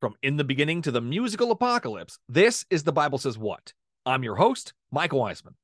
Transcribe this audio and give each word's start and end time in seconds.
From 0.00 0.14
In 0.22 0.38
the 0.38 0.44
Beginning 0.44 0.80
to 0.82 0.90
the 0.90 1.02
Musical 1.02 1.50
Apocalypse, 1.50 2.18
this 2.26 2.64
is 2.70 2.84
The 2.84 2.92
Bible 2.92 3.18
Says 3.18 3.36
What. 3.36 3.74
I'm 4.06 4.24
your 4.24 4.36
host, 4.36 4.72
Michael 4.90 5.20
Weisman. 5.20 5.56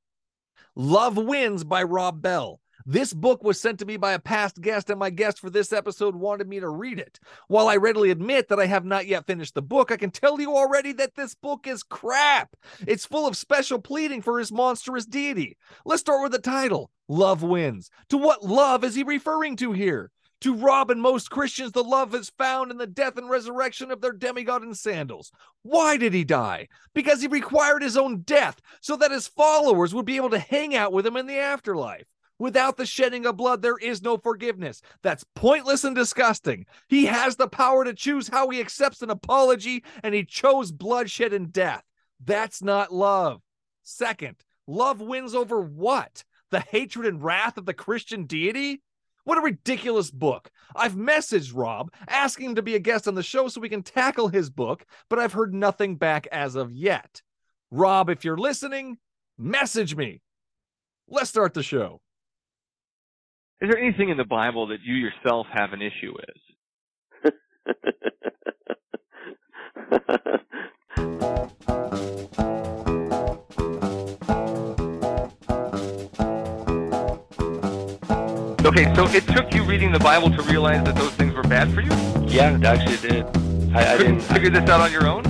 Love 0.74 1.16
Wins 1.16 1.64
by 1.64 1.82
Rob 1.82 2.20
Bell. 2.20 2.60
This 2.84 3.14
book 3.14 3.42
was 3.42 3.58
sent 3.58 3.78
to 3.78 3.86
me 3.86 3.96
by 3.96 4.12
a 4.12 4.18
past 4.18 4.60
guest, 4.60 4.90
and 4.90 4.98
my 4.98 5.08
guest 5.08 5.40
for 5.40 5.48
this 5.48 5.72
episode 5.72 6.14
wanted 6.14 6.48
me 6.48 6.60
to 6.60 6.68
read 6.68 6.98
it. 6.98 7.18
While 7.48 7.66
I 7.66 7.76
readily 7.76 8.10
admit 8.10 8.48
that 8.48 8.60
I 8.60 8.66
have 8.66 8.84
not 8.84 9.06
yet 9.06 9.26
finished 9.26 9.54
the 9.54 9.62
book, 9.62 9.90
I 9.90 9.96
can 9.96 10.10
tell 10.10 10.38
you 10.38 10.54
already 10.54 10.92
that 10.92 11.14
this 11.14 11.34
book 11.34 11.66
is 11.66 11.82
crap. 11.82 12.54
It's 12.86 13.06
full 13.06 13.26
of 13.26 13.38
special 13.38 13.80
pleading 13.80 14.20
for 14.20 14.38
his 14.38 14.52
monstrous 14.52 15.06
deity. 15.06 15.56
Let's 15.86 16.02
start 16.02 16.22
with 16.22 16.32
the 16.32 16.38
title 16.38 16.90
Love 17.08 17.42
Wins. 17.42 17.88
To 18.10 18.18
what 18.18 18.44
love 18.44 18.84
is 18.84 18.96
he 18.96 19.02
referring 19.02 19.56
to 19.56 19.72
here? 19.72 20.10
To 20.42 20.54
Rob 20.54 20.90
and 20.90 21.00
most 21.00 21.30
Christians, 21.30 21.72
the 21.72 21.82
love 21.82 22.14
is 22.14 22.30
found 22.36 22.70
in 22.70 22.76
the 22.76 22.86
death 22.86 23.16
and 23.16 23.30
resurrection 23.30 23.90
of 23.90 24.00
their 24.02 24.12
demigod 24.12 24.62
in 24.62 24.74
sandals. 24.74 25.32
Why 25.62 25.96
did 25.96 26.12
he 26.12 26.24
die? 26.24 26.68
Because 26.94 27.22
he 27.22 27.26
required 27.26 27.82
his 27.82 27.96
own 27.96 28.20
death 28.20 28.60
so 28.80 28.96
that 28.96 29.10
his 29.10 29.28
followers 29.28 29.94
would 29.94 30.04
be 30.04 30.16
able 30.16 30.30
to 30.30 30.38
hang 30.38 30.76
out 30.76 30.92
with 30.92 31.06
him 31.06 31.16
in 31.16 31.26
the 31.26 31.38
afterlife. 31.38 32.04
Without 32.38 32.76
the 32.76 32.84
shedding 32.84 33.24
of 33.24 33.38
blood, 33.38 33.62
there 33.62 33.78
is 33.78 34.02
no 34.02 34.18
forgiveness. 34.18 34.82
That's 35.02 35.24
pointless 35.34 35.84
and 35.84 35.96
disgusting. 35.96 36.66
He 36.88 37.06
has 37.06 37.36
the 37.36 37.48
power 37.48 37.82
to 37.84 37.94
choose 37.94 38.28
how 38.28 38.50
he 38.50 38.60
accepts 38.60 39.00
an 39.00 39.08
apology, 39.08 39.84
and 40.02 40.14
he 40.14 40.22
chose 40.22 40.70
bloodshed 40.70 41.32
and 41.32 41.50
death. 41.50 41.82
That's 42.22 42.62
not 42.62 42.92
love. 42.92 43.40
Second, 43.84 44.36
love 44.66 45.00
wins 45.00 45.34
over 45.34 45.62
what? 45.62 46.24
The 46.50 46.60
hatred 46.60 47.06
and 47.06 47.22
wrath 47.24 47.56
of 47.56 47.64
the 47.64 47.74
Christian 47.74 48.26
deity? 48.26 48.82
What 49.26 49.38
a 49.38 49.40
ridiculous 49.40 50.12
book. 50.12 50.52
I've 50.76 50.94
messaged 50.94 51.50
Rob 51.52 51.92
asking 52.06 52.50
him 52.50 52.54
to 52.54 52.62
be 52.62 52.76
a 52.76 52.78
guest 52.78 53.08
on 53.08 53.16
the 53.16 53.24
show 53.24 53.48
so 53.48 53.60
we 53.60 53.68
can 53.68 53.82
tackle 53.82 54.28
his 54.28 54.50
book, 54.50 54.86
but 55.10 55.18
I've 55.18 55.32
heard 55.32 55.52
nothing 55.52 55.96
back 55.96 56.28
as 56.30 56.54
of 56.54 56.70
yet. 56.70 57.22
Rob, 57.72 58.08
if 58.08 58.24
you're 58.24 58.36
listening, 58.36 58.98
message 59.36 59.96
me. 59.96 60.22
Let's 61.08 61.28
start 61.28 61.54
the 61.54 61.64
show. 61.64 62.00
Is 63.60 63.68
there 63.68 63.82
anything 63.82 64.10
in 64.10 64.16
the 64.16 64.24
Bible 64.24 64.68
that 64.68 64.82
you 64.84 64.94
yourself 64.94 65.48
have 65.52 65.72
an 65.72 65.82
issue 65.82 66.14
with? 66.14 67.32
okay, 78.66 78.92
so 78.94 79.06
it 79.08 79.26
took 79.28 79.54
you 79.54 79.62
reading 79.62 79.92
the 79.92 79.98
Bible 79.98 80.30
to 80.30 80.42
realize 80.42 80.84
that 80.84 80.96
those 80.96 81.12
things 81.12 81.34
were 81.34 81.42
bad 81.42 81.72
for 81.72 81.80
you? 81.80 81.90
Yeah, 82.26 82.56
it 82.56 82.64
actually 82.64 82.96
did. 82.96 83.24
I, 83.74 83.94
I 83.94 83.98
didn't. 83.98 84.20
figure 84.20 84.50
this 84.50 84.68
out 84.68 84.80
on 84.80 84.90
your 84.90 85.06
own? 85.06 85.22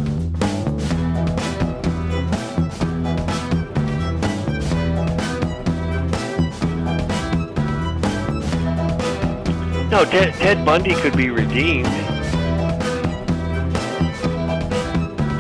no, 9.90 10.04
Ted, 10.04 10.34
Ted 10.34 10.64
Bundy 10.64 10.94
could 10.94 11.16
be 11.16 11.30
redeemed. 11.30 11.86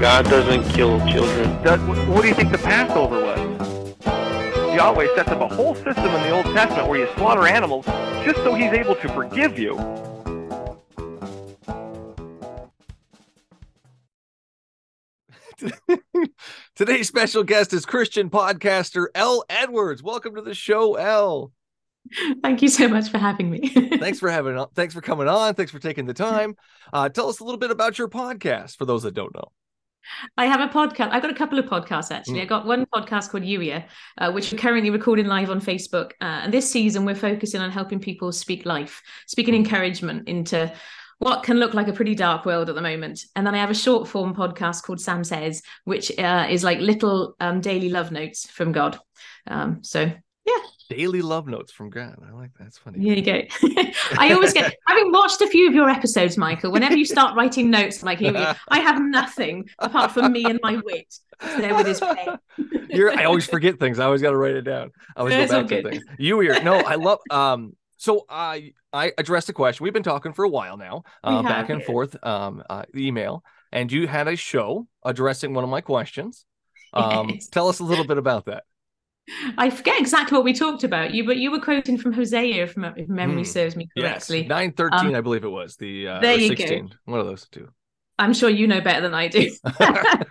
God 0.00 0.26
doesn't 0.26 0.64
kill 0.74 0.98
children. 1.10 1.62
Does, 1.62 1.80
what 2.08 2.22
do 2.22 2.28
you 2.28 2.34
think 2.34 2.52
the 2.52 2.58
Passover 2.58 3.22
was? 3.22 3.45
Yahweh 4.76 5.08
sets 5.14 5.30
up 5.30 5.40
a 5.40 5.48
whole 5.48 5.74
system 5.74 6.04
in 6.04 6.22
the 6.22 6.30
Old 6.32 6.44
Testament 6.54 6.86
where 6.86 7.00
you 7.00 7.08
slaughter 7.16 7.46
animals 7.46 7.86
just 8.26 8.36
so 8.44 8.52
he's 8.52 8.72
able 8.72 8.94
to 8.96 9.08
forgive 9.08 9.58
you. 9.58 9.74
Today's 16.76 17.08
special 17.08 17.42
guest 17.42 17.72
is 17.72 17.86
Christian 17.86 18.28
podcaster 18.28 19.06
El 19.14 19.44
Edwards. 19.48 20.02
Welcome 20.02 20.34
to 20.34 20.42
the 20.42 20.52
show, 20.52 20.96
El. 20.96 21.52
Thank 22.42 22.60
you 22.60 22.68
so 22.68 22.86
much 22.86 23.08
for 23.08 23.16
having 23.16 23.48
me. 23.48 23.68
Thanks 23.98 24.18
for 24.18 24.30
having 24.30 24.62
thanks 24.74 24.92
for 24.92 25.00
coming 25.00 25.26
on. 25.26 25.54
Thanks 25.54 25.72
for 25.72 25.78
taking 25.78 26.04
the 26.04 26.12
time. 26.12 26.54
Uh, 26.92 27.08
tell 27.08 27.30
us 27.30 27.40
a 27.40 27.44
little 27.44 27.58
bit 27.58 27.70
about 27.70 27.98
your 27.98 28.08
podcast 28.08 28.76
for 28.76 28.84
those 28.84 29.04
that 29.04 29.14
don't 29.14 29.34
know. 29.34 29.50
I 30.36 30.46
have 30.46 30.60
a 30.60 30.72
podcast. 30.72 31.10
I've 31.10 31.22
got 31.22 31.30
a 31.30 31.34
couple 31.34 31.58
of 31.58 31.66
podcasts 31.66 32.10
actually. 32.10 32.40
Mm. 32.40 32.42
I 32.42 32.46
got 32.46 32.66
one 32.66 32.86
podcast 32.86 33.30
called 33.30 33.44
Youier, 33.44 33.84
uh, 34.18 34.32
which 34.32 34.52
we're 34.52 34.58
currently 34.58 34.90
recording 34.90 35.26
live 35.26 35.50
on 35.50 35.60
Facebook. 35.60 36.12
Uh, 36.20 36.42
and 36.44 36.52
this 36.52 36.70
season, 36.70 37.04
we're 37.04 37.14
focusing 37.14 37.60
on 37.60 37.70
helping 37.70 37.98
people 37.98 38.32
speak 38.32 38.66
life, 38.66 39.02
speaking 39.26 39.54
encouragement 39.54 40.28
into 40.28 40.72
what 41.18 41.42
can 41.42 41.58
look 41.58 41.74
like 41.74 41.88
a 41.88 41.92
pretty 41.92 42.14
dark 42.14 42.44
world 42.44 42.68
at 42.68 42.74
the 42.74 42.82
moment. 42.82 43.24
And 43.34 43.46
then 43.46 43.54
I 43.54 43.58
have 43.58 43.70
a 43.70 43.74
short 43.74 44.06
form 44.06 44.34
podcast 44.34 44.82
called 44.82 45.00
Sam 45.00 45.24
Says, 45.24 45.62
which 45.84 46.16
uh, 46.18 46.46
is 46.50 46.62
like 46.62 46.78
little 46.78 47.36
um, 47.40 47.60
daily 47.60 47.88
love 47.88 48.12
notes 48.12 48.48
from 48.50 48.72
God. 48.72 48.98
Um, 49.46 49.82
so 49.82 50.12
Daily 50.88 51.20
love 51.22 51.46
notes 51.46 51.72
from 51.72 51.90
Grant. 51.90 52.18
I 52.26 52.32
like 52.32 52.52
that. 52.54 52.64
That's 52.64 52.78
funny. 52.78 53.00
Here 53.00 53.14
you 53.16 53.22
go. 53.22 53.42
I 54.18 54.32
always 54.32 54.52
get, 54.52 54.74
having 54.86 55.10
watched 55.12 55.40
a 55.40 55.46
few 55.48 55.66
of 55.68 55.74
your 55.74 55.88
episodes, 55.90 56.36
Michael, 56.36 56.70
whenever 56.70 56.96
you 56.96 57.04
start 57.04 57.36
writing 57.36 57.70
notes, 57.70 58.02
like, 58.02 58.18
here 58.18 58.32
we. 58.32 58.38
I 58.68 58.78
have 58.80 59.00
nothing 59.02 59.68
apart 59.78 60.12
from 60.12 60.32
me 60.32 60.44
and 60.44 60.60
my 60.62 60.80
wit. 60.84 61.12
There 61.58 61.74
with 61.74 61.86
his 61.86 62.00
pen. 62.00 62.38
I 63.18 63.24
always 63.24 63.46
forget 63.46 63.78
things. 63.78 63.98
I 63.98 64.04
always 64.06 64.22
got 64.22 64.30
to 64.30 64.36
write 64.36 64.54
it 64.54 64.62
down. 64.62 64.92
I 65.16 65.20
always 65.20 65.34
It's 65.34 65.52
go 65.52 65.60
back 65.62 65.68
to 65.68 65.82
good. 65.82 65.90
things. 65.92 66.04
You 66.18 66.40
here? 66.40 66.62
No, 66.62 66.76
I 66.76 66.94
love. 66.94 67.18
Um, 67.30 67.76
so 67.98 68.24
I 68.28 68.72
I 68.92 69.12
addressed 69.18 69.48
a 69.48 69.52
question. 69.52 69.84
We've 69.84 69.92
been 69.92 70.02
talking 70.02 70.32
for 70.32 70.44
a 70.44 70.48
while 70.48 70.76
now, 70.76 71.02
uh, 71.24 71.42
back 71.42 71.68
and 71.68 71.82
forth, 71.82 72.16
um, 72.24 72.62
uh, 72.70 72.84
email, 72.94 73.42
and 73.72 73.90
you 73.92 74.06
had 74.06 74.28
a 74.28 74.36
show 74.36 74.86
addressing 75.04 75.52
one 75.52 75.64
of 75.64 75.70
my 75.70 75.80
questions. 75.80 76.44
Um, 76.92 77.30
Yes. 77.30 77.48
tell 77.48 77.68
us 77.68 77.80
a 77.80 77.84
little 77.84 78.04
bit 78.06 78.16
about 78.18 78.46
that. 78.46 78.64
I 79.58 79.70
forget 79.70 79.98
exactly 80.00 80.36
what 80.36 80.44
we 80.44 80.52
talked 80.52 80.84
about. 80.84 81.12
You, 81.14 81.24
but 81.24 81.36
you 81.36 81.50
were 81.50 81.60
quoting 81.60 81.98
from 81.98 82.12
Hosea, 82.12 82.64
if, 82.64 82.74
if 82.96 83.08
memory 83.08 83.42
Hmm. 83.42 83.50
serves 83.50 83.76
me 83.76 83.88
correctly. 83.96 84.40
Yes, 84.40 84.48
nine 84.48 84.72
thirteen, 84.72 85.08
Um, 85.08 85.14
I 85.14 85.20
believe 85.20 85.44
it 85.44 85.48
was 85.48 85.76
the 85.76 86.08
uh, 86.08 86.20
there 86.20 86.36
you 86.36 86.50
go. 86.56 86.64
sixteen. 86.64 86.94
One 87.04 87.20
of 87.20 87.26
those 87.26 87.48
two. 87.48 87.68
I'm 88.18 88.32
sure 88.32 88.48
you 88.48 88.66
know 88.66 88.80
better 88.80 89.02
than 89.02 89.14
I 89.14 89.28
do. 89.28 89.50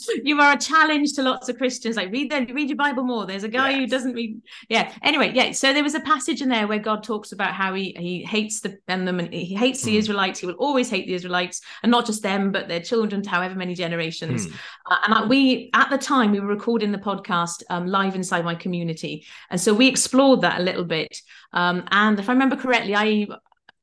you 0.24 0.40
are 0.40 0.52
a 0.52 0.58
challenge 0.58 1.12
to 1.14 1.22
lots 1.22 1.48
of 1.48 1.58
Christians. 1.58 1.96
Like 1.96 2.10
read 2.10 2.30
the, 2.30 2.52
read 2.52 2.68
your 2.68 2.76
Bible 2.76 3.04
more. 3.04 3.26
There's 3.26 3.44
a 3.44 3.48
guy 3.48 3.74
who 3.74 3.86
doesn't 3.86 4.14
read. 4.14 4.40
Yeah. 4.68 4.92
Anyway, 5.02 5.32
yeah. 5.34 5.52
So 5.52 5.72
there 5.72 5.82
was 5.82 5.94
a 5.94 6.00
passage 6.00 6.40
in 6.42 6.48
there 6.48 6.66
where 6.66 6.78
God 6.78 7.02
talks 7.02 7.32
about 7.32 7.52
how 7.52 7.74
he 7.74 7.94
he 7.98 8.24
hates 8.24 8.60
the 8.60 8.78
and 8.88 9.06
them 9.06 9.18
and 9.18 9.32
he 9.32 9.54
hates 9.54 9.82
the 9.82 9.92
Hmm. 9.92 9.98
Israelites. 9.98 10.40
He 10.40 10.46
will 10.46 10.54
always 10.54 10.88
hate 10.88 11.06
the 11.06 11.14
Israelites, 11.14 11.60
and 11.82 11.90
not 11.90 12.06
just 12.06 12.22
them, 12.22 12.50
but 12.52 12.68
their 12.68 12.80
children 12.80 13.22
to 13.22 13.30
however 13.30 13.54
many 13.54 13.74
generations. 13.74 14.46
Hmm. 14.46 14.54
Uh, 14.90 14.96
and 15.06 15.28
we 15.28 15.70
at 15.74 15.90
the 15.90 15.98
time 15.98 16.32
we 16.32 16.40
were 16.40 16.46
recording 16.46 16.92
the 16.92 16.98
podcast 16.98 17.62
um, 17.70 17.86
live 17.86 18.14
inside 18.14 18.44
my 18.44 18.54
community, 18.54 19.26
and 19.50 19.60
so 19.60 19.74
we 19.74 19.86
explored 19.88 20.40
that 20.42 20.60
a 20.60 20.62
little 20.62 20.84
bit. 20.84 21.14
Um, 21.52 21.84
and 21.90 22.18
if 22.18 22.28
I 22.28 22.32
remember 22.32 22.56
correctly, 22.56 22.94
I 22.96 23.26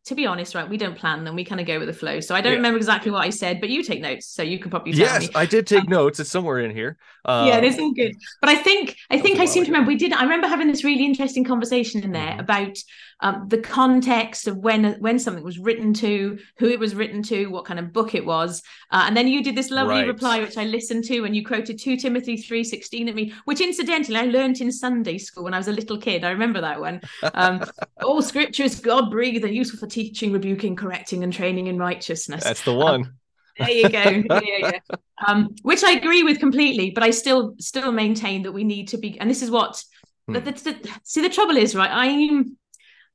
to 0.09 0.15
be 0.15 0.25
honest, 0.27 0.55
right, 0.55 0.69
we 0.69 0.77
don't 0.77 0.97
plan 0.97 1.23
them. 1.23 1.35
We 1.35 1.45
kind 1.45 1.61
of 1.61 1.67
go 1.67 1.79
with 1.79 1.87
the 1.87 1.93
flow. 1.93 2.19
So 2.19 2.35
I 2.35 2.41
don't 2.41 2.51
Yeah. 2.51 2.57
remember 2.57 2.77
exactly 2.77 3.11
what 3.11 3.25
I 3.25 3.29
said, 3.29 3.61
but 3.61 3.69
you 3.69 3.83
take 3.83 4.01
notes, 4.01 4.27
so 4.27 4.43
you 4.43 4.59
can 4.59 4.69
probably 4.69 4.93
tell 4.93 5.07
Yes, 5.07 5.23
me. 5.23 5.31
I 5.35 5.45
did 5.45 5.67
take 5.67 5.87
notes. 5.87 6.19
It's 6.19 6.29
somewhere 6.29 6.59
in 6.59 6.71
here. 6.71 6.97
Uh, 7.25 7.45
yeah, 7.45 7.59
this 7.61 7.77
is 7.77 7.91
good. 7.95 8.15
But 8.41 8.49
I 8.49 8.55
think 8.55 8.95
I 9.09 9.19
think 9.19 9.39
I 9.39 9.45
seem 9.45 9.63
to 9.65 9.71
remember 9.71 9.87
we 9.87 9.95
did. 9.97 10.13
I 10.13 10.23
remember 10.23 10.47
having 10.47 10.67
this 10.67 10.83
really 10.83 11.05
interesting 11.05 11.43
conversation 11.43 12.03
in 12.03 12.11
there 12.11 12.35
Mhm. 12.35 12.39
about 12.39 12.77
um, 13.21 13.45
the 13.47 13.57
context 13.57 14.47
of 14.47 14.57
when 14.57 14.93
when 14.99 15.19
something 15.19 15.43
was 15.43 15.59
written 15.59 15.93
to, 15.95 16.39
who 16.57 16.67
it 16.69 16.79
was 16.79 16.95
written 16.95 17.21
to, 17.23 17.47
what 17.47 17.65
kind 17.65 17.79
of 17.79 17.91
book 17.93 18.15
it 18.15 18.25
was, 18.25 18.61
uh, 18.91 19.03
and 19.07 19.15
then 19.17 19.27
you 19.27 19.43
did 19.43 19.55
this 19.55 19.71
lovely 19.71 19.95
Right. 19.95 20.07
reply 20.07 20.39
which 20.39 20.57
I 20.57 20.63
listened 20.63 21.03
to, 21.05 21.25
and 21.25 21.35
you 21.35 21.45
quoted 21.45 21.79
two 21.79 21.97
Timothy 21.97 22.37
three 22.37 22.63
sixteen 22.63 23.09
at 23.09 23.15
me, 23.15 23.33
which 23.45 23.61
incidentally 23.61 24.17
I 24.17 24.23
learnt 24.25 24.61
in 24.61 24.71
Sunday 24.71 25.17
school 25.17 25.43
when 25.43 25.53
I 25.53 25.57
was 25.57 25.67
a 25.67 25.73
little 25.73 25.97
kid. 25.99 26.23
I 26.23 26.29
remember 26.31 26.61
that 26.61 26.79
one. 26.79 27.01
Um, 27.33 27.63
All 28.03 28.21
Scripture 28.21 28.63
is 28.63 28.79
God 28.79 29.11
breathed 29.11 29.43
and 29.43 29.53
useful 29.55 29.79
for 29.79 29.87
teaching, 29.87 30.31
rebuking, 30.31 30.75
correcting, 30.75 31.23
and 31.23 31.33
training 31.33 31.67
in 31.67 31.77
righteousness. 31.77 32.43
That's 32.43 32.63
the 32.63 32.73
one. 32.73 33.13
There 33.57 33.69
you 33.69 33.89
go. 33.89 33.99
Yeah, 33.99 34.39
yeah, 34.41 34.71
yeah. 34.89 34.95
Um, 35.27 35.53
which 35.63 35.83
I 35.83 35.91
agree 35.91 36.23
with 36.23 36.39
completely, 36.39 36.91
but 36.91 37.03
I 37.03 37.11
still 37.11 37.55
still 37.59 37.91
maintain 37.91 38.43
that 38.43 38.53
we 38.53 38.63
need 38.63 38.87
to 38.89 38.97
be. 38.97 39.19
And 39.19 39.29
this 39.29 39.41
is 39.41 39.51
what. 39.51 39.83
Hmm. 40.27 40.33
The, 40.35 40.39
the, 40.39 40.51
the- 40.51 40.89
see, 41.03 41.21
the 41.21 41.27
trouble 41.29 41.57
is, 41.57 41.75
right? 41.75 41.89
I'm 41.91 42.57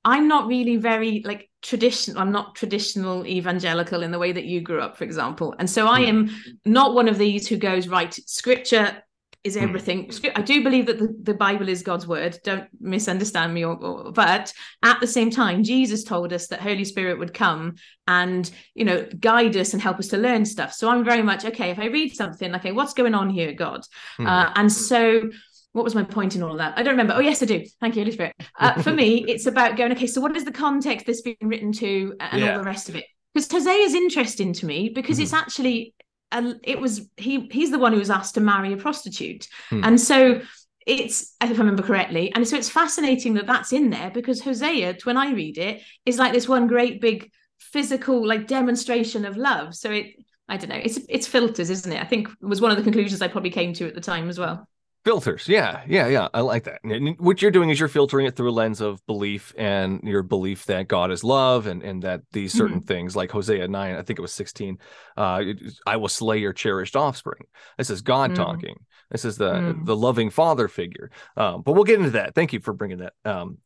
I'm 0.05 0.29
not 0.29 0.47
really 0.47 0.77
very 0.77 1.23
like 1.25 1.51
traditional. 1.63 2.21
I'm 2.21 2.33
not 2.33 2.55
traditional 2.55 3.27
evangelical 3.27 4.03
in 4.03 4.11
the 4.11 4.19
way 4.19 4.33
that 4.33 4.45
you 4.45 4.61
grew 4.61 4.81
up, 4.81 4.97
for 4.97 5.05
example. 5.05 5.55
And 5.59 5.69
so 5.69 5.87
I 5.87 6.01
am 6.01 6.31
not 6.65 6.95
one 6.95 7.09
of 7.09 7.19
these 7.19 7.49
who 7.49 7.57
goes 7.57 7.89
right. 7.89 8.13
Scripture 8.27 9.03
is 9.45 9.57
Hmm. 9.57 9.65
everything. 9.65 10.11
I 10.35 10.41
do 10.43 10.63
believe 10.63 10.87
that 10.87 10.99
the, 10.99 11.15
the 11.23 11.35
Bible 11.35 11.69
is 11.69 11.83
God's 11.83 12.07
word. 12.07 12.39
Don't 12.45 12.67
misunderstand 12.81 13.53
me. 13.53 13.65
Or, 13.65 13.77
or, 13.77 14.13
but 14.13 14.53
at 14.83 15.01
the 15.01 15.07
same 15.07 15.31
time, 15.31 15.63
Jesus 15.63 16.03
told 16.03 16.33
us 16.33 16.47
that 16.49 16.61
Holy 16.61 16.85
Spirit 16.85 17.19
would 17.19 17.35
come 17.35 17.75
and 18.07 18.51
you 18.75 18.85
know 18.85 19.07
guide 19.21 19.57
us 19.57 19.73
and 19.73 19.83
help 19.83 19.99
us 19.99 20.09
to 20.09 20.17
learn 20.19 20.45
stuff. 20.45 20.73
So 20.73 20.89
I'm 20.91 21.05
very 21.05 21.23
much 21.23 21.45
okay. 21.45 21.71
If 21.71 21.79
I 21.79 21.87
read 21.87 22.15
something, 22.15 22.55
okay, 22.55 22.73
what's 22.73 22.95
going 22.95 23.15
on 23.15 23.29
here, 23.31 23.53
God? 23.53 23.83
Hmm. 24.17 24.27
Uh, 24.27 24.53
and 24.55 24.71
so. 24.71 25.31
What 25.75 25.85
was 25.85 25.95
my 25.95 26.05
point 26.05 26.35
in 26.37 26.43
all 26.43 26.53
of 26.53 26.59
that? 26.59 26.79
I 26.79 26.83
don't 26.83 26.93
remember. 26.95 27.15
Oh, 27.15 27.21
yes, 27.21 27.43
I 27.43 27.47
do. 27.47 27.65
Thank 27.81 27.97
you, 27.97 28.03
Holy 28.03 28.13
Spirit. 28.13 28.35
Uh, 28.59 28.81
for 28.81 28.93
me, 28.93 29.25
it's 29.29 29.47
about 29.47 29.77
going, 29.77 29.93
okay, 29.93 30.07
so 30.07 30.21
what 30.21 30.35
is 30.37 30.45
the 30.45 30.53
context 30.53 31.05
this 31.05 31.21
being 31.21 31.37
written 31.43 31.73
to 31.73 32.15
and 32.21 32.41
Yeah. 32.41 32.53
all 32.53 32.59
the 32.59 32.65
rest 32.65 32.89
of 32.89 32.97
it? 32.97 33.05
because 33.35 33.51
Hosea 33.51 33.73
is 33.83 33.95
interesting 33.95 34.53
to 34.55 34.67
me 34.67 34.89
because 34.95 35.19
it's 35.19 35.33
actually 35.33 35.93
uh, 36.31 36.55
it 36.63 36.81
was 36.81 37.09
he 37.17 37.49
he's 37.51 37.73
the 37.73 37.79
one 37.81 37.93
who 37.93 37.99
was 37.99 38.09
asked 38.11 38.35
to 38.35 38.41
marry 38.41 38.73
a 38.73 38.77
prostitute, 38.77 39.49
Hmm. 39.71 39.81
and 39.85 40.01
so 40.01 40.41
it's 40.87 41.35
if 41.43 41.51
I 41.51 41.59
remember 41.59 41.83
correctly, 41.83 42.33
and 42.33 42.47
so 42.47 42.57
it's 42.57 42.69
fascinating 42.69 43.35
that 43.35 43.47
that's 43.47 43.73
in 43.73 43.91
there 43.91 44.11
because 44.13 44.41
Hosea, 44.41 44.99
when 45.03 45.17
I 45.17 45.33
read 45.33 45.59
it, 45.59 45.83
is 46.07 46.19
like 46.19 46.33
this 46.33 46.49
one 46.49 46.69
great 46.69 47.01
big 47.01 47.31
physical 47.59 48.25
like 48.25 48.47
demonstration 48.47 49.25
of 49.25 49.37
love. 49.37 49.75
So 49.75 49.91
it 49.91 50.07
I 50.49 50.57
don't 50.57 50.69
know, 50.69 50.81
it's 50.83 51.01
it's 51.09 51.27
filters, 51.27 51.71
isn't 51.71 51.93
it? 51.93 52.01
I 52.01 52.07
think 52.07 52.29
was 52.41 52.61
one 52.61 52.71
of 52.71 52.77
the 52.77 52.85
conclusions 52.85 53.21
I 53.21 53.29
probably 53.29 53.51
came 53.51 53.73
to 53.75 53.89
at 53.89 53.95
the 53.97 54.01
time 54.01 54.29
as 54.29 54.39
well. 54.39 54.69
Filters. 55.05 55.47
Yeah. 55.49 55.83
Yeah. 55.87 56.07
Yeah. 56.09 56.29
I 56.33 56.41
like 56.41 56.65
that. 56.65 56.81
And 56.83 57.15
what 57.19 57.43
you're 57.43 57.51
doing 57.51 57.69
is 57.69 57.79
you're 57.79 57.91
filtering 57.91 58.25
it 58.27 58.37
through 58.37 58.51
a 58.51 58.53
lens 58.53 58.81
of 58.81 59.05
belief 59.07 59.53
and 59.59 60.01
your 60.03 60.23
belief 60.23 60.65
that 60.65 60.89
God 60.89 61.11
is 61.11 61.23
love 61.23 61.67
and, 61.67 61.83
and 61.83 62.03
that 62.03 62.23
these 62.33 62.55
certain 62.55 62.81
things 62.81 63.15
like 63.15 63.31
Hosea 63.31 63.69
9, 63.69 63.95
I 63.97 64.03
think 64.03 64.19
it 64.19 64.23
was 64.23 64.33
16, 64.33 64.79
uh, 65.19 65.43
I 65.87 65.97
will 65.97 66.09
slay 66.09 66.39
your 66.39 66.55
cherished 66.55 66.97
offspring. 66.97 67.45
This 67.77 67.91
is 67.91 68.01
God 68.01 68.31
Mm. 68.31 68.37
talking. 68.37 68.77
This 69.11 69.27
is 69.27 69.37
the 69.37 69.53
Mm. 69.53 69.85
the 69.85 69.95
loving 69.95 70.31
father 70.31 70.69
figure. 70.69 71.11
Um, 71.37 71.61
but 71.61 71.73
we'll 71.75 71.85
get 71.85 71.99
into 71.99 72.13
that. 72.13 72.35
Thank 72.35 72.55
you 72.55 72.61
for 72.61 72.73
bringing 72.73 72.99
that. 72.99 73.13
Um, 73.27 73.59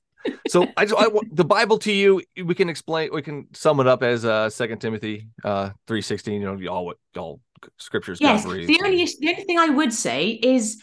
so 0.48 0.66
I, 0.76 0.84
just, 0.84 1.00
I 1.00 1.06
the 1.30 1.44
Bible 1.44 1.78
to 1.78 1.92
you, 1.92 2.20
we 2.44 2.56
can 2.56 2.68
explain, 2.68 3.10
we 3.12 3.22
can 3.22 3.46
sum 3.54 3.78
it 3.78 3.86
up 3.86 4.02
as 4.02 4.24
uh, 4.24 4.50
Second 4.50 4.80
Timothy 4.80 5.28
uh, 5.44 5.70
3.16, 5.86 6.32
you 6.32 6.40
know, 6.40 6.70
all 6.72 6.84
what 6.84 6.96
all 7.16 7.40
scriptures 7.76 8.18
Yes. 8.20 8.42
The 8.42 8.48
only 8.50 8.66
the 8.66 9.28
only 9.28 9.44
thing 9.44 9.58
I 9.58 9.68
would 9.68 9.92
say 9.92 10.30
is, 10.30 10.82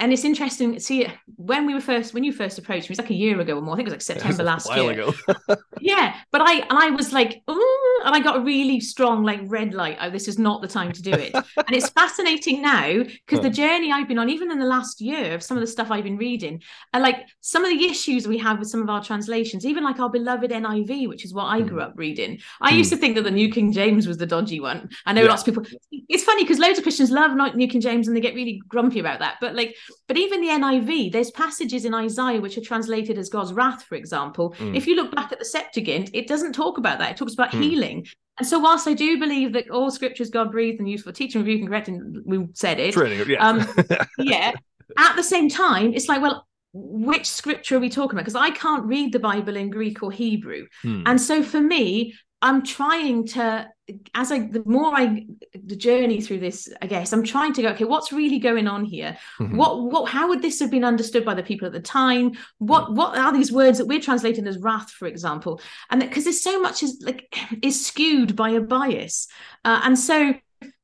and 0.00 0.12
it's 0.12 0.24
interesting. 0.24 0.78
See, 0.78 1.06
when 1.36 1.66
we 1.66 1.74
were 1.74 1.80
first 1.80 2.14
when 2.14 2.22
you 2.22 2.32
first 2.32 2.58
approached 2.58 2.88
me, 2.88 2.94
it 2.94 2.98
was 2.98 2.98
like 2.98 3.10
a 3.10 3.14
year 3.14 3.40
ago 3.40 3.58
or 3.58 3.60
more. 3.60 3.74
I 3.74 3.76
think 3.78 3.88
it 3.88 3.94
was 3.94 4.08
like 4.08 4.16
was 4.24 4.36
September 4.36 4.42
a 4.42 4.46
last 4.46 4.68
while 4.68 4.82
year. 4.84 4.92
ago. 4.92 5.14
Yeah, 5.80 6.16
but 6.32 6.40
I 6.40 6.54
and 6.54 6.78
I 6.78 6.90
was 6.90 7.12
like, 7.12 7.42
Ooh, 7.48 8.02
and 8.04 8.14
I 8.14 8.20
got 8.20 8.36
a 8.36 8.40
really 8.40 8.80
strong 8.80 9.24
like 9.24 9.40
red 9.44 9.74
light. 9.74 9.96
Oh, 10.00 10.10
this 10.10 10.28
is 10.28 10.38
not 10.38 10.60
the 10.60 10.68
time 10.68 10.92
to 10.92 11.02
do 11.02 11.12
it. 11.12 11.32
and 11.56 11.70
it's 11.70 11.88
fascinating 11.90 12.62
now 12.62 13.02
because 13.04 13.40
the 13.40 13.48
hmm. 13.48 13.54
journey 13.54 13.92
I've 13.92 14.08
been 14.08 14.18
on, 14.18 14.28
even 14.28 14.50
in 14.50 14.58
the 14.58 14.66
last 14.66 15.00
year, 15.00 15.34
of 15.34 15.42
some 15.42 15.56
of 15.56 15.60
the 15.60 15.66
stuff 15.66 15.90
I've 15.90 16.04
been 16.04 16.16
reading, 16.16 16.62
and 16.92 17.02
like 17.02 17.26
some 17.40 17.64
of 17.64 17.70
the 17.70 17.86
issues 17.86 18.26
we 18.26 18.38
have 18.38 18.58
with 18.58 18.68
some 18.68 18.82
of 18.82 18.90
our 18.90 19.02
translations, 19.02 19.64
even 19.64 19.84
like 19.84 20.00
our 20.00 20.10
beloved 20.10 20.50
NIV, 20.50 21.08
which 21.08 21.24
is 21.24 21.32
what 21.32 21.44
I 21.44 21.60
hmm. 21.60 21.68
grew 21.68 21.80
up 21.80 21.92
reading. 21.96 22.40
I 22.60 22.70
hmm. 22.70 22.78
used 22.78 22.90
to 22.90 22.96
think 22.96 23.14
that 23.16 23.22
the 23.22 23.30
New 23.30 23.50
King 23.50 23.72
James 23.72 24.06
was 24.06 24.18
the 24.18 24.26
dodgy 24.26 24.60
one. 24.60 24.90
I 25.06 25.12
know 25.12 25.22
Yeah. 25.22 25.28
lots 25.28 25.46
of 25.46 25.54
people. 25.54 25.64
It's 26.08 26.24
funny 26.24 26.44
because 26.44 26.58
loads 26.58 26.78
of 26.78 26.84
Christians 26.84 27.10
love 27.10 27.34
New 27.54 27.68
King 27.68 27.80
James 27.80 28.08
and 28.08 28.16
they 28.16 28.20
get 28.20 28.34
really 28.34 28.60
grumpy 28.68 29.00
about 29.00 29.20
that. 29.20 29.36
But 29.40 29.54
like, 29.54 29.76
but 30.06 30.16
even 30.16 30.40
the 30.40 30.48
NIV, 30.48 31.12
there's 31.12 31.30
passages 31.30 31.84
in 31.84 31.94
Isaiah 31.94 32.40
which 32.40 32.58
are 32.58 32.62
translated 32.62 33.18
as 33.18 33.28
God's 33.28 33.52
wrath, 33.52 33.82
for 33.84 33.94
example. 33.94 34.54
Mm. 34.58 34.76
If 34.76 34.86
you 34.86 34.96
look 34.96 35.14
back 35.14 35.32
at 35.32 35.38
the 35.38 35.44
Septuagint, 35.44 36.10
it 36.14 36.26
doesn't 36.26 36.52
talk 36.52 36.78
about 36.78 36.98
that. 36.98 37.12
It 37.12 37.16
talks 37.16 37.34
about 37.34 37.52
Mm. 37.52 37.62
healing. 37.62 38.06
And 38.38 38.46
so, 38.46 38.58
whilst 38.58 38.86
I 38.86 38.94
do 38.94 39.18
believe 39.18 39.52
that 39.54 39.68
all 39.70 39.90
scripture 39.90 40.22
is 40.22 40.30
God 40.30 40.52
breathed 40.52 40.78
and 40.78 40.88
useful 40.88 41.12
for 41.12 41.16
teaching, 41.16 41.40
rebuke, 41.40 41.60
and 41.60 41.68
correcting, 41.68 42.22
we 42.24 42.46
said 42.54 42.78
it. 42.78 42.92
Trinity, 42.92 43.32
yeah. 43.32 43.48
Um, 43.48 43.66
yeah. 44.18 44.52
At 44.96 45.16
the 45.16 45.22
same 45.22 45.48
time, 45.48 45.92
it's 45.92 46.08
like, 46.08 46.22
well, 46.22 46.46
which 46.72 47.26
scripture 47.26 47.76
are 47.76 47.80
we 47.80 47.90
talking 47.90 48.12
about? 48.12 48.24
Because 48.24 48.34
I 48.36 48.50
can't 48.50 48.84
read 48.84 49.12
the 49.12 49.18
Bible 49.18 49.56
in 49.56 49.70
Greek 49.70 50.02
or 50.02 50.12
Hebrew. 50.12 50.66
Hmm. 50.82 51.02
And 51.06 51.20
so 51.20 51.42
for 51.42 51.60
me, 51.60 52.14
I'm 52.40 52.62
trying 52.62 53.26
to, 53.28 53.68
as 54.14 54.30
I, 54.30 54.38
the 54.46 54.62
more 54.64 54.92
I, 54.94 55.26
the 55.54 55.74
journey 55.74 56.20
through 56.20 56.38
this, 56.38 56.68
I 56.80 56.86
guess, 56.86 57.12
I'm 57.12 57.24
trying 57.24 57.52
to 57.54 57.62
go, 57.62 57.68
okay, 57.70 57.84
what's 57.84 58.12
really 58.12 58.38
going 58.38 58.68
on 58.68 58.84
here? 58.84 59.16
Mhm. 59.40 59.56
What, 59.56 59.82
what, 59.82 60.08
how 60.08 60.28
would 60.28 60.40
this 60.40 60.60
have 60.60 60.70
been 60.70 60.84
understood 60.84 61.24
by 61.24 61.34
the 61.34 61.42
people 61.42 61.66
at 61.66 61.72
the 61.72 61.80
time? 61.80 62.30
Hmm. 62.30 62.36
What, 62.58 62.94
what 62.94 63.18
are 63.18 63.32
these 63.32 63.50
words 63.50 63.78
that 63.78 63.86
we're 63.86 64.00
translating 64.00 64.46
as 64.46 64.58
wrath, 64.58 64.90
for 64.90 65.06
example? 65.08 65.60
And 65.90 66.00
that, 66.00 66.10
because 66.10 66.24
there's 66.24 66.40
so 66.42 66.60
much 66.60 66.82
is 66.84 67.02
like 67.04 67.34
is 67.62 67.84
skewed 67.84 68.36
by 68.36 68.50
a 68.50 68.60
bias, 68.60 69.26
uh, 69.64 69.80
and 69.82 69.98
so, 69.98 70.34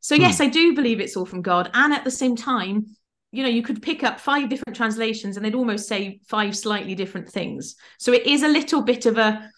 so 0.01 0.15
yes, 0.17 0.39
Hmm. 0.39 0.45
I 0.45 0.47
do 0.49 0.75
believe 0.75 1.01
it's 1.01 1.17
all 1.17 1.27
from 1.27 1.43
God, 1.43 1.71
and 1.75 1.93
at 1.93 2.05
the 2.05 2.11
same 2.11 2.37
time. 2.37 2.87
You 3.31 3.43
know, 3.43 3.49
you 3.49 3.63
could 3.63 3.83
pick 3.83 4.05
up 4.05 4.21
five 4.21 4.49
different 4.49 4.77
translations 4.77 5.37
and 5.37 5.45
they'd 5.45 5.57
almost 5.57 5.89
say 5.89 6.21
five 6.29 6.57
slightly 6.57 6.95
different 6.95 7.29
things. 7.29 7.75
So 7.99 8.13
it 8.13 8.27
is 8.29 8.45
a 8.45 8.49
little 8.49 8.83
bit 8.83 9.07
of 9.07 9.19
a 9.19 9.51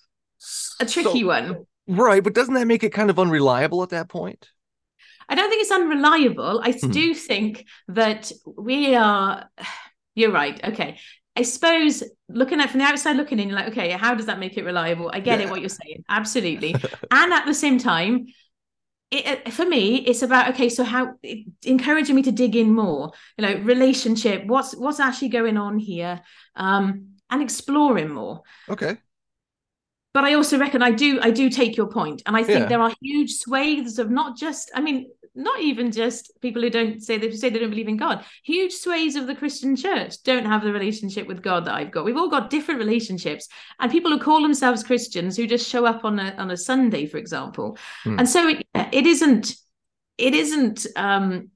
a 0.81 0.87
tricky 0.87 1.21
So- 1.21 1.27
one. 1.27 1.67
Right, 1.89 2.23
but 2.23 2.35
doesn't 2.35 2.55
that 2.55 2.67
make 2.67 2.83
it 2.85 2.91
kind 2.93 3.11
of 3.11 3.19
unreliable 3.19 3.83
at 3.83 3.91
that 3.91 4.09
point? 4.09 4.51
I 5.29 5.35
don't 5.35 5.51
think 5.51 5.63
it's 5.63 5.71
unreliable. 5.73 6.61
I 6.63 6.73
Hmm. 6.81 6.91
do 6.91 7.15
think 7.15 7.65
that 7.89 8.31
we 8.57 8.95
are. 8.95 9.49
You're 10.15 10.33
right. 10.33 10.63
Okay. 10.65 10.99
I 11.39 11.43
suppose 11.43 12.03
looking 12.29 12.61
at 12.61 12.71
from 12.71 12.81
the 12.81 12.87
outside 12.87 13.17
looking 13.17 13.39
in, 13.39 13.49
you're 13.49 13.59
like, 13.59 13.69
okay, 13.69 13.91
how 13.91 14.15
does 14.15 14.27
that 14.27 14.39
make 14.39 14.57
it 14.57 14.65
reliable? 14.65 15.11
I 15.13 15.21
get 15.21 15.41
Yeah. 15.41 15.47
it, 15.47 15.51
what 15.51 15.61
you're 15.61 15.69
saying. 15.69 16.05
Absolutely. 16.09 16.73
and 17.11 17.33
at 17.33 17.45
the 17.45 17.53
same 17.53 17.79
time, 17.79 18.27
it, 19.11 19.53
for 19.53 19.65
me, 19.67 19.97
it's 19.99 20.23
about 20.23 20.51
okay. 20.51 20.69
So 20.69 20.83
how 20.85 21.15
it, 21.23 21.47
encouraging 21.65 22.17
me 22.17 22.23
to 22.23 22.33
dig 22.33 22.57
in 22.57 22.75
more. 22.75 23.13
You 23.39 23.47
know, 23.47 23.55
relationship. 23.63 24.47
What's 24.47 24.75
what's 24.75 25.01
actually 25.01 25.29
going 25.29 25.57
on 25.57 25.79
here, 25.79 26.23
um, 26.57 27.17
and 27.31 27.43
exploring 27.43 28.11
more. 28.11 28.43
Okay. 28.69 28.97
But 30.17 30.25
I 30.25 30.33
also 30.33 30.57
reckon 30.59 30.81
I 30.83 30.93
do 30.93 31.21
I 31.21 31.31
do 31.31 31.51
take 31.51 31.77
your 31.77 31.89
point, 31.89 32.23
and 32.25 32.35
I 32.35 32.43
think 32.43 32.61
Yeah. 32.61 32.69
there 32.71 32.81
are 32.81 32.93
huge 33.03 33.33
swathes 33.43 33.99
of 33.99 34.09
not 34.11 34.31
just 34.45 34.71
I 34.75 34.81
mean 34.81 34.99
not 35.35 35.61
even 35.61 35.93
just 35.93 36.23
people 36.41 36.63
who 36.63 36.71
don't 36.71 37.03
say 37.07 37.19
they 37.19 37.31
say 37.33 37.51
they 37.51 37.59
don't 37.59 37.75
believe 37.77 37.93
in 37.95 37.99
God. 37.99 38.25
Huge 38.43 38.73
swathes 38.73 39.17
of 39.17 39.27
the 39.27 39.35
Christian 39.35 39.77
church 39.77 40.23
don't 40.23 40.47
have 40.47 40.63
the 40.65 40.73
relationship 40.73 41.27
with 41.29 41.43
God 41.43 41.67
that 41.67 41.75
I've 41.75 41.91
got. 41.91 42.07
We've 42.07 42.17
all 42.17 42.31
got 42.31 42.49
different 42.49 42.81
relationships, 42.81 43.47
and 43.79 43.93
people 43.93 44.11
who 44.11 44.19
call 44.19 44.41
themselves 44.41 44.83
Christians 44.83 45.37
who 45.37 45.47
just 45.47 45.69
show 45.69 45.85
up 45.85 46.03
on 46.09 46.19
a 46.19 46.29
on 46.39 46.51
a 46.51 46.57
Sunday, 46.57 47.05
for 47.07 47.19
example, 47.19 47.77
Hmm. 48.05 48.19
and 48.19 48.27
so 48.35 48.49
it, 48.49 48.67
it 48.93 49.07
isn't 49.07 49.55
it 50.17 50.35
isn't 50.35 50.87
um 50.97 51.51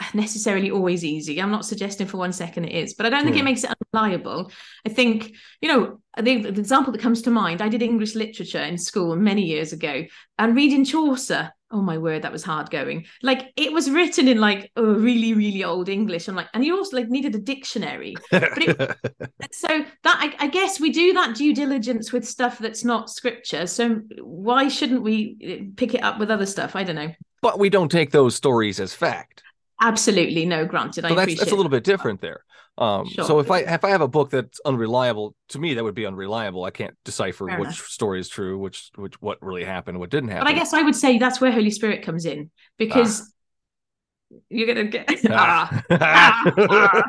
necessarily 0.14 0.70
always 0.70 1.04
easy. 1.04 1.40
I'm 1.40 1.50
not 1.50 1.64
suggesting 1.64 2.06
for 2.06 2.16
one 2.16 2.32
second 2.32 2.64
it 2.64 2.72
is, 2.74 2.94
but 2.94 3.06
I 3.06 3.10
don't 3.10 3.24
think 3.24 3.36
Hmm. 3.36 3.40
it 3.40 3.44
makes 3.44 3.64
it 3.64 3.74
unreliable. 3.94 4.50
I 4.86 4.88
think, 4.90 5.34
you 5.60 5.68
know, 5.68 6.00
the, 6.20 6.38
the 6.42 6.48
example 6.60 6.92
that 6.92 7.00
comes 7.02 7.22
to 7.22 7.30
mind, 7.30 7.62
I 7.62 7.68
did 7.68 7.82
English 7.82 8.14
literature 8.14 8.62
in 8.62 8.78
school 8.78 9.16
many 9.16 9.42
years 9.46 9.72
ago 9.72 10.04
and 10.38 10.56
reading 10.56 10.84
Chaucer. 10.84 11.52
Oh 11.72 11.82
my 11.82 11.98
word, 11.98 12.22
that 12.22 12.32
was 12.32 12.42
hard 12.42 12.68
going. 12.68 13.06
Like 13.22 13.52
it 13.56 13.72
was 13.72 13.88
written 13.88 14.26
in 14.26 14.40
like 14.40 14.72
oh, 14.74 14.92
really, 14.94 15.34
really 15.34 15.62
old 15.62 15.88
English. 15.88 16.26
I'm 16.26 16.34
like, 16.34 16.48
and 16.52 16.64
you 16.64 16.76
also 16.76 16.96
like 16.96 17.08
needed 17.08 17.34
a 17.36 17.38
dictionary. 17.38 18.16
it- 18.32 18.96
So 19.52 19.68
that 19.68 20.16
I, 20.20 20.44
I 20.44 20.48
guess 20.48 20.80
we 20.80 20.90
do 20.90 21.12
that 21.12 21.36
due 21.36 21.54
diligence 21.54 22.12
with 22.12 22.26
stuff 22.26 22.58
that's 22.58 22.84
not 22.84 23.08
scripture. 23.10 23.66
So 23.68 24.00
why 24.20 24.66
shouldn't 24.68 25.02
we 25.02 25.36
eh, 25.40 25.58
pick 25.76 25.94
it 25.94 26.02
up 26.02 26.18
with 26.18 26.30
other 26.30 26.46
stuff? 26.46 26.74
I 26.74 26.82
don't 26.82 26.96
know. 26.96 27.12
but 27.40 27.58
we 27.60 27.70
don't 27.70 27.90
take 27.90 28.10
those 28.10 28.34
stories 28.34 28.80
as 28.80 28.92
fact. 28.92 29.42
Absolutely, 29.80 30.44
no. 30.44 30.66
Granted, 30.66 31.04
I 31.04 31.10
So 31.10 31.14
that's 31.14 31.38
that's 31.38 31.52
a 31.52 31.56
little 31.56 31.70
bit 31.70 31.84
different 31.84 32.20
there. 32.20 32.44
Um, 32.78 33.06
Sure. 33.06 33.24
So 33.24 33.38
if 33.40 33.50
I 33.50 33.60
if 33.60 33.84
I 33.84 33.90
have 33.90 34.00
a 34.00 34.08
book 34.08 34.30
that's 34.30 34.60
unreliable, 34.64 35.34
to 35.50 35.58
me 35.58 35.74
that 35.74 35.84
would 35.84 35.94
be 35.94 36.06
unreliable. 36.06 36.64
I 36.64 36.70
can't 36.70 36.96
decipher 37.04 37.46
Fair 37.46 37.58
which 37.58 37.66
enough. 37.66 37.86
story 37.86 38.20
is 38.20 38.28
true, 38.28 38.58
which 38.58 38.90
which 38.96 39.20
what 39.20 39.42
really 39.42 39.64
happened, 39.64 39.98
what 39.98 40.10
didn't 40.10 40.30
happen. 40.30 40.44
But 40.44 40.52
I 40.52 40.58
guess 40.58 40.72
I 40.72 40.82
would 40.82 40.96
say 40.96 41.18
that's 41.18 41.40
where 41.40 41.52
Holy 41.52 41.70
Spirit 41.70 42.02
comes 42.02 42.24
in 42.24 42.50
because 42.78 43.32
you're 44.48 44.66
gonna 44.66 44.84
get 44.84 45.08
ah. 45.30 45.82
Ah, 45.90 46.52
ah. 46.58 47.02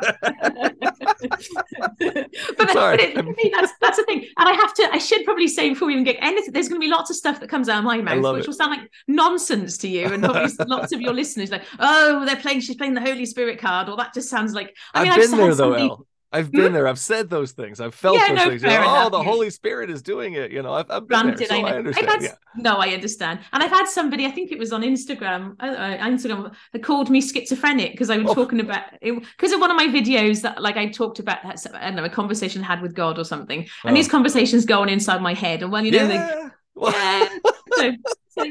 but, 2.58 2.70
Sorry. 2.70 3.12
but 3.14 3.24
it, 3.38 3.52
that's 3.54 3.72
that's 3.80 3.96
the 3.96 4.04
thing, 4.04 4.26
and 4.36 4.48
I 4.48 4.52
have 4.52 4.74
to. 4.74 4.88
I 4.92 4.98
should 4.98 5.24
probably 5.24 5.48
say 5.48 5.70
before 5.70 5.86
we 5.86 5.94
even 5.94 6.04
get 6.04 6.16
anything, 6.20 6.52
there's 6.52 6.68
going 6.68 6.80
to 6.80 6.84
be 6.84 6.90
lots 6.90 7.10
of 7.10 7.16
stuff 7.16 7.40
that 7.40 7.48
comes 7.48 7.68
out 7.68 7.78
of 7.78 7.84
my 7.84 8.00
mouth, 8.00 8.34
which 8.34 8.44
it. 8.44 8.46
will 8.46 8.54
sound 8.54 8.72
like 8.72 8.90
nonsense 9.08 9.78
to 9.78 9.88
you, 9.88 10.06
and 10.06 10.22
probably 10.22 10.52
lots 10.66 10.92
of 10.92 11.00
your 11.00 11.12
listeners 11.12 11.50
like, 11.50 11.64
oh, 11.78 12.24
they're 12.24 12.36
playing, 12.36 12.60
she's 12.60 12.76
playing 12.76 12.94
the 12.94 13.00
Holy 13.00 13.26
Spirit 13.26 13.58
card, 13.58 13.88
or 13.88 13.96
that 13.96 14.14
just 14.14 14.28
sounds 14.28 14.52
like. 14.54 14.76
I 14.94 15.02
mean, 15.02 15.12
I've 15.12 15.20
I've 15.20 15.30
been 15.30 15.38
there 15.38 15.54
though. 15.54 16.06
I've 16.32 16.50
been 16.50 16.72
there. 16.72 16.88
I've 16.88 16.98
said 16.98 17.28
those 17.28 17.52
things. 17.52 17.80
I've 17.80 17.94
felt 17.94 18.16
Yeah, 18.16 18.28
those 18.28 18.36
no, 18.36 18.48
things. 18.50 18.62
You 18.62 18.68
know, 18.68 18.84
oh, 18.86 19.10
the 19.10 19.18
yeah. 19.18 19.24
Holy 19.24 19.50
Spirit 19.50 19.90
is 19.90 20.00
doing 20.02 20.34
it. 20.34 20.50
You 20.50 20.62
know, 20.62 20.72
I've, 20.72 20.90
I've 20.90 21.06
been 21.06 21.20
Granted, 21.20 21.38
there, 21.40 21.48
so 21.48 21.66
I 21.66 21.70
I, 21.70 21.76
understand. 21.76 22.08
had, 22.08 22.22
yeah. 22.22 22.34
No, 22.56 22.76
I 22.76 22.88
understand. 22.88 23.40
And 23.52 23.62
I've 23.62 23.70
had 23.70 23.86
somebody, 23.86 24.24
I 24.26 24.30
think 24.30 24.50
it 24.50 24.58
was 24.58 24.72
on 24.72 24.82
Instagram, 24.82 25.56
uh, 25.60 25.66
uh, 25.66 25.98
Instagram, 25.98 26.54
that 26.72 26.82
called 26.82 27.10
me 27.10 27.20
schizophrenic 27.20 27.92
because 27.92 28.08
I 28.10 28.18
was 28.18 28.30
Oh. 28.30 28.34
talking 28.34 28.60
about 28.60 28.82
because 29.00 29.52
of 29.52 29.60
one 29.60 29.70
of 29.70 29.76
my 29.76 29.86
videos 29.86 30.42
that, 30.42 30.60
like, 30.62 30.76
I 30.76 30.86
talked 30.88 31.18
about, 31.18 31.38
I 31.44 31.86
don't 31.86 31.96
know, 31.96 32.04
a 32.04 32.08
conversation 32.08 32.62
I 32.62 32.66
had 32.66 32.82
with 32.82 32.94
God 32.94 33.18
or 33.18 33.24
something. 33.24 33.60
And 33.84 33.92
Oh. 33.92 33.94
these 33.94 34.08
conversations 34.08 34.64
go 34.64 34.80
on 34.82 34.88
inside 34.88 35.20
my 35.22 35.34
head. 35.34 35.62
And 35.62 35.70
well, 35.70 35.84
you 35.84 35.92
know, 35.92 36.08
yeah. 36.08 36.34
Well, 36.34 36.50
yeah. 36.76 37.28
so, 37.72 37.92
so 38.28 38.42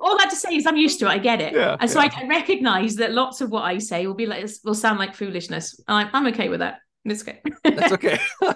all 0.00 0.18
that 0.18 0.28
to 0.30 0.36
say 0.36 0.54
is 0.56 0.66
I'm 0.66 0.76
used 0.76 0.98
to 1.00 1.06
it. 1.06 1.10
I 1.10 1.18
get 1.18 1.40
it. 1.40 1.54
Yeah, 1.54 1.76
and 1.78 1.90
so 1.90 2.00
yeah. 2.00 2.10
I, 2.16 2.24
I 2.24 2.26
recognize 2.26 2.96
that 2.96 3.12
lots 3.12 3.40
of 3.40 3.50
what 3.50 3.62
I 3.62 3.78
say 3.78 4.06
will 4.06 4.14
be 4.14 4.26
like 4.26 4.48
will 4.64 4.74
sound 4.74 4.98
like 4.98 5.14
foolishness. 5.14 5.80
I'm, 5.88 6.08
I'm 6.12 6.26
okay 6.28 6.48
with 6.48 6.60
that. 6.60 6.78
It's 7.04 7.22
okay. 7.22 7.40
That's 7.64 7.92
okay. 7.92 8.18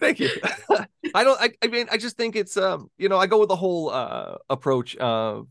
Thank 0.00 0.20
you. 0.20 0.30
I 1.14 1.24
don't. 1.24 1.40
I, 1.40 1.50
I 1.62 1.66
mean, 1.66 1.88
I 1.90 1.96
just 1.96 2.16
think 2.16 2.36
it's 2.36 2.56
um. 2.56 2.90
You 2.98 3.08
know, 3.08 3.18
I 3.18 3.26
go 3.26 3.38
with 3.38 3.48
the 3.48 3.56
whole 3.56 3.90
uh 3.90 4.36
approach 4.48 4.96
of 4.96 5.48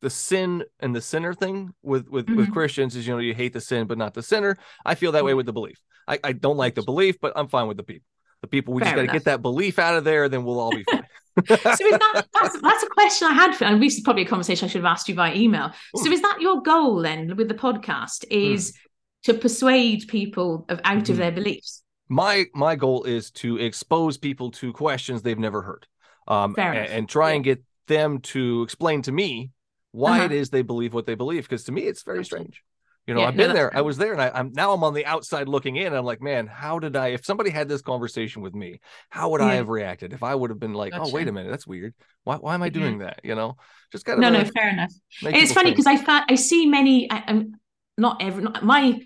the 0.00 0.10
sin 0.10 0.64
and 0.80 0.94
the 0.94 1.00
sinner 1.00 1.34
thing 1.34 1.74
with 1.82 2.08
with 2.08 2.28
with 2.28 2.48
Mhm. 2.48 2.52
Christians 2.52 2.96
is 2.96 3.06
you 3.06 3.12
know 3.12 3.20
you 3.20 3.34
hate 3.34 3.52
the 3.52 3.60
sin 3.60 3.86
but 3.86 3.98
not 3.98 4.14
the 4.14 4.22
sinner. 4.22 4.56
I 4.84 4.94
feel 4.94 5.12
that 5.12 5.24
way 5.24 5.34
with 5.34 5.46
the 5.46 5.52
belief. 5.52 5.78
I 6.08 6.18
I 6.24 6.32
don't 6.32 6.56
like 6.56 6.74
the 6.74 6.82
belief, 6.82 7.20
but 7.20 7.32
I'm 7.36 7.48
fine 7.48 7.68
with 7.68 7.76
the 7.76 7.82
people. 7.82 8.06
The 8.42 8.48
people 8.48 8.74
we 8.74 8.82
just 8.82 8.94
got 8.94 9.02
to 9.02 9.08
get 9.08 9.24
that 9.24 9.40
belief 9.40 9.78
out 9.78 9.96
of 9.96 10.04
there, 10.04 10.28
then 10.28 10.44
we'll 10.44 10.60
all 10.60 10.72
be 10.72 10.84
fine. 10.84 11.06
so 11.46 11.54
is 11.54 11.78
that 11.98 12.24
that's, 12.34 12.60
that's 12.60 12.82
a 12.82 12.88
question 12.88 13.28
I 13.28 13.32
had 13.32 13.54
for, 13.54 13.64
and 13.64 13.82
this 13.82 13.94
is 13.94 14.00
probably 14.00 14.22
a 14.22 14.26
conversation 14.26 14.66
I 14.66 14.68
should 14.68 14.82
have 14.82 14.90
asked 14.92 15.08
you 15.08 15.14
by 15.14 15.34
email. 15.34 15.72
So 15.96 16.10
is 16.10 16.20
that 16.22 16.40
your 16.40 16.60
goal 16.60 17.00
then 17.00 17.36
with 17.36 17.48
the 17.48 17.54
podcast? 17.54 18.24
Is 18.30 18.76
to 19.24 19.34
persuade 19.34 20.08
people 20.08 20.66
of 20.68 20.80
out 20.84 21.08
of 21.08 21.14
Mhm. 21.16 21.18
their 21.18 21.32
beliefs? 21.32 21.78
my 22.08 22.44
my 22.52 22.74
goal 22.74 23.04
is 23.04 23.30
to 23.30 23.56
expose 23.58 24.18
people 24.18 24.50
to 24.50 24.72
questions 24.72 25.22
they've 25.22 25.38
never 25.38 25.62
heard 25.62 25.86
um 26.26 26.52
Fair 26.52 26.72
and, 26.72 26.92
and 26.92 27.08
try 27.08 27.30
and 27.30 27.44
get 27.44 27.62
them 27.86 28.18
to 28.18 28.62
explain 28.62 29.00
to 29.02 29.12
me 29.12 29.50
why 29.92 30.16
Uh-huh. 30.16 30.24
it 30.26 30.32
is 30.32 30.50
they 30.50 30.62
believe 30.62 30.92
what 30.92 31.06
they 31.06 31.14
believe 31.14 31.44
because 31.44 31.62
to 31.64 31.72
me 31.72 31.82
it's 31.82 32.02
very 32.02 32.24
strange 32.24 32.62
you 33.06 33.14
know 33.14 33.20
Yeah, 33.20 33.24
i've 33.24 33.36
been 33.36 33.48
that's 33.48 33.52
there 33.52 33.74
i 33.76 33.80
was 33.80 33.96
there 33.96 34.12
and 34.12 34.22
I, 34.22 34.30
i'm 34.34 34.52
now 34.52 34.72
i'm 34.72 34.84
on 34.84 34.94
the 34.94 35.06
outside 35.06 35.48
looking 35.48 35.76
in 35.76 35.88
and 35.88 35.96
i'm 35.96 36.04
like 36.04 36.22
man 36.22 36.46
how 36.46 36.78
did 36.78 36.96
i 36.96 37.08
if 37.08 37.24
somebody 37.24 37.50
had 37.50 37.68
this 37.68 37.82
conversation 37.82 38.42
with 38.42 38.54
me 38.54 38.80
how 39.10 39.30
would 39.30 39.40
i 39.40 39.54
have 39.56 39.68
reacted 39.68 40.12
if 40.12 40.22
i 40.22 40.34
would 40.34 40.50
have 40.50 40.60
been 40.60 40.74
like 40.74 40.94
oh 40.96 41.08
wait 41.08 41.28
a 41.28 41.32
minute 41.32 41.50
that's 41.50 41.66
weird 41.66 41.94
why, 42.24 42.36
why 42.36 42.54
am 42.54 42.62
i 42.62 42.68
Yeah. 42.68 42.70
doing 42.70 42.98
that 42.98 43.20
you 43.24 43.34
know 43.34 43.56
just 43.90 44.04
kind 44.04 44.18
of 44.18 44.22
No, 44.22 44.30
no, 44.30 44.44
fair 44.44 44.68
enough. 44.68 44.92
it's 45.22 45.52
funny 45.52 45.70
because 45.70 45.86
I 45.86 45.96
fa- 45.96 46.24
I 46.28 46.34
see 46.34 46.66
many. 46.66 47.10
I, 47.10 47.24
I'm 47.26 47.56
not 47.98 48.22
every 48.22 48.42
not, 48.42 48.64
my 48.64 49.00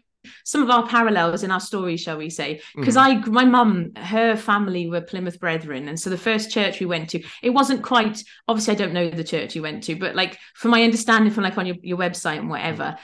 some 0.45 0.63
of 0.63 0.71
our 0.71 0.87
parallels 0.87 1.45
in 1.45 1.53
our 1.53 1.61
story, 1.61 1.97
shall 1.97 2.17
we 2.17 2.31
say? 2.31 2.61
Because 2.81 2.97
Mhm. 2.97 3.01
I, 3.01 3.15
my 3.27 3.45
mum, 3.45 3.93
her 3.97 4.37
family 4.37 4.89
were 4.91 5.01
Plymouth 5.01 5.39
Brethren, 5.39 5.87
and 5.89 5.99
so 5.99 6.11
the 6.11 6.19
first 6.19 6.51
church 6.51 6.81
we 6.81 6.87
went 6.87 7.11
to, 7.11 7.23
it 7.43 7.51
wasn't 7.51 7.83
quite. 7.85 8.23
Obviously, 8.49 8.73
I 8.75 8.77
don't 8.77 8.93
know 8.93 9.09
the 9.09 9.23
church 9.25 9.55
you 9.55 9.63
went 9.63 9.85
to, 9.85 9.95
but 9.97 10.17
like 10.17 10.39
from 10.55 10.73
my 10.73 10.83
understanding, 10.83 11.33
from 11.33 11.45
like 11.45 11.57
on 11.59 11.67
your, 11.67 11.77
your 11.83 11.99
website 11.99 12.39
and 12.39 12.51
whatever. 12.51 12.97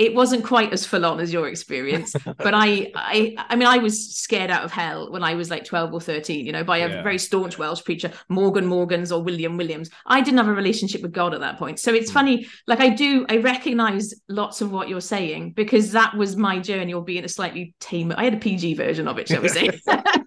It 0.00 0.14
wasn't 0.14 0.44
quite 0.44 0.72
as 0.72 0.86
full 0.86 1.04
on 1.04 1.20
as 1.20 1.30
your 1.32 1.46
experience, 1.46 2.14
but 2.46 2.54
I, 2.54 2.90
I, 2.94 3.36
I 3.50 3.54
mean, 3.56 3.68
I 3.68 3.78
was 3.78 4.14
scared 4.16 4.50
out 4.50 4.64
of 4.64 4.72
hell 4.72 5.12
when 5.12 5.22
I 5.22 5.34
was 5.34 5.50
like 5.50 5.64
twelve 5.64 5.92
or 5.92 6.00
thirteen, 6.00 6.46
you 6.46 6.52
know, 6.52 6.64
by 6.64 6.78
a 6.78 6.88
Yeah. 6.88 7.02
very 7.02 7.18
staunch 7.18 7.58
Welsh 7.58 7.84
preacher, 7.84 8.10
Morgan 8.28 8.66
Morgans 8.66 9.12
or 9.12 9.22
William 9.22 9.58
Williams. 9.58 9.90
I 10.06 10.22
didn't 10.22 10.38
have 10.38 10.48
a 10.48 10.54
relationship 10.54 11.02
with 11.02 11.12
God 11.12 11.34
at 11.34 11.40
that 11.40 11.58
point, 11.58 11.78
so 11.80 11.92
it's 11.92 12.10
Mm. 12.10 12.14
funny 12.14 12.46
like 12.66 12.80
i 12.80 12.88
do 12.88 13.26
i 13.28 13.36
recognize 13.36 14.14
lots 14.28 14.60
of 14.62 14.72
what 14.72 14.88
you're 14.88 15.00
saying 15.16 15.52
because 15.52 15.92
that 15.92 16.14
was 16.16 16.36
my 16.36 16.58
journey 16.58 16.92
of 16.94 17.04
being 17.04 17.24
a 17.24 17.28
slightly 17.28 17.74
tame 17.80 18.12
i 18.16 18.24
had 18.24 18.34
a 18.34 18.36
pg 18.38 18.74
version 18.74 19.06
of 19.06 19.18
it 19.18 19.28
shall 19.28 19.42
we 19.42 19.48
say 19.48 19.68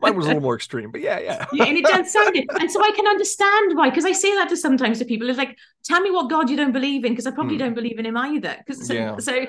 mine 0.00 0.16
was 0.16 0.26
a 0.26 0.28
little 0.28 0.42
more 0.42 0.54
extreme 0.54 0.90
but 0.90 1.00
yeah 1.00 1.18
yeah 1.18 1.46
yeah, 1.52 1.64
and 1.64 1.76
it 1.76 1.84
does 1.84 2.12
sound 2.12 2.34
it 2.36 2.44
and 2.60 2.70
so 2.70 2.80
i 2.82 2.90
can 2.92 3.06
understand 3.06 3.76
why 3.76 3.88
because 3.90 4.04
i 4.04 4.12
say 4.12 4.32
that 4.34 4.48
to 4.48 4.56
sometimes 4.56 4.98
to 4.98 5.04
people 5.04 5.28
it's 5.28 5.38
like 5.38 5.56
tell 5.84 6.00
me 6.00 6.10
what 6.10 6.30
god 6.30 6.48
you 6.48 6.56
don't 6.56 6.72
believe 6.72 7.04
in 7.04 7.12
because 7.12 7.26
i 7.26 7.30
probably 7.30 7.56
Mm. 7.56 7.60
don't 7.60 7.74
believe 7.74 7.98
in 7.98 8.06
him 8.06 8.16
either 8.16 8.54
because 8.58 8.86
so, 8.86 8.92
Yeah. 8.94 9.16
so 9.18 9.46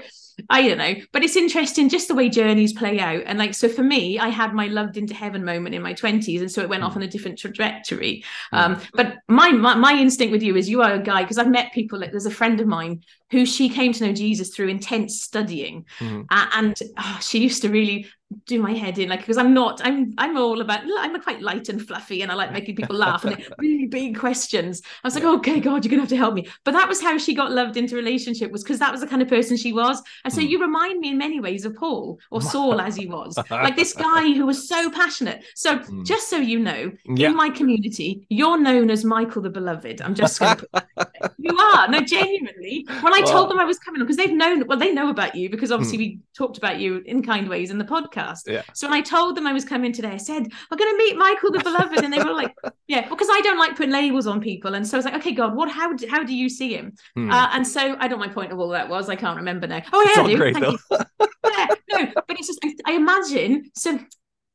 i 0.50 0.67
don't 0.67 0.77
know 0.77 0.93
but 1.12 1.24
it's 1.24 1.36
interesting 1.36 1.89
just 1.89 2.08
the 2.08 2.15
way 2.15 2.29
journeys 2.29 2.74
play 2.74 3.00
out. 3.00 3.24
And 3.25 3.38
like 3.39 3.53
so 3.53 3.67
for 3.69 3.84
me 3.84 4.19
i 4.19 4.29
had 4.29 4.53
my 4.53 4.67
loved 4.67 4.98
into 4.98 5.13
heaven 5.13 5.43
moment 5.43 5.75
in 5.75 5.81
my 5.81 5.93
20s 5.93 6.39
and 6.41 6.51
so 6.51 6.62
it 6.62 6.69
went 6.69 6.84
off 6.84 6.93
Mm. 6.93 6.98
on 6.98 7.03
a 7.03 7.08
different 7.08 7.38
trajectory. 7.39 8.24
Um 8.51 8.79
but 8.93 9.17
my, 9.27 9.51
my 9.51 9.75
my 9.75 9.93
instinct 9.93 10.31
with 10.31 10.43
you 10.43 10.55
is 10.55 10.69
you 10.69 10.81
are 10.81 10.93
a 10.93 11.00
guy 11.00 11.22
because 11.24 11.38
i've 11.38 11.50
met 11.50 11.72
people 11.74 12.00
like 12.00 12.12
there's 12.12 12.25
a 12.25 12.31
friend 12.31 12.60
of 12.62 12.67
mine 12.67 13.03
who 13.31 13.46
she 13.46 13.69
came 13.69 13.93
to 13.93 14.05
know 14.08 14.13
jesus 14.13 14.50
through 14.55 14.69
intense 14.69 15.22
studying. 15.22 15.86
Mhm. 16.00 16.25
uh, 16.31 16.48
and 16.55 16.75
oh, 16.98 17.19
she 17.22 17.39
used 17.39 17.62
to 17.62 17.69
really 17.69 18.08
do 18.46 18.62
my 18.62 18.74
head 18.74 19.00
in 19.00 19.10
like 19.10 19.22
because 19.22 19.38
i'm 19.38 19.55
not 19.55 19.81
i'm 19.84 20.13
i'm 20.19 20.38
all 20.38 20.62
about 20.62 20.81
i'm 21.00 21.19
quite 21.19 21.41
light 21.41 21.67
and 21.67 21.81
fluffy 21.88 22.22
and 22.22 22.31
i 22.31 22.36
like 22.36 22.51
making 22.51 22.75
people 22.75 22.96
laugh 22.96 23.25
and 23.25 23.43
really 23.58 23.88
big 23.88 24.15
questions. 24.19 24.84
I 25.03 25.08
was 25.08 25.15
like 25.15 25.24
Yeah. 25.24 25.31
okay 25.31 25.60
god 25.60 25.84
you're 25.84 25.89
gonna 25.89 26.03
have 26.03 26.10
to 26.10 26.15
help 26.17 26.36
me. 26.36 26.48
But 26.63 26.74
that 26.74 26.88
was 26.88 27.01
how 27.01 27.17
she 27.17 27.34
got 27.34 27.51
loved 27.51 27.75
into 27.75 27.96
relationship 27.96 28.51
was 28.51 28.63
because 28.63 28.77
that 28.79 28.91
was 28.91 29.01
the 29.01 29.08
kind 29.08 29.24
of 29.24 29.27
person 29.27 29.58
she 29.58 29.74
was 29.74 30.00
and 30.29 30.36
so 30.36 30.41
Hmm. 30.41 30.48
you 30.51 30.62
remind 30.62 31.00
me 31.00 31.09
in 31.13 31.17
many 31.17 31.39
ways 31.39 31.65
of 31.65 31.75
paul 31.75 32.19
or 32.29 32.39
saul 32.53 32.79
as 32.88 32.95
he 32.95 33.05
was 33.07 33.38
like 33.50 33.75
this 33.75 33.93
guy 33.93 34.24
who 34.38 34.45
was 34.45 34.59
so 34.74 34.79
passionate 34.91 35.43
so 35.55 35.77
Hmm. 35.79 36.03
just 36.03 36.29
so 36.29 36.38
you 36.38 36.59
know 36.59 36.91
yeah 37.05 37.29
in 37.29 37.36
my 37.36 37.50
community, 37.50 38.09
you're 38.29 38.59
known 38.69 38.89
as 38.95 39.03
Michael 39.03 39.41
the 39.41 39.50
Beloved. 39.50 40.01
I'm 40.01 40.13
just 40.13 40.39
going 40.39 40.57
to. 40.63 41.09
You 41.38 41.57
are 41.57 41.88
no, 41.88 42.01
genuinely. 42.01 42.85
When 43.01 43.13
I 43.13 43.21
told 43.21 43.49
them 43.49 43.59
I 43.59 43.65
was 43.65 43.79
coming 43.79 44.01
on, 44.01 44.07
because 44.07 44.17
they've 44.17 44.31
known, 44.31 44.65
well, 44.67 44.77
they 44.77 44.91
know 44.93 45.09
about 45.09 45.35
you 45.35 45.49
because 45.49 45.71
obviously 45.71 45.97
Mm. 45.97 46.01
we 46.01 46.19
talked 46.35 46.57
about 46.57 46.79
you 46.79 47.01
in 47.05 47.23
kind 47.23 47.47
ways 47.49 47.71
in 47.71 47.77
the 47.77 47.85
podcast. 47.85 48.41
Yeah. 48.47 48.61
So 48.73 48.88
when 48.88 48.97
I 48.97 49.01
told 49.01 49.35
them 49.35 49.45
I 49.47 49.53
was 49.53 49.65
coming 49.65 49.91
today, 49.91 50.09
I 50.09 50.17
said 50.17 50.47
we're 50.69 50.77
going 50.77 50.91
to 50.91 50.97
meet 50.97 51.17
Michael 51.17 51.51
the 51.51 51.59
Beloved, 51.59 52.03
and 52.03 52.13
they 52.13 52.19
were 52.23 52.33
like, 52.33 52.53
"Yeah," 52.88 53.07
because 53.09 53.27
I 53.31 53.41
don't 53.41 53.57
like 53.57 53.75
putting 53.75 53.91
labels 53.91 54.27
on 54.27 54.39
people, 54.41 54.75
and 54.75 54.88
so 54.88 54.95
I 54.95 54.99
was 54.99 55.05
like, 55.05 55.15
"Okay, 55.15 55.31
God, 55.33 55.55
what? 55.55 55.69
How? 55.69 55.93
do- 55.93 56.07
How 56.09 56.23
do 56.23 56.35
you 56.35 56.49
see 56.49 56.73
him?" 56.73 56.93
Hmm. 57.15 57.31
Uh, 57.31 57.49
and 57.53 57.67
so 57.67 57.95
I 57.99 58.07
don't 58.07 58.19
know 58.19 58.25
my 58.27 58.33
point 58.33 58.51
of 58.51 58.59
all 58.59 58.69
that 58.69 58.88
was. 58.89 59.09
I 59.09 59.15
can't 59.15 59.38
remember 59.38 59.67
now. 59.67 59.81
Oh 59.93 60.01
yeah, 60.15 60.23
I 60.23 60.27
do. 60.27 60.38
great 60.38 60.53
Thank 60.55 60.65
though 60.89 60.97
you 60.97 61.05
yeah, 61.45 61.67
no, 61.91 62.11
but 62.27 62.38
it's 62.39 62.47
just 62.47 62.59
I, 62.63 62.75
I 62.85 62.91
imagine 62.93 63.71
so. 63.75 63.99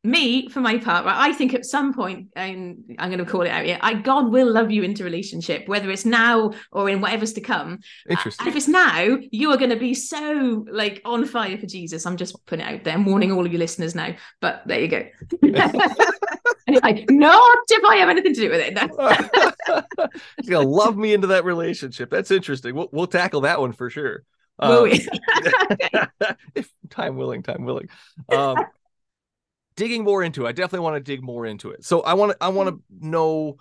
Me, 0.04 0.48
for 0.50 0.60
my 0.60 0.76
part, 0.76 1.06
right, 1.06 1.30
I 1.30 1.32
think 1.32 1.54
at 1.54 1.64
some 1.64 1.94
point, 1.94 2.28
and 2.36 2.94
I'm 2.98 3.08
going 3.08 3.24
to 3.24 3.30
call 3.30 3.40
it 3.40 3.48
out 3.48 3.64
here, 3.64 3.78
I 3.80 3.94
God 3.94 4.30
will 4.30 4.52
love 4.52 4.70
you 4.70 4.82
into 4.82 5.02
relationship, 5.02 5.66
whether 5.66 5.90
it's 5.90 6.04
now 6.04 6.52
or 6.70 6.90
in 6.90 7.00
whatever's 7.00 7.32
to 7.32 7.40
come. 7.40 7.80
interesting 8.08 8.46
And 8.46 8.54
if 8.54 8.56
it's 8.56 8.68
now, 8.68 9.16
you 9.30 9.50
are 9.50 9.56
going 9.56 9.70
to 9.70 9.76
be 9.76 9.94
so 9.94 10.66
like 10.70 11.00
on 11.06 11.24
fire 11.24 11.56
for 11.56 11.66
Jesus. 11.66 12.04
I'm 12.04 12.18
just 12.18 12.44
putting 12.44 12.66
it 12.66 12.74
out 12.74 12.84
there, 12.84 12.92
I'm 12.92 13.06
warning 13.06 13.32
all 13.32 13.46
of 13.46 13.52
your 13.52 13.58
listeners 13.58 13.94
now. 13.94 14.14
But 14.42 14.62
there 14.66 14.80
you 14.80 14.88
go. 14.88 15.06
like, 16.82 17.06
not 17.10 17.58
if 17.70 17.84
I 17.84 17.96
have 17.96 18.08
anything 18.10 18.34
to 18.34 18.40
do 18.40 18.50
with 18.50 18.60
it. 18.60 18.74
No. 18.74 19.80
He's 20.36 20.50
gonna 20.50 20.68
love 20.68 20.96
me 20.96 21.14
into 21.14 21.28
that 21.28 21.44
relationship. 21.44 22.10
That's 22.10 22.30
interesting. 22.30 22.74
We'll 22.74 22.88
we'll 22.92 23.06
tackle 23.06 23.42
that 23.42 23.60
one 23.60 23.72
for 23.72 23.90
sure. 23.90 24.22
Um, 24.58 24.86
if 26.54 26.70
time 26.90 27.16
willing, 27.16 27.42
time 27.42 27.64
willing. 27.64 27.88
Um, 28.28 28.58
digging 29.76 30.04
more 30.04 30.22
into 30.22 30.46
it, 30.46 30.48
I 30.48 30.52
definitely 30.52 30.80
want 30.84 30.96
to 30.96 31.00
dig 31.12 31.22
more 31.22 31.46
into 31.46 31.70
it. 31.70 31.84
So 31.84 32.00
I 32.02 32.14
want 32.14 32.32
to 32.32 32.38
I 32.40 32.48
want 32.48 32.68
to 32.70 32.80
know. 32.90 33.56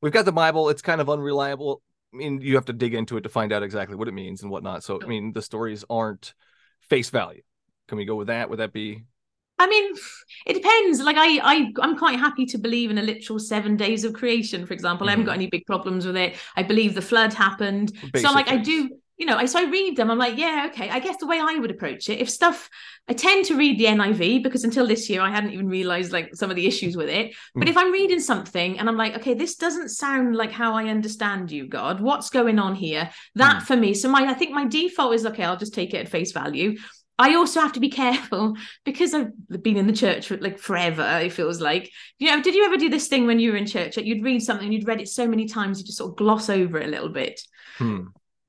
We've 0.00 0.12
got 0.12 0.24
the 0.24 0.32
Bible. 0.32 0.68
It's 0.68 0.82
kind 0.82 1.00
of 1.00 1.10
unreliable. 1.10 1.82
I 2.14 2.16
mean, 2.16 2.40
you 2.40 2.54
have 2.54 2.66
to 2.66 2.72
dig 2.72 2.94
into 2.94 3.16
it 3.16 3.22
to 3.22 3.28
find 3.28 3.52
out 3.52 3.62
exactly 3.62 3.96
what 3.96 4.08
it 4.08 4.14
means 4.14 4.42
and 4.42 4.50
whatnot. 4.50 4.84
So 4.84 5.00
I 5.02 5.06
mean, 5.06 5.32
the 5.32 5.42
stories 5.42 5.84
aren't 5.90 6.34
face 6.82 7.10
value. 7.10 7.42
Can 7.88 7.98
we 7.98 8.04
go 8.04 8.14
with 8.16 8.28
that? 8.28 8.48
Would 8.50 8.60
that 8.60 8.72
be 8.72 9.02
I 9.60 9.66
mean, 9.66 9.92
it 10.46 10.54
depends. 10.54 11.00
Like 11.00 11.16
I, 11.18 11.40
I, 11.42 11.72
I'm 11.82 11.98
quite 11.98 12.16
happy 12.16 12.46
to 12.46 12.58
believe 12.58 12.92
in 12.92 12.98
a 12.98 13.02
literal 13.02 13.40
seven 13.40 13.76
days 13.76 14.04
of 14.04 14.12
creation. 14.12 14.64
For 14.66 14.72
example, 14.72 15.08
I 15.08 15.10
haven't 15.10 15.24
Mhm. 15.24 15.28
got 15.28 15.34
any 15.34 15.48
big 15.48 15.66
problems 15.66 16.06
with 16.06 16.16
it. 16.16 16.36
I 16.54 16.62
believe 16.62 16.94
the 16.94 17.02
flood 17.02 17.32
happened. 17.32 17.92
so 18.16 18.30
like 18.30 18.48
I 18.48 18.58
do, 18.58 18.88
you 19.18 19.26
know. 19.26 19.36
I 19.36 19.46
so 19.46 19.58
I 19.58 19.64
read 19.64 19.96
them. 19.96 20.10
I'm 20.10 20.18
like, 20.18 20.38
yeah, 20.38 20.68
okay. 20.70 20.88
I 20.88 21.00
guess 21.00 21.16
the 21.18 21.26
way 21.26 21.38
I 21.40 21.54
would 21.58 21.70
approach 21.70 22.08
it, 22.08 22.20
if 22.20 22.30
stuff, 22.30 22.70
I 23.08 23.12
tend 23.12 23.44
to 23.46 23.56
read 23.56 23.78
the 23.78 23.86
NIV 23.86 24.42
because 24.42 24.64
until 24.64 24.86
this 24.86 25.10
year 25.10 25.20
I 25.20 25.30
hadn't 25.30 25.52
even 25.52 25.68
realized 25.68 26.12
like 26.12 26.34
some 26.34 26.50
of 26.50 26.56
the 26.56 26.66
issues 26.66 26.96
with 26.96 27.08
it. 27.08 27.34
But 27.54 27.66
Mhm. 27.66 27.70
if 27.70 27.76
I'm 27.76 27.92
reading 27.92 28.20
something 28.20 28.78
and 28.78 28.88
I'm 28.88 28.96
like, 28.96 29.16
okay, 29.16 29.34
this 29.34 29.56
doesn't 29.56 29.90
sound 29.90 30.36
like 30.36 30.52
how 30.52 30.74
I 30.74 30.84
understand 30.88 31.50
you, 31.50 31.66
God. 31.66 32.00
What's 32.00 32.30
going 32.30 32.58
on 32.58 32.74
here? 32.74 33.10
That 33.34 33.62
Mhm. 33.62 33.66
for 33.66 33.76
me. 33.76 33.94
So 33.94 34.08
my, 34.08 34.22
I 34.26 34.34
think 34.34 34.52
my 34.52 34.66
default 34.66 35.14
is 35.14 35.26
okay. 35.26 35.44
I'll 35.44 35.56
just 35.56 35.74
take 35.74 35.92
it 35.94 35.98
at 35.98 36.08
face 36.08 36.32
value. 36.32 36.76
I 37.20 37.34
also 37.34 37.60
have 37.60 37.72
to 37.72 37.80
be 37.80 37.88
careful 38.04 38.56
because 38.84 39.12
I've 39.12 39.32
been 39.62 39.76
in 39.76 39.88
the 39.88 39.92
church 39.92 40.28
for 40.28 40.36
like 40.36 40.56
forever, 40.58 41.02
it 41.20 41.32
feels 41.32 41.60
like. 41.60 41.90
You 42.20 42.28
know, 42.30 42.40
did 42.40 42.54
you 42.54 42.64
ever 42.64 42.76
do 42.76 42.88
this 42.88 43.08
thing 43.08 43.26
when 43.26 43.40
you 43.40 43.50
were 43.50 43.56
in 43.56 43.66
church? 43.66 43.96
Like 43.96 44.06
you'd 44.06 44.22
read 44.22 44.40
something, 44.42 44.70
you'd 44.70 44.86
read 44.86 45.00
it 45.00 45.08
so 45.08 45.26
many 45.26 45.46
times, 45.46 45.80
you 45.80 45.84
just 45.86 45.98
sort 45.98 46.10
of 46.12 46.16
gloss 46.16 46.48
over 46.48 46.78
it 46.78 46.86
a 46.86 46.90
little 46.90 47.08
bit. 47.08 47.40
Hmm. 47.78 48.02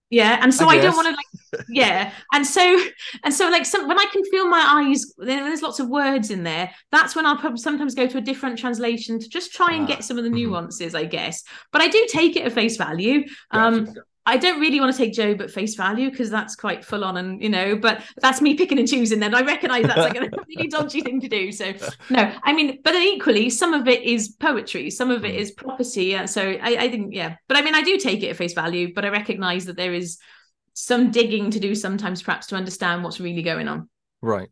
Yeah. 0.09 0.39
And 0.41 0.53
so 0.53 0.67
I 0.67 0.75
I, 0.75 0.77
don't 0.79 0.95
want 0.95 1.07
to 1.07 1.11
like, 1.11 1.65
yeah. 1.69 2.11
And 2.33 2.45
so, 2.45 2.79
and 3.23 3.33
so 3.33 3.49
like 3.49 3.65
some, 3.65 3.87
when 3.87 3.99
I 3.99 4.05
can 4.11 4.23
feel 4.25 4.47
my 4.47 4.87
eyes, 4.87 5.13
there's 5.17 5.61
lots 5.61 5.79
of 5.79 5.87
words 5.87 6.31
in 6.31 6.43
there. 6.43 6.71
That's 6.91 7.15
when 7.15 7.25
I'll 7.25 7.37
probably 7.37 7.59
sometimes 7.59 7.93
go 7.93 8.07
to 8.07 8.17
a 8.17 8.21
different 8.21 8.57
translation 8.57 9.19
to 9.19 9.29
just 9.29 9.53
try 9.53 9.73
and 9.73 9.85
Ah, 9.85 9.87
get 9.87 10.03
some 10.03 10.17
of 10.17 10.23
the 10.23 10.29
mhm. 10.29 10.35
nuances, 10.35 10.95
I 10.95 11.05
guess. 11.05 11.43
But 11.71 11.81
I 11.81 11.87
do 11.89 12.07
take 12.09 12.35
it 12.35 12.43
at 12.45 12.53
face 12.53 12.77
value. 12.77 13.25
Um, 13.51 13.85
Gotcha. 13.85 14.01
I 14.29 14.37
don't 14.37 14.59
really 14.59 14.79
want 14.79 14.93
to 14.93 14.97
take 14.97 15.13
Job 15.13 15.41
at 15.41 15.51
face 15.51 15.75
value 15.75 16.09
because 16.09 16.29
that's 16.29 16.55
quite 16.55 16.85
full 16.85 17.03
on 17.03 17.17
and 17.17 17.41
you 17.41 17.49
know, 17.49 17.75
but 17.75 18.03
that's 18.21 18.41
me 18.41 18.53
picking 18.53 18.79
and 18.79 18.87
choosing 18.87 19.19
then. 19.19 19.33
I 19.33 19.41
recognize 19.41 19.87
that's 19.87 20.03
like 20.03 20.15
a 20.15 20.21
really 20.47 20.67
dodgy 20.69 21.01
thing 21.01 21.19
to 21.21 21.27
do. 21.27 21.51
So 21.51 21.73
no, 22.09 22.33
I 22.43 22.53
mean, 22.53 22.79
but 22.83 22.95
equally, 22.95 23.49
some 23.49 23.73
of 23.73 23.87
it 23.87 24.03
is 24.03 24.29
poetry, 24.29 24.89
some 24.89 25.11
of 25.11 25.25
it 25.25 25.35
Mm. 25.35 25.55
prophecy. 25.57 26.15
And 26.15 26.29
so 26.29 26.41
I, 26.41 26.77
I 26.77 26.89
think, 26.89 27.13
yeah. 27.13 27.35
But 27.47 27.57
I 27.57 27.61
mean, 27.61 27.75
I 27.75 27.81
do 27.81 27.97
take 27.97 28.23
it 28.23 28.29
at 28.29 28.35
face 28.35 28.53
value, 28.53 28.93
but 28.93 29.05
I 29.05 29.09
recognize 29.09 29.65
that 29.65 29.77
there 29.77 29.93
is 29.93 30.17
some 30.73 31.11
digging 31.11 31.51
to 31.51 31.59
do 31.59 31.75
sometimes 31.75 32.21
perhaps 32.21 32.47
to 32.47 32.55
understand 32.55 33.03
what's 33.03 33.19
really 33.19 33.41
going 33.41 33.67
on. 33.67 33.89
Right. 34.21 34.49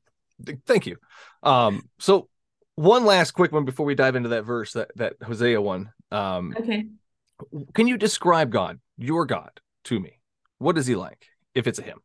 Thank 0.66 0.86
you. 0.86 0.98
Um, 1.44 1.90
so 2.00 2.30
one 2.76 3.06
last 3.06 3.32
quick 3.32 3.52
one 3.52 3.66
before 3.66 3.86
we 3.86 3.96
dive 3.96 4.16
into 4.16 4.30
that 4.30 4.44
verse, 4.44 4.74
that 4.74 4.92
that 4.96 5.14
Hosea 5.24 5.62
one. 5.62 5.92
Um, 6.12 6.56
Okay. 6.58 6.88
can 7.74 7.88
you 7.88 7.98
describe 7.98 8.52
God, 8.52 8.80
your 8.98 9.26
God, 9.26 9.60
to 9.88 10.00
me? 10.00 10.20
What 10.60 10.78
is 10.78 10.88
he 10.88 10.96
like? 10.96 11.26
If 11.54 11.68
it's 11.68 11.80
a 11.80 11.84
him. 11.84 12.00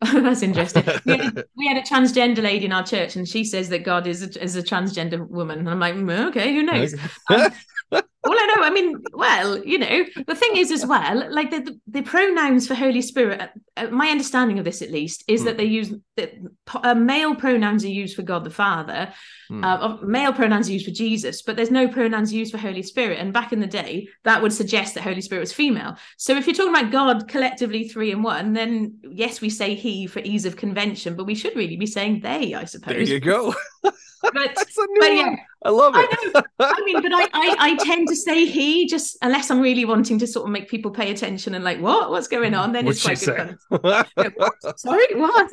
That's 0.00 0.42
interesting. 0.42 0.84
We 1.06 1.16
had, 1.16 1.38
a, 1.38 1.44
we 1.56 1.66
had 1.68 1.76
a 1.76 1.82
transgender 1.82 2.42
lady 2.42 2.66
in 2.66 2.72
our 2.72 2.84
church, 2.84 3.16
and 3.16 3.26
she 3.26 3.44
says 3.44 3.68
that 3.70 3.84
God 3.84 4.06
is 4.06 4.22
a, 4.22 4.42
is 4.42 4.56
a 4.56 4.62
transgender 4.62 5.26
woman. 5.26 5.60
And 5.60 5.70
I'm 5.70 5.80
like, 5.80 5.94
"Mm, 5.94 6.28
okay, 6.28 6.52
who 6.54 6.62
knows? 6.62 6.94
Um, 7.30 8.02
well, 8.24 8.36
I 8.38 8.54
know. 8.54 8.62
I 8.62 8.70
mean, 8.70 8.96
well, 9.12 9.64
you 9.64 9.78
know, 9.78 10.04
the 10.26 10.34
thing 10.34 10.56
is 10.56 10.70
as 10.70 10.84
well, 10.84 11.32
like 11.32 11.50
the 11.50 11.60
the, 11.60 11.80
the 11.86 12.02
pronouns 12.02 12.66
for 12.66 12.74
Holy 12.74 13.02
Spirit. 13.02 13.50
Uh, 13.76 13.86
my 13.88 14.08
understanding 14.08 14.58
of 14.58 14.64
this, 14.64 14.82
at 14.82 14.90
least, 14.90 15.22
is 15.28 15.44
that 15.44 15.56
they 15.56 15.64
use 15.64 15.92
that 16.16 16.34
uh, 16.82 16.94
male 16.94 17.34
pronouns 17.36 17.84
are 17.84 17.88
used 17.88 18.16
for 18.16 18.22
God 18.22 18.44
the 18.44 18.50
Father, 18.50 19.12
Hmm. 19.48 19.64
uh, 19.64 19.96
male 20.02 20.32
pronouns 20.34 20.68
are 20.68 20.72
used 20.72 20.84
for 20.84 20.90
Jesus, 20.90 21.40
but 21.40 21.56
there's 21.56 21.70
no 21.70 21.88
pronouns 21.88 22.32
used 22.34 22.52
for 22.52 22.58
Holy 22.58 22.82
Spirit. 22.82 23.18
And 23.18 23.32
back 23.32 23.50
in 23.52 23.60
the 23.60 23.66
day, 23.66 24.08
that 24.24 24.42
would 24.42 24.52
suggest 24.52 24.94
that 24.94 25.04
Holy 25.04 25.22
Spirit 25.22 25.40
was 25.40 25.54
female. 25.54 25.96
So 26.18 26.36
if 26.36 26.46
you're 26.46 26.54
talking 26.54 26.74
about 26.74 26.92
God 26.92 27.28
collectively 27.28 27.88
three 27.88 28.10
in 28.10 28.22
one, 28.22 28.52
then 28.52 28.98
yes, 29.10 29.40
we 29.40 29.48
say 29.48 29.74
He 29.74 30.06
for 30.06 30.18
ease 30.20 30.44
of 30.44 30.56
convention, 30.56 31.16
but 31.16 31.24
we 31.24 31.34
should 31.34 31.56
really 31.56 31.76
be 31.76 31.86
saying 31.86 32.20
they, 32.20 32.52
I 32.54 32.64
suppose. 32.64 32.94
There 32.94 33.02
you 33.02 33.20
go. 33.20 33.54
But 34.22 34.34
That's 34.34 34.76
a 34.76 34.86
new 34.86 34.96
but 35.00 35.08
one. 35.10 35.16
yeah, 35.18 35.36
I 35.64 35.70
love 35.70 35.92
I 35.96 36.06
it. 36.10 36.34
know. 36.34 36.42
I 36.60 36.82
mean, 36.84 37.02
but 37.02 37.12
I, 37.14 37.28
I 37.32 37.56
I 37.60 37.76
tend 37.76 38.08
to 38.08 38.16
say 38.16 38.46
he 38.46 38.86
just 38.88 39.16
unless 39.22 39.50
I'm 39.50 39.60
really 39.60 39.84
wanting 39.84 40.18
to 40.18 40.26
sort 40.26 40.46
of 40.46 40.50
make 40.52 40.68
people 40.68 40.90
pay 40.90 41.10
attention 41.12 41.54
and 41.54 41.62
like 41.64 41.80
what 41.80 42.10
what's 42.10 42.28
going 42.28 42.54
on, 42.54 42.72
then 42.72 42.84
What'd 42.84 42.96
it's 42.96 43.04
quite 43.04 43.18
say? 43.18 43.56
good 43.70 44.04
fun. 44.16 44.76
Sorry, 44.76 45.06
what? 45.14 45.50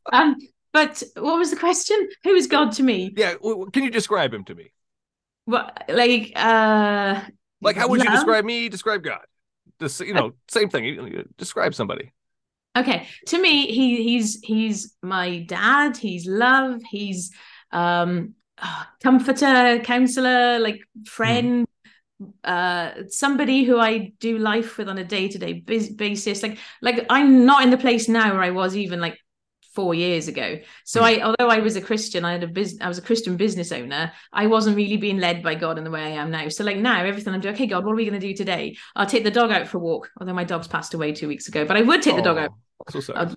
um, 0.12 0.36
but 0.72 1.02
what 1.16 1.38
was 1.38 1.50
the 1.50 1.56
question? 1.56 2.08
Who 2.24 2.34
is 2.34 2.46
God 2.48 2.72
to 2.72 2.82
me? 2.82 3.12
yeah. 3.16 3.32
w- 3.34 3.54
w- 3.54 3.70
Can 3.70 3.84
you 3.84 3.90
describe 3.90 4.34
him 4.34 4.44
to 4.44 4.54
me? 4.54 4.72
What 5.44 5.84
like 5.88 6.32
uh 6.34 7.20
Like, 7.62 7.76
how 7.76 7.88
would 7.88 8.02
you 8.02 8.10
describe 8.10 8.44
me? 8.44 8.68
Describe 8.68 9.02
God. 9.02 9.24
This, 9.78 10.00
you 10.00 10.14
know, 10.14 10.32
same 10.48 10.68
thing. 10.70 10.84
You- 10.84 11.06
you 11.06 11.28
Describe 11.38 11.74
somebody. 11.74 12.12
Okay, 12.76 13.06
to 13.28 13.40
me, 13.40 13.66
he 13.72 14.02
he's 14.02 14.38
he's 14.42 14.94
my 15.02 15.38
dad. 15.48 15.96
He's 15.96 16.26
love. 16.26 16.82
He's 16.90 17.30
um 17.72 18.34
ah, 18.58 18.90
comforter, 19.02 19.80
counselor, 19.84 20.58
like 20.58 20.80
friend, 21.04 21.66
uh 22.44 22.92
somebody 23.08 23.64
who 23.64 23.78
I 23.78 24.12
do 24.20 24.38
life 24.38 24.78
with 24.78 24.88
on 24.88 24.98
a 24.98 25.04
day 25.04 25.28
to 25.28 25.38
day 25.38 25.52
basis. 25.54 26.42
Like 26.42 26.58
like 26.82 27.06
I'm 27.10 27.44
not 27.44 27.62
in 27.62 27.70
the 27.70 27.78
place 27.78 28.08
now 28.08 28.32
where 28.32 28.42
I 28.42 28.50
was 28.50 28.76
even 28.76 29.00
like 29.00 29.18
four 29.74 29.94
years 29.94 30.26
ago. 30.26 30.58
So 30.84 31.02
I, 31.02 31.22
although 31.22 31.50
I 31.50 31.58
was 31.58 31.76
a 31.76 31.82
Christian, 31.82 32.24
I 32.24 32.32
had 32.32 32.42
a 32.42 32.46
business. 32.48 32.80
I 32.80 32.88
was 32.88 32.96
a 32.96 33.02
Christian 33.02 33.36
business 33.36 33.70
owner. 33.70 34.10
I 34.32 34.46
wasn't 34.46 34.74
really 34.74 34.96
being 34.96 35.18
led 35.18 35.42
by 35.42 35.54
God 35.54 35.76
in 35.76 35.84
the 35.84 35.90
way 35.90 36.00
I 36.02 36.22
am 36.22 36.30
now. 36.30 36.48
So 36.48 36.64
like 36.64 36.78
now, 36.78 37.04
everything 37.04 37.34
I'm 37.34 37.42
doing. 37.42 37.54
Okay, 37.54 37.66
God, 37.66 37.84
what 37.84 37.92
are 37.92 37.96
we 37.96 38.06
going 38.06 38.18
to 38.18 38.26
do 38.26 38.32
today? 38.32 38.78
I'll 38.96 39.04
take 39.04 39.22
the 39.22 39.30
dog 39.30 39.50
out 39.50 39.68
for 39.68 39.76
a 39.76 39.80
walk. 39.80 40.10
Although 40.18 40.32
my 40.32 40.44
dog's 40.44 40.66
passed 40.66 40.94
away 40.94 41.12
two 41.12 41.28
weeks 41.28 41.46
ago, 41.48 41.66
but 41.66 41.76
I 41.76 41.82
would 41.82 42.00
take 42.00 42.16
the 42.16 42.22
dog 42.22 42.38
out 42.38 42.52
Oh, 42.94 43.00
So. 43.00 43.12
I'll- 43.14 43.36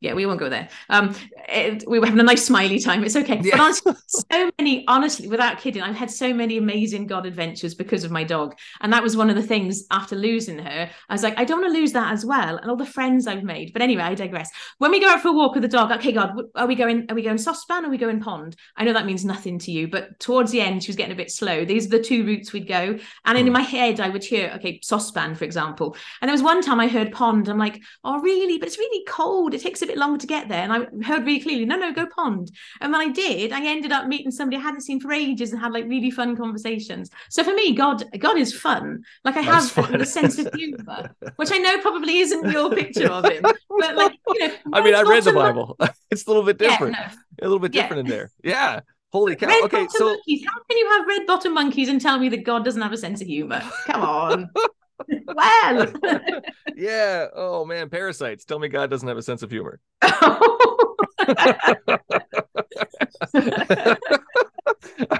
yeah, 0.00 0.14
we 0.14 0.24
won't 0.26 0.40
go 0.40 0.48
there. 0.48 0.68
Um, 0.88 1.14
it- 1.48 1.84
we 1.86 1.98
were 1.98 2.06
having 2.06 2.20
a 2.20 2.24
nice 2.24 2.44
smiley 2.44 2.78
time. 2.78 3.04
It's 3.04 3.16
okay. 3.16 3.40
Yeah. 3.42 3.56
But 3.56 3.60
honestly, 3.60 3.92
so 4.06 4.50
many, 4.58 4.84
honestly, 4.88 5.28
without 5.28 5.58
kidding, 5.58 5.82
I've 5.82 5.96
had 5.96 6.10
so 6.10 6.32
many 6.32 6.56
amazing 6.58 7.06
God 7.06 7.26
adventures 7.26 7.74
because 7.74 8.04
of 8.04 8.10
my 8.10 8.24
dog. 8.24 8.56
And 8.80 8.92
that 8.92 9.02
was 9.02 9.16
one 9.16 9.28
of 9.30 9.36
the 9.36 9.42
things 9.42 9.84
after 9.90 10.16
losing 10.16 10.58
her. 10.58 10.90
I 11.08 11.12
was 11.12 11.22
like, 11.22 11.38
I 11.38 11.44
don't 11.44 11.60
want 11.60 11.72
to 11.74 11.78
lose 11.78 11.92
that 11.92 12.12
as 12.12 12.24
well. 12.24 12.56
And 12.56 12.70
all 12.70 12.76
the 12.76 12.86
friends 12.86 13.26
I've 13.26 13.42
made. 13.44 13.72
But 13.72 13.82
anyway, 13.82 14.02
I 14.04 14.14
digress. 14.14 14.50
When 14.78 14.90
we 14.90 15.00
go 15.00 15.08
out 15.08 15.20
for 15.20 15.28
a 15.28 15.32
walk 15.32 15.54
with 15.54 15.62
the 15.62 15.68
dog, 15.68 15.90
okay, 15.92 16.12
God, 16.12 16.32
are 16.54 16.66
we 16.66 16.74
going, 16.74 17.06
are 17.10 17.14
we 17.14 17.22
going 17.22 17.38
soft 17.38 17.60
span? 17.60 17.84
Or 17.84 17.88
are 17.88 17.90
we 17.90 17.98
going 17.98 18.20
pond? 18.20 18.56
I 18.76 18.84
know 18.84 18.92
that 18.94 19.06
means 19.06 19.24
nothing 19.24 19.58
to 19.60 19.70
you, 19.70 19.88
but 19.88 20.18
towards 20.20 20.50
the 20.50 20.60
end, 20.60 20.82
she 20.82 20.88
was 20.90 20.96
getting 20.96 21.12
a 21.12 21.16
bit 21.16 21.30
slow. 21.30 21.64
These 21.64 21.86
are 21.86 21.90
the 21.98 22.02
two 22.02 22.24
routes 22.24 22.52
we'd 22.52 22.68
go. 22.68 22.98
And 23.26 23.38
in 23.38 23.46
Hmm. 23.46 23.52
my 23.52 23.62
head, 23.62 24.00
I 24.00 24.08
would 24.08 24.24
hear, 24.24 24.52
okay, 24.56 24.80
soft 24.82 25.04
span, 25.06 25.34
for 25.34 25.44
example. 25.44 25.96
And 26.22 26.28
there 26.28 26.34
was 26.34 26.42
one 26.42 26.62
time 26.62 26.80
I 26.80 26.88
heard 26.88 27.12
pond. 27.12 27.48
I'm 27.48 27.58
like, 27.58 27.80
oh, 28.04 28.20
really? 28.20 28.58
But 28.58 28.68
it's 28.68 28.78
really 28.78 29.04
cold. 29.06 29.52
It 29.54 29.60
takes 29.60 29.82
a 29.82 29.89
bit 29.90 29.98
longer 29.98 30.18
to 30.18 30.26
get 30.26 30.48
there. 30.48 30.62
And 30.62 30.72
I 30.72 30.78
heard 31.04 31.26
really 31.26 31.40
clearly, 31.40 31.64
no, 31.64 31.76
no, 31.76 31.92
go 31.92 32.06
pond. 32.06 32.50
And 32.80 32.92
when 32.92 33.00
I 33.00 33.08
did, 33.10 33.52
I 33.52 33.64
ended 33.66 33.92
up 33.92 34.06
meeting 34.06 34.30
somebody 34.30 34.56
I 34.56 34.60
hadn't 34.60 34.82
seen 34.82 35.00
for 35.00 35.12
ages 35.12 35.52
and 35.52 35.60
had 35.60 35.72
like 35.72 35.86
really 35.86 36.10
fun 36.10 36.36
conversations. 36.36 37.10
So 37.28 37.42
for 37.42 37.52
me, 37.54 37.74
God, 37.74 38.04
God 38.18 38.38
is 38.38 38.54
fun. 38.54 39.02
Like 39.24 39.36
I 39.36 39.44
That's 39.44 39.72
have 39.74 39.86
fun. 39.86 40.00
a 40.00 40.06
sense 40.06 40.38
of 40.38 40.48
humor, 40.54 41.14
which 41.36 41.50
I 41.52 41.58
know 41.58 41.78
probably 41.80 42.18
isn't 42.18 42.50
your 42.50 42.70
picture 42.70 43.10
of 43.10 43.24
him. 43.24 43.42
But 43.42 43.96
like, 43.96 44.16
you 44.28 44.38
know, 44.48 44.54
I 44.72 44.84
mean, 44.84 44.94
I 44.94 45.02
read 45.02 45.24
the 45.24 45.32
Bible. 45.32 45.76
it's 46.10 46.24
a 46.26 46.30
little 46.30 46.44
bit 46.44 46.60
Yeah, 46.60 46.68
different. 46.70 46.92
no. 46.92 47.06
A 47.42 47.44
little 47.44 47.58
bit 47.58 47.74
Yeah. 47.74 47.82
different 47.82 48.00
in 48.00 48.06
there. 48.06 48.30
Yeah. 48.44 48.80
Holy 49.12 49.34
cow. 49.34 49.48
Red 49.48 49.64
okay, 49.64 49.86
so 49.90 50.04
monkeys. 50.06 50.44
How 50.46 50.60
can 50.68 50.78
you 50.78 50.88
have 50.90 51.06
red 51.06 51.26
bottom 51.26 51.52
monkeys 51.54 51.88
and 51.88 52.00
tell 52.00 52.18
me 52.18 52.28
that 52.28 52.44
God 52.44 52.64
doesn't 52.64 52.80
have 52.80 52.92
a 52.92 52.96
sense 52.96 53.20
of 53.20 53.26
humor? 53.26 53.60
Come 53.86 54.02
on. 54.02 54.50
well, 55.26 55.92
yeah. 56.76 57.26
Oh 57.34 57.64
man, 57.64 57.88
parasites. 57.90 58.44
Tell 58.44 58.58
me 58.58 58.68
God 58.68 58.90
doesn't 58.90 59.08
have 59.08 59.18
a 59.18 59.22
sense 59.22 59.42
of 59.42 59.50
humor. 59.50 59.80
All 60.02 60.40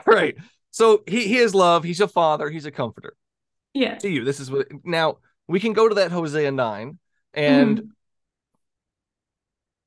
right. 0.06 0.36
So 0.70 1.02
he 1.06 1.26
he 1.26 1.38
is 1.38 1.54
love. 1.54 1.84
He's 1.84 2.00
a 2.00 2.08
father. 2.08 2.50
He's 2.50 2.66
a 2.66 2.70
comforter. 2.70 3.14
yeah. 3.74 3.96
To 3.98 4.08
you, 4.08 4.24
this 4.24 4.40
is 4.40 4.50
what. 4.50 4.68
Now 4.84 5.18
we 5.48 5.60
can 5.60 5.72
go 5.72 5.88
to 5.88 5.94
that 5.96 6.12
Hosea 6.12 6.52
nine, 6.52 6.98
and 7.34 7.78
Mhm. 7.78 7.88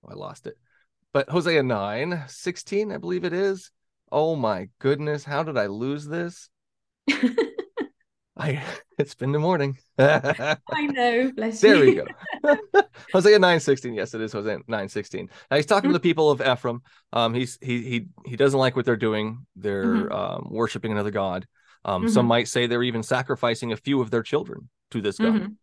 oh, 0.04 0.10
I 0.12 0.16
lost 0.16 0.48
it. 0.48 0.58
But 1.14 1.30
Hosea 1.30 1.62
9, 1.64 2.24
16, 2.28 2.92
I 2.92 2.98
believe 2.98 3.24
it 3.24 3.34
is. 3.34 3.72
Oh 4.12 4.36
my 4.36 4.70
goodness, 4.80 5.24
how 5.24 5.44
did 5.44 5.58
I 5.58 5.68
lose 5.68 6.06
this? 6.08 6.50
I 8.38 8.62
it's 8.98 9.16
been 9.16 9.32
the 9.32 9.40
morning. 9.40 9.78
I 9.98 10.58
know. 10.88 11.32
Bless 11.36 11.62
you. 11.64 11.70
There 11.70 11.86
we 11.86 11.94
go. 11.96 12.08
Hosea 13.14 13.40
9, 13.40 13.60
16. 13.60 13.94
Yes, 13.94 14.14
it 14.14 14.22
is 14.22 14.34
Hosea 14.34 14.60
9, 14.68 14.90
16. 14.90 15.30
Now 15.50 15.58
he's 15.58 15.66
talking 15.66 15.90
to 15.90 15.94
the 15.94 16.00
people 16.00 16.32
of 16.32 16.42
Ephraim. 16.42 16.82
Um, 17.12 17.34
he's 17.34 17.58
he 17.62 17.82
he 17.84 18.08
he 18.26 18.36
doesn't 18.36 18.60
like 18.60 18.76
what 18.76 18.86
they're 18.86 18.96
doing. 18.96 19.46
They're 19.56 20.10
Mhm. 20.10 20.16
um 20.16 20.48
worshiping 20.52 20.92
another 20.92 21.12
god. 21.12 21.48
Um, 21.86 22.08
some 22.08 22.26
Mhm. 22.26 22.30
might 22.30 22.48
say 22.48 22.66
they're 22.66 22.84
even 22.84 23.04
sacrificing 23.04 23.72
a 23.72 23.78
few 23.78 24.02
of 24.02 24.10
their 24.10 24.24
children 24.24 24.70
to 24.92 25.02
this 25.02 25.20
god. 25.20 25.34
Mhm. 25.34 25.56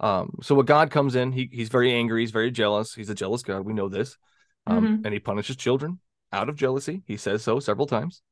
Um, 0.00 0.38
so 0.42 0.54
when 0.54 0.66
God 0.66 0.90
comes 0.90 1.14
in, 1.14 1.32
he 1.32 1.48
he's 1.52 1.68
very 1.68 1.92
angry, 1.92 2.22
he's 2.22 2.30
very 2.30 2.50
jealous, 2.50 2.94
he's 2.94 3.10
a 3.10 3.14
jealous 3.14 3.42
God. 3.42 3.64
We 3.64 3.72
know 3.74 3.88
this. 3.88 4.16
Um, 4.66 4.84
Mhm. 4.84 5.04
and 5.04 5.14
he 5.14 5.20
punishes 5.20 5.56
children 5.56 6.00
out 6.32 6.48
of 6.48 6.56
jealousy. 6.56 7.02
He 7.06 7.16
says 7.16 7.42
so 7.42 7.60
several 7.60 7.86
times. 7.86 8.22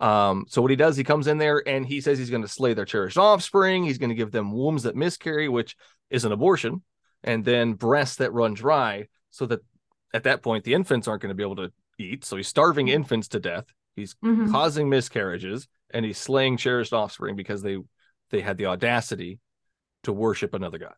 Um, 0.00 0.44
so 0.48 0.62
what 0.62 0.70
he 0.70 0.76
does, 0.76 0.96
he 0.96 1.04
comes 1.04 1.26
in 1.26 1.38
there 1.38 1.62
and 1.66 1.84
he 1.84 2.00
says 2.00 2.18
he's 2.18 2.30
going 2.30 2.42
to 2.42 2.48
slay 2.48 2.72
their 2.74 2.84
cherished 2.84 3.18
offspring, 3.18 3.84
he's 3.84 3.98
going 3.98 4.10
to 4.10 4.14
give 4.14 4.30
them 4.30 4.52
wombs 4.52 4.84
that 4.84 4.94
miscarry, 4.96 5.48
which 5.48 5.76
is 6.10 6.24
an 6.24 6.32
abortion, 6.32 6.82
and 7.24 7.44
then 7.44 7.72
breasts 7.74 8.16
that 8.16 8.32
run 8.32 8.54
dry, 8.54 9.08
so 9.30 9.46
that 9.46 9.60
at 10.14 10.22
that 10.24 10.42
point 10.42 10.64
the 10.64 10.74
infants 10.74 11.08
aren't 11.08 11.22
going 11.22 11.30
to 11.30 11.34
be 11.34 11.42
able 11.42 11.56
to 11.56 11.72
eat. 11.98 12.24
So 12.24 12.36
he's 12.36 12.48
starving 12.48 12.88
infants 12.88 13.28
to 13.28 13.40
death, 13.40 13.66
he's 13.96 14.14
Mhm. 14.22 14.50
causing 14.50 14.88
miscarriages, 14.88 15.66
and 15.90 16.04
he's 16.04 16.18
slaying 16.18 16.56
cherished 16.56 16.92
offspring 16.92 17.34
because 17.36 17.62
they 17.62 17.78
they 18.30 18.40
had 18.40 18.56
the 18.58 18.66
audacity 18.66 19.40
to 20.04 20.12
worship 20.12 20.54
another 20.54 20.78
god. 20.78 20.94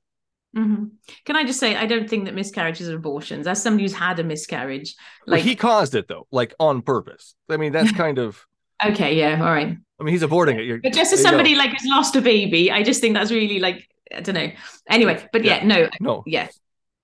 hmm 0.55 0.85
Can 1.25 1.37
I 1.37 1.45
just 1.45 1.61
say, 1.61 1.77
I 1.77 1.87
don't 1.87 2.09
think 2.11 2.25
that 2.25 2.35
miscarriages 2.35 2.89
are 2.91 2.97
abortions. 2.97 3.47
As 3.47 3.63
somebody 3.63 3.85
who's 3.85 3.95
had 3.95 4.19
a 4.19 4.25
miscarriage, 4.25 4.95
Like 5.27 5.39
like, 5.39 5.45
he 5.45 5.57
caused 5.57 5.95
it 5.95 6.09
though, 6.09 6.27
like 6.31 6.55
on 6.59 6.83
purpose. 6.83 7.35
I 7.49 7.57
mean, 7.57 7.73
that's 7.73 7.93
kind 7.97 8.19
of. 8.19 8.45
Okay, 8.87 9.15
yeah, 9.17 9.35
all 9.43 9.51
right. 9.53 9.77
I 9.99 10.03
mean, 10.03 10.13
he's 10.13 10.23
aborting 10.23 10.59
it. 10.59 10.65
You're, 10.65 10.79
But 10.79 10.93
just 10.95 11.13
as 11.13 11.23
there 11.23 11.33
you 11.33 11.39
go. 11.39 11.45
somebody 11.45 11.55
like 11.57 11.71
has 11.73 11.83
lost 11.85 12.17
a 12.17 12.21
baby, 12.23 12.71
I 12.73 12.83
just 12.83 13.01
think 13.01 13.15
that's 13.15 13.31
really 13.31 13.59
like, 13.61 13.87
I 14.15 14.21
don't 14.21 14.35
know. 14.35 14.51
Anyway, 14.89 15.23
but 15.33 15.45
yeah, 15.45 15.65
no, 15.65 15.89
No, 16.01 16.23
yeah, 16.27 16.49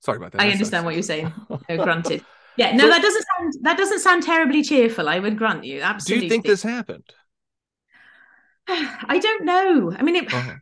sorry 0.01 0.17
about 0.19 0.33
that. 0.33 0.41
I 0.41 0.47
That 0.47 0.53
understand 0.53 0.71
sucks. 0.83 0.85
what 0.85 0.95
you're 0.95 1.03
saying. 1.03 1.33
No, 1.69 1.77
granted. 1.85 2.25
Yeah, 2.57 2.73
no, 2.75 2.85
So- 2.85 2.89
that 2.89 3.03
doesn't 3.03 3.25
sound 3.37 3.53
that 3.63 3.77
doesn't 3.77 3.99
sound 4.01 4.23
terribly 4.23 4.63
cheerful. 4.63 5.09
I 5.09 5.19
would 5.19 5.37
grant 5.37 5.65
you. 5.65 5.83
Absolutely. 5.83 6.21
Do 6.21 6.25
you 6.25 6.31
think 6.31 6.47
this 6.47 6.63
happened? 6.63 7.05
I 8.69 9.19
don't 9.19 9.45
know. 9.45 9.93
I 9.97 10.03
mean, 10.03 10.17
it, 10.17 10.33
Uh-huh. 10.33 10.55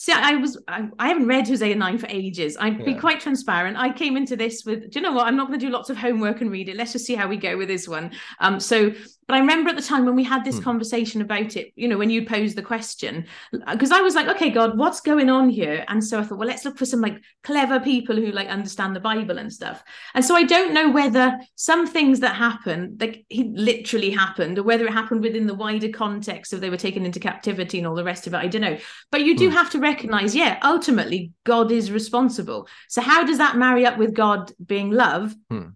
See, 0.00 0.12
I 0.12 0.36
was 0.36 0.56
I, 0.68 0.88
I 0.98 1.08
haven't 1.08 1.26
read 1.26 1.48
Hosea 1.48 1.74
9 1.74 1.98
for 1.98 2.06
ages. 2.08 2.56
I'd 2.60 2.84
be 2.84 2.94
quite 2.94 3.18
transparent. 3.18 3.76
I 3.76 3.92
came 3.92 4.16
into 4.16 4.36
this 4.36 4.64
with, 4.64 4.90
do 4.92 4.98
you 4.98 5.02
know 5.02 5.10
what? 5.10 5.26
I'm 5.26 5.34
not 5.36 5.48
going 5.48 5.58
to 5.58 5.66
do 5.66 5.72
lots 5.72 5.90
of 5.90 5.96
homework 5.96 6.40
and 6.40 6.52
read 6.52 6.68
it. 6.68 6.76
Let's 6.76 6.92
just 6.92 7.04
see 7.04 7.16
how 7.16 7.26
we 7.26 7.36
go 7.36 7.56
with 7.56 7.66
this 7.66 7.88
one. 7.88 8.12
Um, 8.38 8.60
so 8.60 8.92
but 9.28 9.34
I 9.34 9.40
remember 9.40 9.68
at 9.68 9.76
the 9.76 9.82
time 9.82 10.06
when 10.06 10.16
we 10.16 10.24
had 10.24 10.42
this 10.42 10.56
Hmm. 10.56 10.64
conversation 10.64 11.20
about 11.20 11.54
it, 11.54 11.70
you 11.76 11.86
know, 11.86 11.98
when 11.98 12.08
you 12.08 12.24
posed 12.24 12.56
the 12.56 12.62
question, 12.62 13.26
because 13.70 13.92
I 13.92 14.00
was 14.00 14.14
like, 14.14 14.26
okay, 14.28 14.48
God, 14.48 14.78
what's 14.78 15.02
going 15.02 15.28
on 15.28 15.50
here? 15.50 15.84
And 15.86 16.02
so 16.02 16.18
I 16.18 16.22
thought, 16.22 16.38
well, 16.38 16.48
let's 16.48 16.64
look 16.64 16.78
for 16.78 16.86
some 16.86 17.02
like 17.02 17.22
clever 17.44 17.78
people 17.78 18.16
who 18.16 18.32
like 18.32 18.48
understand 18.48 18.96
the 18.96 19.00
Bible 19.00 19.36
and 19.36 19.52
stuff. 19.52 19.84
And 20.14 20.24
so 20.24 20.34
I 20.34 20.44
don't 20.44 20.72
know 20.72 20.90
whether 20.90 21.38
some 21.56 21.86
things 21.86 22.20
that 22.20 22.36
happened, 22.36 23.00
like 23.02 23.26
he 23.28 23.44
literally 23.54 24.10
happened, 24.10 24.58
or 24.58 24.62
whether 24.62 24.86
it 24.86 24.92
happened 24.94 25.22
within 25.22 25.46
the 25.46 25.54
wider 25.54 25.90
context 25.90 26.54
of 26.54 26.62
they 26.62 26.70
were 26.70 26.78
taken 26.78 27.04
into 27.04 27.20
captivity 27.20 27.76
and 27.76 27.86
all 27.86 27.94
the 27.94 28.04
rest 28.04 28.26
of 28.26 28.32
it. 28.32 28.38
I 28.38 28.46
don't 28.46 28.62
know. 28.62 28.78
But 29.12 29.24
you 29.24 29.36
do 29.36 29.50
Hmm. 29.50 29.56
have 29.56 29.68
to 29.72 29.78
recognize, 29.78 30.34
yeah, 30.34 30.58
ultimately 30.62 31.32
God 31.44 31.70
is 31.70 31.92
responsible. 31.92 32.66
So 32.88 33.02
how 33.02 33.24
does 33.24 33.36
that 33.38 33.58
marry 33.58 33.84
up 33.84 33.98
with 33.98 34.14
God 34.14 34.52
being 34.64 34.90
love? 34.90 35.34
Hmm. 35.50 35.68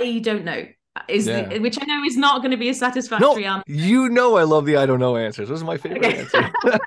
I 0.00 0.18
don't 0.18 0.44
know. 0.44 0.66
Is 1.08 1.26
Yeah. 1.26 1.48
the, 1.48 1.58
which 1.60 1.78
I 1.80 1.84
know 1.86 2.02
is 2.04 2.16
not 2.16 2.42
going 2.42 2.50
to 2.52 2.56
be 2.56 2.68
a 2.68 2.74
satisfactory 2.74 3.42
No, 3.42 3.48
answer. 3.48 3.62
you 3.72 4.08
know 4.08 4.36
I 4.36 4.44
love 4.44 4.66
the 4.66 4.76
I 4.76 4.86
don't 4.86 5.00
know 5.00 5.16
answers. 5.16 5.48
Those 5.48 5.62
are 5.62 5.66
my 5.66 5.76
favorite 5.76 6.04
Okay. 6.04 6.18
answers. 6.20 6.50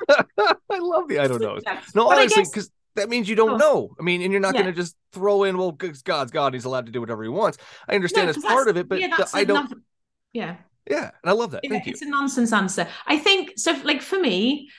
I 0.70 0.78
love 0.80 1.08
the 1.08 1.20
I 1.20 1.28
don't 1.28 1.42
know. 1.42 1.56
No, 1.96 2.08
But 2.10 2.18
honestly, 2.20 2.44
guess- 2.44 2.50
because 2.52 2.72
that 2.96 3.10
means 3.10 3.30
you 3.30 3.36
don't 3.36 3.52
Oh. 3.52 3.58
know. 3.58 3.96
I 4.00 4.04
mean, 4.04 4.22
and 4.22 4.32
you're 4.32 4.42
not 4.42 4.56
Yeah. 4.56 4.64
going 4.64 4.74
to 4.74 4.80
just 4.82 4.96
throw 5.14 5.44
in, 5.44 5.58
well, 5.58 5.72
God's 5.72 6.32
God, 6.32 6.54
He's 6.54 6.66
allowed 6.66 6.86
to 6.88 6.92
do 6.92 7.00
whatever 7.00 7.24
He 7.24 7.30
wants. 7.30 7.58
I 7.88 7.96
understand 7.96 8.26
No, 8.28 8.30
it's 8.32 8.46
part 8.46 8.68
of 8.68 8.78
it, 8.78 8.88
but 8.90 9.00
yeah, 9.00 9.16
the 9.18 9.30
I 9.34 9.44
don't. 9.44 9.72
Yeah. 10.34 10.56
Yeah, 10.90 11.12
and 11.22 11.30
I 11.30 11.34
love 11.34 11.52
that. 11.52 11.62
Thank 11.68 11.86
you. 11.86 11.92
it's 11.92 12.02
a 12.02 12.10
nonsense 12.10 12.52
answer. 12.52 12.88
I 13.06 13.18
think 13.20 13.54
so. 13.58 13.74
Like 13.84 14.02
for 14.02 14.20
me, 14.20 14.70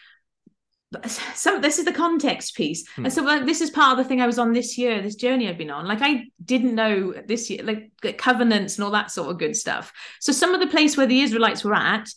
some 1.07 1.61
this 1.61 1.79
is 1.79 1.85
the 1.85 1.93
context 1.93 2.57
piece 2.57 2.89
Hmm. 2.97 3.05
and 3.05 3.13
so 3.15 3.23
like 3.23 3.47
this 3.47 3.61
is 3.61 3.71
part 3.71 3.93
of 3.93 3.99
the 3.99 4.09
thing 4.09 4.21
i 4.21 4.27
was 4.27 4.39
on 4.39 4.53
this 4.53 4.77
year 4.77 5.01
this 5.01 5.15
journey 5.15 5.49
i've 5.49 5.59
been 5.59 5.71
on 5.71 5.87
like 5.87 6.01
i 6.03 6.25
didn't 6.45 6.75
know 6.75 7.15
this 7.27 7.49
year 7.49 7.63
like 7.63 7.91
the 8.03 8.13
covenants 8.13 8.77
and 8.77 8.85
all 8.85 8.91
that 8.91 9.11
sort 9.13 9.31
of 9.31 9.39
good 9.39 9.55
stuff 9.55 9.93
so 10.21 10.33
some 10.33 10.53
of 10.53 10.61
the 10.61 10.67
place 10.67 10.97
where 10.97 11.07
the 11.07 11.21
israelites 11.21 11.63
were 11.63 11.75
at 11.75 12.09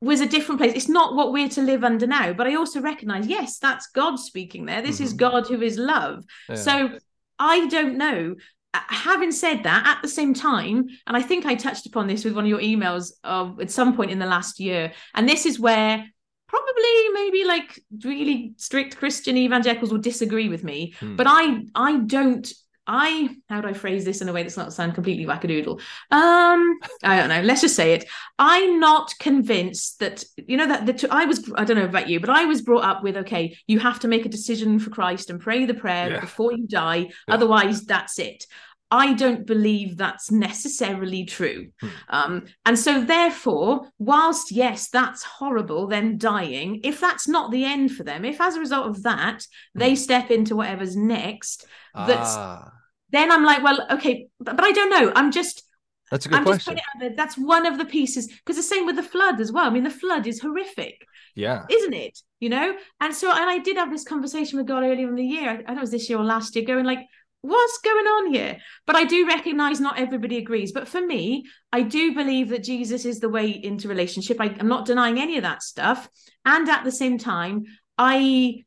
was 0.00 0.20
a 0.20 0.26
different 0.26 0.60
place 0.60 0.72
it's 0.74 0.88
not 0.88 1.16
what 1.16 1.32
we're 1.32 1.48
to 1.48 1.62
live 1.62 1.82
under 1.82 2.06
now 2.06 2.32
but 2.32 2.46
i 2.46 2.54
also 2.54 2.80
recognize 2.80 3.26
yes 3.26 3.58
that's 3.58 3.88
god 3.88 4.16
speaking 4.16 4.64
there 4.66 4.82
this 4.82 5.00
is 5.00 5.12
Mhm. 5.14 5.18
god 5.18 5.46
who 5.48 5.60
is 5.60 5.76
love 5.76 6.24
Yeah. 6.48 6.54
so 6.56 6.98
I 7.36 7.66
don't 7.66 7.98
know. 7.98 8.36
Uh, 8.72 8.78
Having 8.88 9.32
said 9.32 9.64
that, 9.64 9.82
at 9.84 10.02
the 10.02 10.08
same 10.08 10.34
time, 10.34 10.86
and 11.08 11.16
I 11.16 11.20
think 11.20 11.44
I 11.46 11.56
touched 11.56 11.84
upon 11.86 12.06
this 12.06 12.24
with 12.24 12.32
one 12.36 12.44
of 12.44 12.48
your 12.48 12.60
emails 12.60 13.10
uh, 13.24 13.50
at 13.60 13.72
some 13.72 13.96
point 13.96 14.12
in 14.12 14.20
the 14.20 14.26
last 14.26 14.60
year, 14.60 14.92
and 15.16 15.28
this 15.28 15.44
is 15.44 15.58
where 15.58 16.06
probably 16.54 17.08
maybe 17.20 17.44
like 17.44 17.80
really 18.04 18.54
strict 18.56 18.96
Christian 18.96 19.36
evangelicals 19.36 19.90
will 19.92 19.98
disagree 20.10 20.48
with 20.48 20.64
me, 20.64 20.94
Hmm. 21.00 21.16
but 21.16 21.26
I 21.28 21.62
I 21.74 21.98
don't. 21.98 22.46
I 22.86 23.30
how 23.48 23.62
do 23.62 23.68
I 23.68 23.72
phrase 23.72 24.04
this 24.04 24.20
in 24.20 24.28
a 24.28 24.32
way 24.34 24.42
that's 24.42 24.58
not 24.58 24.72
sound 24.74 24.94
completely 24.94 25.24
wackadoodle? 25.24 25.80
Um, 26.10 26.78
I 27.02 27.16
don't 27.18 27.30
know. 27.30 27.40
Let's 27.40 27.62
just 27.62 27.76
say 27.76 27.94
it. 27.94 28.04
I'm 28.38 28.78
not 28.78 29.14
convinced 29.18 30.00
that 30.00 30.22
you 30.36 30.58
know 30.58 30.66
that 30.66 30.84
the 30.84 30.92
two, 30.92 31.08
I 31.10 31.24
was 31.24 31.50
I 31.56 31.64
don't 31.64 31.78
know 31.78 31.84
about 31.92 32.10
you, 32.10 32.20
but 32.20 32.28
I 32.30 32.44
was 32.44 32.60
brought 32.60 32.84
up 32.84 33.02
with 33.02 33.16
okay, 33.16 33.56
you 33.66 33.78
have 33.78 34.00
to 34.00 34.08
make 34.08 34.26
a 34.26 34.28
decision 34.28 34.78
for 34.78 34.90
Christ 34.90 35.30
and 35.30 35.40
pray 35.40 35.64
the 35.64 35.72
prayer 35.84 36.10
Yeah. 36.10 36.20
before 36.20 36.52
you 36.52 36.66
die. 36.68 36.96
Yeah. 37.26 37.34
Otherwise, 37.34 37.84
that's 37.86 38.18
it. 38.18 38.44
I 38.94 39.12
don't 39.14 39.44
believe 39.46 39.96
that's 39.96 40.30
necessarily 40.30 41.24
true. 41.24 41.68
Hmm. 41.80 41.88
Um, 42.08 42.44
and 42.64 42.78
so, 42.78 43.02
therefore, 43.04 43.88
whilst 43.98 44.52
yes, 44.52 44.88
that's 44.88 45.22
horrible, 45.22 45.86
them 45.88 46.16
dying, 46.16 46.80
if 46.84 47.00
that's 47.00 47.26
not 47.26 47.50
the 47.50 47.64
end 47.64 47.92
for 47.92 48.04
them, 48.04 48.24
if 48.24 48.40
as 48.40 48.56
a 48.56 48.60
result 48.60 48.86
of 48.86 49.02
that, 49.02 49.46
they 49.74 49.94
step 49.96 50.30
into 50.30 50.56
whatever's 50.56 50.96
next, 50.96 51.66
that's- 51.94 52.34
ah, 52.36 52.70
then 53.10 53.30
I'm 53.30 53.44
like, 53.44 53.62
well, 53.62 53.86
okay, 53.92 54.26
but, 54.40 54.56
but 54.56 54.64
I 54.64 54.72
don't 54.72 54.90
know. 54.90 55.12
I'm 55.14 55.30
just 55.30 55.62
that's 56.10 56.26
a 56.26 56.28
good 56.28 56.38
I'm 56.38 56.44
just 56.44 56.64
question. 56.64 56.74
putting 56.74 56.78
it 56.84 56.96
out 56.96 57.00
there. 57.00 57.16
That's 57.16 57.36
one 57.38 57.64
of 57.66 57.78
the 57.78 57.84
pieces 57.84 58.26
because 58.28 58.56
the 58.56 58.62
same 58.62 58.86
with 58.86 58.96
the 58.96 59.02
flood 59.02 59.40
as 59.40 59.50
well. 59.52 59.66
I 59.66 59.70
mean, 59.70 59.84
the 59.84 59.90
flood 59.90 60.26
is 60.26 60.40
horrific, 60.40 60.96
Yeah. 61.34 61.64
isn't 61.70 61.94
it? 61.94 62.18
You 62.40 62.50
know, 62.50 62.74
and 63.00 63.14
so 63.14 63.30
and 63.30 63.48
I 63.48 63.58
did 63.58 63.76
have 63.76 63.90
this 63.90 64.04
conversation 64.04 64.58
with 64.58 64.66
God 64.66 64.82
earlier 64.84 65.08
in 65.08 65.14
the 65.14 65.24
year. 65.24 65.48
I, 65.48 65.52
I 65.54 65.56
don't 65.56 65.74
know 65.76 65.78
it 65.78 65.80
was 65.82 65.90
this 65.92 66.08
year 66.10 66.18
or 66.18 66.24
last 66.24 66.54
year, 66.56 66.64
going 66.64 66.84
like, 66.84 67.00
what's 67.44 67.78
going 67.78 68.06
on 68.06 68.32
here? 68.32 68.56
But 68.86 68.96
I 68.96 69.04
do 69.04 69.26
recognize 69.26 69.78
not 69.78 69.98
everybody 69.98 70.38
agrees. 70.38 70.72
But 70.72 70.88
for 70.88 71.04
me, 71.04 71.44
I 71.72 71.82
do 71.82 72.14
believe 72.14 72.48
that 72.48 72.64
Jesus 72.64 73.04
is 73.04 73.20
the 73.20 73.28
way 73.28 73.50
into 73.50 73.86
relationship. 73.88 74.40
I, 74.40 74.56
I'm 74.58 74.68
not 74.68 74.86
denying 74.86 75.20
any 75.20 75.36
of 75.36 75.42
that 75.42 75.62
stuff, 75.62 76.08
and 76.44 76.68
at 76.68 76.84
the 76.84 76.92
same 76.92 77.18
time, 77.18 77.64
I 77.98 78.64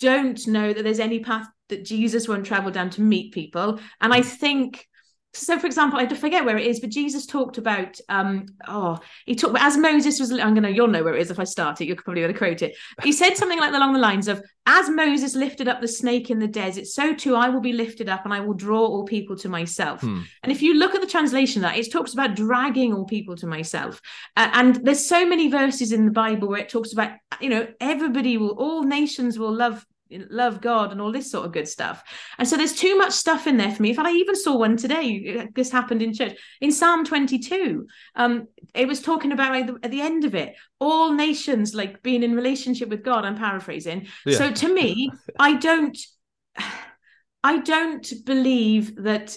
don't 0.00 0.44
know 0.46 0.72
that 0.72 0.82
there's 0.82 0.98
any 0.98 1.20
path 1.20 1.46
that 1.68 1.84
Jesus 1.84 2.26
won't 2.26 2.46
travel 2.46 2.72
down 2.72 2.90
to 2.90 3.02
meet 3.02 3.32
people. 3.32 3.78
And 4.00 4.12
I 4.12 4.22
think 4.22 4.88
so 5.32 5.58
for 5.58 5.66
example 5.66 5.98
i 5.98 6.06
forget 6.08 6.44
where 6.44 6.58
it 6.58 6.66
is 6.66 6.80
but 6.80 6.90
jesus 6.90 7.24
talked 7.24 7.56
about 7.56 7.96
um 8.08 8.46
oh 8.66 8.98
he 9.26 9.34
talked 9.34 9.56
as 9.60 9.76
moses 9.76 10.18
was 10.18 10.32
i'm 10.32 10.54
gonna 10.54 10.68
you'll 10.68 10.88
know 10.88 11.04
where 11.04 11.14
it 11.14 11.20
is 11.20 11.30
if 11.30 11.38
i 11.38 11.44
start 11.44 11.80
it 11.80 11.86
you're 11.86 11.96
probably 11.96 12.22
gonna 12.22 12.34
quote 12.34 12.62
it. 12.62 12.76
He 13.02 13.12
said 13.12 13.36
something 13.36 13.58
like 13.58 13.72
along 13.72 13.92
the 13.92 14.00
lines 14.00 14.26
of 14.26 14.42
as 14.66 14.90
moses 14.90 15.34
lifted 15.34 15.68
up 15.68 15.80
the 15.80 15.88
snake 15.88 16.30
in 16.30 16.38
the 16.38 16.48
desert 16.48 16.86
so 16.86 17.14
too 17.14 17.36
i 17.36 17.48
will 17.48 17.60
be 17.60 17.72
lifted 17.72 18.08
up 18.08 18.24
and 18.24 18.34
i 18.34 18.40
will 18.40 18.54
draw 18.54 18.80
all 18.80 19.04
people 19.04 19.36
to 19.36 19.48
myself. 19.48 20.00
Hmm. 20.00 20.22
and 20.42 20.50
if 20.50 20.62
you 20.62 20.74
look 20.74 20.94
at 20.94 21.00
the 21.00 21.06
translation 21.06 21.62
that 21.62 21.76
it 21.76 21.92
talks 21.92 22.12
about 22.12 22.34
dragging 22.34 22.92
all 22.92 23.04
people 23.04 23.36
to 23.36 23.46
myself. 23.46 24.00
Uh, 24.36 24.50
and 24.52 24.76
there's 24.84 25.04
so 25.04 25.26
many 25.26 25.48
verses 25.48 25.92
in 25.92 26.06
the 26.06 26.10
bible 26.10 26.48
where 26.48 26.60
it 26.60 26.68
talks 26.68 26.92
about 26.92 27.12
you 27.40 27.48
know 27.48 27.66
everybody 27.80 28.36
will 28.36 28.50
all 28.50 28.82
nations 28.82 29.38
will 29.38 29.54
love 29.54 29.86
love 30.30 30.60
God 30.60 30.92
and 30.92 31.00
all 31.00 31.12
this 31.12 31.30
sort 31.30 31.46
of 31.46 31.52
good 31.52 31.68
stuff. 31.68 32.02
And 32.38 32.46
so 32.46 32.56
there's 32.56 32.74
too 32.74 32.96
much 32.96 33.12
stuff 33.12 33.46
in 33.46 33.56
there 33.56 33.72
for 33.72 33.82
me. 33.82 33.90
In 33.90 33.96
fact, 33.96 34.08
I 34.08 34.12
even 34.12 34.36
saw 34.36 34.56
one 34.56 34.76
today. 34.76 35.48
This 35.54 35.70
happened 35.70 36.02
in 36.02 36.14
church 36.14 36.36
in 36.60 36.72
Psalm 36.72 37.04
22. 37.04 37.86
Um, 38.14 38.48
it 38.74 38.88
was 38.88 39.00
talking 39.00 39.32
about 39.32 39.52
like, 39.52 39.66
the, 39.66 39.78
at 39.82 39.90
the 39.90 40.00
end 40.00 40.24
of 40.24 40.34
it, 40.34 40.56
all 40.78 41.12
nations 41.12 41.74
like 41.74 42.02
being 42.02 42.22
in 42.22 42.34
relationship 42.34 42.88
with 42.88 43.04
God. 43.04 43.24
I'm 43.24 43.36
paraphrasing. 43.36 44.06
Yeah. 44.26 44.38
So 44.38 44.52
to 44.52 44.74
me, 44.74 45.10
I 45.38 45.56
don't, 45.56 45.98
I 47.42 47.58
don't 47.58 48.12
believe 48.24 48.96
that 48.96 49.36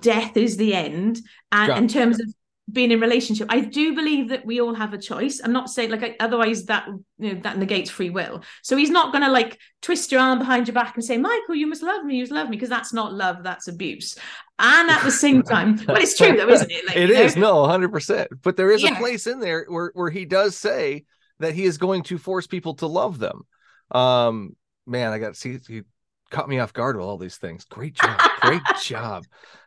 death 0.00 0.36
is 0.36 0.56
the 0.56 0.74
end. 0.74 1.20
And 1.52 1.72
in 1.72 1.88
terms 1.88 2.20
of 2.20 2.26
being 2.72 2.90
in 2.90 3.00
relationship, 3.00 3.46
I 3.50 3.60
do 3.60 3.94
believe 3.94 4.28
that 4.28 4.44
we 4.44 4.60
all 4.60 4.74
have 4.74 4.92
a 4.94 4.98
choice. 4.98 5.40
I'm 5.42 5.52
not 5.52 5.70
saying 5.70 5.90
like 5.90 6.02
I, 6.02 6.16
otherwise 6.20 6.64
that 6.66 6.86
you 7.18 7.34
know 7.34 7.40
that 7.42 7.58
negates 7.58 7.90
free 7.90 8.10
will. 8.10 8.42
So 8.62 8.76
he's 8.76 8.90
not 8.90 9.12
going 9.12 9.24
to 9.24 9.30
like 9.30 9.58
twist 9.82 10.12
your 10.12 10.20
arm 10.20 10.38
behind 10.38 10.68
your 10.68 10.74
back 10.74 10.94
and 10.96 11.04
say, 11.04 11.18
Michael, 11.18 11.54
you 11.54 11.66
must 11.66 11.82
love 11.82 12.04
me, 12.04 12.16
you 12.16 12.22
must 12.22 12.32
love 12.32 12.48
me, 12.48 12.56
because 12.56 12.68
that's 12.68 12.92
not 12.92 13.12
love, 13.12 13.42
that's 13.42 13.68
abuse. 13.68 14.16
And 14.58 14.90
at 14.90 15.02
the 15.02 15.10
same 15.10 15.42
time, 15.44 15.80
well, 15.86 15.96
it's 15.96 16.16
true 16.16 16.36
though, 16.36 16.48
isn't 16.48 16.70
it? 16.70 16.86
Like, 16.86 16.96
It 16.96 17.34
you 17.34 17.40
know? 17.40 17.66
no 17.66 17.88
100% 17.88 18.26
but 18.42 18.56
there 18.56 18.70
is 18.70 18.84
a 18.84 18.94
place 18.94 19.26
in 19.26 19.40
there 19.40 19.64
where 19.68 19.90
where 19.94 20.10
he 20.10 20.24
does 20.24 20.56
say 20.56 21.04
that 21.38 21.54
he 21.54 21.64
is 21.64 21.78
going 21.78 22.02
to 22.04 22.18
force 22.18 22.46
people 22.46 22.74
to 22.74 22.86
love 22.86 23.18
them 23.18 23.42
um 23.90 24.54
man 24.86 25.12
i 25.12 25.18
got 25.18 25.36
see 25.36 25.58
he 25.66 25.82
caught 26.30 26.48
me 26.48 26.58
off 26.58 26.72
guard 26.72 26.96
with 26.96 27.04
all 27.04 27.18
these 27.18 27.36
things 27.36 27.64
great 27.64 27.94
job 27.94 28.20
great 28.40 28.62
job 28.82 29.24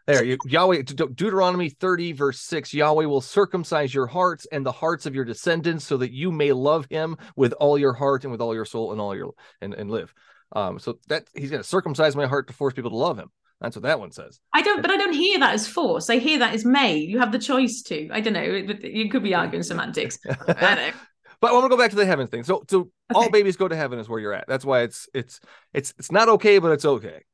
there 0.08 0.24
you, 0.24 0.38
yahweh 0.46 0.82
De- 0.82 1.08
deuteronomy 1.08 1.70
30 1.70 2.14
verse 2.14 2.40
6 2.40 2.74
yahweh 2.74 3.06
will 3.06 3.22
circumcise 3.22 3.94
your 3.94 4.08
hearts 4.08 4.46
and 4.52 4.66
the 4.66 4.72
hearts 4.72 5.06
of 5.06 5.16
your 5.16 5.26
descendants 5.26 5.86
so 5.86 5.98
that 5.98 6.12
you 6.12 6.32
may 6.32 6.52
love 6.52 6.86
him 6.90 7.18
with 7.36 7.54
all 7.54 7.78
your 7.78 7.94
heart 7.94 8.24
and 8.24 8.32
with 8.32 8.42
all 8.42 8.54
your 8.54 8.66
soul 8.66 8.92
and 8.92 9.02
all 9.02 9.16
your 9.16 9.34
and, 9.62 9.74
and 9.74 9.90
live 9.90 10.14
um 10.54 10.80
so 10.80 10.98
that 11.08 11.28
he's 11.36 11.50
going 11.50 11.62
to 11.62 11.68
circumcise 11.68 12.16
my 12.16 12.26
heart 12.26 12.48
to 12.48 12.54
force 12.54 12.74
people 12.74 12.92
to 12.92 12.98
love 12.98 13.18
him 13.18 13.30
that's 13.62 13.76
what 13.76 13.84
that 13.84 14.00
one 14.00 14.12
says 14.12 14.40
I 14.54 14.62
don't, 14.62 14.82
but 14.82 14.92
I 14.92 14.98
don't 14.98 15.14
hear 15.14 15.40
that 15.40 15.54
as 15.54 15.68
force. 15.68 16.10
I 16.10 16.18
hear 16.18 16.38
that 16.40 16.54
as 16.54 16.66
may. 16.66 16.98
You 16.98 17.20
have 17.20 17.32
the 17.32 17.40
choice 17.40 17.82
to. 17.84 18.10
I 18.12 18.20
don't 18.20 18.34
know. 18.34 18.42
You 18.42 19.10
could 19.10 19.24
be 19.24 19.34
arguing 19.34 19.64
semantics. 19.64 20.20
I 20.26 20.76
don't 20.76 20.76
know. 20.76 20.92
But 21.44 21.50
I 21.50 21.56
want 21.56 21.66
to 21.66 21.70
go 21.70 21.78
back 21.78 21.90
to 21.90 21.98
the 21.98 22.06
heavens 22.06 22.30
thing. 22.30 22.46
So, 22.46 22.64
so 22.70 22.90
all 23.14 23.30
babies 23.30 23.58
go 23.58 23.68
to 23.68 23.76
heaven 23.76 24.00
is 24.00 24.08
where 24.08 24.18
you're 24.18 24.32
at. 24.32 24.46
That's 24.48 24.64
why 24.64 24.84
it's 24.84 25.10
it's 25.14 25.42
it's 25.74 25.94
it's 26.00 26.10
not 26.10 26.30
okay, 26.30 26.58
but 26.58 26.72
it's 26.72 26.86
okay. 26.86 27.26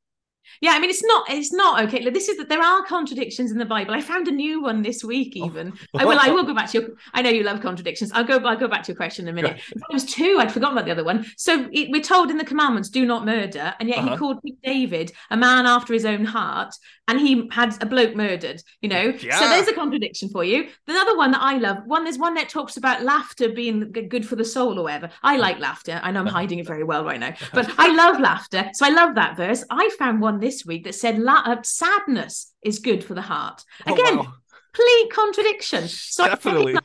Yeah, 0.62 0.72
I 0.72 0.80
mean, 0.80 0.90
it's 0.90 1.04
not. 1.04 1.30
It's 1.30 1.54
not 1.54 1.84
okay. 1.86 2.10
This 2.10 2.28
is 2.28 2.38
that 2.38 2.50
there 2.50 2.62
are 2.62 2.84
contradictions 2.86 3.52
in 3.52 3.58
the 3.60 3.66
Bible. 3.66 3.94
I 3.94 4.02
found 4.02 4.28
a 4.28 4.32
new 4.32 4.62
one 4.62 4.82
this 4.82 5.04
week. 5.04 5.34
Oh. 5.40 5.46
Even 5.46 5.74
I 5.96 6.06
will. 6.06 6.18
I 6.20 6.30
will 6.32 6.44
go 6.44 6.54
back 6.54 6.70
to 6.72 6.80
your. 6.82 6.90
I 7.14 7.22
know 7.22 7.30
you 7.30 7.44
love 7.44 7.62
contradictions. 7.62 8.12
I'll 8.14 8.24
go. 8.24 8.38
I'll 8.40 8.58
go 8.58 8.68
back 8.68 8.84
to 8.84 8.88
your 8.92 8.98
question 8.98 9.28
in 9.28 9.34
a 9.34 9.36
minute. 9.42 9.62
There 9.74 9.84
was 9.92 10.06
two. 10.06 10.38
I'd 10.40 10.52
forgotten 10.52 10.78
about 10.78 10.86
the 10.86 10.92
other 10.92 11.04
one. 11.04 11.26
So 11.38 11.70
it, 11.72 11.90
we're 11.92 12.02
told 12.02 12.30
in 12.32 12.38
the 12.38 12.46
commandments, 12.46 12.90
"Do 12.90 13.06
not 13.06 13.26
murder," 13.26 13.74
and 13.80 13.88
yet 13.88 14.00
Uh-huh. 14.00 14.10
he 14.12 14.18
called 14.18 14.40
David 14.64 15.12
a 15.30 15.38
man 15.38 15.66
after 15.66 15.94
his 15.94 16.06
own 16.06 16.26
heart, 16.26 16.74
and 17.10 17.20
he 17.20 17.50
had 17.52 17.76
a 17.82 17.86
bloke 17.86 18.16
murdered. 18.16 18.62
You 18.82 18.90
know. 18.90 19.14
Yeah. 19.20 19.38
So 19.40 19.50
there's 19.50 19.68
a 19.68 19.74
contradiction 19.74 20.30
for 20.30 20.44
you. 20.46 20.70
The 20.88 20.94
other 20.94 21.18
one 21.18 21.32
that 21.32 21.42
I 21.42 21.58
love. 21.58 21.80
One 21.86 22.04
there's 22.06 22.18
one 22.18 22.36
that 22.36 22.48
talks 22.48 22.78
about 22.78 23.04
laughter 23.04 23.50
being 23.50 23.92
good 23.92 24.26
for 24.26 24.38
the 24.38 24.46
soul 24.46 24.80
or 24.80 24.84
whatever. 24.84 25.10
I 25.24 25.36
like 25.38 25.60
laughter. 25.60 26.00
I 26.02 26.12
know 26.12 26.22
I'm 26.22 26.28
hiding 26.28 26.60
it 26.60 26.68
very 26.68 26.84
well 26.86 27.04
right 27.04 27.20
now, 27.20 27.34
but 27.54 27.70
I 27.78 27.94
love 27.94 28.20
laughter. 28.22 28.70
So 28.74 28.86
I 28.86 28.90
love 28.90 29.16
that 29.16 29.36
verse. 29.36 29.66
I 29.70 29.90
found 30.00 30.22
one 30.22 30.40
this 30.40 30.66
week 30.66 30.86
that 30.86 30.96
said 30.96 31.20
la- 31.20 31.44
uh, 31.46 31.62
sadness 31.64 32.54
is 32.64 32.80
good 32.80 33.04
for 33.04 33.14
the 33.16 33.22
heart. 33.22 33.64
Oh, 33.86 33.94
Again, 33.94 34.18
wow. 34.20 34.34
complete 34.74 35.12
contradiction. 35.14 35.88
So 35.88 36.24
I 36.24 36.30
definitely. 36.30 36.74
recognize- 36.74 36.84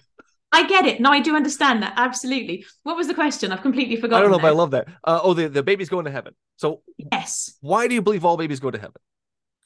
I 0.52 0.68
get 0.68 0.86
it. 0.86 1.00
No, 1.00 1.10
I 1.10 1.18
do 1.18 1.34
understand 1.34 1.82
that. 1.82 1.94
Absolutely. 1.96 2.64
What 2.84 2.96
was 2.96 3.08
the 3.08 3.14
question? 3.14 3.50
I've 3.50 3.60
completely 3.62 3.96
forgotten. 3.96 4.18
I 4.18 4.22
don't 4.22 4.30
know, 4.30 4.38
but 4.38 4.46
I 4.46 4.56
love 4.62 4.70
that. 4.70 4.86
Uh, 5.02 5.18
oh, 5.20 5.34
the, 5.34 5.48
the 5.48 5.64
babies 5.64 5.88
going 5.88 6.04
to 6.04 6.12
heaven. 6.12 6.32
So 6.58 6.82
Yes. 6.96 7.56
why 7.60 7.88
do 7.88 7.94
you 7.94 8.00
believe 8.02 8.24
all 8.24 8.36
babies 8.36 8.60
go 8.60 8.70
to 8.70 8.78
heaven? 8.78 8.94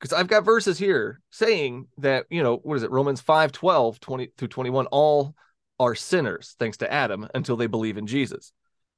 Because 0.01 0.13
I've 0.13 0.29
got 0.29 0.45
verses 0.45 0.79
here 0.79 1.21
saying 1.31 1.87
that, 1.99 2.27
you 2.31 2.43
know, 2.43 2.57
what 2.59 2.77
is 2.77 2.83
it? 2.85 2.91
Romans 2.91 3.21
5 3.21 3.51
12, 3.53 3.99
20 4.01 4.29
through 4.37 4.49
21, 4.49 4.87
all 4.87 5.35
are 5.81 5.95
sinners 5.95 6.55
thanks 6.59 6.77
to 6.79 6.93
Adam 6.93 7.27
until 7.35 7.57
they 7.57 7.67
believe 7.67 7.99
in 7.99 8.07
Jesus. 8.07 8.53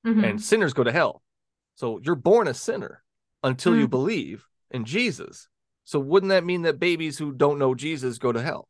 Mhm. 0.06 0.28
And 0.28 0.42
sinners 0.42 0.72
go 0.74 0.84
to 0.84 0.92
hell. 0.92 1.22
So 1.76 2.00
you're 2.02 2.14
born 2.14 2.48
a 2.48 2.54
sinner 2.54 3.02
until 3.42 3.76
you 3.76 3.86
Mm. 3.86 3.90
believe 3.90 4.46
in 4.70 4.84
Jesus. 4.84 5.48
So 5.84 5.98
wouldn't 5.98 6.30
that 6.30 6.44
mean 6.44 6.62
that 6.62 6.78
babies 6.78 7.18
who 7.18 7.32
don't 7.32 7.58
know 7.58 7.74
Jesus 7.74 8.18
go 8.18 8.32
to 8.32 8.40
hell? 8.42 8.68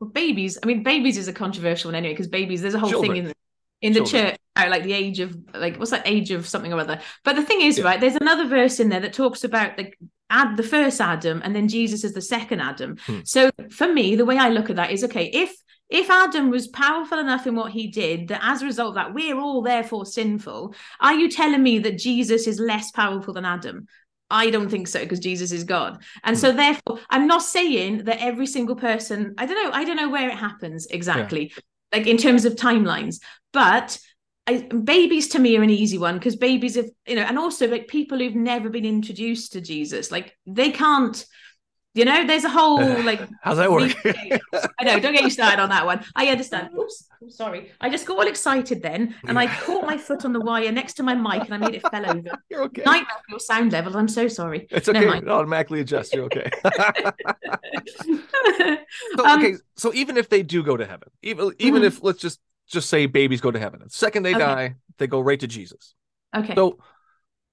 Well, 0.00 0.10
babies. 0.10 0.58
I 0.62 0.66
mean, 0.66 0.82
babies 0.82 1.16
is 1.16 1.28
a 1.28 1.32
controversial 1.32 1.88
one 1.88 1.94
anyway 1.94 2.12
because 2.14 2.28
babies. 2.28 2.60
There's 2.62 2.74
a 2.74 2.78
whole 2.78 2.90
Children. 2.90 3.12
thing 3.12 3.18
in 3.20 3.24
the 3.26 3.34
in 3.80 3.92
the 3.94 3.98
Children. 4.00 4.36
church 4.56 4.68
like 4.70 4.84
the 4.84 4.92
age 4.92 5.18
of 5.20 5.36
like 5.54 5.76
what's 5.78 5.90
that 5.90 6.06
age 6.06 6.30
of 6.30 6.46
something 6.46 6.72
or 6.72 6.78
other. 6.80 7.00
But 7.24 7.34
the 7.36 7.42
thing 7.42 7.62
is, 7.62 7.78
Yeah. 7.78 7.84
right? 7.84 8.00
There's 8.00 8.14
another 8.16 8.46
verse 8.46 8.78
in 8.78 8.90
there 8.90 9.00
that 9.00 9.12
talks 9.12 9.42
about 9.44 9.76
like 9.76 9.98
add 10.32 10.56
the 10.56 10.62
first 10.62 11.00
Adam 11.00 11.40
and 11.44 11.54
then 11.54 11.68
Jesus 11.68 12.02
is 12.02 12.14
the 12.14 12.20
second 12.20 12.60
Adam. 12.60 12.96
Hmm. 13.06 13.20
So 13.24 13.50
for 13.70 13.92
me, 13.92 14.16
the 14.16 14.24
way 14.24 14.38
I 14.38 14.48
look 14.48 14.70
at 14.70 14.76
that 14.76 14.90
is 14.90 15.04
okay 15.04 15.26
if. 15.26 15.54
If 15.90 16.08
Adam 16.08 16.48
was 16.48 16.68
powerful 16.68 17.18
enough 17.18 17.46
in 17.46 17.54
what 17.54 17.70
he 17.70 17.88
did, 17.88 18.28
that 18.28 18.40
as 18.42 18.62
a 18.62 18.64
result 18.64 18.88
of 18.88 18.94
that, 18.94 19.12
we're 19.12 19.38
all 19.38 19.60
therefore 19.60 20.06
sinful, 20.06 20.74
are 21.00 21.12
you 21.12 21.28
telling 21.28 21.62
me 21.62 21.80
that 21.80 21.98
Jesus 21.98 22.46
is 22.46 22.58
less 22.58 22.90
powerful 22.92 23.34
than 23.34 23.44
Adam? 23.44 23.86
I 24.32 24.48
don't 24.48 24.70
think 24.70 24.88
so 24.88 25.00
because 25.00 25.20
Jesus 25.20 25.52
is 25.52 25.64
God. 25.64 26.02
And 26.24 26.36
so 26.38 26.50
therefore 26.50 26.98
I'm 27.10 27.26
not 27.26 27.42
saying 27.42 28.04
that 28.04 28.22
every 28.22 28.46
single 28.46 28.74
person 28.74 29.34
I 29.36 29.44
don't 29.44 29.62
know 29.62 29.70
I 29.70 29.84
don't 29.84 29.96
know 29.96 30.08
where 30.08 30.30
it 30.30 30.36
happens 30.36 30.86
exactly 30.86 31.52
like 31.92 32.06
in 32.06 32.16
terms 32.16 32.46
of 32.46 32.54
timelines 32.54 33.20
but 33.52 33.98
I, 34.46 34.62
babies 34.62 35.28
to 35.28 35.38
me 35.38 35.56
are 35.56 35.62
an 35.62 35.70
easy 35.70 35.98
one 35.98 36.18
because 36.18 36.34
babies 36.34 36.74
have 36.74 36.86
you 37.06 37.14
know 37.14 37.22
and 37.22 37.38
also 37.38 37.68
like 37.68 37.86
people 37.86 38.18
who've 38.18 38.34
never 38.34 38.70
been 38.70 38.84
introduced 38.84 39.52
to 39.52 39.60
jesus 39.60 40.10
like 40.10 40.36
they 40.46 40.72
can't 40.72 41.24
you 41.94 42.04
know 42.04 42.26
there's 42.26 42.42
a 42.42 42.48
whole 42.48 43.02
like 43.02 43.20
how's 43.42 43.58
that 43.58 43.70
work? 43.70 43.92
i 44.80 44.84
know 44.84 44.98
don't 44.98 45.12
get 45.12 45.22
you 45.22 45.30
started 45.30 45.60
on 45.60 45.68
that 45.68 45.86
one. 45.86 46.04
I 46.16 46.26
understand. 46.28 46.70
Oops 46.76 47.08
i'm 47.22 47.30
sorry. 47.30 47.70
I 47.80 47.88
just 47.88 48.04
got 48.04 48.18
all 48.18 48.26
excited 48.26 48.82
then 48.82 49.14
and 49.28 49.38
i 49.38 49.46
caught 49.46 49.86
my 49.86 49.96
foot 49.96 50.24
on 50.24 50.32
the 50.32 50.40
wire 50.40 50.72
next 50.72 50.94
to 50.94 51.04
my 51.04 51.14
mic 51.14 51.44
and 51.44 51.54
i 51.54 51.58
made 51.58 51.76
it 51.76 51.82
fell 51.82 52.04
over. 52.04 52.30
You're 52.50 52.64
okay. 52.64 52.82
Nightmare 52.84 53.06
for 53.26 53.30
your 53.30 53.40
sound 53.40 53.70
level 53.72 53.96
i'm 53.96 54.08
so 54.08 54.26
sorry. 54.26 54.66
It's 54.70 54.88
okay. 54.88 55.06
mind. 55.06 55.24
it 55.24 55.30
automatically 55.30 55.80
adjust. 55.80 56.14
You're 56.14 56.24
okay. 56.24 56.50
So, 59.16 59.26
Um, 59.26 59.38
okay 59.38 59.54
so 59.76 59.92
even 59.94 60.16
if 60.16 60.28
they 60.28 60.42
do 60.42 60.62
go 60.62 60.76
to 60.76 60.86
heaven 60.86 61.08
even 61.22 61.52
even 61.58 61.82
Mhm. 61.82 61.86
if 61.86 62.02
let's 62.02 62.20
just 62.20 62.40
just 62.72 62.88
say 62.90 63.06
babies 63.06 63.40
go 63.40 63.50
to 63.50 63.58
heaven 63.58 63.80
the 63.84 63.90
second 63.90 64.24
they 64.24 64.34
Okay. 64.34 64.44
die 64.44 64.74
they 64.98 65.06
go 65.06 65.20
right 65.20 65.40
to 65.40 65.46
jesus 65.46 65.94
okay 66.34 66.54
So, 66.54 66.78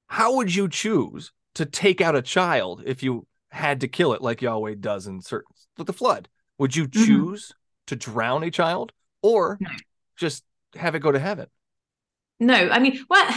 how 0.08 0.36
would 0.38 0.54
you 0.54 0.68
choose 0.70 1.32
to 1.56 1.66
take 1.66 2.02
out 2.02 2.16
a 2.16 2.22
child 2.22 2.84
if 2.86 3.04
you 3.04 3.28
had 3.52 3.82
to 3.82 3.88
kill 3.88 4.14
it, 4.14 4.22
like 4.22 4.42
Yahweh 4.42 4.76
does 4.80 5.08
in 5.08 5.22
certain 5.22 5.54
with 5.78 5.88
the 5.88 5.94
flood? 5.94 6.30
Would 6.58 6.76
you 6.76 6.86
Mhm. 6.88 6.94
choose 7.06 7.54
to 7.88 7.96
drown 7.96 8.44
a 8.44 8.52
child 8.52 8.92
or 9.22 9.60
No. 9.60 9.70
just 10.18 10.44
have 10.76 10.96
it 10.96 11.00
go 11.00 11.12
to 11.12 11.20
heaven? 11.20 11.48
No, 12.40 12.54
I 12.70 12.80
mean, 12.80 13.06
well, 13.10 13.30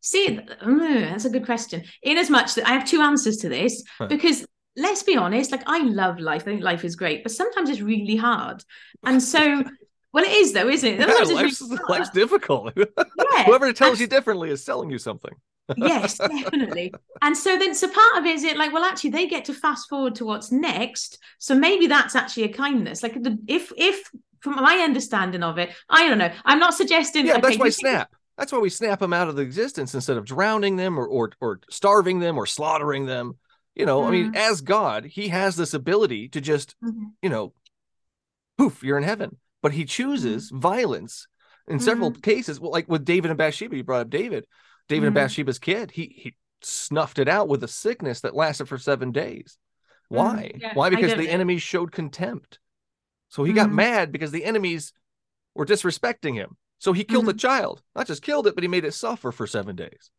see, 0.00 0.28
mm, 0.62 1.10
that's 1.10 1.24
a 1.24 1.30
good 1.30 1.46
question. 1.46 1.84
In 2.02 2.18
as 2.18 2.30
much 2.30 2.54
that 2.54 2.66
I 2.68 2.72
have 2.72 2.86
two 2.86 3.00
answers 3.00 3.38
to 3.38 3.48
this, 3.48 3.82
Huh. 3.98 4.06
because 4.08 4.46
let's 4.76 5.02
be 5.02 5.16
honest, 5.16 5.50
like 5.52 5.62
I 5.66 5.82
love 5.82 6.18
life. 6.20 6.42
I 6.42 6.44
think 6.44 6.62
life 6.62 6.84
is 6.84 6.96
great, 6.96 7.22
but 7.22 7.32
sometimes 7.32 7.70
it's 7.70 7.80
really 7.80 8.16
hard. 8.16 8.62
And 9.04 9.22
so, 9.22 9.64
well, 10.12 10.24
it 10.24 10.30
is 10.32 10.52
though, 10.52 10.68
isn't 10.68 11.00
it? 11.00 11.08
Yeah, 11.08 11.34
life's, 11.34 11.62
life's 11.88 12.10
difficult. 12.10 12.72
Yeah. 12.76 13.44
Whoever 13.44 13.72
tells 13.72 14.00
you 14.00 14.06
differently 14.06 14.50
is 14.50 14.64
selling 14.64 14.90
you 14.90 14.98
something. 14.98 15.32
yes, 15.76 16.18
definitely. 16.18 16.92
And 17.22 17.36
so 17.36 17.56
then, 17.56 17.74
so 17.76 17.86
part 17.88 18.16
of 18.18 18.26
it 18.26 18.34
is 18.34 18.42
it 18.44 18.56
like, 18.56 18.72
well, 18.72 18.82
actually, 18.84 19.10
they 19.10 19.26
get 19.28 19.44
to 19.46 19.54
fast 19.54 19.88
forward 19.88 20.16
to 20.16 20.24
what's 20.24 20.50
next. 20.50 21.18
So 21.38 21.54
maybe 21.54 21.86
that's 21.86 22.16
actually 22.16 22.44
a 22.44 22.48
kindness. 22.52 23.02
Like 23.04 23.14
the 23.22 23.38
if 23.46 23.72
if 23.76 24.10
from 24.40 24.56
my 24.56 24.76
understanding 24.78 25.42
of 25.44 25.58
it, 25.58 25.70
I 25.88 26.08
don't 26.08 26.18
know. 26.18 26.32
I'm 26.44 26.58
not 26.58 26.74
suggesting. 26.74 27.24
Yeah, 27.26 27.38
that's 27.38 27.56
why 27.58 27.68
snap. 27.68 28.10
That's 28.36 28.50
why 28.52 28.58
we 28.58 28.70
snap 28.70 28.98
them 29.00 29.12
out 29.12 29.28
of 29.28 29.36
the 29.36 29.42
existence 29.42 29.94
instead 29.94 30.16
of 30.16 30.24
drowning 30.24 30.76
them 30.76 30.98
or 30.98 31.06
or, 31.06 31.30
or 31.40 31.60
starving 31.70 32.18
them 32.18 32.36
or 32.36 32.46
slaughtering 32.46 33.06
them. 33.06 33.34
You 33.76 33.86
know, 33.86 34.02
I 34.04 34.10
mean, 34.10 34.32
Mm. 34.32 34.36
as 34.36 34.62
God, 34.62 35.04
He 35.04 35.28
has 35.28 35.54
this 35.56 35.72
ability 35.72 36.30
to 36.30 36.40
just 36.40 36.74
Mhm. 36.82 37.12
you 37.22 37.28
know, 37.28 37.52
poof, 38.58 38.82
you're 38.82 38.98
in 38.98 39.04
heaven. 39.04 39.36
But 39.62 39.72
he 39.72 39.84
chooses 39.84 40.50
violence 40.50 41.26
in 41.68 41.80
several 41.80 42.12
cases. 42.12 42.58
Well, 42.58 42.70
like 42.70 42.88
with 42.88 43.04
David 43.04 43.30
and 43.30 43.38
Bathsheba, 43.38 43.76
you 43.76 43.84
brought 43.84 44.02
up 44.02 44.10
David. 44.10 44.46
David 44.88 45.06
and 45.08 45.12
Mhm. 45.14 45.20
Bathsheba's 45.20 45.58
kid, 45.58 45.90
he 45.90 46.06
he 46.16 46.36
snuffed 46.62 47.18
it 47.18 47.28
out 47.28 47.48
with 47.48 47.62
a 47.64 47.68
sickness 47.68 48.20
that 48.20 48.34
lasted 48.34 48.66
for 48.66 48.78
seven 48.78 49.12
days. 49.12 49.58
Why? 50.08 50.50
yeah, 50.60 50.74
Why? 50.74 50.90
Because 50.90 51.14
the 51.14 51.30
enemies 51.30 51.62
showed 51.62 51.92
contempt. 51.92 52.58
So 53.28 53.44
he 53.44 53.52
got 53.52 53.68
Mhm. 53.68 53.74
mad 53.74 54.12
because 54.12 54.32
the 54.32 54.44
enemies 54.44 54.92
were 55.54 55.64
disrespecting 55.66 56.34
him. 56.34 56.56
So 56.78 56.92
he 56.92 57.04
killed 57.04 57.26
the 57.26 57.34
Mhm. 57.34 57.40
child. 57.40 57.82
Not 57.94 58.06
just 58.06 58.22
killed 58.22 58.46
it, 58.46 58.54
but 58.54 58.64
he 58.64 58.68
made 58.68 58.84
it 58.84 58.92
suffer 58.94 59.30
for 59.30 59.46
seven 59.46 59.76
days. 59.76 60.10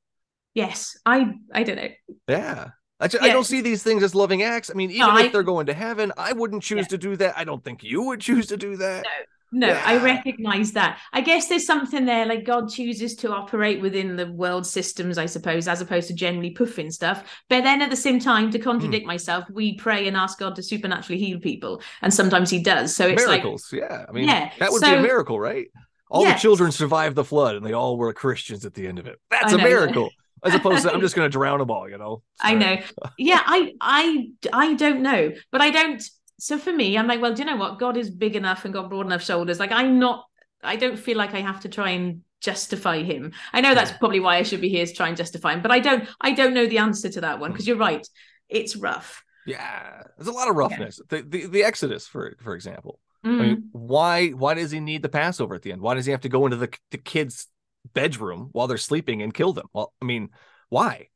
Yes, 0.53 0.97
I 1.05 1.33
I 1.53 1.63
don't 1.63 1.75
know. 1.77 1.89
Yeah. 2.27 2.69
I, 3.01 3.07
ju- 3.07 3.17
I 3.21 3.29
don't 3.29 3.43
see 3.45 3.61
these 3.61 3.83
things 3.83 4.03
as 4.03 4.13
loving 4.15 4.43
acts. 4.43 4.69
I 4.69 4.73
mean, 4.75 4.91
even 4.91 5.07
No, 5.07 5.17
if 5.17 5.25
I- 5.25 5.27
they're 5.29 5.43
going 5.43 5.65
to 5.65 5.73
heaven, 5.73 6.13
I 6.17 6.33
wouldn't 6.33 6.63
choose 6.63 6.81
Yeah. 6.81 6.87
to 6.89 6.97
do 6.97 7.15
that. 7.17 7.37
I 7.37 7.43
don't 7.43 7.63
think 7.63 7.83
you 7.83 8.03
would 8.03 8.21
choose 8.21 8.47
to 8.47 8.57
do 8.57 8.77
that. 8.77 9.05
No, 9.53 9.67
I 9.67 9.95
Yeah. 9.95 10.03
recognize 10.03 10.71
that. 10.73 10.97
I 11.11 11.19
guess 11.19 11.47
there's 11.49 11.65
something 11.65 12.05
there, 12.05 12.25
like 12.25 12.45
God 12.45 12.69
chooses 12.69 13.15
to 13.17 13.33
operate 13.33 13.81
within 13.81 14.15
the 14.15 14.27
world 14.31 14.65
systems, 14.65 15.17
I 15.17 15.25
suppose, 15.25 15.67
as 15.67 15.81
opposed 15.81 16.07
to 16.07 16.13
generally 16.13 16.51
puffing 16.51 16.89
stuff. 16.89 17.23
But 17.49 17.63
then 17.63 17.81
at 17.81 17.89
the 17.89 17.97
same 17.97 18.19
time, 18.19 18.49
to 18.51 18.57
Hmm. 18.59 18.63
contradict 18.63 19.05
myself, 19.05 19.43
we 19.51 19.75
pray 19.75 20.07
and 20.07 20.15
ask 20.15 20.39
God 20.39 20.55
to 20.55 20.63
supernaturally 20.63 21.19
heal 21.19 21.39
people, 21.39 21.81
and 22.01 22.13
sometimes 22.13 22.49
He 22.49 22.59
does. 22.59 22.95
So 22.95 23.07
it's 23.07 23.25
like, 23.25 23.41
miracles. 23.43 23.67
yeah. 23.73 24.05
I 24.07 24.11
mean, 24.13 24.29
Yeah, 24.29 24.51
that 24.59 24.71
would 24.71 24.81
be 24.83 24.87
a 24.93 25.01
miracle, 25.01 25.37
right? 25.37 25.67
All 26.09 26.23
the 26.25 26.33
children 26.33 26.71
survived 26.71 27.15
the 27.15 27.23
flood 27.25 27.55
and 27.55 27.65
they 27.65 27.73
all 27.73 27.97
were 27.97 28.13
Christians 28.13 28.65
at 28.65 28.73
the 28.73 28.85
end 28.87 28.99
of 28.99 29.07
it. 29.07 29.17
That's 29.31 29.53
I 29.53 29.57
a 29.57 29.63
miracle. 29.63 30.11
As 30.43 30.53
opposed 30.55 30.83
to 30.83 30.91
I'm 30.93 31.01
just 31.07 31.15
going 31.15 31.25
to 31.25 31.31
drown 31.31 31.59
them 31.59 31.69
all, 31.71 31.89
you 31.89 31.97
know? 31.97 32.23
I 32.39 32.55
know. 32.55 32.77
Yeah, 33.17 33.41
I, 33.45 33.73
I, 33.81 34.29
I 34.51 34.73
don't 34.73 35.01
know, 35.01 35.31
but 35.51 35.61
I 35.61 35.69
don't. 35.69 36.01
So 36.39 36.57
for 36.57 36.73
me, 36.73 36.97
I'm 36.97 37.05
like, 37.07 37.21
well, 37.21 37.33
do 37.33 37.43
you 37.43 37.45
know 37.49 37.55
what? 37.57 37.77
God 37.77 37.97
is 37.97 38.09
big 38.09 38.35
enough 38.35 38.65
and 38.65 38.73
got 38.73 38.89
broad 38.89 39.05
enough 39.05 39.23
shoulders. 39.23 39.59
Like 39.59 39.71
I'm 39.71 39.99
not. 39.99 40.25
I 40.63 40.75
don't 40.75 40.97
feel 40.97 41.17
like 41.17 41.33
I 41.33 41.41
have 41.41 41.59
to 41.61 41.69
try 41.69 41.91
and 41.91 42.21
justify 42.39 43.03
him. 43.03 43.33
I 43.53 43.61
know 43.61 43.75
that's 43.75 43.91
probably 43.91 44.19
why 44.19 44.37
I 44.37 44.43
should 44.43 44.61
be 44.61 44.69
here 44.69 44.85
to 44.85 44.93
try 44.93 45.07
and 45.07 45.17
justify 45.17 45.53
him, 45.53 45.61
but 45.61 45.71
I 45.71 45.79
don't. 45.79 46.07
I 46.19 46.31
don't 46.31 46.53
know 46.55 46.65
the 46.65 46.79
answer 46.79 47.09
to 47.09 47.21
that 47.21 47.39
one 47.39 47.51
because 47.51 47.67
you're 47.67 47.77
right. 47.77 48.07
It's 48.49 48.75
rough. 48.75 49.23
Yeah. 49.45 50.03
There's 50.17 50.27
a 50.27 50.31
lot 50.31 50.49
of 50.49 50.55
roughness. 50.55 50.99
The, 51.09 51.21
the 51.21 51.45
the 51.47 51.63
Exodus, 51.63 52.07
for 52.07 52.35
for 52.41 52.55
example. 52.55 52.99
I 53.23 53.27
Mm. 53.27 53.39
mean, 53.39 53.69
why 53.71 54.29
why 54.29 54.55
does 54.55 54.71
he 54.71 54.79
need 54.79 55.03
the 55.03 55.09
Passover 55.09 55.53
at 55.53 55.61
the 55.61 55.71
end? 55.71 55.81
Why 55.81 55.93
does 55.93 56.07
he 56.07 56.11
have 56.11 56.21
to 56.21 56.29
go 56.29 56.45
into 56.45 56.57
the 56.57 56.69
the 56.89 56.97
kids' 56.97 57.47
bedroom 57.93 58.49
while 58.51 58.67
they're 58.67 58.77
sleeping 58.77 59.21
and 59.21 59.33
kill 59.33 59.53
them? 59.53 59.67
Well, 59.73 59.93
I 60.01 60.05
mean, 60.05 60.29
why? 60.69 61.07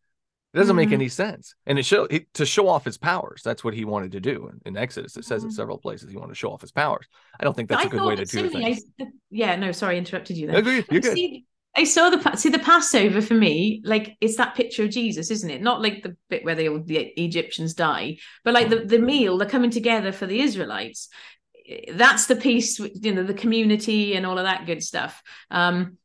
It 0.54 0.58
doesn't 0.58 0.76
make 0.78 0.90
Mhm. 0.90 0.94
any 0.94 1.10
sense. 1.10 1.54
And 1.66 1.78
it 1.78 1.84
show 1.84 2.06
it, 2.06 2.34
to 2.36 2.46
show 2.46 2.70
off 2.70 2.86
his 2.86 2.98
powers. 2.98 3.42
That's 3.44 3.64
what 3.64 3.74
he 3.74 3.84
wanted 3.84 4.14
to 4.14 4.22
do 4.22 4.48
in, 4.48 4.62
in 4.66 4.78
Exodus. 4.78 5.18
It 5.18 5.26
says 5.26 5.44
in 5.44 5.50
Mhm. 5.50 5.54
several 5.54 5.78
places 5.78 6.10
he 6.10 6.16
wanted 6.16 6.32
to 6.34 6.38
show 6.40 6.52
off 6.52 6.62
his 6.62 6.72
powers. 6.72 7.06
I 7.38 7.44
don't 7.44 7.54
think 7.56 7.68
that's 7.68 7.84
I 7.84 7.88
a 7.88 7.90
good 7.90 8.04
way 8.04 8.16
to 8.16 8.24
do 8.24 8.28
similarly, 8.50 8.76
things. 8.76 8.86
I- 9.02 9.06
yeah, 9.30 9.56
no, 9.58 9.74
sorry, 9.74 9.96
I 9.96 9.98
interrupted 9.98 10.38
you 10.38 10.48
there. 10.48 10.58
Agreed. 10.58 10.86
You're 10.90 11.02
good. 11.02 11.14
See, 11.14 11.46
I 11.76 11.84
saw 11.84 12.10
the 12.10 12.38
see 12.38 12.48
the 12.48 12.60
Passover 12.60 13.20
for 13.22 13.34
me, 13.34 13.82
like 13.84 14.16
it's 14.22 14.38
that 14.38 14.56
picture 14.56 14.86
of 14.86 14.92
Jesus, 14.92 15.30
isn't 15.30 15.50
it? 15.50 15.62
Not 15.62 15.82
like 15.82 16.04
the 16.04 16.16
bit 16.30 16.46
where 16.46 16.56
they 16.56 16.70
all 16.70 16.80
the 16.82 17.00
Egyptians 17.22 17.74
die, 17.74 18.20
but 18.46 18.54
like 18.54 18.70
the, 18.70 18.86
the 18.86 19.00
meal, 19.00 19.38
the 19.38 19.46
coming 19.46 19.72
together 19.72 20.14
for 20.14 20.26
the 20.26 20.40
Israelites. 20.40 21.10
That's 21.92 22.28
the 22.28 22.38
piece, 22.38 22.80
you 22.80 23.14
know, 23.14 23.24
the 23.24 23.34
community 23.34 24.16
and 24.16 24.26
all 24.26 24.38
of 24.38 24.46
that 24.46 24.66
good 24.66 24.84
stuff. 24.84 25.22
Um, 25.52 25.98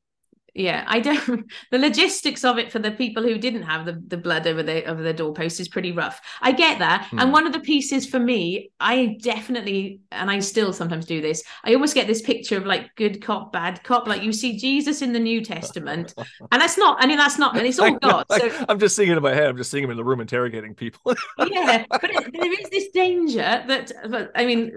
yeah, 0.54 0.84
I 0.86 1.00
don't. 1.00 1.50
The 1.70 1.78
logistics 1.78 2.44
of 2.44 2.58
it 2.58 2.72
for 2.72 2.78
the 2.78 2.90
people 2.90 3.22
who 3.22 3.38
didn't 3.38 3.62
have 3.62 3.86
the, 3.86 4.02
the 4.06 4.16
blood 4.16 4.46
over 4.46 4.62
the 4.62 4.84
over 4.84 5.02
their 5.02 5.12
doorpost 5.12 5.60
is 5.60 5.68
pretty 5.68 5.92
rough. 5.92 6.20
I 6.40 6.52
get 6.52 6.78
that, 6.80 7.06
Hmm. 7.10 7.18
and 7.18 7.32
one 7.32 7.46
of 7.46 7.52
the 7.52 7.60
pieces 7.60 8.06
for 8.06 8.18
me, 8.18 8.70
I 8.80 9.16
definitely, 9.22 10.00
and 10.10 10.30
I 10.30 10.40
still 10.40 10.72
sometimes 10.72 11.06
do 11.06 11.20
this. 11.20 11.42
I 11.64 11.74
almost 11.74 11.94
get 11.94 12.06
this 12.06 12.22
picture 12.22 12.56
of 12.56 12.66
like 12.66 12.94
good 12.96 13.22
cop, 13.22 13.52
bad 13.52 13.82
cop. 13.84 14.06
Like 14.08 14.22
you 14.22 14.32
see 14.32 14.56
Jesus 14.56 15.02
in 15.02 15.12
the 15.12 15.20
New 15.20 15.44
Testament, 15.44 16.14
and 16.52 16.60
that's 16.60 16.78
not. 16.78 17.02
I 17.02 17.06
mean, 17.06 17.18
that's 17.18 17.38
not, 17.38 17.56
and 17.56 17.66
it's 17.66 17.78
all 17.78 17.96
God. 17.98 18.26
So 18.30 18.50
I'm 18.68 18.78
just 18.78 18.96
seeing 18.96 19.10
it 19.10 19.16
in 19.16 19.22
my 19.22 19.34
head. 19.34 19.46
I'm 19.48 19.56
just 19.56 19.70
seeing 19.70 19.84
him 19.84 19.90
in 19.90 19.96
the 19.96 20.04
room 20.04 20.20
interrogating 20.20 20.74
people. 20.74 21.14
yeah, 21.46 21.84
but 21.90 22.10
it, 22.10 22.32
there 22.32 22.52
is 22.52 22.70
this 22.70 22.88
danger 22.90 23.38
that, 23.66 23.92
but 24.08 24.30
I 24.34 24.44
mean, 24.46 24.76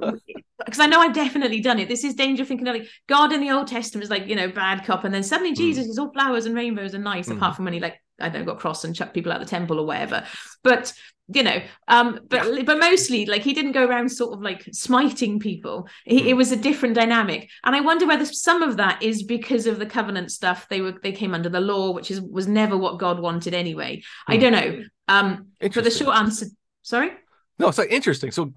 because 0.65 0.79
I 0.79 0.85
know 0.85 0.99
I've 0.99 1.13
definitely 1.13 1.59
done 1.61 1.79
it. 1.79 1.87
This 1.87 2.03
is 2.03 2.13
danger 2.13 2.45
thinking 2.45 2.67
like 2.67 2.87
God 3.07 3.33
in 3.33 3.41
the 3.41 3.51
Old 3.51 3.67
Testament 3.67 4.03
is 4.03 4.09
like 4.09 4.27
you 4.27 4.35
know 4.35 4.49
bad 4.49 4.85
cop, 4.85 5.03
and 5.03 5.13
then 5.13 5.23
suddenly 5.23 5.53
Jesus 5.53 5.62
is 5.71 5.97
all 5.97 6.11
flowers 6.11 6.45
and 6.45 6.55
rainbows 6.55 6.93
and 6.93 7.03
nice, 7.03 7.29
Mm. 7.29 7.37
apart 7.37 7.55
from 7.55 7.65
when 7.65 7.73
he 7.73 7.79
like 7.79 7.99
I 8.19 8.29
don't 8.29 8.41
know 8.41 8.51
got 8.53 8.59
cross 8.59 8.83
and 8.83 8.95
chucked 8.95 9.13
people 9.13 9.31
out 9.31 9.41
of 9.41 9.47
the 9.47 9.49
temple 9.51 9.79
or 9.79 9.85
whatever. 9.85 10.23
But 10.63 10.93
you 11.33 11.41
know, 11.41 11.61
um, 11.87 12.19
but 12.27 12.65
but 12.65 12.79
mostly 12.79 13.25
like 13.25 13.41
he 13.43 13.53
didn't 13.53 13.71
go 13.71 13.85
around 13.85 14.09
sort 14.09 14.33
of 14.33 14.41
like 14.41 14.67
smiting 14.73 15.39
people. 15.39 15.87
He, 16.05 16.29
It 16.29 16.33
Mm. 16.33 16.37
was 16.37 16.51
a 16.51 16.57
different 16.57 16.95
dynamic, 16.95 17.49
and 17.63 17.75
I 17.75 17.81
wonder 17.81 18.05
whether 18.05 18.25
some 18.25 18.61
of 18.61 18.77
that 18.77 19.01
is 19.01 19.23
because 19.23 19.65
of 19.65 19.79
the 19.79 19.85
covenant 19.85 20.31
stuff. 20.31 20.67
They 20.69 20.81
were 20.81 20.93
they 21.01 21.13
came 21.13 21.33
under 21.33 21.49
the 21.49 21.61
law, 21.61 21.91
which 21.91 22.11
is 22.11 22.21
was 22.21 22.47
never 22.47 22.77
what 22.77 22.99
God 22.99 23.19
wanted 23.19 23.53
anyway. 23.53 24.03
I 24.27 24.35
Hmm. 24.35 24.41
don't 24.41 24.51
know. 24.51 24.83
Um, 25.07 25.47
but 25.59 25.83
the 25.83 25.91
short 25.91 26.15
answer, 26.15 26.47
sorry. 26.81 27.11
No, 27.59 27.67
it's 27.69 27.77
like 27.77 27.91
interesting. 27.91 28.31
So, 28.31 28.53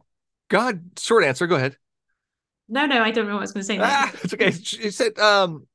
God, 0.49 0.81
short 0.99 1.25
answer. 1.25 1.47
Go 1.47 1.57
ahead. 1.57 1.77
No, 2.69 2.87
no, 2.87 3.01
I 3.01 3.11
don't 3.13 3.27
know 3.27 3.35
what 3.35 3.41
I 3.41 3.43
was 3.43 3.53
going 3.53 3.63
to 3.63 3.67
say. 3.67 3.79
Ah, 3.81 4.13
it's 4.23 4.35
okay. 4.35 4.49
It 4.49 4.93
said 4.93 5.19
um, 5.19 5.67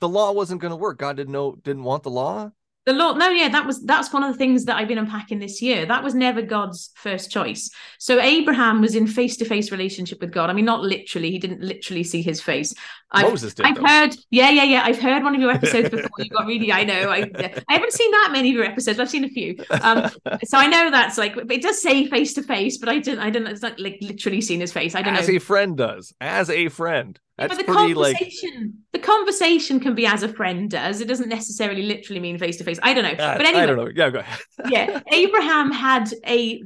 the 0.00 0.08
law 0.08 0.32
wasn't 0.32 0.60
going 0.60 0.70
to 0.70 0.76
work. 0.76 0.98
God 0.98 1.16
didn't 1.16 1.32
know, 1.32 1.56
didn't 1.62 1.84
want 1.84 2.02
the 2.02 2.10
law. 2.10 2.50
The 2.88 2.94
law, 2.94 3.12
no, 3.12 3.28
yeah, 3.28 3.50
that 3.50 3.66
was 3.66 3.84
that's 3.84 4.14
one 4.14 4.24
of 4.24 4.32
the 4.32 4.38
things 4.38 4.64
that 4.64 4.76
I've 4.76 4.88
been 4.88 4.96
unpacking 4.96 5.40
this 5.40 5.60
year. 5.60 5.84
That 5.84 6.02
was 6.02 6.14
never 6.14 6.40
God's 6.40 6.90
first 6.94 7.30
choice. 7.30 7.68
So 7.98 8.18
Abraham 8.18 8.80
was 8.80 8.94
in 8.94 9.06
face-to-face 9.06 9.70
relationship 9.70 10.22
with 10.22 10.32
God. 10.32 10.48
I 10.48 10.54
mean, 10.54 10.64
not 10.64 10.80
literally; 10.80 11.30
he 11.30 11.38
didn't 11.38 11.60
literally 11.60 12.02
see 12.02 12.22
his 12.22 12.40
face. 12.40 12.74
I've, 13.10 13.28
Moses 13.28 13.52
did. 13.52 13.66
I've 13.66 13.74
though. 13.76 13.86
heard, 13.86 14.16
yeah, 14.30 14.48
yeah, 14.48 14.62
yeah. 14.64 14.82
I've 14.86 14.98
heard 14.98 15.22
one 15.22 15.34
of 15.34 15.40
your 15.42 15.50
episodes 15.50 15.90
before. 15.90 16.08
You 16.16 16.30
got 16.30 16.46
really, 16.46 16.72
I 16.72 16.84
know. 16.84 17.10
I, 17.10 17.30
I 17.68 17.72
haven't 17.74 17.92
seen 17.92 18.10
that 18.10 18.30
many 18.32 18.48
of 18.48 18.54
your 18.54 18.64
episodes. 18.64 18.98
I've 18.98 19.10
seen 19.10 19.24
a 19.24 19.28
few. 19.28 19.58
Um, 19.82 20.10
so 20.44 20.56
I 20.56 20.66
know 20.66 20.90
that's 20.90 21.18
like, 21.18 21.36
it 21.36 21.60
does 21.60 21.82
say 21.82 22.06
face 22.06 22.32
to 22.34 22.42
face, 22.42 22.78
but 22.78 22.88
I 22.88 23.00
didn't, 23.00 23.20
I 23.20 23.28
didn't. 23.28 23.48
It's 23.48 23.60
not 23.60 23.78
like 23.78 23.98
literally 24.00 24.40
seen 24.40 24.60
his 24.60 24.72
face. 24.72 24.94
I 24.94 25.02
don't 25.02 25.14
as 25.14 25.28
know. 25.28 25.34
a 25.34 25.38
friend 25.40 25.76
does. 25.76 26.14
As 26.22 26.48
a 26.48 26.70
friend. 26.70 27.20
That's 27.38 27.56
but 27.56 27.66
the 27.66 27.72
pretty 27.72 27.94
like. 27.94 28.16
conversation, 28.16 28.74
the 28.92 28.98
conversation 28.98 29.80
can 29.80 29.94
be 29.94 30.06
as 30.06 30.22
a 30.24 30.28
friend 30.28 30.68
does. 30.70 31.00
It 31.00 31.08
doesn't 31.08 31.28
necessarily 31.28 31.82
literally 31.82 32.20
mean 32.20 32.36
face 32.38 32.56
to 32.58 32.64
face. 32.64 32.78
I 32.82 32.92
don't 32.94 33.04
know. 33.04 33.14
Ah, 33.18 33.34
but 33.36 33.46
anyway, 33.46 33.62
I 33.62 33.66
don't 33.66 33.76
know. 33.76 33.90
Yeah, 33.94 34.10
go 34.10 34.18
ahead. 34.18 34.38
yeah, 34.70 35.00
Abraham 35.12 35.70
had 35.70 36.12
a 36.26 36.62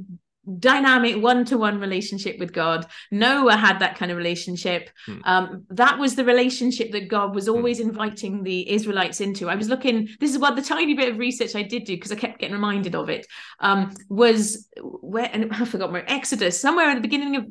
dynamic 0.58 1.22
one-to-one 1.22 1.78
relationship 1.78 2.36
with 2.40 2.52
god 2.52 2.84
noah 3.12 3.54
had 3.54 3.78
that 3.78 3.96
kind 3.96 4.10
of 4.10 4.16
relationship 4.18 4.90
Hmm. 5.06 5.18
um, 5.24 5.64
that 5.70 6.00
was 6.00 6.16
the 6.16 6.24
relationship 6.24 6.90
that 6.92 7.06
god 7.08 7.32
was 7.32 7.48
always 7.48 7.78
inviting 7.78 8.42
the 8.42 8.68
israelites 8.68 9.20
into 9.20 9.48
i 9.48 9.54
was 9.54 9.68
looking 9.68 10.08
this 10.18 10.32
is 10.32 10.38
what 10.38 10.56
the 10.56 10.62
tiny 10.62 10.94
bit 10.94 11.12
of 11.12 11.18
research 11.18 11.54
i 11.54 11.62
did 11.62 11.84
do 11.84 11.94
because 11.94 12.10
i 12.10 12.16
kept 12.16 12.40
getting 12.40 12.54
reminded 12.54 12.96
of 12.96 13.08
it 13.08 13.24
um, 13.60 13.94
was 14.08 14.68
where 14.82 15.30
and 15.32 15.52
i 15.52 15.64
forgot 15.64 15.92
where 15.92 16.10
exodus 16.10 16.60
somewhere 16.60 16.86
at 16.86 16.96
the 16.96 17.00
beginning 17.08 17.36
of 17.36 17.44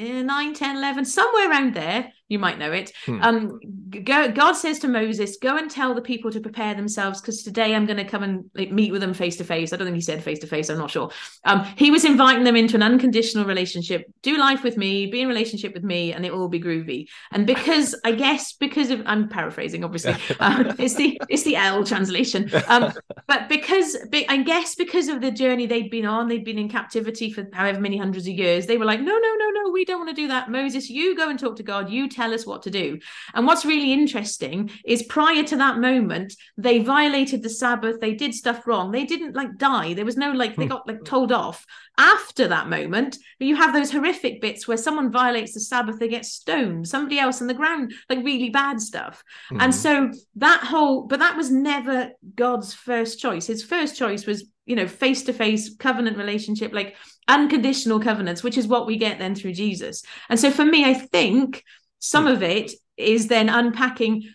uh, 0.00 0.22
9 0.22 0.54
10 0.54 0.76
11 0.78 1.04
somewhere 1.04 1.50
around 1.50 1.74
there 1.74 2.10
you 2.32 2.38
might 2.38 2.58
know 2.58 2.72
it. 2.72 2.92
Hmm. 3.04 3.22
um 3.22 3.60
go, 3.90 4.30
god 4.32 4.52
says 4.52 4.78
to 4.80 4.88
moses 4.88 5.36
go 5.36 5.56
and 5.56 5.70
tell 5.70 5.94
the 5.94 6.00
people 6.00 6.30
to 6.30 6.40
prepare 6.40 6.74
themselves 6.74 7.20
because 7.20 7.42
today 7.42 7.74
i'm 7.74 7.84
going 7.86 7.98
to 7.98 8.04
come 8.04 8.22
and 8.22 8.50
like, 8.54 8.72
meet 8.72 8.90
with 8.90 9.00
them 9.00 9.14
face 9.14 9.36
to 9.36 9.44
face 9.44 9.72
i 9.72 9.76
don't 9.76 9.86
think 9.86 9.94
he 9.94 10.00
said 10.00 10.22
face 10.22 10.38
to 10.40 10.46
face 10.46 10.68
i'm 10.68 10.78
not 10.78 10.90
sure. 10.90 11.10
Um 11.44 11.64
he 11.76 11.90
was 11.90 12.04
inviting 12.04 12.44
them 12.44 12.56
into 12.56 12.76
an 12.76 12.82
unconditional 12.82 13.44
relationship. 13.44 14.06
Do 14.22 14.36
life 14.38 14.62
with 14.62 14.76
me 14.76 15.06
be 15.06 15.20
in 15.20 15.28
relationship 15.28 15.74
with 15.74 15.82
me 15.82 16.12
and 16.12 16.24
it 16.24 16.32
will 16.32 16.42
all 16.42 16.48
be 16.48 16.60
groovy. 16.60 17.08
And 17.32 17.46
because 17.46 17.94
i 18.04 18.12
guess 18.12 18.52
because 18.54 18.90
of 18.90 19.02
i'm 19.06 19.28
paraphrasing 19.28 19.84
obviously 19.84 20.14
uh, 20.40 20.74
it's 20.78 20.94
the 20.94 21.20
it's 21.28 21.42
the 21.42 21.56
El 21.56 21.84
translation. 21.84 22.50
Um 22.68 22.92
but 23.26 23.48
because 23.48 23.96
be- 24.10 24.28
i 24.28 24.38
guess 24.38 24.74
because 24.74 25.08
of 25.08 25.20
the 25.20 25.30
journey 25.30 25.66
they'd 25.66 25.90
been 25.90 26.06
on 26.06 26.28
they'd 26.28 26.44
been 26.44 26.58
in 26.58 26.68
captivity 26.68 27.30
for 27.30 27.46
however 27.52 27.80
many 27.80 27.96
hundreds 27.96 28.26
of 28.26 28.34
years 28.34 28.66
they 28.66 28.78
were 28.78 28.84
like 28.84 29.00
no 29.00 29.18
no 29.18 29.34
no 29.36 29.50
no 29.50 29.70
we 29.70 29.84
don't 29.84 29.98
want 29.98 30.10
to 30.10 30.14
do 30.14 30.28
that. 30.28 30.50
Moses 30.50 30.88
you 30.90 31.16
go 31.16 31.28
and 31.28 31.38
talk 31.38 31.56
to 31.56 31.62
god. 31.62 31.90
You 31.90 32.08
tell 32.08 32.21
us 32.30 32.46
what 32.46 32.62
to 32.62 32.70
do 32.70 32.98
and 33.34 33.46
what's 33.46 33.64
really 33.64 33.92
interesting 33.92 34.70
is 34.84 35.02
prior 35.04 35.42
to 35.42 35.56
that 35.56 35.78
moment 35.78 36.34
they 36.56 36.78
violated 36.78 37.42
the 37.42 37.50
sabbath 37.50 38.00
they 38.00 38.14
did 38.14 38.34
stuff 38.34 38.66
wrong 38.66 38.90
they 38.92 39.04
didn't 39.04 39.34
like 39.34 39.56
die 39.56 39.94
there 39.94 40.04
was 40.04 40.16
no 40.16 40.30
like 40.32 40.54
they 40.56 40.66
got 40.66 40.86
like 40.86 41.04
told 41.04 41.32
off 41.32 41.64
after 41.98 42.48
that 42.48 42.68
moment 42.68 43.18
you 43.38 43.56
have 43.56 43.72
those 43.74 43.90
horrific 43.90 44.40
bits 44.40 44.68
where 44.68 44.76
someone 44.76 45.10
violates 45.10 45.54
the 45.54 45.60
sabbath 45.60 45.98
they 45.98 46.08
get 46.08 46.24
stoned 46.24 46.86
somebody 46.86 47.18
else 47.18 47.40
on 47.40 47.46
the 47.48 47.54
ground 47.54 47.92
like 48.08 48.24
really 48.24 48.50
bad 48.50 48.80
stuff 48.80 49.22
and 49.50 49.72
Mhm. 49.72 49.74
so 49.74 50.10
that 50.36 50.60
whole, 50.64 51.02
but 51.06 51.20
that 51.20 51.36
was 51.36 51.50
never 51.50 52.10
God's 52.34 52.74
first 52.74 53.18
choice. 53.20 53.46
His 53.46 53.62
first 53.62 53.96
choice 53.96 54.26
was, 54.26 54.44
you 54.66 54.76
know, 54.76 54.86
face 54.86 55.22
to 55.24 55.32
face 55.32 55.74
covenant 55.76 56.16
relationship, 56.16 56.72
like 56.72 56.96
unconditional 57.28 58.00
covenants, 58.00 58.42
which 58.42 58.58
is 58.58 58.66
what 58.66 58.86
we 58.86 58.96
get 58.96 59.18
then 59.18 59.34
through 59.34 59.52
Jesus. 59.54 60.02
And 60.28 60.38
so 60.38 60.50
for 60.50 60.64
me, 60.64 60.84
I 60.84 60.94
think 60.94 61.62
some 62.02 62.24
hmm. 62.24 62.32
of 62.32 62.42
it 62.42 62.72
is 62.96 63.28
then 63.28 63.48
unpacking 63.48 64.28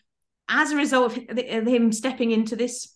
as 0.47 0.71
a 0.71 0.77
result 0.77 1.17
of 1.17 1.67
him 1.67 1.91
stepping 1.91 2.31
into 2.31 2.55
this. 2.55 2.93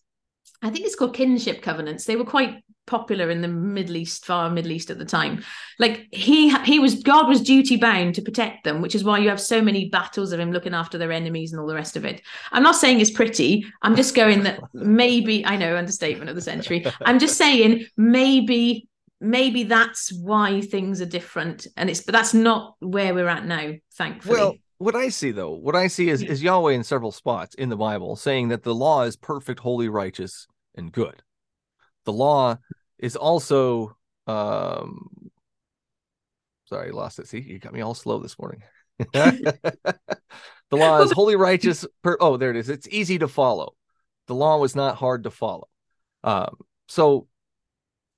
I 0.61 0.69
think 0.69 0.85
it's 0.85 0.95
called 0.95 1.15
kinship 1.15 1.61
covenants. 1.61 2.05
They 2.05 2.15
were 2.15 2.23
quite 2.23 2.63
popular 2.87 3.29
in 3.29 3.41
the 3.41 3.47
Middle 3.49 3.97
East, 3.97 4.25
far 4.25 4.49
Middle 4.49 4.71
East 4.71 4.89
at 4.89 4.97
the 4.97 5.05
time. 5.05 5.43
Like 5.77 6.07
he 6.11 6.55
he 6.63 6.79
was 6.79 7.03
God 7.03 7.27
was 7.27 7.41
duty 7.41 7.75
bound 7.75 8.15
to 8.15 8.21
protect 8.21 8.63
them, 8.63 8.81
which 8.81 8.95
is 8.95 9.03
why 9.03 9.17
you 9.17 9.27
have 9.27 9.41
so 9.41 9.61
many 9.61 9.89
battles 9.89 10.31
of 10.31 10.39
him 10.39 10.53
looking 10.53 10.73
after 10.73 10.97
their 10.97 11.11
enemies 11.11 11.51
and 11.51 11.59
all 11.59 11.67
the 11.67 11.75
rest 11.75 11.97
of 11.97 12.05
it. 12.05 12.21
I'm 12.53 12.63
not 12.63 12.77
saying 12.77 13.01
it's 13.01 13.11
pretty. 13.11 13.65
I'm 13.81 13.97
just 13.97 14.15
going 14.15 14.43
that 14.43 14.61
maybe 14.73 15.45
I 15.45 15.57
know 15.57 15.75
understatement 15.75 16.29
of 16.29 16.35
the 16.35 16.41
century. 16.41 16.85
I'm 17.01 17.19
just 17.19 17.37
saying 17.45 17.87
maybe 17.97 18.87
maybe 19.21 19.63
that's 19.63 20.11
why 20.11 20.59
things 20.61 20.99
are 21.01 21.05
different, 21.05 21.67
and 21.77 21.89
it's 21.89 22.01
but 22.01 22.11
that's 22.11 22.33
not 22.33 22.75
where 22.79 23.13
we're 23.13 23.27
at 23.27 23.45
now. 23.45 23.73
Thankfully. 23.93 24.37
Well, 24.37 24.55
what 24.79 24.95
I 24.95 25.09
see 25.09 25.31
though, 25.31 25.51
what 25.51 25.75
I 25.75 25.87
see 25.87 26.09
is, 26.09 26.23
is 26.23 26.41
Yahweh 26.41 26.73
in 26.73 26.83
several 26.83 27.11
spots 27.11 27.53
in 27.55 27.69
the 27.69 27.77
Bible 27.77 28.15
saying 28.15 28.49
that 28.49 28.63
the 28.63 28.73
law 28.73 29.03
is 29.03 29.15
perfect, 29.15 29.59
holy, 29.59 29.87
righteous, 29.87 30.47
and 30.75 30.91
good. 30.91 31.21
The 32.05 32.13
law 32.13 32.57
is 32.97 33.15
also 33.15 33.95
um 34.27 35.31
sorry, 36.65 36.89
I 36.89 36.91
lost 36.91 37.19
it. 37.19 37.27
See, 37.27 37.39
you 37.39 37.59
got 37.59 37.73
me 37.73 37.81
all 37.81 37.93
slow 37.93 38.19
this 38.19 38.39
morning. 38.39 38.63
the 39.13 39.47
law 40.71 41.01
is 41.01 41.11
holy, 41.11 41.35
righteous. 41.35 41.85
Per- 42.01 42.17
oh, 42.19 42.37
there 42.37 42.49
it 42.49 42.55
is. 42.55 42.69
It's 42.69 42.87
easy 42.89 43.19
to 43.19 43.27
follow. 43.27 43.75
The 44.27 44.35
law 44.35 44.57
was 44.57 44.75
not 44.75 44.95
hard 44.95 45.23
to 45.23 45.31
follow. 45.31 45.67
Um, 46.23 46.55
so 46.87 47.27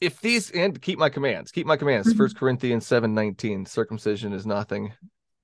if 0.01 0.19
these 0.21 0.51
and 0.51 0.79
keep 0.81 0.99
my 0.99 1.09
commands, 1.09 1.51
keep 1.51 1.65
my 1.65 1.77
commands. 1.77 2.13
Mhm. 2.13 2.17
First 2.17 2.37
Corinthians 2.37 2.85
seven 2.85 3.13
nineteen, 3.13 3.65
circumcision 3.65 4.33
is 4.33 4.45
nothing, 4.45 4.93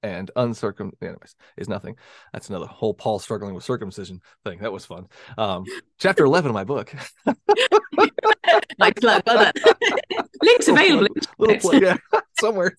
and 0.03 0.31
uncircum 0.35 0.91
anyways 1.01 1.35
is 1.57 1.69
nothing. 1.69 1.95
That's 2.33 2.49
another 2.49 2.65
whole 2.67 2.93
Paul 2.93 3.19
struggling 3.19 3.55
with 3.55 3.63
circumcision 3.63 4.21
thing. 4.43 4.59
That 4.59 4.71
was 4.73 4.85
fun. 4.85 5.07
Um, 5.37 5.65
chapter 5.97 6.25
eleven 6.25 6.49
of 6.49 6.53
my 6.55 6.63
book. 6.63 6.93
plug, 8.79 8.95
got 8.95 9.25
that. 9.25 9.55
Links 10.41 10.67
available. 10.67 11.07
little 11.37 11.57
plug, 11.57 11.81
yeah, 11.81 11.97
somewhere. 12.39 12.75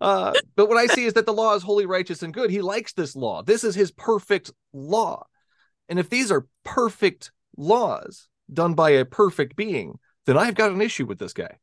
uh, 0.00 0.32
but 0.56 0.68
what 0.68 0.76
I 0.76 0.86
see 0.86 1.04
is 1.04 1.14
that 1.14 1.26
the 1.26 1.32
law 1.32 1.54
is 1.54 1.62
holy, 1.62 1.86
righteous, 1.86 2.22
and 2.22 2.32
good. 2.34 2.50
He 2.50 2.60
likes 2.60 2.92
this 2.92 3.16
law. 3.16 3.42
This 3.42 3.64
is 3.64 3.74
his 3.74 3.90
perfect 3.92 4.52
law. 4.72 5.26
And 5.88 5.98
if 5.98 6.08
these 6.08 6.30
are 6.30 6.46
perfect 6.64 7.32
laws 7.56 8.28
done 8.52 8.74
by 8.74 8.90
a 8.90 9.04
perfect 9.04 9.56
being, 9.56 9.98
then 10.26 10.36
I've 10.38 10.54
got 10.54 10.72
an 10.72 10.80
issue 10.80 11.06
with 11.06 11.18
this 11.18 11.32
guy. 11.32 11.58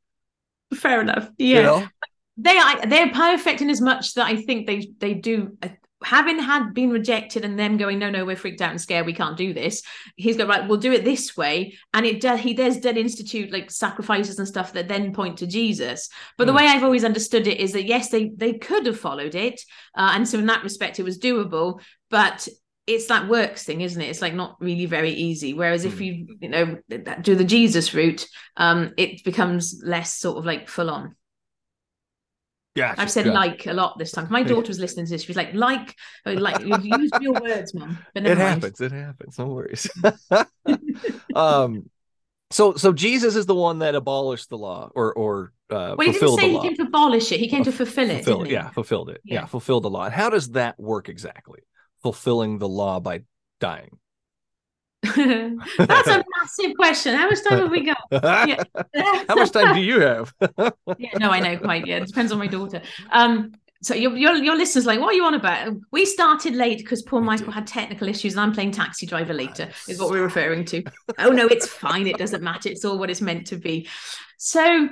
Fair 0.73 1.01
enough. 1.01 1.29
You 1.37 1.55
Yeah. 1.55 1.61
know? 1.63 1.87
they 2.39 2.55
are 2.57 2.85
they're 2.85 3.09
perfect 3.11 3.61
in 3.61 3.69
as 3.69 3.81
much 3.81 4.13
that 4.13 4.27
I 4.27 4.35
think 4.35 4.67
they 4.67 4.91
they 4.99 5.15
do 5.15 5.57
uh, 5.63 5.69
having 6.03 6.37
had 6.37 6.71
been 6.75 6.91
rejected 6.91 7.43
and 7.43 7.57
them 7.57 7.77
going 7.77 7.97
no 7.97 8.11
no 8.11 8.23
we're 8.25 8.35
freaked 8.35 8.61
out 8.61 8.69
and 8.69 8.79
scared 8.79 9.07
we 9.07 9.13
can't 9.13 9.35
do 9.35 9.51
this 9.51 9.81
he's 10.15 10.37
got 10.37 10.47
right 10.47 10.67
we'll 10.67 10.77
do 10.77 10.91
it 10.93 11.03
this 11.03 11.35
way 11.35 11.75
and 11.95 12.05
it 12.05 12.21
does 12.21 12.39
he 12.39 12.53
does 12.53 12.79
then 12.81 12.95
institute 12.95 13.51
like 13.51 13.71
sacrifices 13.71 14.37
and 14.37 14.47
stuff 14.47 14.73
that 14.73 14.87
then 14.87 15.11
point 15.11 15.39
to 15.39 15.47
Jesus 15.47 16.09
but 16.37 16.45
the 16.45 16.53
Mm. 16.53 16.57
way 16.57 16.67
I've 16.67 16.83
always 16.83 17.03
understood 17.03 17.47
it 17.47 17.59
is 17.59 17.71
that 17.73 17.85
yes 17.87 18.09
they 18.09 18.29
they 18.29 18.53
could 18.53 18.85
have 18.85 18.99
followed 18.99 19.33
it 19.33 19.59
uh, 19.97 20.11
and 20.13 20.27
so 20.27 20.37
in 20.37 20.45
that 20.45 20.63
respect 20.63 20.99
it 20.99 21.03
was 21.03 21.17
doable 21.17 21.81
but 22.11 22.47
it's 22.87 23.07
that 23.07 23.27
works 23.27 23.63
thing 23.65 23.81
isn't 23.81 24.01
it 24.01 24.09
it's 24.09 24.21
like 24.21 24.33
not 24.33 24.55
really 24.59 24.85
very 24.85 25.11
easy 25.11 25.53
whereas 25.53 25.85
if 25.85 25.97
Mm. 25.97 26.05
you 26.05 26.37
you 26.41 26.49
know 26.49 26.77
do 27.21 27.35
the 27.35 27.43
Jesus 27.43 27.93
route 27.93 28.25
um 28.55 28.93
it 28.97 29.23
becomes 29.23 29.81
less 29.85 30.13
sort 30.13 30.37
of 30.37 30.45
like 30.45 30.69
full 30.69 30.89
on 30.89 31.15
Yeah. 32.75 32.93
I've 32.97 33.11
said 33.11 33.25
like 33.25 33.65
a 33.65 33.73
lot 33.73 33.97
this 33.97 34.11
time. 34.11 34.27
My 34.29 34.43
daughter 34.43 34.67
was 34.67 34.79
listening 34.79 35.07
to 35.07 35.11
this. 35.11 35.23
She 35.23 35.31
was 35.33 35.35
like, 35.37 35.53
like, 35.55 35.95
oh, 36.27 36.33
like 36.33 36.63
you've 36.63 36.85
used 36.85 37.15
real 37.19 37.33
words, 37.33 37.73
mum. 37.73 37.97
But 38.13 38.27
it 38.27 38.37
mind. 38.37 38.39
happens. 38.39 38.79
It 38.79 38.91
happens. 38.91 39.39
No 39.39 39.47
worries. 39.47 39.89
um, 41.35 41.89
so 42.51 42.75
so 42.75 42.93
Jesus 42.93 43.35
is 43.35 43.45
the 43.47 43.55
one 43.55 43.79
that 43.79 43.95
abolished 43.95 44.49
the 44.49 44.57
law 44.57 44.89
or 44.93 45.11
or 45.13 45.53
uh, 45.71 45.95
Well, 45.97 46.07
he 46.07 46.13
didn't 46.13 46.37
say 46.37 46.51
he 46.51 46.61
came 46.61 46.75
to 46.75 46.83
abolish 46.83 47.31
it. 47.31 47.39
He 47.39 47.49
came 47.49 47.63
to 47.63 47.71
fulfill 47.71 48.09
it, 48.11 48.23
Fulfill? 48.23 48.47
Yeah, 48.47 48.69
fulfilled 48.69 49.09
it. 49.09 49.21
Yeah. 49.25 49.41
Yeah. 49.41 49.45
fulfilled 49.47 49.83
the 49.83 49.89
law. 49.89 50.03
And 50.05 50.13
how 50.13 50.29
does 50.29 50.51
that 50.51 50.79
work 50.79 51.09
exactly? 51.09 51.61
Fulfilling 52.03 52.59
the 52.59 52.67
law 52.69 52.99
by 52.99 53.21
dying. 53.59 53.99
That's 55.03 56.07
a 56.07 56.23
massive 56.39 56.75
question. 56.75 57.15
How 57.15 57.29
much 57.29 57.43
time 57.43 57.59
have 57.59 57.71
we 57.71 57.83
got? 57.83 57.97
Yeah. 58.47 58.63
How 59.27 59.35
much 59.35 59.51
time 59.51 59.75
do 59.75 59.81
you 59.81 59.99
have? 60.01 60.33
yeah, 60.97 61.09
no, 61.19 61.29
I 61.29 61.39
know 61.39 61.57
quite. 61.57 61.85
Yeah, 61.85 61.97
it 61.97 62.07
depends 62.07 62.31
on 62.31 62.39
my 62.39 62.47
daughter. 62.47 62.81
Um, 63.11 63.53
so 63.83 63.93
your 63.93 64.15
your 64.17 64.35
your 64.35 64.55
listeners 64.55 64.85
like, 64.85 64.99
what 64.99 65.13
are 65.13 65.13
you 65.13 65.25
on 65.25 65.35
about? 65.35 65.73
We 65.91 66.05
started 66.05 66.55
late 66.55 66.79
because 66.79 67.03
poor 67.03 67.21
Michael 67.21 67.51
had 67.51 67.67
technical 67.67 68.07
issues, 68.07 68.33
and 68.33 68.41
I'm 68.41 68.53
playing 68.53 68.71
taxi 68.71 69.05
driver 69.05 69.33
later. 69.33 69.69
Is 69.87 69.99
what 69.99 70.09
we're 70.09 70.23
referring 70.23 70.65
to. 70.65 70.83
oh 71.19 71.29
no, 71.29 71.47
it's 71.47 71.67
fine. 71.67 72.07
It 72.07 72.17
doesn't 72.17 72.43
matter. 72.43 72.69
It's 72.69 72.83
all 72.83 72.97
what 72.97 73.09
it's 73.09 73.21
meant 73.21 73.47
to 73.47 73.57
be. 73.57 73.87
So. 74.37 74.89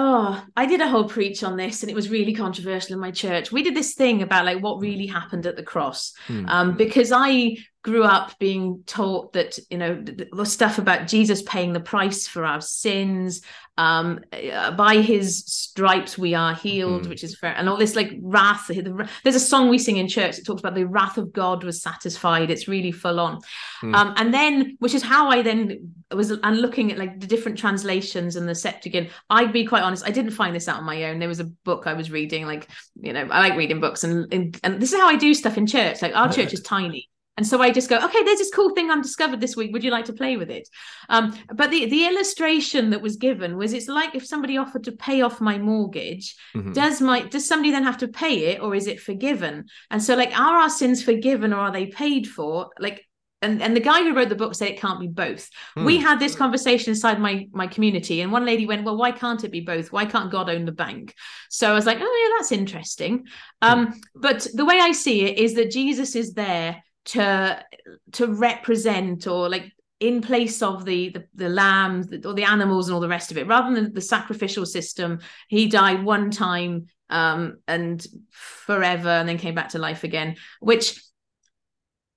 Oh, 0.00 0.40
I 0.56 0.66
did 0.66 0.80
a 0.80 0.86
whole 0.86 1.08
preach 1.08 1.42
on 1.42 1.56
this 1.56 1.82
and 1.82 1.90
it 1.90 1.94
was 1.96 2.08
really 2.08 2.32
controversial 2.32 2.94
in 2.94 3.00
my 3.00 3.10
church. 3.10 3.50
We 3.50 3.64
did 3.64 3.74
this 3.74 3.94
thing 3.94 4.22
about 4.22 4.44
like 4.44 4.62
what 4.62 4.80
really 4.80 5.06
happened 5.06 5.44
at 5.44 5.56
the 5.56 5.64
cross 5.64 6.12
Hmm. 6.28 6.46
um, 6.48 6.76
because 6.76 7.10
I 7.10 7.56
grew 7.82 8.02
up 8.02 8.38
being 8.38 8.82
taught 8.86 9.32
that 9.34 9.58
you 9.70 9.78
know 9.78 10.02
the, 10.02 10.44
stuff 10.44 10.78
about 10.78 11.06
Jesus 11.06 11.42
paying 11.42 11.72
the 11.72 11.80
price 11.80 12.26
for 12.26 12.44
our 12.44 12.60
sins. 12.60 13.42
Um, 13.76 14.18
uh, 14.32 14.72
by 14.72 14.96
His 14.96 15.44
stripes 15.46 16.18
we 16.18 16.34
are 16.34 16.52
healed, 16.52 17.04
Mhm. 17.04 17.08
which 17.10 17.22
is 17.22 17.38
fair, 17.38 17.54
and 17.56 17.68
all 17.68 17.76
this 17.76 17.94
like 17.94 18.12
wrath. 18.20 18.66
The, 18.66 19.08
there's 19.22 19.36
a 19.36 19.40
song 19.40 19.68
we 19.68 19.78
sing 19.78 19.98
in 19.98 20.08
church 20.08 20.34
that 20.36 20.44
talks 20.44 20.60
about 20.60 20.74
the 20.74 20.86
wrath 20.86 21.16
of 21.16 21.32
God 21.32 21.62
was 21.62 21.80
satisfied. 21.80 22.50
It's 22.50 22.66
really 22.66 22.90
full 22.90 23.20
on. 23.20 23.38
Hmm. 23.80 23.94
Um, 23.94 24.14
and 24.16 24.34
then, 24.34 24.76
which 24.80 24.94
is 24.94 25.02
how 25.04 25.30
I 25.30 25.42
then 25.42 25.94
was 26.10 26.32
and 26.32 26.60
looking 26.60 26.90
at 26.90 26.98
like 26.98 27.20
the 27.20 27.28
different 27.28 27.56
translations 27.58 28.34
and 28.34 28.48
the 28.48 28.54
Septuagint. 28.54 29.10
I'd 29.30 29.52
be 29.52 29.64
quite 29.64 29.84
honest, 29.84 30.04
I 30.04 30.10
didn't 30.10 30.32
find 30.32 30.56
this 30.56 30.66
out 30.66 30.78
on 30.78 30.84
my 30.84 31.04
own. 31.04 31.20
There 31.20 31.28
was 31.28 31.40
a 31.40 31.44
book 31.44 31.86
I 31.86 31.92
was 31.94 32.10
reading, 32.10 32.46
like 32.46 32.68
you 33.00 33.12
know, 33.12 33.28
I 33.30 33.38
like 33.38 33.56
reading 33.56 33.78
books, 33.78 34.02
and 34.02 34.32
and, 34.34 34.58
and 34.64 34.82
this 34.82 34.92
is 34.92 34.98
how 34.98 35.06
I 35.06 35.14
do 35.14 35.32
stuff 35.34 35.56
in 35.56 35.68
church. 35.68 36.02
Like 36.02 36.16
our 36.16 36.32
church 36.32 36.52
is 36.52 36.62
tiny. 36.62 37.08
And 37.38 37.46
so 37.46 37.62
I 37.62 37.70
just 37.70 37.88
go, 37.88 37.98
okay, 38.04 38.24
there's 38.24 38.38
this 38.40 38.50
cool 38.52 38.70
thing 38.70 38.90
I've 38.90 39.00
discovered 39.00 39.40
this 39.40 39.54
week. 39.54 39.72
Would 39.72 39.84
you 39.84 39.92
like 39.92 40.06
to 40.06 40.12
play 40.12 40.36
with 40.36 40.50
it? 40.50 40.68
Um, 41.08 41.38
but 41.54 41.70
the, 41.70 41.86
the 41.86 42.04
illustration 42.06 42.90
that 42.90 43.00
was 43.00 43.14
given 43.16 43.56
was 43.56 43.72
it's 43.72 43.86
like 43.86 44.16
if 44.16 44.26
somebody 44.26 44.56
offered 44.56 44.82
to 44.84 44.92
pay 44.92 45.22
off 45.22 45.40
my 45.40 45.56
mortgage, 45.56 46.34
Mhm. 46.56 46.74
does 46.74 47.00
my 47.00 47.22
does 47.22 47.46
somebody 47.46 47.70
then 47.70 47.84
have 47.84 47.98
to 47.98 48.08
pay 48.08 48.46
it 48.46 48.60
or 48.60 48.74
is 48.74 48.88
it 48.88 49.00
forgiven? 49.00 49.66
And 49.88 50.02
so 50.02 50.16
like 50.16 50.36
are 50.36 50.56
our 50.58 50.68
sins 50.68 51.00
forgiven 51.00 51.52
or 51.52 51.58
are 51.60 51.70
they 51.72 51.86
paid 51.86 52.26
for? 52.26 52.70
Like 52.80 53.04
and 53.40 53.62
and 53.62 53.76
the 53.76 53.80
guy 53.80 54.02
who 54.02 54.14
wrote 54.16 54.30
the 54.30 54.34
book 54.34 54.56
said 54.56 54.66
it 54.68 54.80
can't 54.80 54.98
be 54.98 55.06
both. 55.06 55.48
Hmm. 55.76 55.84
We 55.84 55.98
had 55.98 56.18
this 56.18 56.34
conversation 56.34 56.90
inside 56.90 57.20
my 57.20 57.46
my 57.52 57.68
community, 57.68 58.20
and 58.20 58.32
one 58.32 58.44
lady 58.44 58.66
went, 58.66 58.84
"Well, 58.84 58.96
why 58.96 59.12
can't 59.12 59.44
it 59.44 59.52
be 59.52 59.60
both? 59.60 59.92
Why 59.92 60.06
can't 60.06 60.32
God 60.32 60.50
own 60.50 60.64
the 60.64 60.72
bank?" 60.72 61.14
So 61.50 61.70
I 61.70 61.74
was 61.74 61.86
like, 61.86 61.98
"Oh 62.00 62.16
yeah, 62.22 62.36
that's 62.36 62.50
interesting." 62.50 63.26
Um, 63.62 64.00
but 64.16 64.44
the 64.54 64.64
way 64.64 64.80
I 64.80 64.90
see 64.90 65.22
it 65.24 65.38
is 65.38 65.54
that 65.54 65.70
Jesus 65.70 66.16
is 66.16 66.34
there 66.34 66.82
to 67.08 67.64
to 68.12 68.26
represent 68.26 69.26
or 69.26 69.48
like 69.48 69.72
in 70.00 70.20
place 70.20 70.62
of 70.62 70.84
the 70.84 71.10
the, 71.10 71.24
the 71.34 71.48
lambs 71.48 72.08
or 72.24 72.34
the 72.34 72.44
animals 72.44 72.88
and 72.88 72.94
all 72.94 73.00
the 73.00 73.08
rest 73.08 73.30
of 73.30 73.38
it. 73.38 73.46
Rather 73.46 73.74
than 73.74 73.92
the 73.92 74.00
sacrificial 74.00 74.66
system 74.66 75.20
he 75.48 75.66
died 75.66 76.04
one 76.04 76.30
time 76.30 76.86
um 77.10 77.58
and 77.66 78.06
forever 78.30 79.08
and 79.08 79.28
then 79.28 79.38
came 79.38 79.54
back 79.54 79.70
to 79.70 79.78
life 79.78 80.04
again 80.04 80.36
which 80.60 81.02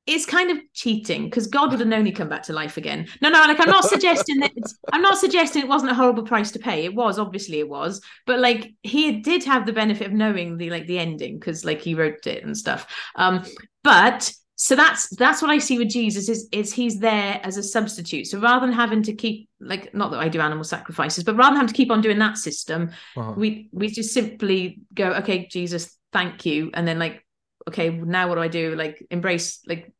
is 0.05 0.25
kind 0.25 0.51
of 0.51 0.57
cheating 0.73 1.25
because 1.25 1.47
god 1.47 1.71
would 1.71 1.79
have 1.79 1.87
known 1.87 2.05
he'd 2.05 2.15
come 2.15 2.27
back 2.27 2.43
to 2.43 2.53
life 2.53 2.75
again. 2.75 3.07
No 3.21 3.29
no 3.29 3.39
like 3.39 3.59
i'm 3.59 3.69
not 3.69 3.85
suggesting 3.95 4.39
that 4.41 4.51
it's, 4.55 4.77
i'm 4.91 5.01
not 5.01 5.17
suggesting 5.17 5.61
it 5.61 5.69
wasn't 5.69 5.91
a 5.91 5.95
horrible 5.95 6.23
price 6.23 6.51
to 6.51 6.59
pay. 6.59 6.83
It 6.83 6.93
was 6.93 7.17
obviously 7.17 7.59
it 7.59 7.69
was 7.69 8.01
but 8.25 8.39
like 8.39 8.73
he 8.83 9.21
did 9.21 9.45
have 9.45 9.65
the 9.65 9.73
benefit 9.73 10.07
of 10.07 10.13
knowing 10.13 10.57
the 10.57 10.69
like 10.69 10.87
the 10.87 10.99
ending 10.99 11.39
because 11.39 11.63
like 11.63 11.81
he 11.81 11.95
wrote 11.95 12.27
it 12.27 12.43
and 12.43 12.57
stuff. 12.57 12.85
Um 13.15 13.45
but 13.83 14.33
so 14.63 14.75
that's 14.75 15.09
that's 15.15 15.41
what 15.41 15.49
I 15.49 15.57
see 15.57 15.79
with 15.79 15.89
Jesus 15.89 16.29
is 16.29 16.47
is 16.51 16.71
he's 16.71 16.99
there 16.99 17.41
as 17.43 17.57
a 17.57 17.63
substitute. 17.63 18.27
So 18.27 18.39
rather 18.39 18.67
than 18.67 18.75
having 18.75 19.01
to 19.03 19.13
keep 19.13 19.49
like 19.59 19.91
not 19.95 20.11
that 20.11 20.19
I 20.19 20.29
do 20.29 20.39
animal 20.39 20.63
sacrifices, 20.63 21.23
but 21.23 21.35
rather 21.35 21.55
than 21.55 21.61
having 21.61 21.73
to 21.73 21.73
keep 21.73 21.89
on 21.89 22.01
doing 22.01 22.19
that 22.19 22.37
system, 22.37 22.91
Uh-huh. 23.17 23.33
we 23.35 23.69
we 23.71 23.87
just 23.87 24.13
simply 24.13 24.81
go, 24.93 25.13
okay, 25.13 25.47
Jesus, 25.47 25.97
thank 26.13 26.45
you, 26.45 26.69
and 26.75 26.87
then 26.87 26.99
like, 26.99 27.25
okay, 27.67 27.89
now 27.89 28.27
what 28.29 28.35
do 28.35 28.41
I 28.41 28.49
do? 28.49 28.75
Like 28.75 29.03
embrace 29.09 29.61
like 29.65 29.91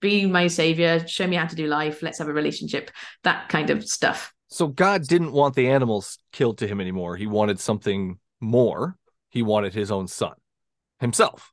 be 0.00 0.24
my 0.24 0.46
savior, 0.46 1.04
show 1.08 1.26
me 1.26 1.34
how 1.34 1.46
to 1.46 1.56
do 1.56 1.66
life, 1.66 2.00
let's 2.00 2.18
have 2.18 2.28
a 2.28 2.32
relationship, 2.32 2.92
that 3.24 3.48
kind 3.48 3.70
of 3.70 3.84
stuff. 3.84 4.32
So 4.46 4.68
God 4.68 5.02
didn't 5.08 5.32
want 5.32 5.56
the 5.56 5.68
animals 5.68 6.18
killed 6.30 6.58
to 6.58 6.68
him 6.68 6.80
anymore. 6.80 7.16
He 7.16 7.26
wanted 7.26 7.58
something 7.58 8.20
more. 8.38 8.96
He 9.30 9.42
wanted 9.42 9.74
his 9.74 9.90
own 9.90 10.06
son, 10.06 10.34
himself. 11.00 11.52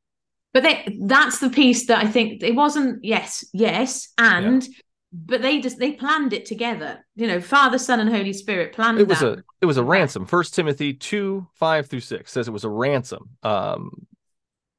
But 0.57 0.63
they, 0.63 0.97
that's 1.03 1.37
the 1.37 1.51
piece 1.51 1.85
that 1.85 2.03
I 2.03 2.07
think 2.07 2.41
it 2.41 2.55
wasn't 2.55 3.05
yes, 3.05 3.45
yes, 3.53 4.11
and 4.17 4.67
but 5.13 5.43
they 5.43 5.61
just 5.61 5.77
they 5.77 5.91
planned 5.91 6.33
it 6.33 6.47
together. 6.47 7.05
You 7.15 7.27
know, 7.27 7.41
Father, 7.41 7.77
Son, 7.77 7.99
and 7.99 8.09
Holy 8.09 8.33
Spirit 8.33 8.73
planned 8.73 8.99
It 8.99 9.07
was 9.07 9.19
that. 9.19 9.37
a 9.37 9.43
it 9.61 9.67
was 9.67 9.77
a 9.77 9.83
ransom. 9.83 10.25
First 10.25 10.55
Timothy 10.55 10.95
two 10.95 11.45
five 11.53 11.85
through 11.85 11.99
six 11.99 12.31
says 12.31 12.47
it 12.47 12.53
was 12.53 12.63
a 12.63 12.69
ransom. 12.69 13.29
Um, 13.43 14.07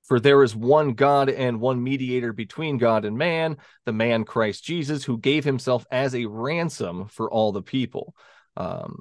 for 0.03 0.19
there 0.19 0.43
is 0.43 0.57
one 0.57 0.95
God 0.95 1.31
and 1.31 1.61
one 1.61 1.81
mediator 1.81 2.33
between 2.33 2.79
God 2.79 3.05
and 3.05 3.17
man, 3.17 3.59
the 3.87 3.93
man 3.93 4.25
Christ 4.25 4.65
Jesus, 4.65 5.05
who 5.05 5.17
gave 5.17 5.45
himself 5.45 5.87
as 5.93 6.13
a 6.13 6.27
ransom 6.27 7.07
for 7.07 7.31
all 7.31 7.53
the 7.53 7.63
people. 7.63 8.17
Um, 8.57 8.99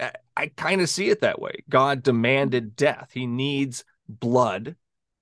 I, 0.00 0.12
I 0.34 0.46
kind 0.56 0.80
of 0.80 0.88
see 0.88 1.10
it 1.10 1.20
that 1.20 1.38
way. 1.38 1.64
God 1.68 2.02
demanded 2.02 2.76
death. 2.76 3.10
He 3.12 3.26
needs 3.26 3.84
blood 4.08 4.76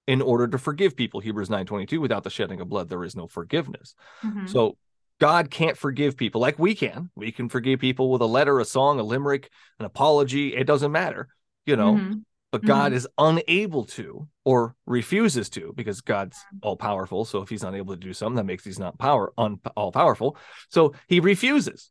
in 0.06 0.20
order 0.20 0.48
to 0.48 0.58
forgive 0.58 0.96
people. 0.96 1.20
Hebrews 1.20 1.50
nine 1.50 1.66
twenty 1.66 1.86
two. 1.86 2.00
Without 2.00 2.24
the 2.24 2.30
shedding 2.30 2.60
of 2.60 2.68
blood, 2.68 2.88
there 2.88 3.04
is 3.04 3.16
no 3.16 3.26
forgiveness. 3.26 3.94
Mhm. 4.24 4.48
So 4.48 4.76
God 5.20 5.50
can't 5.50 5.78
forgive 5.78 6.16
people 6.16 6.40
like 6.40 6.58
we 6.58 6.74
can. 6.74 7.10
We 7.14 7.30
can 7.30 7.48
forgive 7.48 7.78
people 7.78 8.10
with 8.10 8.22
a 8.22 8.26
letter, 8.26 8.58
a 8.58 8.64
song, 8.64 8.98
a 8.98 9.04
limerick, 9.04 9.50
an 9.78 9.86
apology. 9.86 10.56
It 10.56 10.64
doesn't 10.64 10.90
matter, 10.90 11.28
you 11.64 11.76
know. 11.76 11.94
Mhm. 11.94 12.24
But 12.50 12.64
God 12.64 12.92
is 12.92 13.08
unable 13.16 13.84
to 13.86 14.28
or 14.44 14.74
refuses 14.84 15.48
to 15.50 15.72
because 15.74 16.02
God's 16.02 16.44
all 16.62 16.76
powerful. 16.76 17.24
So 17.24 17.40
if 17.40 17.48
he's 17.48 17.62
unable 17.62 17.94
to 17.94 18.00
do 18.00 18.12
something, 18.12 18.36
that 18.36 18.44
makes 18.44 18.64
he's 18.64 18.78
not 18.78 18.98
power 18.98 19.32
un, 19.38 19.58
all 19.74 19.90
powerful. 19.90 20.36
So 20.68 20.92
he 21.08 21.20
refuses. 21.20 21.90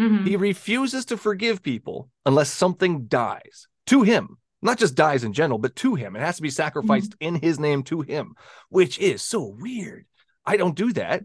Mhm. 0.00 0.26
He 0.26 0.36
refuses 0.36 1.04
to 1.06 1.18
forgive 1.18 1.62
people 1.62 2.08
unless 2.24 2.50
something 2.50 3.06
dies 3.08 3.66
to 3.86 4.02
him. 4.02 4.38
Not 4.62 4.78
just 4.78 4.94
dies 4.94 5.24
in 5.24 5.32
general, 5.32 5.58
but 5.58 5.76
to 5.76 5.94
him. 5.94 6.16
It 6.16 6.20
has 6.20 6.36
to 6.36 6.42
be 6.42 6.48
mm-hmm. 6.48 6.54
sacrificed 6.54 7.14
in 7.20 7.34
his 7.34 7.58
name 7.58 7.82
to 7.84 8.02
him, 8.02 8.34
which 8.68 8.98
is 8.98 9.22
so 9.22 9.44
weird. 9.46 10.06
I 10.44 10.56
don't 10.56 10.76
do 10.76 10.92
that. 10.94 11.24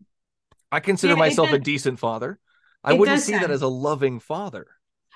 I 0.72 0.80
consider 0.80 1.14
Yeah, 1.14 1.20
myself 1.20 1.52
a 1.52 1.60
decent 1.60 2.00
father. 2.00 2.40
I 2.84 2.94
wouldn't 2.94 3.18
does 3.18 3.26
see 3.26 3.34
that 3.34 3.52
as 3.52 3.62
a 3.62 3.68
loving 3.68 4.20
father. 4.20 4.68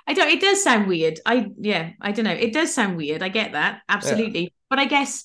I 0.08 0.14
don't. 0.14 0.30
It 0.30 0.42
does 0.42 0.64
sound 0.64 0.88
weird. 0.88 1.20
I 1.26 1.52
yeah. 1.60 1.92
I 2.02 2.12
don't 2.12 2.26
know. 2.26 2.32
It 2.32 2.52
does 2.52 2.74
sound 2.74 2.98
weird. 2.98 3.22
I 3.22 3.30
get 3.30 3.52
that 3.52 3.82
absolutely. 3.88 4.54
But 4.70 4.80
I 4.80 4.86
guess 4.86 5.24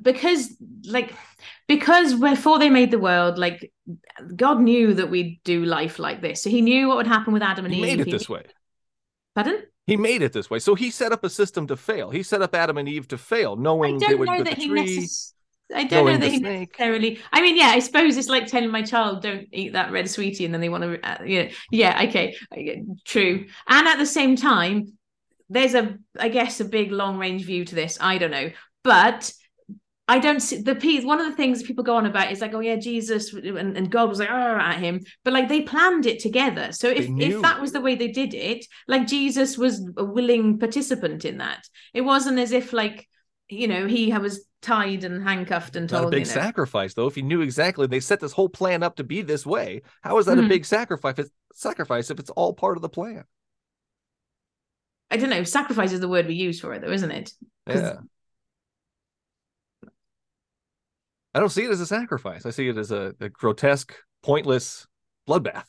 because 0.00 0.56
like 0.86 1.12
because 1.68 2.14
before 2.14 2.58
they 2.58 2.70
made 2.70 2.90
the 2.90 2.98
world, 2.98 3.38
like 3.38 3.70
God 4.34 4.60
knew 4.60 4.94
that 4.94 5.10
we'd 5.10 5.40
do 5.44 5.64
life 5.64 5.98
like 5.98 6.22
this, 6.22 6.42
so 6.42 6.50
He 6.50 6.62
knew 6.62 6.88
what 6.88 6.96
would 6.96 7.06
happen 7.06 7.32
with 7.32 7.42
Adam 7.42 7.64
and 7.64 7.74
He 7.74 7.80
Eve. 7.80 7.86
made 7.86 8.00
it 8.00 8.06
He- 8.06 8.12
this 8.12 8.28
way. 8.28 8.44
Pardon? 9.34 9.62
He 9.86 9.96
made 9.96 10.22
it 10.22 10.32
this 10.32 10.48
way. 10.48 10.58
So 10.58 10.74
he 10.74 10.90
set 10.90 11.12
up 11.12 11.24
a 11.24 11.30
system 11.30 11.66
to 11.66 11.76
fail. 11.76 12.10
He 12.10 12.22
set 12.22 12.40
up 12.42 12.54
Adam 12.54 12.78
and 12.78 12.88
Eve 12.88 13.06
to 13.08 13.18
fail, 13.18 13.56
knowing 13.56 13.98
they 13.98 14.06
don't 14.06 14.18
would 14.20 14.28
know 14.28 14.42
the 14.42 14.54
he 14.54 14.68
tree. 14.68 14.98
necess- 14.98 15.32
I 15.74 15.84
don't 15.84 16.06
know 16.06 16.16
that 16.18 16.30
he 16.30 16.38
snake. 16.38 16.70
necessarily. 16.78 17.18
I 17.32 17.40
mean, 17.40 17.56
yeah, 17.56 17.68
I 17.68 17.78
suppose 17.78 18.16
it's 18.16 18.28
like 18.28 18.46
telling 18.46 18.70
my 18.70 18.82
child, 18.82 19.22
"Don't 19.22 19.46
eat 19.50 19.72
that 19.72 19.92
red 19.92 20.08
sweetie," 20.08 20.44
and 20.44 20.52
then 20.52 20.60
they 20.60 20.68
want 20.68 20.84
to, 20.84 21.00
uh, 21.02 21.24
you 21.24 21.44
know, 21.44 21.48
yeah, 21.70 22.02
okay, 22.08 22.36
true. 23.04 23.46
And 23.66 23.88
at 23.88 23.98
the 23.98 24.06
same 24.06 24.36
time, 24.36 24.98
there's 25.48 25.74
a, 25.74 25.98
I 26.18 26.28
guess, 26.28 26.60
a 26.60 26.64
big 26.64 26.92
long 26.92 27.18
range 27.18 27.44
view 27.44 27.64
to 27.64 27.74
this. 27.74 27.98
I 28.00 28.18
don't 28.18 28.30
know, 28.30 28.50
but 28.82 29.32
I 30.06 30.18
don't 30.18 30.40
see 30.40 30.60
the 30.60 30.74
piece. 30.74 31.04
One 31.04 31.18
of 31.18 31.26
the 31.26 31.36
things 31.36 31.62
people 31.62 31.82
go 31.82 31.96
on 31.96 32.04
about 32.04 32.30
is 32.30 32.40
like, 32.40 32.52
oh 32.52 32.60
yeah, 32.60 32.76
Jesus 32.76 33.32
and, 33.32 33.76
and 33.76 33.90
God 33.90 34.08
was 34.10 34.18
like, 34.18 34.28
oh, 34.30 34.58
at 34.58 34.78
him, 34.78 35.00
but 35.24 35.32
like 35.32 35.48
they 35.48 35.62
planned 35.62 36.04
it 36.04 36.18
together. 36.18 36.72
So 36.72 36.88
if 36.88 37.06
if 37.16 37.40
that 37.40 37.60
was 37.60 37.72
the 37.72 37.80
way 37.80 37.94
they 37.94 38.08
did 38.08 38.34
it, 38.34 38.66
like 38.86 39.06
Jesus 39.06 39.56
was 39.56 39.80
a 39.96 40.04
willing 40.04 40.58
participant 40.58 41.24
in 41.24 41.38
that. 41.38 41.66
It 41.94 42.02
wasn't 42.02 42.38
as 42.38 42.52
if 42.52 42.72
like 42.72 43.08
you 43.48 43.68
know 43.68 43.86
he 43.86 44.12
was 44.12 44.46
tied 44.60 45.04
and 45.04 45.22
handcuffed 45.22 45.76
and 45.76 45.90
Not 45.90 45.98
a 45.98 46.00
told 46.02 46.12
big 46.12 46.20
you 46.20 46.26
know 46.26 46.32
sacrifice, 46.32 46.94
though. 46.94 47.06
If 47.06 47.14
he 47.14 47.22
knew 47.22 47.40
exactly 47.40 47.86
they 47.86 48.00
set 48.00 48.20
this 48.20 48.32
whole 48.32 48.48
plan 48.48 48.82
up 48.82 48.96
to 48.96 49.04
be 49.04 49.22
this 49.22 49.46
way, 49.46 49.82
how 50.02 50.18
is 50.18 50.26
that 50.26 50.38
a 50.38 50.42
Mhm. 50.42 50.48
big 50.48 50.64
sacrifice? 50.66 51.18
If, 51.18 51.28
sacrifice 51.54 52.10
if 52.10 52.18
it's 52.18 52.30
all 52.30 52.52
part 52.52 52.76
of 52.76 52.82
the 52.82 52.88
plan. 52.88 53.24
I 55.10 55.16
don't 55.16 55.30
know. 55.30 55.44
Sacrifice 55.44 55.92
is 55.92 56.00
the 56.00 56.08
word 56.08 56.26
we 56.26 56.34
use 56.34 56.60
for 56.60 56.72
it, 56.74 56.82
though, 56.82 56.90
isn't 56.90 57.10
it? 57.10 57.32
Yeah. 57.68 58.00
I 61.34 61.40
don't 61.40 61.48
see 61.50 61.64
it 61.64 61.70
as 61.70 61.80
a 61.80 61.86
sacrifice. 61.86 62.46
I 62.46 62.50
see 62.50 62.68
it 62.68 62.76
as 62.78 62.90
a, 62.92 63.14
a 63.20 63.28
grotesque, 63.28 63.94
pointless 64.22 64.86
bloodbath. 65.28 65.64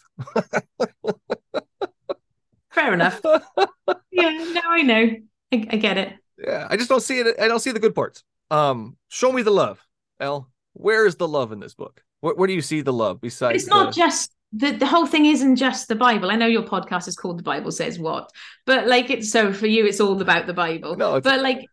Fair 2.72 2.93
enough. 2.93 3.22
yeah, 4.11 4.30
no, 4.53 4.61
I 4.66 4.82
know. 4.82 5.09
I, 5.53 5.68
I 5.70 5.78
get 5.78 5.97
it. 5.97 6.13
yeah, 6.38 6.68
I 6.70 6.76
just 6.78 6.89
don't 6.89 7.01
see 7.01 7.20
it. 7.20 7.39
I 7.39 7.47
don't 7.47 7.59
see 7.61 7.72
the 7.72 7.80
good 7.80 7.95
parts. 7.95 8.24
Um, 8.51 8.97
show 9.07 9.32
me 9.32 9.41
the 9.43 9.51
love, 9.51 9.80
El. 10.20 10.49
Where 10.74 11.05
is 11.05 11.16
the 11.16 11.28
love 11.28 11.51
in 11.51 11.59
this 11.59 11.74
book? 11.74 12.01
Where, 12.20 12.36
where 12.36 12.47
do 12.47 12.53
you 12.53 12.61
see 12.61 12.82
the 12.82 12.93
love 12.93 13.22
besides? 13.22 13.63
it's 13.63 13.70
not 13.70 13.88
the- 13.93 14.01
just 14.01 14.32
the 14.51 14.72
the 14.72 14.86
whole 14.86 15.05
thing 15.05 15.26
isn't 15.26 15.55
just 15.55 15.88
the 15.88 15.95
Bible. 15.95 16.30
I 16.32 16.36
know 16.36 16.45
your 16.47 16.63
podcast 16.63 17.07
is 17.07 17.16
called 17.16 17.39
The 17.39 17.43
Bible 17.43 17.72
Says 17.72 17.97
What, 17.97 18.30
but 18.66 18.88
like 18.88 19.09
it's 19.09 19.32
so 19.32 19.53
for 19.53 19.68
you, 19.68 19.86
it's 19.86 20.01
all 20.01 20.22
about 20.22 20.45
the 20.47 20.53
Bible. 20.53 20.95
No, 20.97 21.16
it's- 21.16 21.24
but 21.24 21.41
like, 21.41 21.66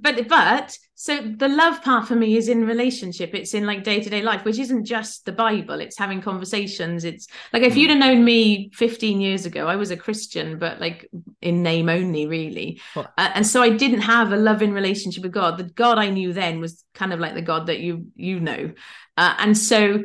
but 0.00 0.28
but 0.28 0.76
so 0.94 1.16
the 1.20 1.48
love 1.48 1.82
part 1.82 2.06
for 2.06 2.14
me 2.14 2.36
is 2.36 2.48
in 2.48 2.66
relationship. 2.66 3.34
It's 3.34 3.54
in 3.54 3.64
like 3.66 3.84
day 3.84 4.00
to 4.00 4.10
day 4.10 4.22
life, 4.22 4.44
which 4.44 4.58
isn't 4.58 4.84
just 4.84 5.24
the 5.24 5.32
Bible. 5.32 5.80
It's 5.80 5.98
having 5.98 6.20
conversations. 6.20 7.04
It's 7.04 7.26
like 7.52 7.62
if 7.62 7.74
Hmm. 7.74 7.78
you'd 7.78 7.90
have 7.90 7.98
known 7.98 8.24
me 8.24 8.70
15 8.74 9.20
years 9.20 9.46
ago, 9.46 9.66
I 9.66 9.76
was 9.76 9.90
a 9.90 9.96
Christian, 9.96 10.58
but 10.58 10.80
like 10.80 11.08
in 11.40 11.62
name 11.62 11.88
only, 11.88 12.26
really. 12.26 12.80
Uh, 13.16 13.30
and 13.34 13.46
so 13.46 13.62
I 13.62 13.70
didn't 13.70 14.02
have 14.02 14.32
a 14.32 14.36
loving 14.36 14.72
relationship 14.72 15.22
with 15.22 15.32
God. 15.32 15.58
The 15.58 15.64
God 15.64 15.98
I 15.98 16.10
knew 16.10 16.32
then 16.32 16.60
was 16.60 16.84
kind 16.94 17.12
of 17.12 17.20
like 17.20 17.34
the 17.34 17.42
God 17.42 17.66
that 17.66 17.80
you 17.80 18.06
you 18.14 18.40
know, 18.40 18.72
uh, 19.16 19.34
and 19.38 19.56
so 19.56 20.04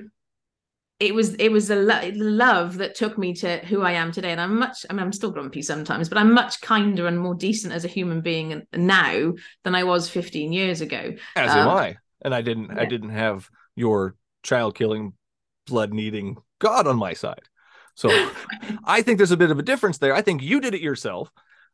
it 0.99 1.13
was 1.13 1.33
it 1.35 1.51
was 1.51 1.67
the 1.67 1.75
lo- 1.75 2.11
love 2.15 2.77
that 2.77 2.95
took 2.95 3.17
me 3.17 3.33
to 3.35 3.57
who 3.65 3.81
I 3.81 3.93
am 3.93 4.11
today, 4.11 4.31
and 4.31 4.39
I'm 4.39 4.57
much. 4.57 4.85
I 4.89 4.93
mean, 4.93 5.01
I'm 5.01 5.11
still 5.11 5.31
grumpy 5.31 5.61
sometimes, 5.61 6.07
but 6.07 6.17
I'm 6.17 6.33
much 6.33 6.61
kinder 6.61 7.07
and 7.07 7.19
more 7.19 7.35
decent 7.35 7.73
as 7.73 7.83
a 7.83 7.89
human 7.89 8.21
being 8.21 8.65
now 8.73 9.33
than 9.63 9.75
I 9.75 9.83
was 9.83 10.09
15 10.09 10.53
years 10.53 10.81
ago. 10.81 11.13
As 11.35 11.51
am 11.51 11.67
Um, 11.67 11.77
I. 11.77 11.97
And 12.21 12.33
I 12.33 12.41
didn't 12.41 12.71
I 12.79 12.85
didn't 12.85 13.09
have 13.09 13.49
your 13.75 14.15
child 14.41 14.75
killing, 14.75 15.13
blood 15.67 15.93
needing 15.93 16.37
God 16.59 16.87
on 16.87 16.97
my 16.97 17.13
side. 17.13 17.43
So 17.95 18.09
I 18.85 19.01
think 19.01 19.17
there's 19.17 19.31
a 19.31 19.37
bit 19.37 19.51
of 19.51 19.59
a 19.59 19.63
difference 19.63 19.97
there. 19.97 20.15
I 20.15 20.21
think 20.21 20.41
you 20.41 20.61
did 20.61 20.73
it 20.73 20.81
yourself. 20.81 21.29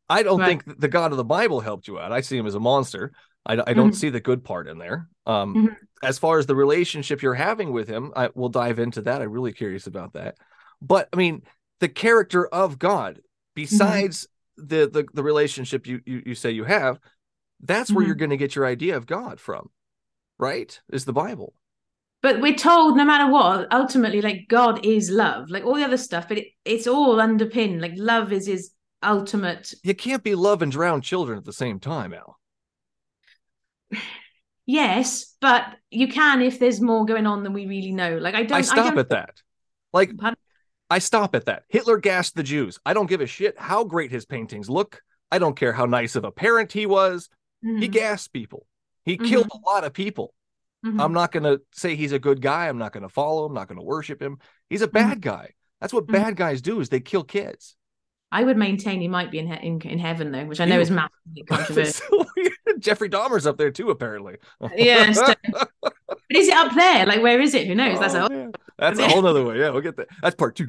I 0.10 0.24
don't 0.24 0.40
Right. 0.40 0.62
think 0.62 0.80
the 0.80 0.88
God 0.90 1.12
of 1.12 1.18
the 1.18 1.24
Bible 1.24 1.62
helped 1.62 1.88
you 1.88 2.00
out. 2.00 2.12
I 2.12 2.22
see 2.22 2.38
him 2.38 2.48
as 2.48 2.56
a 2.56 2.60
monster. 2.60 3.12
I, 3.46 3.54
I 3.66 3.74
don't 3.74 3.92
Mhm. 3.92 3.96
see 3.96 4.10
the 4.10 4.20
good 4.20 4.44
part 4.44 4.68
in 4.68 4.78
there. 4.78 5.08
Um, 5.26 5.56
Mhm. 5.56 5.76
As 6.04 6.18
far 6.18 6.40
as 6.40 6.46
the 6.48 6.56
relationship 6.56 7.22
you're 7.22 7.34
having 7.36 7.72
with 7.72 7.88
him, 7.88 8.12
I, 8.16 8.30
we'll 8.34 8.50
dive 8.50 8.80
into 8.80 9.02
that. 9.04 9.22
I'm 9.22 9.32
really 9.32 9.54
curious 9.54 9.86
about 9.88 10.14
that. 10.14 10.38
But 10.82 11.10
I 11.14 11.16
mean, 11.16 11.44
the 11.80 11.90
character 11.90 12.48
of 12.48 12.80
God, 12.80 13.22
besides 13.56 14.28
the, 14.58 14.90
the 14.92 15.06
the 15.14 15.24
relationship 15.24 15.86
you 15.88 16.02
you, 16.06 16.24
you 16.26 16.36
say 16.36 16.52
you 16.52 16.64
have, 16.64 17.00
that's 17.62 17.94
where 17.94 18.04
Mhm. 18.04 18.08
you're 18.08 18.16
going 18.16 18.32
to 18.32 18.38
get 18.38 18.56
your 18.56 18.66
idea 18.66 18.98
of 18.98 19.06
God 19.06 19.40
from, 19.40 19.70
right? 20.40 20.80
Is 20.92 21.06
the 21.06 21.14
Bible. 21.14 21.54
but 22.24 22.40
we're 22.42 22.56
told 22.56 22.98
no 22.98 23.06
matter 23.06 23.32
what, 23.32 23.72
ultimately, 23.74 24.22
like 24.22 24.48
God 24.48 24.86
is 24.86 25.10
love, 25.10 25.50
like 25.50 25.64
all 25.66 25.76
the 25.76 25.84
other 25.84 25.98
stuff, 25.98 26.28
but 26.28 26.38
it, 26.38 26.48
it's 26.66 26.88
all 26.88 27.20
underpinned. 27.20 27.82
Like 27.82 27.94
love 27.96 28.32
is 28.32 28.46
his 28.48 28.72
ultimate. 29.04 29.74
You 29.84 29.96
can't 29.96 30.24
be 30.24 30.36
love 30.36 30.62
and 30.62 30.72
drown 30.72 31.02
children 31.02 31.38
at 31.40 31.46
the 31.46 31.54
same 31.54 31.80
time, 31.80 32.14
El. 32.14 32.38
Yes, 34.72 35.36
but 35.42 35.66
you 35.90 36.08
can 36.08 36.42
if 36.42 36.58
there's 36.60 36.80
more 36.80 37.06
going 37.06 37.28
on 37.28 37.44
than 37.44 37.52
we 37.52 37.66
really 37.66 37.92
know. 37.92 38.18
Like 38.18 38.36
I 38.36 38.44
don't. 38.44 38.58
I 38.58 38.62
stop 38.62 38.86
don't, 38.86 39.00
at 39.00 39.10
that. 39.10 39.42
Like 39.92 40.16
Pardon? 40.18 40.38
I 40.90 41.00
stop 41.00 41.36
at 41.36 41.46
that. 41.46 41.64
Hitler 41.68 41.98
gassed 41.98 42.36
the 42.36 42.44
Jews. 42.44 42.80
I 42.86 42.94
don't 42.94 43.08
give 43.10 43.20
a 43.20 43.28
shit 43.28 43.60
how 43.60 43.84
great 43.84 44.12
his 44.12 44.26
paintings 44.26 44.70
look. 44.70 45.02
I 45.30 45.40
don't 45.40 45.58
care 45.58 45.74
how 45.74 45.86
nice 45.86 46.16
of 46.16 46.24
a 46.24 46.32
parent 46.32 46.72
he 46.72 46.86
was. 46.86 47.28
He 47.62 47.88
Mhm, 47.90 47.92
gassed 47.92 48.32
people. 48.32 48.66
He 49.04 49.18
Mhm. 49.18 49.26
killed 49.26 49.50
a 49.52 49.70
lot 49.70 49.84
of 49.84 49.92
people. 49.94 50.34
mhm. 50.86 51.00
I'm 51.04 51.14
not 51.14 51.32
going 51.32 51.44
to 51.44 51.62
say 51.74 51.96
he's 51.96 52.12
a 52.12 52.18
good 52.20 52.42
guy. 52.42 52.68
I'm 52.68 52.78
not 52.80 52.92
going 52.94 53.04
to 53.04 53.10
follow 53.10 53.46
him. 53.46 53.54
Not 53.54 53.68
going 53.68 53.78
to 53.78 53.84
worship 53.86 54.22
him. 54.22 54.40
He's 54.70 54.82
a 54.82 54.88
Mm-hmm. 54.88 54.94
bad 55.10 55.22
guy. 55.22 55.52
That's 55.80 55.94
what 55.94 56.08
Mhm. 56.08 56.14
bad 56.14 56.36
guys 56.38 56.62
do 56.62 56.80
is 56.80 56.90
they 56.90 57.02
kill 57.02 57.24
kids. 57.24 57.76
I 58.32 58.44
would 58.44 58.58
maintain 58.58 59.02
he 59.02 59.08
might 59.10 59.30
be 59.32 59.40
in 59.40 59.48
he- 59.48 59.68
in, 59.68 59.82
in 59.82 60.00
heaven 60.00 60.32
though, 60.32 60.46
which 60.46 60.60
I 60.62 60.66
know 60.66 60.80
is 60.80 60.90
massively 60.90 61.44
controversial. 61.50 62.26
So. 62.26 62.26
Jeffrey 62.82 63.10
Dahmer's 63.10 63.48
up 63.48 63.58
there 63.58 63.72
too, 63.72 63.90
apparently. 63.90 64.38
Yes, 64.76 65.20
but 65.26 65.38
is 66.30 66.48
it 66.48 66.56
up 66.56 66.74
there? 66.76 67.06
Like 67.06 67.22
where 67.22 67.40
is 67.42 67.54
it? 67.54 67.68
Who 67.68 67.76
knows? 67.76 68.00
That's 68.00 68.16
Oh, 68.16 68.26
a 68.26 68.30
man. 68.30 68.52
That's 68.78 69.00
a 69.00 69.08
whole 69.08 69.22
nother 69.22 69.46
way. 69.46 69.60
Yeah, 69.60 69.70
we'll 69.70 69.82
get 69.82 69.98
that. 69.98 70.08
That's 70.22 70.36
part 70.36 70.56
two. 70.56 70.66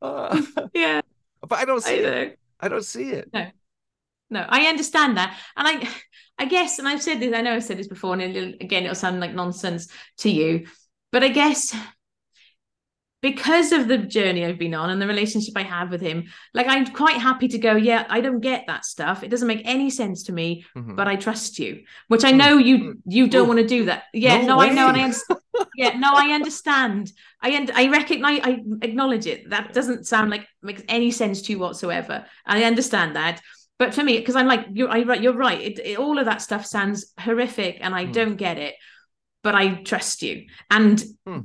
Uh, 0.00 0.42
yeah. 0.74 1.00
but 1.46 1.58
I 1.58 1.64
don't 1.64 1.82
see 1.82 2.04
I 2.06 2.08
it. 2.08 2.38
I 2.60 2.68
don't 2.68 2.84
see 2.84 3.10
it. 3.10 3.30
No. 3.32 3.46
No, 4.30 4.44
I 4.46 4.66
understand 4.66 5.16
that, 5.16 5.38
and 5.56 5.66
I, 5.66 5.88
I 6.38 6.44
guess, 6.44 6.78
and 6.78 6.86
I've 6.86 7.02
said 7.02 7.18
this. 7.18 7.32
I 7.34 7.40
know 7.40 7.54
I've 7.54 7.64
said 7.64 7.78
this 7.78 7.88
before, 7.88 8.12
and 8.12 8.20
it'll, 8.20 8.52
again, 8.60 8.82
it'll 8.82 8.94
sound 8.94 9.20
like 9.20 9.32
nonsense 9.32 9.88
to 10.18 10.28
you, 10.30 10.66
but 11.12 11.24
I 11.24 11.28
guess 11.28 11.74
because 13.20 13.72
of 13.72 13.88
the 13.88 13.98
journey 13.98 14.44
I've 14.44 14.58
been 14.58 14.74
on 14.74 14.90
and 14.90 15.02
the 15.02 15.06
relationship 15.06 15.54
I 15.56 15.62
have 15.64 15.90
with 15.90 16.00
him, 16.00 16.24
like 16.54 16.68
I'm 16.68 16.86
quite 16.86 17.16
happy 17.16 17.48
to 17.48 17.58
go. 17.58 17.74
Yeah, 17.74 18.06
I 18.08 18.20
don't 18.20 18.40
get 18.40 18.64
that 18.68 18.84
stuff. 18.84 19.24
It 19.24 19.28
doesn't 19.28 19.48
make 19.48 19.62
any 19.64 19.90
sense 19.90 20.24
to 20.24 20.32
me, 20.32 20.64
Mhm. 20.76 20.94
but 20.96 21.08
I 21.08 21.16
trust 21.16 21.58
you. 21.58 21.82
Which 22.06 22.24
I 22.24 22.30
know 22.30 22.58
you 22.58 23.00
you 23.06 23.26
don't 23.28 23.42
Oof. 23.42 23.48
want 23.48 23.60
to 23.60 23.66
do 23.66 23.86
that. 23.86 24.04
Yeah, 24.14 24.42
No 24.42 24.56
no, 24.56 24.60
I 24.60 24.68
know, 24.70 24.88
and. 24.88 24.96
I 24.96 25.02
understand. 25.02 25.40
yeah, 25.74 25.98
no, 25.98 26.10
I 26.14 26.30
understand. 26.32 27.12
I 27.42 27.50
und- 27.56 27.72
I 27.74 27.88
recognize, 27.88 28.40
I 28.44 28.62
acknowledge 28.82 29.26
it. 29.26 29.50
That 29.50 29.72
doesn't 29.72 30.06
sound 30.06 30.30
like 30.30 30.46
makes 30.62 30.82
any 30.88 31.10
sense 31.10 31.42
to 31.42 31.52
you 31.52 31.58
whatsoever. 31.58 32.24
I 32.46 32.64
understand 32.64 33.16
that. 33.16 33.40
But 33.80 33.94
for 33.94 34.02
me, 34.04 34.18
because 34.18 34.36
I'm 34.36 34.46
like 34.48 34.66
you're, 34.72 34.90
I, 34.90 34.98
you're 35.14 35.32
right. 35.48 35.60
It, 35.60 35.78
it, 35.80 35.98
all 35.98 36.18
of 36.18 36.24
that 36.26 36.42
stuff 36.42 36.66
sounds 36.66 37.12
horrific, 37.18 37.78
and 37.80 37.94
I 37.94 38.04
Hmm. 38.06 38.12
don't 38.12 38.36
get 38.36 38.58
it. 38.58 38.74
But 39.42 39.54
I 39.56 39.82
trust 39.82 40.22
you, 40.22 40.46
and 40.70 41.02
Hmm. 41.26 41.40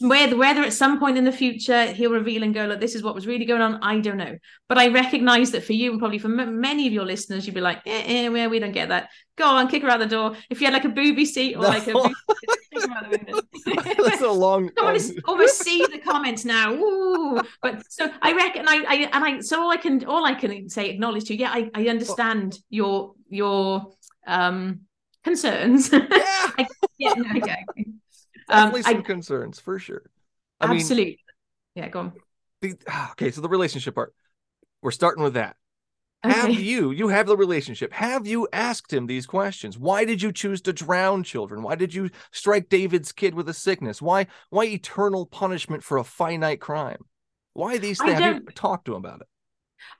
Whether 0.00 0.36
whether 0.36 0.62
at 0.62 0.72
some 0.72 0.98
point 1.00 1.18
in 1.18 1.24
the 1.24 1.32
future 1.32 1.86
he'll 1.86 2.10
reveal 2.12 2.42
and 2.44 2.54
go, 2.54 2.66
look, 2.66 2.80
this 2.80 2.94
is 2.94 3.02
what 3.02 3.14
was 3.14 3.26
really 3.26 3.44
going 3.44 3.62
on. 3.62 3.80
I 3.82 3.98
don't 4.00 4.16
know, 4.16 4.36
but 4.68 4.78
I 4.78 4.88
recognize 4.88 5.50
that 5.52 5.64
for 5.64 5.72
you 5.72 5.90
and 5.90 5.98
probably 5.98 6.18
for 6.18 6.28
m- 6.28 6.60
many 6.60 6.86
of 6.86 6.92
your 6.92 7.04
listeners, 7.04 7.46
you'd 7.46 7.54
be 7.54 7.60
like, 7.60 7.78
eh, 7.86 8.02
eh, 8.06 8.28
well, 8.28 8.48
we 8.48 8.58
don't 8.58 8.72
get 8.72 8.90
that. 8.90 9.10
Go 9.36 9.44
on, 9.46 9.68
kick 9.68 9.82
her 9.82 9.88
out 9.90 9.98
the 10.00 10.06
door. 10.06 10.36
If 10.50 10.60
you 10.60 10.66
had 10.66 10.74
like 10.74 10.84
a 10.84 10.88
booby 10.88 11.24
seat 11.24 11.54
or 11.56 11.62
No. 11.62 11.68
like 11.68 11.86
a, 11.88 11.92
booby, 11.92 12.14
kick 12.72 12.82
her 12.82 12.92
out 12.96 13.10
the 13.10 13.18
window. 13.18 14.02
That's 14.08 14.22
a 14.22 14.30
long. 14.30 14.70
I 14.78 14.82
want 14.84 15.00
to 15.00 15.20
almost 15.26 15.58
see 15.62 15.84
the 15.90 15.98
comments 15.98 16.44
now. 16.44 16.72
Ooh. 16.74 17.40
But 17.62 17.82
so 17.90 18.10
I 18.22 18.32
reckon 18.34 18.66
I, 18.68 18.84
I 18.88 18.94
and 19.12 19.24
I 19.24 19.40
so 19.40 19.60
all 19.62 19.70
I 19.70 19.76
can 19.76 20.04
all 20.04 20.24
I 20.24 20.34
can 20.34 20.68
say 20.68 20.90
acknowledge 20.90 21.24
to 21.24 21.34
you. 21.34 21.40
Yeah, 21.40 21.50
I, 21.52 21.70
I 21.74 21.88
understand 21.88 22.58
your 22.70 23.14
your 23.28 23.92
um 24.26 24.80
concerns. 25.24 25.92
yeah, 25.92 26.00
yeah, 26.98 27.14
no, 27.14 27.36
okay. 27.38 27.64
Um, 28.48 28.70
definitely 28.70 28.90
I 28.90 28.92
some 28.92 29.02
concerns 29.02 29.60
for 29.60 29.78
sure. 29.78 30.10
I 30.60 30.66
mean, 30.66 30.80
absolutely. 30.80 31.18
yeah, 31.74 31.88
go 31.88 32.00
on. 32.00 32.12
the, 32.62 32.74
ah, 32.88 33.12
okay, 33.12 33.30
so 33.30 33.40
the 33.40 33.48
relationship 33.48 33.94
part. 33.94 34.14
We're 34.82 34.90
starting 34.90 35.24
with 35.24 35.34
that. 35.34 35.56
Have 36.24 36.50
you, 36.50 36.90
you 36.90 37.08
have 37.08 37.28
the 37.28 37.36
relationship. 37.36 37.92
Have 37.92 38.26
you 38.26 38.48
asked 38.52 38.92
him 38.92 39.06
these 39.06 39.24
questions? 39.24 39.78
Why 39.78 40.04
did 40.04 40.20
you 40.20 40.32
choose 40.32 40.60
to 40.62 40.72
drown 40.72 41.22
children? 41.22 41.62
Why 41.62 41.76
did 41.76 41.94
you 41.94 42.10
strike 42.32 42.68
David's 42.68 43.12
kid 43.12 43.34
with 43.34 43.48
a 43.48 43.54
sickness? 43.54 44.02
Why 44.02 44.26
why 44.50 44.64
eternal 44.64 45.26
punishment 45.26 45.84
for 45.84 45.96
a 45.98 46.04
finite 46.04 46.60
crime? 46.60 47.04
Why 47.54 47.78
these 47.78 47.98
things? 47.98 48.18
Have 48.18 48.34
you 48.34 48.40
talked 48.54 48.86
to 48.86 48.92
him 48.92 49.04
about 49.04 49.20
it? 49.20 49.28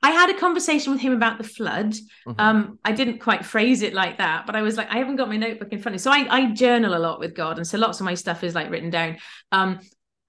I 0.02 0.10
had 0.10 0.30
a 0.30 0.38
conversation 0.38 0.92
with 0.92 1.00
him 1.00 1.12
about 1.12 1.38
the 1.38 1.44
flood. 1.44 1.94
Mhm. 2.26 2.34
Um, 2.38 2.78
I 2.84 2.92
didn't 2.92 3.18
quite 3.18 3.44
phrase 3.44 3.82
it 3.82 3.94
like 3.94 4.18
that, 4.18 4.46
but 4.46 4.56
I 4.56 4.62
was 4.62 4.76
like, 4.76 4.90
I 4.90 4.98
haven't 4.98 5.16
got 5.16 5.28
my 5.28 5.36
notebook 5.36 5.72
in 5.72 5.78
front 5.80 5.94
of 5.94 6.00
me. 6.00 6.02
So 6.02 6.10
I, 6.10 6.26
I 6.30 6.50
journal 6.52 6.96
a 6.96 6.98
lot 6.98 7.20
with 7.20 7.34
God, 7.34 7.58
and 7.58 7.66
so 7.66 7.78
lots 7.78 8.00
of 8.00 8.04
my 8.04 8.14
stuff 8.14 8.44
is 8.44 8.54
like 8.54 8.70
written 8.70 8.90
down. 8.90 9.18
Um, 9.52 9.80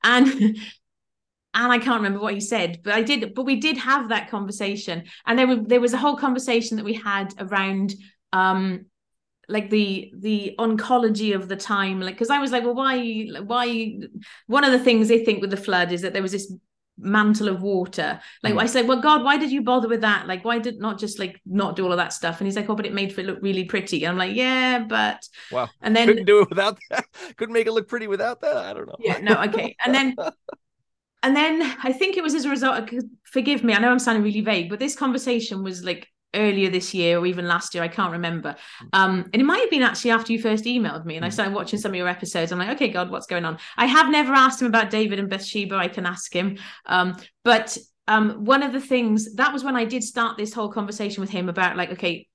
and 0.03 0.27
and 1.53 1.71
I 1.71 1.79
can't 1.79 2.01
remember 2.01 2.19
what 2.19 2.33
he 2.33 2.41
said, 2.41 2.79
but 2.83 2.93
I 2.93 3.01
did, 3.01 3.33
but 3.33 3.43
we 3.43 3.55
did 3.57 3.77
have 3.77 4.09
that 4.09 4.29
conversation. 4.29 5.05
And 5.25 5.37
there 5.37 5.47
were 5.47 5.57
there 5.57 5.81
was 5.81 5.93
a 5.93 5.97
whole 5.97 6.15
conversation 6.15 6.77
that 6.77 6.85
we 6.85 6.93
had 6.93 7.33
around 7.39 7.95
um 8.31 8.85
like 9.47 9.69
the 9.71 10.13
the 10.17 10.55
oncology 10.59 11.35
of 11.35 11.47
the 11.47 11.55
time 11.55 11.99
like 11.99 12.13
because 12.13 12.29
i 12.29 12.37
was 12.37 12.51
like 12.51 12.63
well 12.63 12.75
why 12.75 13.25
why 13.43 13.97
one 14.45 14.63
of 14.63 14.71
the 14.71 14.79
things 14.79 15.07
they 15.07 15.25
think 15.25 15.41
with 15.41 15.49
the 15.49 15.57
flood 15.57 15.91
is 15.91 16.03
that 16.03 16.13
there 16.13 16.21
was 16.21 16.31
this 16.31 16.53
mantle 16.99 17.47
of 17.47 17.61
water 17.61 18.19
like 18.43 18.53
Hmm. 18.53 18.59
i 18.59 18.65
said 18.65 18.87
well 18.87 19.01
god 19.01 19.23
why 19.23 19.37
did 19.37 19.51
you 19.51 19.61
bother 19.63 19.87
with 19.87 20.01
that 20.01 20.27
like 20.27 20.43
why 20.45 20.59
did 20.59 20.79
not 20.79 20.99
just 20.99 21.17
like 21.19 21.39
not 21.45 21.75
do 21.75 21.85
all 21.85 21.91
of 21.91 21.97
that 21.97 22.13
stuff 22.13 22.39
and 22.39 22.47
he's 22.47 22.55
like 22.55 22.69
oh 22.69 22.75
but 22.75 22.85
it 22.85 22.93
made 22.93 23.17
it 23.17 23.25
look 23.25 23.39
really 23.41 23.63
pretty 23.65 24.03
and 24.03 24.11
i'm 24.11 24.17
like 24.17 24.35
yeah 24.35 24.79
but 24.79 25.27
Wow. 25.51 25.69
and 25.81 25.95
then 25.95 26.07
Couldn't 26.07 26.25
do 26.25 26.41
it 26.41 26.49
without 26.49 26.77
that. 26.89 27.05
Couldn't 27.37 27.53
make 27.53 27.67
it 27.67 27.71
look 27.71 27.87
pretty 27.87 28.07
without 28.07 28.41
that. 28.41 28.57
I 28.57 28.73
don't 28.73 28.87
know. 28.87 28.95
yeah 28.99 29.19
no 29.19 29.35
okay 29.43 29.75
and 29.85 29.93
then 29.95 30.15
and 31.23 31.35
then 31.35 31.61
i 31.83 31.91
think 31.91 32.17
it 32.17 32.23
was 32.23 32.33
as 32.35 32.45
a 32.45 32.49
result 32.49 32.91
of, 32.93 33.03
forgive 33.23 33.63
me 33.63 33.73
i 33.73 33.79
know 33.79 33.89
i'm 33.91 33.99
sounding 33.99 34.23
really 34.23 34.41
vague 34.41 34.69
but 34.69 34.79
this 34.79 34.95
conversation 34.95 35.63
was 35.63 35.83
like 35.83 36.07
earlier 36.33 36.69
this 36.69 36.93
year 36.93 37.17
or 37.19 37.25
even 37.25 37.47
last 37.47 37.73
year 37.73 37.83
i 37.83 37.87
can't 37.87 38.11
remember. 38.11 38.55
Um 38.93 39.29
and 39.33 39.41
it 39.41 39.45
might 39.45 39.61
have 39.61 39.69
been 39.69 39.81
actually 39.83 40.11
after 40.11 40.31
you 40.31 40.41
first 40.41 40.65
emailed 40.65 41.05
me 41.05 41.15
and 41.15 41.25
i 41.25 41.29
Mm. 41.29 41.33
started 41.33 41.53
watching 41.55 41.79
some 41.79 41.91
of 41.91 41.95
your 41.97 42.07
episodes. 42.07 42.51
I'm 42.51 42.59
like 42.59 42.75
okay 42.75 42.89
god 42.89 43.09
what's 43.09 43.25
going 43.27 43.45
on? 43.45 43.57
I 43.77 43.85
have 43.87 44.09
never 44.09 44.33
asked 44.33 44.61
him 44.61 44.67
about 44.67 44.89
david 44.89 45.19
and 45.19 45.29
bathsheba. 45.29 45.75
I 45.75 45.87
can 45.87 46.05
ask 46.05 46.33
him. 46.33 46.57
Um 46.85 47.17
but 47.43 47.77
um 48.07 48.45
one 48.45 48.63
of 48.63 48.73
the 48.73 48.81
things 48.81 49.35
that 49.35 49.53
was 49.53 49.63
when 49.63 49.75
i 49.75 49.85
did 49.85 50.03
start 50.03 50.37
this 50.37 50.53
whole 50.53 50.71
conversation 50.71 51.21
with 51.21 51.29
him 51.29 51.49
about 51.49 51.77
like 51.77 51.91
okay 51.91 52.27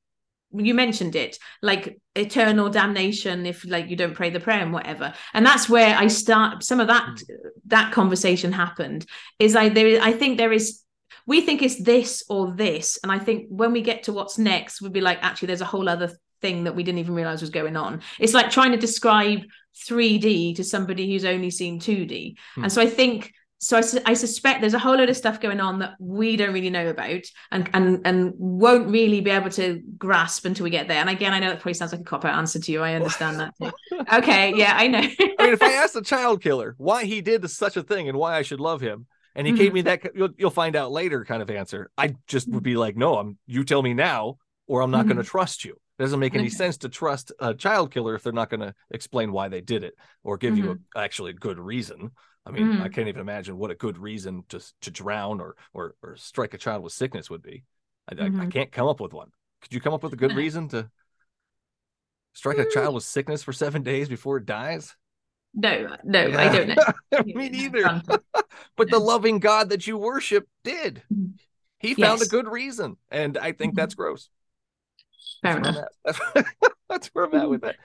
you 0.57 0.73
mentioned 0.75 1.17
it 1.17 1.37
like 1.63 1.99
eternal 2.15 2.71
damnation 2.71 3.45
if 3.45 3.65
like 3.65 3.89
you 3.91 3.97
don't 3.97 4.15
pray 4.15 4.31
the 4.31 4.39
prayer 4.39 4.61
and 4.61 4.73
whatever. 4.73 5.13
And 5.33 5.45
that's 5.45 5.69
where 5.69 5.97
i 5.97 6.07
start 6.07 6.63
some 6.63 6.79
of 6.79 6.87
that 6.87 7.09
that 7.67 7.93
conversation 7.93 8.53
happened 8.53 9.05
is 9.41 9.57
i 9.57 9.69
there 9.69 10.01
i 10.01 10.13
think 10.13 10.39
there 10.39 10.53
is 10.53 10.84
we 11.27 11.41
think 11.41 11.63
it's 11.63 11.83
this 11.83 12.23
or 12.29 12.53
this. 12.55 12.99
And 13.03 13.11
i 13.13 13.19
think 13.19 13.47
when 13.49 13.73
we 13.73 13.83
get 13.83 14.05
to 14.05 14.13
what's 14.13 14.39
next 14.39 14.81
we'd 14.81 14.93
be 14.93 15.01
like 15.01 15.19
actually 15.23 15.47
there's 15.47 15.61
a 15.61 15.65
whole 15.67 15.89
other 15.89 16.11
thing 16.43 16.65
that 16.65 16.77
we 16.77 16.83
didn't 16.83 16.99
even 16.99 17.15
realize 17.15 17.41
was 17.41 17.51
going 17.51 17.77
on. 17.77 18.03
It's 18.19 18.35
like 18.35 18.51
trying 18.51 18.73
to 18.73 18.77
describe 18.79 19.41
3d 19.89 20.57
to 20.57 20.65
somebody 20.65 21.11
who's 21.11 21.25
only 21.25 21.51
seen 21.51 21.81
2d 21.81 22.37
Hmm. 22.55 22.63
and 22.65 22.73
so 22.73 22.81
i 22.81 22.87
think 22.87 23.33
so 23.59 23.79
I, 23.79 23.81
su- 23.81 24.01
I 24.05 24.13
suspect 24.15 24.61
there's 24.61 24.75
a 24.75 24.79
whole 24.79 24.97
load 24.97 25.09
of 25.09 25.17
stuff 25.17 25.41
going 25.41 25.59
on 25.59 25.79
that 25.79 25.95
we 25.99 26.37
don't 26.37 26.53
really 26.53 26.69
know 26.71 26.89
about 26.89 27.23
and 27.51 27.71
and 27.73 28.01
and 28.05 28.35
won't 28.37 28.89
really 28.89 29.23
be 29.23 29.31
able 29.31 29.49
to 29.51 29.81
grasp 29.97 30.45
until 30.45 30.65
we 30.65 30.71
get 30.71 30.87
there. 30.87 30.99
And 30.99 31.09
again 31.09 31.33
i 31.33 31.39
know 31.41 31.49
that 31.49 31.61
probably 31.61 31.75
sounds 31.75 31.93
like 31.93 32.03
a 32.03 32.05
cop 32.05 32.25
out 32.27 32.37
answer 32.37 32.59
to 32.59 32.73
you. 32.73 32.83
I 32.83 32.93
understand 32.95 33.41
that 33.41 33.55
too. 33.61 33.73
okay 34.13 34.55
yeah 34.55 34.75
i 34.77 34.87
know. 34.87 34.99
I 34.99 35.45
mean, 35.45 35.55
if 35.55 35.63
I 35.63 35.73
asked 35.83 35.97
a 35.97 36.03
child 36.03 36.43
killer 36.43 36.75
why 36.77 37.05
he 37.05 37.23
did 37.23 37.49
such 37.51 37.77
a 37.79 37.83
thing 37.83 38.09
and 38.09 38.19
why 38.19 38.37
I 38.37 38.43
should 38.43 38.61
love 38.61 38.83
him, 38.83 39.07
and 39.35 39.47
he 39.47 39.53
gave 39.53 39.73
Mhm. 39.73 39.75
me 39.75 39.83
that, 39.83 40.03
you'll, 40.15 40.31
you'll 40.37 40.51
find 40.51 40.77
out 40.77 40.93
later 40.93 41.25
kind 41.25 41.43
of 41.43 41.51
answer, 41.51 41.91
I 41.99 42.15
just 42.27 42.49
would 42.51 42.63
be 42.63 42.77
like, 42.77 42.97
no, 42.97 43.17
I'm. 43.19 43.39
You 43.47 43.65
tell 43.65 43.83
me 43.83 43.95
now, 43.95 44.39
or 44.67 44.81
I'm 44.81 44.91
not 44.91 45.07
going 45.07 45.19
to 45.19 45.25
trust 45.25 45.65
you. 45.65 45.73
It 45.99 46.03
doesn't 46.03 46.21
make 46.21 46.35
any 46.35 46.49
Okay. 46.49 46.51
sense 46.51 46.77
to 46.79 46.89
trust 46.89 47.33
a 47.39 47.55
child 47.55 47.93
killer 47.93 48.15
if 48.15 48.23
they're 48.23 48.33
not 48.33 48.51
going 48.51 48.61
to 48.61 48.75
explain 48.91 49.33
why 49.33 49.49
they 49.49 49.61
did 49.61 49.85
it 49.85 49.95
or 50.23 50.37
give 50.37 50.57
you 50.57 50.73
a, 50.73 50.99
actually 50.99 51.31
a 51.31 51.35
good 51.35 51.59
reason. 51.59 52.11
I 52.47 52.51
mean, 52.51 52.75
I 52.79 52.89
Mhm. 52.89 52.89
can't 52.89 53.09
even 53.09 53.21
imagine 53.21 53.57
what 53.57 53.71
a 53.71 53.75
good 53.75 53.97
reason 53.97 54.45
to 54.51 54.61
to 54.83 54.91
drown 54.91 55.41
or 55.41 55.57
or 55.73 55.95
or 56.03 56.17
strike 56.17 56.53
a 56.55 56.59
child 56.59 56.83
with 56.83 56.93
sickness 56.93 57.31
would 57.31 57.43
be. 57.43 57.65
I, 58.09 58.25
I, 58.25 58.31
I 58.39 58.47
Mhm. 58.47 58.47
can't 58.47 58.73
come 58.73 58.87
up 58.89 59.01
with 59.01 59.13
one. 59.15 59.31
Could 59.63 59.73
you 59.73 59.81
come 59.81 59.95
up 59.95 60.03
with 60.03 60.13
a 60.13 60.17
good 60.17 60.35
reason 60.35 60.69
to 60.69 60.91
strike 62.35 62.59
a 62.59 62.67
child 62.67 62.95
with 62.95 63.05
sickness 63.05 63.43
for 63.43 63.53
seven 63.53 63.83
days 63.83 64.09
before 64.09 64.37
it 64.37 64.47
dies? 64.47 64.95
No 65.55 65.97
no 66.05 66.21
i 66.39 66.49
don't 66.49 66.69
know 66.69 67.23
Me 67.27 67.49
neither. 67.49 68.03
But 68.77 68.91
the 68.91 68.99
loving 68.99 69.39
God 69.39 69.69
that 69.71 69.87
you 69.87 69.97
worship 69.97 70.49
did. 70.65 71.03
Mhm. 71.13 71.35
He 71.79 71.95
found 71.95 72.23
a 72.23 72.27
good 72.27 72.49
reason, 72.49 72.97
and 73.11 73.37
I 73.39 73.53
think 73.53 73.75
that's 73.75 73.95
gross. 73.95 74.29
fair 75.43 75.61
That's 75.61 75.69
enough 75.69 75.85
where 76.03 76.15
I'm 76.35 76.45
at. 76.45 76.47
That's, 76.89 77.07
where 77.09 77.25
I'm 77.27 77.35
at 77.35 77.49
with 77.51 77.61
that. 77.63 77.77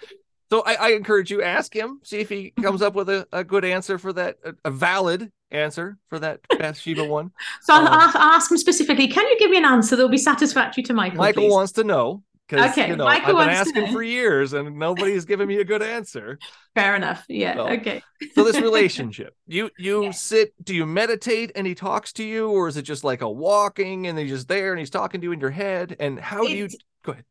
So 0.50 0.62
I, 0.66 0.74
I 0.74 0.90
encourage 0.92 1.30
you 1.32 1.42
ask 1.44 1.76
him, 1.76 2.00
see 2.04 2.20
if 2.20 2.30
he 2.30 2.52
comes 2.52 2.82
up 2.82 2.94
with 2.96 3.10
a, 3.10 3.28
a 3.32 3.44
good 3.44 3.66
answer 3.66 3.98
for 3.98 4.14
that, 4.14 4.38
a, 4.44 4.54
a 4.66 4.72
valid 4.72 5.32
answer 5.52 5.98
for 6.10 6.20
that 6.20 6.40
Bathsheba 6.58 7.06
one. 7.06 7.32
So 7.62 7.74
I'll, 7.74 7.88
Um, 7.88 8.12
I'll 8.16 8.34
ask 8.34 8.52
him 8.52 8.58
specifically. 8.58 9.08
Can 9.08 9.28
you 9.28 9.38
give 9.40 9.52
me 9.52 9.58
an 9.58 9.66
answer 9.66 9.96
that 9.96 10.02
will 10.02 10.10
be 10.10 10.18
satisfactory 10.18 10.84
to 10.84 10.94
Michael? 10.94 11.18
Michael 11.18 11.44
please? 11.44 11.52
wants 11.52 11.72
to 11.74 11.84
know 11.84 12.24
Because 12.50 12.72
Okay, 12.72 12.90
you 12.90 12.96
know 12.96 13.06
Michael 13.06 13.38
I've 13.38 13.48
been 13.48 13.54
to 13.56 13.60
asking 13.60 13.94
for 13.94 14.02
years 14.20 14.54
and 14.54 14.78
nobody's 14.78 15.26
given 15.26 15.48
me 15.48 15.58
a 15.58 15.64
good 15.64 15.84
answer. 15.84 16.40
Fair 16.76 16.96
enough. 16.96 17.24
Yeah. 17.30 17.56
Well, 17.58 17.70
okay. 17.74 18.02
So 18.34 18.44
this 18.44 18.56
relationship, 18.62 19.36
you 19.48 19.70
you 19.78 20.06
Yeah. 20.06 20.12
sit, 20.12 20.54
do 20.64 20.74
you 20.76 20.86
meditate 20.86 21.52
and 21.56 21.68
he 21.68 21.76
talks 21.76 22.12
to 22.14 22.24
you, 22.24 22.50
or 22.50 22.68
is 22.68 22.78
it 22.78 22.84
just 22.84 23.04
like 23.04 23.22
a 23.22 23.30
walking 23.30 24.08
and 24.08 24.18
he's 24.18 24.32
just 24.32 24.48
there 24.48 24.72
and 24.72 24.80
he's 24.80 24.90
talking 24.90 25.22
to 25.22 25.26
you 25.26 25.32
in 25.32 25.40
your 25.40 25.52
head? 25.52 25.96
And 26.00 26.20
how 26.20 26.44
do 26.44 26.52
you 26.52 26.70
go 27.04 27.12
ahead? 27.12 27.26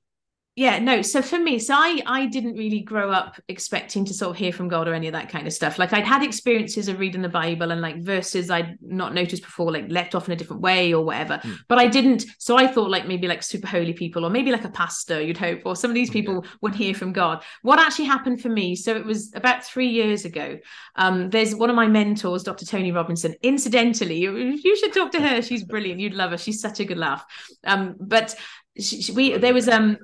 Yeah 0.59 0.81
no 0.81 1.03
so 1.03 1.23
for 1.23 1.39
me 1.39 1.57
so 1.57 1.73
i 1.73 2.03
i 2.07 2.27
didn't 2.27 2.55
really 2.55 2.81
grow 2.81 3.13
up 3.13 3.41
expecting 3.47 4.05
to 4.05 4.13
sort 4.13 4.31
of 4.31 4.37
hear 4.37 4.53
from 4.53 4.67
god 4.67 4.89
or 4.89 4.93
any 4.93 5.07
of 5.07 5.13
that 5.13 5.29
kind 5.29 5.47
of 5.47 5.53
stuff. 5.53 5.79
Like 5.79 5.93
i'd 5.93 6.05
had 6.05 6.25
experiences 6.25 6.89
of 6.89 6.99
reading 6.99 7.23
the 7.23 7.29
bible 7.29 7.71
and 7.71 7.81
like 7.81 8.03
verses 8.03 8.51
i'd 8.51 8.77
not 8.83 9.15
noticed 9.15 9.45
before 9.45 9.71
like 9.71 9.89
left 9.89 10.17
off 10.17 10.27
in 10.27 10.33
a 10.33 10.37
different 10.37 10.61
way 10.61 10.93
or 10.93 11.05
whatever. 11.05 11.37
Hmm. 11.37 11.53
but 11.69 11.79
i 11.79 11.87
didn't 11.87 12.25
so 12.39 12.57
i 12.57 12.67
thought 12.67 12.91
like 12.91 13.07
maybe 13.07 13.29
like 13.29 13.45
super 13.45 13.69
holy 13.69 13.93
people 13.93 14.25
or 14.27 14.31
maybe 14.31 14.51
like 14.51 14.65
a 14.65 14.69
pastor 14.71 15.23
you'd 15.23 15.39
hope 15.39 15.61
or 15.65 15.77
some 15.77 15.93
of 15.93 15.95
these 15.95 16.11
people 16.11 16.45
would 16.61 16.75
hear 16.75 16.93
from 16.93 17.13
god. 17.13 17.45
What 17.63 17.79
actually 17.79 18.07
happened 18.07 18.41
for 18.43 18.49
me 18.49 18.75
so 18.75 18.97
it 18.97 19.05
was 19.05 19.33
about 19.37 19.63
three 19.65 19.89
years 19.89 20.25
ago 20.25 20.59
um 20.97 21.31
there's 21.31 21.55
one 21.55 21.71
of 21.71 21.77
my 21.77 21.87
mentors 21.87 22.43
dr 22.43 22.67
tony 22.67 22.91
robinson. 22.91 23.37
Incidentally 23.43 24.19
you, 24.19 24.37
you 24.37 24.77
should 24.77 24.93
talk 24.93 25.13
to 25.13 25.21
her 25.21 25.41
she's 25.41 25.63
brilliant 25.63 26.01
you'd 26.01 26.15
love 26.15 26.33
her 26.33 26.39
she's 26.39 26.61
such 26.61 26.81
a 26.81 26.85
good 26.85 26.99
laugh. 26.99 27.25
Um 27.65 27.95
but 28.01 28.35
she, 28.77 29.03
she- 29.03 29.13
we 29.13 29.39
there 29.39 29.55
was 29.55 29.69
um 29.69 29.99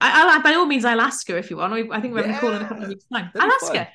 I, 0.00 0.36
I, 0.36 0.42
by 0.42 0.54
all 0.54 0.66
means, 0.66 0.84
I'll 0.84 1.00
ask 1.00 1.28
her 1.28 1.36
if 1.36 1.50
you 1.50 1.56
want. 1.58 1.72
I 1.92 2.00
think 2.00 2.14
we're 2.14 2.22
having 2.22 2.36
a 2.36 2.40
call 2.40 2.52
in 2.52 2.62
a 2.62 2.66
couple 2.68 2.84
of 2.84 2.88
weeks' 2.88 3.04
time. 3.12 3.30
I'll 3.34 3.50
ask 3.50 3.66
fun. 3.66 3.76
her. 3.76 3.88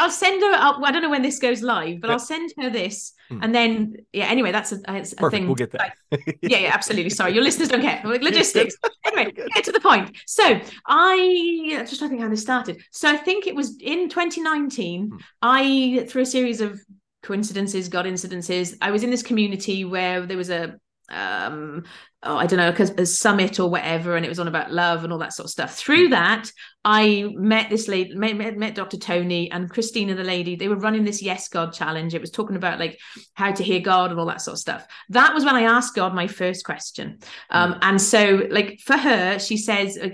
I'll 0.00 0.10
send 0.10 0.40
her. 0.42 0.52
I'll, 0.54 0.84
I 0.84 0.92
don't 0.92 1.02
know 1.02 1.10
when 1.10 1.22
this 1.22 1.40
goes 1.40 1.60
live, 1.60 2.00
but 2.00 2.06
Yeah. 2.08 2.12
I'll 2.12 2.18
send 2.20 2.52
her 2.60 2.70
this, 2.70 3.14
Hmm. 3.28 3.40
and 3.42 3.54
then 3.54 3.96
yeah. 4.12 4.26
Anyway, 4.26 4.52
that's 4.52 4.72
a, 4.72 4.78
it's 4.88 5.12
a 5.18 5.28
thing. 5.28 5.46
We'll 5.46 5.56
get 5.56 5.72
that. 5.72 5.94
yeah, 6.42 6.58
yeah, 6.58 6.70
absolutely. 6.72 7.10
Sorry, 7.10 7.34
your 7.34 7.42
listeners 7.42 7.68
don't 7.68 7.82
care. 7.82 8.00
Logistics. 8.04 8.76
Anyway, 9.04 9.32
get 9.54 9.64
to 9.64 9.72
the 9.72 9.80
point. 9.80 10.16
So 10.26 10.60
I 10.86 11.84
just 11.86 11.98
trying 11.98 12.08
to 12.10 12.14
think 12.16 12.20
how 12.22 12.28
this 12.28 12.42
started. 12.42 12.82
So 12.92 13.08
I 13.08 13.16
think 13.16 13.46
it 13.46 13.54
was 13.54 13.76
in 13.80 14.08
2019. 14.08 15.08
Hmm. 15.08 15.16
I 15.42 16.06
through 16.08 16.22
a 16.22 16.26
series 16.26 16.60
of 16.60 16.80
coincidences, 17.22 17.88
God 17.88 18.04
incidences, 18.06 18.76
I 18.80 18.90
was 18.92 19.02
in 19.02 19.10
this 19.10 19.22
community 19.22 19.84
where 19.84 20.24
there 20.24 20.36
was 20.36 20.50
a 20.50 20.78
um 21.10 21.84
oh, 22.22 22.36
I 22.36 22.46
don't 22.46 22.58
know, 22.58 22.70
because 22.70 22.90
a 22.90 23.06
summit 23.06 23.60
or 23.60 23.70
whatever, 23.70 24.16
and 24.16 24.24
it 24.24 24.28
was 24.28 24.40
on 24.40 24.48
about 24.48 24.72
love 24.72 25.04
and 25.04 25.12
all 25.12 25.20
that 25.20 25.32
sort 25.32 25.44
of 25.44 25.50
stuff. 25.50 25.76
Through 25.76 26.08
that, 26.08 26.50
I 26.84 27.28
met 27.34 27.70
this 27.70 27.86
lady, 27.86 28.14
met, 28.14 28.36
met, 28.36 28.56
met 28.56 28.74
Dr. 28.74 28.96
Tony 28.96 29.50
and 29.50 29.70
Christina, 29.70 30.14
the 30.14 30.24
lady. 30.24 30.56
They 30.56 30.68
were 30.68 30.78
running 30.78 31.04
this 31.04 31.22
Yes 31.22 31.48
God 31.48 31.72
challenge. 31.72 32.14
It 32.14 32.20
was 32.20 32.30
talking 32.30 32.56
about 32.56 32.80
like 32.80 32.98
how 33.34 33.52
to 33.52 33.62
hear 33.62 33.80
God 33.80 34.10
and 34.10 34.18
all 34.18 34.26
that 34.26 34.40
sort 34.40 34.54
of 34.54 34.58
stuff. 34.58 34.86
That 35.10 35.32
was 35.34 35.44
when 35.44 35.54
I 35.54 35.62
asked 35.62 35.94
God 35.94 36.14
my 36.14 36.26
first 36.26 36.64
question. 36.64 37.18
Um, 37.50 37.78
and 37.82 38.00
so, 38.00 38.46
like 38.50 38.80
for 38.80 38.96
her, 38.96 39.38
she 39.38 39.56
says, 39.56 39.96
uh, 39.96 40.08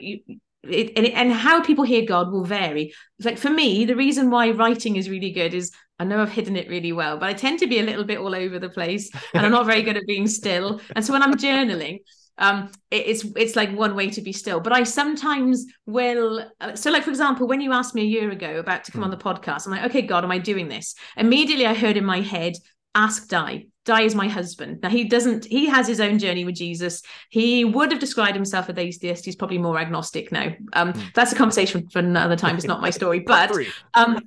it, 0.69 0.93
and, 0.97 1.07
and 1.07 1.33
how 1.33 1.62
people 1.62 1.85
hear 1.85 2.05
God 2.05 2.33
will 2.33 2.45
vary. 2.45 2.93
Like 3.23 3.39
for 3.39 3.51
me, 3.51 3.85
the 3.85 3.97
reason 3.97 4.31
why 4.31 4.51
writing 4.51 4.97
is 4.97 5.11
really 5.11 5.31
good 5.31 5.55
is 5.55 5.71
I 5.99 6.05
know 6.05 6.21
I've 6.21 6.31
hidden 6.31 6.57
it 6.57 6.69
really 6.69 6.93
well, 6.93 7.19
but 7.19 7.29
I 7.29 7.35
tend 7.35 7.61
to 7.61 7.67
be 7.67 7.79
a 7.79 7.85
little 7.85 8.05
bit 8.05 8.19
all 8.19 8.35
over 8.35 8.59
the 8.59 8.69
place, 8.69 9.11
and 9.33 9.47
I'm 9.47 9.53
not 9.53 9.67
very 9.67 9.83
good 9.83 9.97
at 9.97 10.07
being 10.07 10.27
still. 10.27 10.81
And 10.97 11.05
so 11.05 11.12
when 11.12 11.23
I'm 11.23 11.35
journaling, 11.35 12.01
um, 12.39 12.71
it, 12.91 13.07
it's 13.07 13.25
it's 13.37 13.57
like 13.57 13.71
one 13.77 13.95
way 13.95 14.11
to 14.11 14.21
be 14.21 14.33
still. 14.33 14.61
But 14.61 14.73
I 14.73 14.83
sometimes 14.85 15.67
will. 15.87 16.45
Uh, 16.61 16.75
so, 16.75 16.91
like 16.91 17.05
for 17.05 17.11
example, 17.11 17.47
when 17.47 17.61
you 17.61 17.73
asked 17.73 17.95
me 17.95 18.03
a 18.03 18.07
year 18.07 18.31
ago 18.31 18.59
about 18.59 18.85
to 18.85 18.93
come 18.93 19.05
on 19.05 19.11
the 19.11 19.17
podcast, 19.17 19.67
I'm 19.67 19.73
like, 19.73 19.85
okay, 19.85 20.03
God, 20.03 20.25
am 20.25 20.33
I 20.33 20.39
doing 20.39 20.69
this? 20.69 20.95
Immediately, 21.17 21.67
I 21.67 21.75
heard 21.75 21.97
in 21.97 22.05
my 22.05 22.21
head, 22.21 22.55
ask 22.95 23.29
Di. 23.29 23.67
Di 23.85 24.03
is 24.03 24.14
my 24.14 24.28
husband. 24.28 24.80
Now 24.82 24.89
he 24.89 25.05
doesn't. 25.05 25.45
He 25.45 25.66
has 25.66 25.87
his 25.87 26.01
own 26.01 26.18
journey 26.18 26.45
with 26.45 26.55
Jesus. 26.55 27.03
He 27.28 27.64
would 27.64 27.91
have 27.91 28.01
described 28.01 28.35
himself 28.35 28.70
as 28.70 28.78
atheist. 28.78 29.24
He's 29.24 29.37
probably 29.37 29.59
more 29.59 29.78
agnostic 29.78 30.32
now. 30.32 30.55
Um, 30.72 30.95
that's 31.14 31.32
a 31.32 31.37
conversation 31.37 31.89
for 31.89 31.99
another 31.99 32.37
time. 32.37 32.57
It's 32.57 32.66
not 32.66 32.80
my 32.80 32.91
story, 32.91 33.18
but 33.26 33.55
um, 33.95 34.20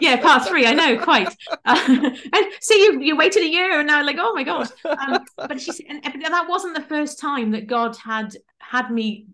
yeah, 0.00 0.20
part 0.20 0.46
three. 0.46 0.66
I 0.66 0.74
know 0.74 0.98
quite. 0.98 1.34
Uh, 1.66 2.10
and 2.32 2.46
so 2.60 2.74
you 2.74 3.00
you 3.00 3.16
waited 3.16 3.42
a 3.42 3.48
year, 3.48 3.78
and 3.78 3.86
now 3.88 4.04
like, 4.04 4.18
oh 4.18 4.34
my 4.34 4.42
God. 4.42 4.70
Um, 4.84 5.24
but 5.36 5.58
she 5.58 5.72
said, 5.72 5.86
and, 5.88 6.04
and 6.04 6.22
that 6.22 6.46
wasn't 6.46 6.74
the 6.74 6.82
first 6.82 7.18
time 7.18 7.52
that 7.52 7.66
God 7.66 7.96
had 7.96 8.34
had 8.58 8.90
me 8.90 9.26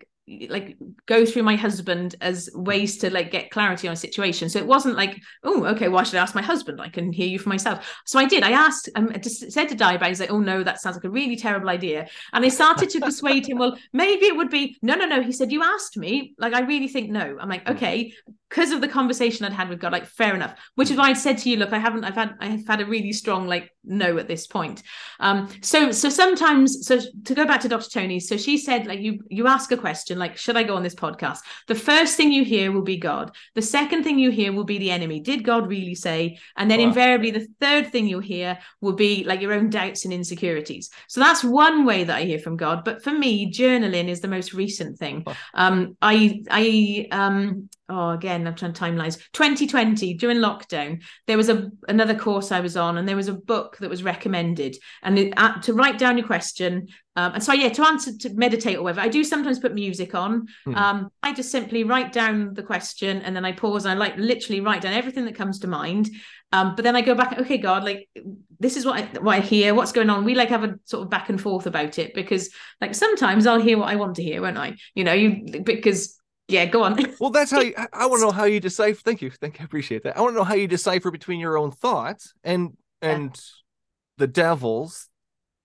like 0.49 0.77
go 1.07 1.25
through 1.25 1.43
my 1.43 1.57
husband 1.57 2.15
as 2.21 2.49
ways 2.55 2.99
to 2.99 3.11
like 3.11 3.31
get 3.31 3.51
clarity 3.51 3.89
on 3.89 3.95
a 3.95 3.97
situation. 3.97 4.49
So 4.49 4.59
it 4.59 4.67
wasn't 4.67 4.97
like, 4.97 5.21
oh, 5.43 5.65
okay, 5.67 5.89
why 5.89 6.03
should 6.03 6.17
I 6.17 6.23
ask 6.23 6.35
my 6.35 6.43
husband? 6.43 6.81
I 6.81 6.89
can 6.89 7.13
hear 7.13 7.27
you 7.27 7.39
for 7.39 7.49
myself. 7.49 7.87
So 8.07 8.19
I 8.19 8.27
did. 8.27 8.43
I 8.43 8.53
asked, 8.53 8.89
um, 8.95 9.11
I 9.15 9.19
just 9.19 9.51
said 9.51 9.69
to 9.69 9.77
Diabag, 9.77 10.09
he's 10.09 10.21
like, 10.21 10.31
oh 10.31 10.41
no, 10.41 10.63
that 10.63 10.81
sounds 10.81 10.97
like 10.97 11.05
a 11.05 11.11
really 11.11 11.37
terrible 11.37 11.69
idea. 11.69 12.09
And 12.33 12.45
I 12.45 12.49
started 12.49 12.91
to 12.91 13.01
persuade 13.01 13.49
him, 13.49 13.59
well, 13.59 13.77
maybe 13.93 14.27
it 14.27 14.37
would 14.37 14.51
be 14.51 14.79
no, 14.83 14.95
no, 14.95 15.07
no. 15.07 15.23
He 15.23 15.33
said, 15.33 15.53
you 15.53 15.63
asked 15.63 15.97
me. 15.97 16.35
Like, 16.39 16.55
I 16.55 16.61
really 16.61 16.89
think 16.89 17.11
no. 17.11 17.37
I'm 17.41 17.49
like, 17.49 17.69
okay, 17.69 18.13
because 18.51 18.73
of 18.73 18.81
the 18.81 18.89
conversation 18.89 19.47
I'd 19.47 19.53
had 19.53 19.69
with 19.69 19.79
God, 19.81 19.93
like 19.93 20.07
fair 20.07 20.35
enough. 20.35 20.55
Which 20.75 20.91
is 20.91 20.97
why 20.97 21.09
I 21.11 21.13
said 21.15 21.39
to 21.39 21.49
you, 21.51 21.57
look, 21.57 21.73
I 21.73 21.79
haven't, 21.79 22.05
I've 22.05 22.17
had, 22.17 22.35
I've 22.41 22.67
had 22.67 22.81
a 22.81 22.87
really 22.87 23.13
strong 23.13 23.47
like 23.47 23.71
no 23.85 24.19
at 24.19 24.27
this 24.29 24.47
point. 24.47 24.83
Um, 25.21 25.49
so 25.63 25.93
so 25.93 26.09
sometimes, 26.09 26.87
so 26.87 26.99
to 27.25 27.35
go 27.35 27.47
back 27.47 27.61
to 27.61 27.69
Dr. 27.69 27.89
Tony, 27.89 28.19
so 28.21 28.37
she 28.37 28.59
said 28.59 28.87
like 28.87 29.01
you 29.01 29.21
you 29.29 29.47
ask 29.47 29.71
a 29.73 29.77
question 29.77 30.19
like, 30.19 30.37
should 30.37 30.57
I 30.57 30.65
go 30.65 30.75
on 30.77 30.83
this 30.83 30.95
podcast? 30.95 31.39
The 31.69 31.75
first 31.75 32.17
thing 32.17 32.33
you 32.33 32.45
hear 32.45 32.73
will 32.73 32.83
be 32.83 32.97
God. 32.97 33.35
The 33.55 33.63
second 33.63 34.03
thing 34.03 34.19
you 34.19 34.31
hear 34.31 34.53
will 34.53 34.65
be 34.65 34.79
the 34.79 34.91
enemy. 34.91 35.21
Did 35.21 35.45
God 35.45 35.69
really 35.69 35.95
say? 35.95 36.39
And 36.57 36.71
then 36.71 36.81
Wow. 36.81 36.87
invariably 36.89 37.31
the 37.31 37.47
third 37.61 37.93
thing 37.93 38.09
you'll 38.09 38.21
hear 38.21 38.59
will 38.81 38.95
be 38.95 39.23
like 39.25 39.41
your 39.41 39.53
own 39.53 39.71
doubts 39.71 40.05
and 40.05 40.13
insecurities. 40.13 40.91
So 41.09 41.21
that's 41.21 41.45
one 41.45 41.85
way 41.85 42.05
that 42.05 42.17
I 42.17 42.25
hear 42.25 42.39
from 42.39 42.57
God. 42.57 42.85
But 42.85 43.03
for 43.05 43.13
me, 43.13 43.53
journaling 43.53 44.09
is 44.09 44.21
the 44.21 44.29
most 44.29 44.53
recent 44.55 44.99
thing. 44.99 45.25
Um, 45.55 45.97
I 46.03 46.43
I 46.51 47.07
um 47.13 47.69
oh 47.91 48.11
again 48.11 48.47
i'm 48.47 48.55
trying 48.55 48.73
to 48.73 48.81
timelines 48.81 49.19
2020 49.33 50.15
during 50.15 50.39
lockdown 50.39 51.03
there 51.27 51.37
was 51.37 51.49
a 51.49 51.71
another 51.89 52.15
course 52.15 52.53
i 52.53 52.61
was 52.61 52.77
on 52.77 52.99
and 52.99 53.09
there 53.09 53.17
was 53.17 53.29
a 53.29 53.35
book 53.35 53.77
that 53.79 53.91
was 53.91 54.03
recommended 54.03 54.77
and 55.03 55.19
it, 55.19 55.35
uh, 55.37 55.61
to 55.61 55.75
write 55.75 55.99
down 55.99 56.17
your 56.17 56.27
question 56.27 56.87
um, 57.17 57.35
and 57.35 57.43
so 57.43 57.53
yeah 57.53 57.69
to 57.69 57.87
answer 57.87 58.17
to 58.17 58.31
meditate 58.35 58.77
or 58.77 58.83
whatever 58.83 59.01
i 59.01 59.09
do 59.09 59.25
sometimes 59.25 59.59
put 59.59 59.75
music 59.75 60.15
on 60.15 60.47
Hmm. 60.65 60.75
um, 60.75 61.11
i 61.23 61.33
just 61.33 61.51
simply 61.51 61.85
write 61.85 62.13
down 62.13 62.55
the 62.55 62.63
question 62.63 63.21
and 63.23 63.35
then 63.35 63.45
i 63.45 63.53
pause 63.53 63.85
and 63.85 63.93
i 63.93 63.97
like 63.97 64.17
literally 64.17 64.61
write 64.61 64.83
down 64.83 64.95
everything 64.95 65.25
that 65.25 65.35
comes 65.35 65.59
to 65.61 65.67
mind 65.67 66.11
um, 66.53 66.75
but 66.75 66.83
then 66.83 66.97
I 66.97 67.01
go 67.01 67.15
back, 67.15 67.39
okay, 67.39 67.59
God, 67.59 67.85
like 67.85 68.09
this 68.59 68.77
is 68.77 68.85
what 68.85 68.97
I, 68.97 69.21
what 69.21 69.37
I 69.37 69.41
hear, 69.41 69.75
what's 69.75 69.93
going 69.93 70.11
on. 70.11 70.25
We 70.25 70.35
like 70.35 70.49
have 70.49 70.65
a 70.65 70.79
sort 70.85 71.05
of 71.05 71.11
back 71.11 71.29
and 71.29 71.41
forth 71.41 71.67
about 71.67 71.99
it 71.99 72.13
because, 72.13 72.51
like, 72.81 72.95
sometimes 72.95 73.47
I'll 73.47 73.61
hear 73.61 73.79
what 73.79 73.89
I 73.89 73.97
want 73.97 74.17
to 74.17 74.23
hear, 74.23 74.43
won't 74.43 74.59
I? 74.59 74.77
You 74.95 75.05
know, 75.05 75.13
you 75.13 75.63
because 75.63 76.20
yeah, 76.51 76.67
go 76.67 76.83
on. 76.83 76.97
Well, 77.19 77.31
that's 77.31 77.51
how 77.51 77.61
you, 77.61 77.75
I, 77.77 77.87
I 77.93 78.07
want 78.07 78.21
to 78.21 78.27
know 78.27 78.33
how 78.33 78.45
you 78.45 78.61
decipher. 78.61 79.01
Thank 79.01 79.23
you, 79.23 79.31
thank 79.31 79.59
you, 79.59 79.63
I 79.63 79.65
appreciate 79.65 80.03
that. 80.05 80.17
I 80.17 80.21
want 80.21 80.33
to 80.35 80.39
know 80.39 80.45
how 80.45 80.55
you 80.55 80.67
decipher 80.69 81.11
between 81.11 81.41
your 81.41 81.57
own 81.59 81.71
thoughts 81.71 82.33
and 82.45 82.77
and 83.03 83.39
the 84.19 84.27
devil's 84.27 85.09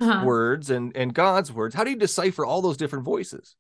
Uh-huh. 0.01 0.25
words 0.25 0.69
and 0.69 0.95
and 0.95 1.13
God's 1.13 1.51
words. 1.51 1.75
How 1.75 1.83
do 1.83 1.89
you 1.91 1.97
decipher 1.97 2.45
all 2.45 2.61
those 2.61 2.77
different 2.77 3.05
voices? 3.05 3.55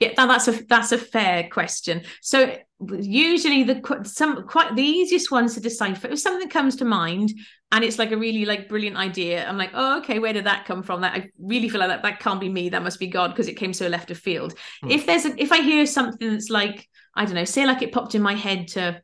Yeah, 0.00 0.12
that's 0.16 0.48
a 0.48 0.52
that's 0.66 0.92
a 0.92 0.98
fair 0.98 1.48
question. 1.48 2.02
So 2.20 2.56
usually 2.90 3.62
the 3.62 4.02
some 4.04 4.46
quite 4.46 4.74
the 4.74 4.82
easiest 4.82 5.30
ones 5.30 5.54
to 5.54 5.60
decipher 5.60 6.08
if 6.08 6.18
something 6.18 6.48
comes 6.48 6.76
to 6.76 6.84
mind 6.84 7.32
and 7.72 7.84
it's 7.84 7.98
like 7.98 8.12
a 8.12 8.16
really 8.16 8.44
like 8.44 8.68
brilliant 8.68 8.96
idea. 8.96 9.46
I'm 9.46 9.56
like, 9.56 9.70
oh, 9.74 9.98
okay, 9.98 10.18
where 10.18 10.32
did 10.32 10.44
that 10.44 10.66
come 10.66 10.82
from? 10.82 11.00
That 11.00 11.14
I 11.14 11.30
really 11.38 11.68
feel 11.68 11.80
like 11.80 11.88
that 11.88 12.02
that 12.02 12.20
can't 12.20 12.40
be 12.40 12.48
me. 12.48 12.68
That 12.68 12.82
must 12.82 13.00
be 13.00 13.06
God 13.06 13.28
because 13.28 13.48
it 13.48 13.54
came 13.54 13.72
so 13.72 13.88
left 13.88 14.10
of 14.10 14.18
field. 14.18 14.54
Hmm. 14.82 14.90
If 14.90 15.06
there's 15.06 15.24
a, 15.24 15.40
if 15.40 15.52
I 15.52 15.62
hear 15.62 15.86
something 15.86 16.30
that's 16.30 16.50
like 16.50 16.86
I 17.14 17.24
don't 17.24 17.34
know, 17.34 17.44
say 17.44 17.66
like 17.66 17.82
it 17.82 17.92
popped 17.92 18.14
in 18.14 18.22
my 18.22 18.34
head 18.34 18.68
to 18.68 19.00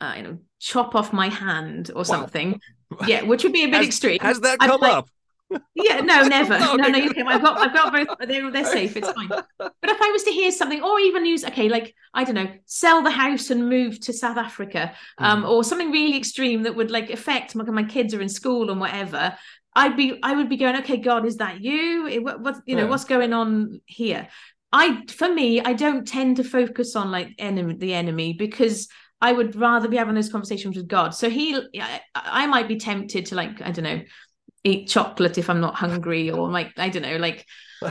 uh, 0.00 0.14
you 0.16 0.22
know 0.22 0.38
chop 0.58 0.94
off 0.94 1.12
my 1.12 1.28
hand 1.28 1.90
or 1.94 2.04
something. 2.04 2.60
Yeah, 3.06 3.22
which 3.22 3.42
would 3.42 3.54
be 3.54 3.64
a 3.64 3.68
bit 3.68 3.76
Has- 3.76 3.86
extreme. 3.86 4.18
Has 4.20 4.40
that 4.40 4.58
I'd 4.60 4.68
come 4.68 4.82
like- 4.82 4.92
up? 4.92 5.08
Yeah, 5.74 6.00
no, 6.00 6.22
never. 6.28 6.58
No, 6.58 6.74
no, 6.76 6.88
no, 6.88 7.04
okay. 7.06 7.22
I've 7.22 7.42
got, 7.42 7.58
I've 7.58 7.74
got 7.74 7.92
both. 7.92 8.08
They're, 8.28 8.50
they're 8.50 8.64
safe. 8.64 8.96
It's 8.96 9.10
fine. 9.10 9.28
But 9.28 9.90
if 9.90 10.00
I 10.00 10.10
was 10.10 10.22
to 10.24 10.30
hear 10.30 10.50
something, 10.52 10.82
or 10.82 10.98
even 11.00 11.24
use, 11.26 11.44
okay, 11.44 11.68
like 11.68 11.94
I 12.14 12.24
don't 12.24 12.34
know, 12.34 12.52
sell 12.66 13.02
the 13.02 13.10
house 13.10 13.50
and 13.50 13.68
move 13.68 14.00
to 14.00 14.12
South 14.12 14.36
Africa, 14.36 14.92
um, 15.18 15.42
Mhm. 15.42 15.48
or 15.48 15.64
something 15.64 15.90
really 15.90 16.16
extreme 16.16 16.62
that 16.64 16.76
would 16.76 16.90
like 16.90 17.10
affect 17.10 17.54
my, 17.54 17.64
my 17.64 17.82
kids 17.84 18.14
are 18.14 18.20
in 18.20 18.28
school 18.28 18.70
and 18.70 18.80
whatever. 18.80 19.36
I'd 19.74 19.96
be, 19.96 20.18
I 20.22 20.34
would 20.34 20.50
be 20.50 20.58
going, 20.58 20.76
okay, 20.76 20.98
God, 20.98 21.24
is 21.24 21.38
that 21.38 21.60
you? 21.62 22.06
Eh, 22.08 22.18
What, 22.18 22.40
what 22.40 22.56
you 22.66 22.76
know, 22.76 22.84
Yeah. 22.84 22.90
what's 22.90 23.04
going 23.04 23.32
on 23.32 23.80
here? 23.86 24.28
I, 24.70 25.04
for 25.08 25.32
me, 25.32 25.60
I 25.60 25.72
don't 25.72 26.06
tend 26.06 26.36
to 26.36 26.44
focus 26.44 26.96
on 26.96 27.10
like 27.10 27.34
enemy, 27.38 27.74
the 27.74 27.94
enemy, 27.94 28.34
because 28.34 28.88
I 29.20 29.32
would 29.32 29.54
rather 29.56 29.88
be 29.88 29.96
having 29.96 30.14
those 30.14 30.30
conversations 30.30 30.76
with 30.76 30.88
God. 30.88 31.14
So 31.14 31.30
he, 31.30 31.56
I, 31.80 32.00
I 32.14 32.46
might 32.46 32.68
be 32.68 32.76
tempted 32.76 33.26
to 33.26 33.34
like, 33.34 33.60
I 33.62 33.70
don't 33.70 33.84
know, 33.84 34.00
eat 34.64 34.88
chocolate 34.88 35.38
if 35.38 35.50
I'm 35.50 35.60
not 35.60 35.74
hungry, 35.74 36.30
or 36.30 36.48
like 36.48 36.72
I 36.76 36.88
don't 36.88 37.02
know, 37.02 37.16
like. 37.16 37.46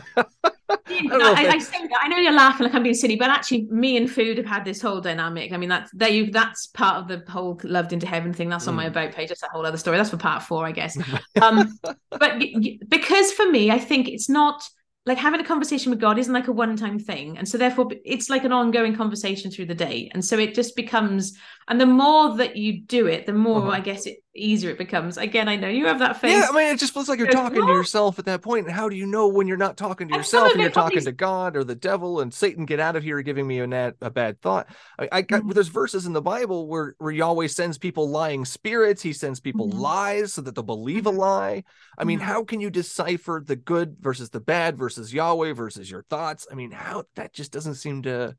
I, 0.89 1.17
know 1.17 1.33
I, 1.35 1.47
I 1.47 1.57
say 1.59 1.77
that 1.87 1.99
I 2.01 2.07
know 2.07 2.17
you're 2.17 2.31
laughing 2.33 2.65
like 2.65 2.75
I'm 2.75 2.83
being 2.83 2.95
silly, 2.95 3.15
but 3.15 3.29
actually, 3.29 3.63
me 3.69 3.97
and 3.97 4.09
food 4.09 4.37
have 4.37 4.45
had 4.45 4.65
this 4.65 4.81
whole 4.81 5.01
dynamic. 5.01 5.51
I 5.51 5.57
mean, 5.57 5.69
that's 5.69 5.91
that 5.93 6.13
you 6.13 6.31
that's 6.31 6.67
part 6.67 6.97
of 6.97 7.07
the 7.07 7.29
whole 7.31 7.59
loved 7.63 7.93
into 7.93 8.07
heaven 8.07 8.33
thing. 8.33 8.49
That's 8.49 8.67
on 8.67 8.75
my 8.75 8.85
Mm. 8.85 8.89
about 8.89 9.11
page. 9.11 9.29
That's 9.29 9.43
a 9.43 9.47
whole 9.47 9.65
other 9.65 9.77
story. 9.77 9.97
That's 9.97 10.09
for 10.09 10.17
part 10.17 10.43
four, 10.43 10.65
I 10.65 10.71
guess. 10.71 10.97
Um, 11.41 11.79
but 12.19 12.41
because 12.87 13.31
for 13.33 13.49
me, 13.49 13.71
I 13.71 13.79
think 13.79 14.07
it's 14.07 14.29
not 14.29 14.63
like 15.05 15.17
having 15.17 15.39
a 15.39 15.43
conversation 15.43 15.89
with 15.89 15.99
God 15.99 16.19
isn't 16.19 16.33
like 16.33 16.47
a 16.47 16.51
one 16.51 16.75
time 16.77 16.99
thing. 16.99 17.37
And 17.37 17.47
so 17.47 17.57
therefore 17.57 17.89
it's 18.05 18.29
like 18.29 18.43
an 18.43 18.51
ongoing 18.51 18.95
conversation 18.95 19.49
through 19.49 19.65
the 19.65 19.73
day. 19.75 20.11
And 20.13 20.23
so 20.23 20.37
it 20.37 20.53
just 20.53 20.75
becomes, 20.75 21.33
and 21.67 21.81
the 21.81 21.87
more 21.87 22.37
that 22.37 22.55
you 22.55 22.81
do 22.81 23.07
it, 23.07 23.25
the 23.25 23.33
more 23.33 23.61
Uh-huh. 23.63 23.71
I 23.71 23.79
guess 23.79 24.05
it 24.05 24.17
easier 24.33 24.69
it 24.69 24.77
becomes. 24.77 25.17
Again, 25.17 25.49
I 25.49 25.57
know 25.57 25.67
you 25.67 25.87
have 25.87 25.99
that 25.99 26.21
face. 26.21 26.31
Yeah, 26.31 26.47
I 26.49 26.55
mean, 26.55 26.73
it 26.73 26.79
just 26.79 26.93
feels 26.93 27.09
like 27.09 27.17
you're 27.19 27.27
Goes, 27.27 27.35
talking 27.35 27.65
to 27.67 27.73
yourself 27.73 28.17
at 28.17 28.25
that 28.25 28.41
point. 28.41 28.65
And 28.67 28.73
how 28.73 28.87
do 28.87 28.95
you 28.95 29.05
know 29.05 29.27
when 29.27 29.45
you're 29.47 29.57
not 29.57 29.75
talking 29.75 30.07
to 30.07 30.13
And 30.13 30.19
yourself 30.19 30.51
and 30.53 30.61
you're 30.61 30.69
talking 30.69 31.03
to 31.03 31.11
God 31.11 31.57
or 31.57 31.63
the 31.65 31.75
devil 31.75 32.21
and 32.21 32.33
Satan? 32.33 32.65
Get 32.65 32.79
out 32.79 32.95
of 32.95 33.03
here! 33.03 33.21
Giving 33.23 33.45
me 33.45 33.59
a, 33.59 33.67
nat- 33.67 33.95
a 34.01 34.09
bad 34.09 34.39
thought. 34.41 34.67
I, 34.99 35.09
I 35.11 35.21
got 35.23 35.41
Mhm. 35.41 35.53
there's 35.53 35.67
verses 35.67 36.05
in 36.05 36.13
the 36.13 36.21
Bible 36.21 36.67
where 36.67 36.95
where 36.99 37.11
Yahweh 37.11 37.47
sends 37.47 37.77
people 37.77 38.07
lying 38.09 38.45
spirits. 38.45 39.01
He 39.01 39.11
sends 39.13 39.39
people 39.41 39.67
Mhm. 39.67 39.79
lies 39.79 40.33
so 40.33 40.41
that 40.43 40.55
they'll 40.55 40.63
believe 40.63 41.07
a 41.07 41.11
lie. 41.11 41.63
I 41.97 42.05
mean, 42.05 42.19
Mhm. 42.19 42.23
how 42.23 42.43
can 42.45 42.61
you 42.61 42.69
decipher 42.69 43.43
the 43.45 43.57
good 43.57 43.97
versus 43.99 44.29
the 44.29 44.39
bad 44.39 44.77
versus 44.77 44.90
Yahweh 44.97 45.53
versus 45.53 45.89
your 45.89 46.03
thoughts? 46.03 46.47
I 46.51 46.55
mean, 46.55 46.71
how 46.71 47.03
that 47.15 47.33
just 47.33 47.51
doesn't 47.51 47.75
seem 47.75 48.03
to. 48.03 48.35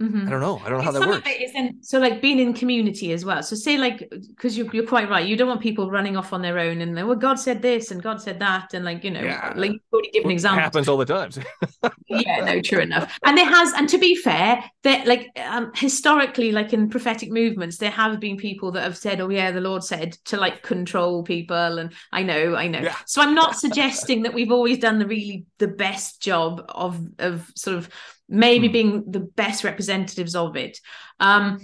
Mhm. 0.00 0.28
I 0.28 0.30
don't 0.30 0.40
know. 0.40 0.60
I 0.64 0.68
don't 0.68 0.78
know 0.78 0.84
how 0.84 0.92
that 0.92 1.00
Some 1.00 1.08
works. 1.10 1.26
of 1.26 1.32
it 1.32 1.42
is 1.42 1.52
then 1.52 1.78
so 1.82 1.98
like 1.98 2.22
being 2.22 2.38
in 2.38 2.54
community 2.54 3.12
as 3.12 3.24
well. 3.24 3.42
So 3.42 3.56
say 3.56 3.76
like 3.76 4.08
because 4.28 4.56
you're 4.56 4.72
you're 4.72 4.86
quite 4.86 5.10
right. 5.10 5.26
You 5.26 5.36
don't 5.36 5.48
want 5.48 5.60
people 5.60 5.90
running 5.90 6.16
off 6.16 6.32
on 6.32 6.40
their 6.40 6.56
own 6.60 6.80
and 6.80 6.94
well 6.94 7.16
God 7.16 7.34
said 7.40 7.62
this 7.62 7.90
and 7.90 8.00
God 8.00 8.20
said 8.22 8.38
that 8.38 8.74
and 8.74 8.84
like 8.84 9.02
you 9.02 9.10
know 9.10 9.22
Yeah. 9.22 9.52
like 9.56 9.72
you've 9.72 9.80
already 9.92 10.10
given 10.12 10.30
It 10.30 10.34
examples. 10.34 10.62
happens 10.62 10.88
all 10.88 10.98
the 10.98 11.04
time. 11.04 11.30
yeah 12.08 12.44
no 12.44 12.60
true 12.60 12.78
enough 12.80 13.18
and 13.24 13.36
there 13.36 13.44
has 13.44 13.72
and 13.74 13.88
to 13.88 13.98
be 13.98 14.14
fair 14.14 14.62
that 14.84 15.06
like 15.06 15.28
um 15.46 15.70
historically 15.74 16.52
like 16.52 16.72
in 16.72 16.88
prophetic 16.88 17.30
movements 17.30 17.76
there 17.78 17.90
have 17.90 18.18
been 18.20 18.36
people 18.36 18.70
that 18.72 18.82
have 18.82 18.96
said 18.96 19.20
oh 19.20 19.28
yeah 19.28 19.50
the 19.50 19.60
lord 19.60 19.84
said 19.84 20.12
to 20.24 20.36
like 20.36 20.62
control 20.62 21.22
people 21.22 21.78
and 21.78 21.92
i 22.12 22.22
know 22.22 22.54
i 22.54 22.66
know 22.66 22.80
Yeah. 22.80 22.96
so 23.06 23.20
i'm 23.20 23.34
not 23.34 23.56
suggesting 23.56 24.22
that 24.22 24.32
we've 24.34 24.50
always 24.52 24.78
done 24.78 24.98
the 24.98 25.06
really 25.06 25.44
the 25.58 25.68
best 25.68 26.20
job 26.22 26.64
of 26.70 26.98
of 27.18 27.50
sort 27.54 27.76
of 27.76 27.88
maybe 28.28 28.68
Hmm. 28.68 28.72
being 28.72 29.04
the 29.10 29.20
best 29.20 29.64
representatives 29.64 30.34
of 30.34 30.56
it. 30.56 30.78
Um 31.20 31.60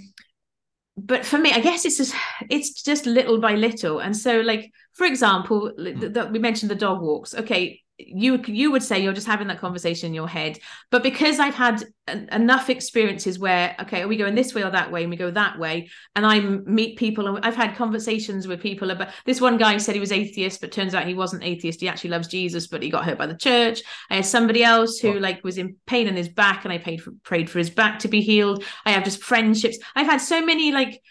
but 0.97 1.25
for 1.25 1.37
me 1.37 1.51
i 1.51 1.59
guess 1.59 1.83
it's 1.85 1.97
just 1.97 2.15
it's 2.49 2.81
just 2.83 3.05
little 3.05 3.39
by 3.39 3.55
little. 3.55 3.99
And 3.99 4.15
so 4.15 4.41
like 4.41 4.71
for 4.93 5.05
example 5.05 5.71
th- 5.77 6.13
that 6.13 6.31
we 6.31 6.39
mentioned 6.39 6.71
the 6.71 6.75
dog 6.75 7.01
walks. 7.01 7.33
Okay 7.35 7.81
you 7.97 8.41
you 8.47 8.71
would 8.71 8.83
say 8.83 8.99
you're 9.01 9.13
just 9.13 9.27
having 9.27 9.47
that 9.47 9.59
conversation 9.59 10.07
in 10.07 10.13
your 10.13 10.27
head. 10.27 10.59
But 10.91 11.01
because 11.01 11.39
i've 11.39 11.55
had 11.55 11.81
en- 12.07 12.27
enough 12.31 12.69
experiences 12.69 13.39
where 13.39 13.75
okay 13.79 14.01
are 14.01 14.07
we 14.07 14.17
going 14.17 14.35
this 14.35 14.53
way 14.53 14.63
or 14.63 14.69
that 14.71 14.91
way 14.91 15.03
and 15.03 15.09
we 15.09 15.15
go 15.15 15.31
that 15.31 15.57
way 15.57 15.89
and 16.15 16.25
i 16.25 16.39
meet 16.39 16.97
people 16.97 17.25
and 17.27 17.45
i've 17.45 17.55
had 17.55 17.75
conversations 17.75 18.47
with 18.47 18.61
people 18.61 18.91
about 18.91 19.09
this 19.25 19.39
one 19.39 19.57
guy 19.57 19.77
said 19.77 19.95
he 19.95 20.01
was 20.01 20.11
atheist 20.11 20.59
but 20.59 20.71
turns 20.73 20.93
out 20.93 21.07
he 21.07 21.13
wasn't 21.13 21.43
atheist. 21.43 21.79
He 21.79 21.87
actually 21.87 22.09
loves 22.09 22.27
jesus 22.27 22.67
but 22.67 22.83
he 22.83 22.89
got 22.89 23.05
hurt 23.05 23.17
by 23.17 23.27
the 23.27 23.37
church. 23.37 23.81
I 24.09 24.15
had 24.17 24.25
somebody 24.25 24.63
else 24.63 24.99
who 24.99 25.15
Oh. 25.15 25.19
like 25.19 25.43
was 25.43 25.57
in 25.57 25.77
pain 25.87 26.07
in 26.07 26.15
his 26.17 26.29
back 26.29 26.65
and 26.65 26.73
i 26.73 26.77
paid 26.77 27.01
for 27.01 27.11
prayed 27.23 27.49
for 27.49 27.59
his 27.59 27.69
back 27.69 27.99
to 27.99 28.07
be 28.09 28.19
healed. 28.21 28.63
I 28.85 28.91
have 28.91 29.03
just 29.05 29.23
friendships. 29.23 29.77
I've 29.95 30.07
had 30.07 30.17
so 30.17 30.45
many 30.45 30.71
like 30.73 31.01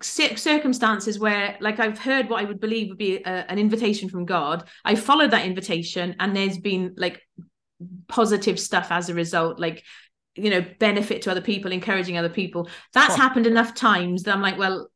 circumstances 0.00 1.18
where 1.18 1.56
like 1.60 1.80
i've 1.80 1.98
heard 1.98 2.28
what 2.28 2.40
i 2.40 2.44
would 2.44 2.60
believe 2.60 2.88
would 2.88 2.98
be 2.98 3.16
a, 3.16 3.50
an 3.50 3.58
invitation 3.58 4.08
from 4.08 4.24
god 4.24 4.68
i 4.84 4.94
followed 4.94 5.30
that 5.30 5.46
invitation 5.46 6.14
and 6.20 6.36
there's 6.36 6.58
been 6.58 6.94
like 6.96 7.20
positive 8.08 8.58
stuff 8.60 8.88
as 8.90 9.08
a 9.08 9.14
result 9.14 9.58
like 9.58 9.82
you 10.34 10.50
know 10.50 10.64
benefit 10.78 11.22
to 11.22 11.30
other 11.30 11.40
people 11.40 11.72
encouraging 11.72 12.16
other 12.16 12.28
people 12.28 12.68
that's 12.92 13.14
Huh. 13.14 13.16
happened 13.16 13.46
enough 13.46 13.74
times 13.74 14.22
that 14.22 14.34
i'm 14.34 14.42
like 14.42 14.58
well 14.58 14.88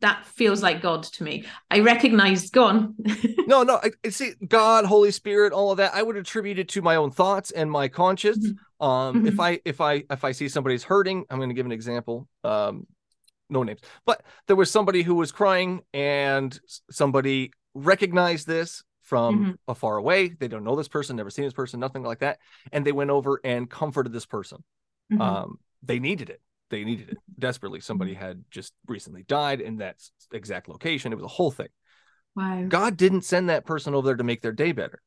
that 0.00 0.26
feels 0.26 0.62
like 0.62 0.82
god 0.82 1.02
to 1.04 1.22
me 1.22 1.44
i 1.70 1.80
recognized 1.80 2.52
gone 2.52 2.94
no, 3.46 3.62
no. 3.62 3.80
I, 3.82 4.08
see 4.10 4.34
God, 4.46 4.84
Holy 4.84 5.10
Spirit, 5.10 5.52
all 5.52 5.70
of 5.72 5.78
that. 5.78 5.94
I 5.94 6.02
would 6.02 6.16
attribute 6.16 6.58
it 6.58 6.68
to 6.70 6.82
my 6.82 6.96
own 6.96 7.10
thoughts 7.10 7.50
and 7.50 7.70
my 7.70 7.88
conscience. 7.88 8.52
Um, 8.80 9.22
if 9.24 9.34
Mhm. 9.34 9.40
I 9.40 9.60
if 9.64 9.80
I 9.80 10.04
if 10.10 10.24
I 10.24 10.32
see 10.32 10.48
somebody's 10.48 10.84
hurting, 10.84 11.24
I'm 11.30 11.38
going 11.38 11.48
to 11.48 11.54
give 11.54 11.66
an 11.66 11.72
example. 11.72 12.28
Um, 12.44 12.86
no 13.52 13.62
names, 13.62 13.80
but 14.06 14.22
there 14.46 14.56
was 14.56 14.70
somebody 14.70 15.02
who 15.02 15.14
was 15.14 15.30
crying, 15.30 15.82
and 15.94 16.58
somebody 16.90 17.52
recognized 17.74 18.46
this 18.46 18.82
from 19.02 19.44
Mhm. 19.44 19.58
afar 19.68 19.96
away. 19.96 20.28
They 20.28 20.48
don't 20.48 20.64
know 20.64 20.76
this 20.76 20.88
person, 20.88 21.16
never 21.16 21.30
seen 21.30 21.44
this 21.44 21.54
person, 21.54 21.78
nothing 21.80 22.02
like 22.02 22.20
that, 22.20 22.38
and 22.72 22.84
they 22.86 22.92
went 22.92 23.10
over 23.10 23.40
and 23.44 23.68
comforted 23.70 24.12
this 24.12 24.26
person. 24.26 24.64
Mhm. 25.12 25.20
Um, 25.20 25.58
they 25.82 25.98
needed 25.98 26.30
it. 26.30 26.40
They 26.70 26.84
needed 26.84 27.10
it 27.10 27.18
desperately. 27.38 27.80
Somebody 27.80 28.14
had 28.14 28.44
just 28.50 28.72
recently 28.86 29.24
died 29.24 29.60
in 29.60 29.76
that 29.78 29.96
exact 30.32 30.68
location. 30.68 31.12
It 31.12 31.16
was 31.16 31.24
a 31.24 31.28
whole 31.28 31.50
thing. 31.50 31.68
wow 32.34 32.64
God 32.66 32.96
didn't 32.96 33.22
send 33.22 33.50
that 33.50 33.66
person 33.66 33.94
over 33.94 34.06
there 34.06 34.16
to 34.16 34.24
make 34.24 34.40
their 34.40 34.52
day 34.52 34.72
better. 34.72 35.02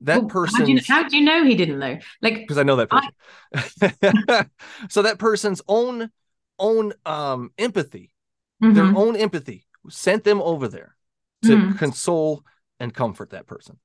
That 0.00 0.18
Well, 0.22 0.28
person, 0.28 0.58
how 0.60 0.66
do, 0.66 0.72
you, 0.72 0.80
how 0.88 1.08
do 1.08 1.16
you 1.16 1.22
know 1.22 1.44
he 1.44 1.54
didn't 1.54 1.78
know 1.78 1.98
like 2.20 2.34
because 2.34 2.58
I 2.58 2.64
know 2.64 2.74
that 2.76 2.88
I- 2.90 3.08
person. 3.52 4.50
so 4.88 5.02
that 5.02 5.18
person's 5.20 5.62
own 5.68 6.10
own 6.58 6.92
um 7.06 7.52
empathy, 7.58 8.14
their 8.68 8.90
Mhm. 8.90 8.96
own 8.96 9.16
empathy, 9.16 9.66
sent 9.90 10.24
them 10.24 10.42
over 10.42 10.68
there 10.68 10.96
to 11.42 11.60
Mhm. 11.60 11.72
console 11.76 12.44
and 12.80 12.94
comfort 12.94 13.30
that 13.30 13.46
person. 13.46 13.78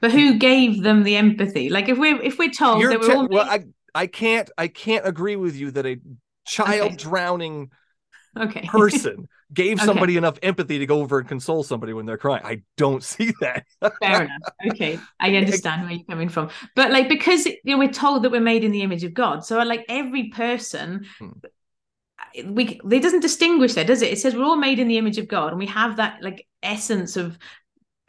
but 0.00 0.10
who 0.12 0.38
gave 0.38 0.82
them 0.82 1.02
the 1.02 1.16
empathy 1.16 1.68
like 1.68 1.88
if 1.88 1.98
we're 1.98 2.20
if 2.22 2.38
we're 2.38 2.50
told 2.50 2.78
You're 2.78 2.90
that 2.90 3.00
we're 3.00 3.10
te- 3.10 3.16
all 3.16 3.28
well, 3.28 3.44
I 3.48 3.64
I 3.94 4.06
can't 4.06 4.50
I 4.56 4.68
can't 4.68 5.06
agree 5.06 5.36
with 5.36 5.56
you 5.56 5.70
that 5.72 5.86
a 5.86 5.98
child 6.44 6.96
Okay. 6.96 6.98
drowning 6.98 7.70
okay 8.36 8.70
person 8.72 9.28
gave 9.52 9.80
Okay. 9.80 9.82
somebody 9.82 10.16
enough 10.16 10.38
empathy 10.42 10.78
to 10.78 10.86
go 10.86 11.00
over 11.00 11.18
and 11.20 11.28
console 11.28 11.62
somebody 11.62 11.92
when 11.92 12.06
they're 12.06 12.18
crying. 12.18 12.42
I 12.44 12.62
don't 12.76 13.02
see 13.04 13.32
that. 13.40 13.66
Fair 14.00 14.22
enough. 14.24 14.42
Okay, 14.72 15.06
I 15.20 15.36
understand 15.36 15.82
where 15.82 15.92
you're 15.92 16.04
coming 16.04 16.28
from, 16.28 16.50
but 16.74 16.90
like 16.90 17.08
because 17.08 17.46
you 17.46 17.56
know 17.64 17.78
we're 17.78 17.92
told 17.92 18.24
that 18.24 18.32
we're 18.32 18.40
made 18.40 18.64
in 18.64 18.72
the 18.72 18.82
image 18.82 19.04
of 19.04 19.14
God, 19.14 19.44
so 19.44 19.58
like 19.62 19.84
every 19.88 20.28
person, 20.30 21.06
Hmm. 21.20 21.38
We 22.46 22.80
it 22.90 23.02
doesn't 23.02 23.20
distinguish 23.20 23.74
there, 23.74 23.84
does 23.84 24.02
it? 24.02 24.12
It 24.12 24.18
says 24.18 24.34
we're 24.34 24.44
all 24.44 24.56
made 24.56 24.78
in 24.78 24.88
the 24.88 24.98
image 24.98 25.18
of 25.18 25.28
God, 25.28 25.50
and 25.50 25.58
we 25.58 25.66
have 25.66 25.96
that 25.96 26.22
like 26.22 26.46
essence 26.62 27.16
of 27.16 27.38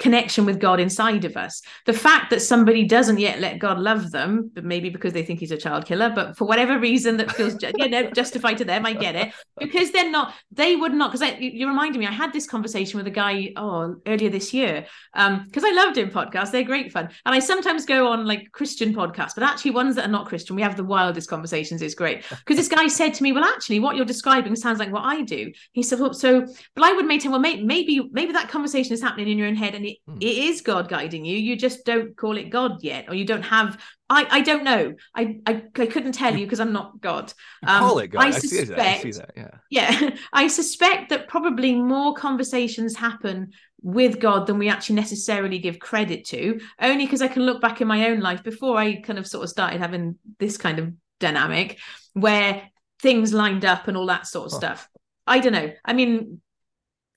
connection 0.03 0.45
with 0.45 0.59
God 0.59 0.81
inside 0.81 1.23
of 1.23 1.37
us. 1.37 1.61
The 1.85 1.93
fact 1.93 2.29
that 2.31 2.41
somebody 2.41 2.83
doesn't 2.83 3.19
yet 3.19 3.39
let 3.39 3.57
God 3.57 3.79
love 3.79 4.11
them, 4.11 4.51
but 4.53 4.65
maybe 4.65 4.89
because 4.89 5.13
they 5.13 5.23
think 5.23 5.39
he's 5.39 5.51
a 5.51 5.57
child 5.57 5.85
killer, 5.85 6.11
but 6.13 6.37
for 6.37 6.45
whatever 6.45 6.77
reason 6.77 7.15
that 7.17 7.31
feels 7.31 7.55
you 7.77 7.87
know, 7.87 8.11
justified 8.11 8.57
to 8.57 8.65
them, 8.65 8.85
I 8.85 8.91
get 8.91 9.15
it. 9.15 9.33
Because 9.57 9.91
they're 9.91 10.11
not, 10.11 10.33
they 10.51 10.75
would 10.75 10.93
not. 10.93 11.13
Because 11.13 11.39
you, 11.39 11.51
you 11.51 11.67
reminded 11.69 11.99
me, 11.99 12.05
I 12.05 12.11
had 12.11 12.33
this 12.33 12.45
conversation 12.45 12.97
with 12.97 13.07
a 13.07 13.11
guy 13.11 13.53
oh 13.55 13.95
earlier 14.05 14.29
this 14.29 14.53
year, 14.53 14.85
um, 15.13 15.45
because 15.45 15.63
I 15.63 15.71
love 15.71 15.93
doing 15.93 16.09
podcasts. 16.09 16.51
They're 16.51 16.63
great 16.63 16.91
fun, 16.91 17.09
and 17.25 17.33
I 17.33 17.39
sometimes 17.39 17.85
go 17.85 18.07
on 18.07 18.25
like 18.25 18.51
Christian 18.51 18.93
podcasts, 18.93 19.35
but 19.35 19.43
actually 19.43 19.71
ones 19.71 19.95
that 19.95 20.05
are 20.05 20.11
not 20.11 20.27
Christian. 20.27 20.57
We 20.57 20.61
have 20.63 20.75
the 20.75 20.83
wildest 20.83 21.29
conversations. 21.29 21.81
It's 21.81 21.95
great 21.95 22.25
because 22.29 22.57
this 22.57 22.67
guy 22.67 22.87
said 22.87 23.13
to 23.13 23.23
me, 23.23 23.31
"Well, 23.31 23.45
actually, 23.45 23.79
what 23.79 23.95
you're 23.95 24.05
describing 24.05 24.53
sounds 24.57 24.79
like 24.79 24.91
what 24.91 25.05
I 25.05 25.21
do." 25.21 25.53
He 25.71 25.81
said, 25.81 25.99
well, 25.99 26.13
"So, 26.13 26.45
but 26.75 26.83
I 26.83 26.91
would 26.91 27.05
maintain, 27.05 27.31
well, 27.31 27.39
may, 27.39 27.63
maybe 27.63 28.09
maybe 28.11 28.33
that 28.33 28.49
conversation 28.49 28.93
is 28.93 29.01
happening 29.01 29.29
in 29.29 29.37
your 29.37 29.47
own 29.47 29.55
head, 29.55 29.75
and 29.75 29.85
it, 29.85 29.92
Hmm. 30.07 30.17
it 30.21 30.37
is 30.37 30.61
God 30.61 30.89
guiding 30.89 31.25
you. 31.25 31.37
You 31.37 31.55
just 31.55 31.85
don't 31.85 32.15
call 32.15 32.37
it 32.37 32.49
God 32.49 32.83
yet, 32.83 33.05
or 33.09 33.15
you 33.15 33.25
don't 33.25 33.43
have." 33.43 33.79
I, 34.09 34.27
I 34.29 34.41
don't 34.41 34.63
know. 34.63 34.93
I, 35.15 35.39
I 35.47 35.63
I 35.75 35.85
couldn't 35.87 36.11
tell 36.11 36.35
you 36.35 36.45
because 36.45 36.59
I'm 36.59 36.73
not 36.73 37.01
God. 37.01 37.33
You 37.61 37.67
call 37.67 37.97
Um, 37.97 38.03
it 38.03 38.07
God. 38.09 38.23
I 38.23 38.27
I, 38.27 38.31
see 38.31 38.63
that. 38.63 38.79
I 38.79 38.97
see 39.01 39.11
that. 39.11 39.31
Yeah. 39.35 39.49
Yeah, 39.69 40.09
I 40.33 40.47
suspect 40.47 41.09
that 41.09 41.27
probably 41.27 41.73
more 41.75 42.13
conversations 42.13 42.95
happen 42.95 43.53
with 43.81 44.19
God 44.19 44.47
than 44.47 44.59
we 44.59 44.69
actually 44.69 44.95
necessarily 44.95 45.59
give 45.59 45.79
credit 45.79 46.25
to, 46.27 46.59
only 46.79 47.05
because 47.05 47.21
I 47.21 47.27
can 47.27 47.43
look 47.43 47.59
back 47.61 47.81
in 47.81 47.87
my 47.87 48.07
own 48.09 48.19
life 48.19 48.43
before 48.43 48.77
I 48.77 49.01
kind 49.01 49.19
of 49.19 49.27
sort 49.27 49.43
of 49.43 49.49
started 49.49 49.81
having 49.81 50.17
this 50.39 50.57
kind 50.57 50.79
of 50.79 50.93
dynamic 51.19 51.79
where 52.13 52.69
things 53.01 53.33
lined 53.33 53.65
up 53.65 53.87
and 53.87 53.97
all 53.97 54.05
that 54.07 54.27
sort 54.27 54.47
of 54.47 54.51
Huh. 54.51 54.57
stuff. 54.59 54.89
I 55.25 55.39
don't 55.39 55.53
know. 55.53 55.71
I 55.83 55.93
mean, 55.93 56.41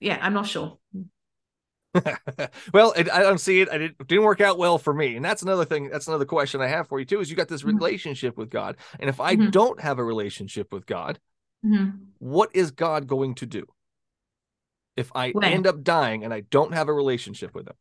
yeah, 0.00 0.18
I'm 0.20 0.34
not 0.34 0.46
sure. 0.46 0.78
well, 2.72 2.92
it, 2.92 3.11
I 3.11 3.20
don't 3.20 3.38
see 3.38 3.61
it. 3.61 3.68
I 3.70 3.78
didn't, 3.78 4.07
didn't 4.07 4.24
work 4.24 4.40
out 4.40 4.59
well 4.59 4.78
for 4.78 4.92
me, 4.92 5.16
and 5.16 5.24
that's 5.24 5.42
another 5.42 5.64
thing. 5.64 5.88
That's 5.88 6.09
another 6.09 6.24
question 6.24 6.61
I 6.61 6.68
have 6.68 6.88
for 6.88 6.99
you 6.99 7.05
too. 7.07 7.20
Is 7.20 7.30
you 7.30 7.36
got 7.36 7.49
this 7.49 7.62
Mhm. 7.62 7.74
relationship 7.74 8.36
with 8.36 8.51
God, 8.51 8.76
and 8.99 9.09
if 9.09 9.20
I 9.20 9.36
Mhm. 9.36 9.51
don't 9.51 9.80
have 9.80 9.99
a 9.99 10.05
relationship 10.05 10.72
with 10.72 10.86
God, 10.86 11.18
Mhm. 11.64 11.99
what 12.18 12.51
is 12.55 12.70
God 12.70 13.07
going 13.07 13.34
to 13.36 13.47
do? 13.47 13.66
If 14.97 15.12
I 15.14 15.32
When? 15.32 15.44
end 15.53 15.66
up 15.66 15.82
dying 15.82 16.24
and 16.24 16.32
I 16.32 16.40
don't 16.40 16.72
have 16.72 16.88
a 16.88 16.92
relationship 16.94 17.55
with 17.55 17.68
Him, 17.68 17.76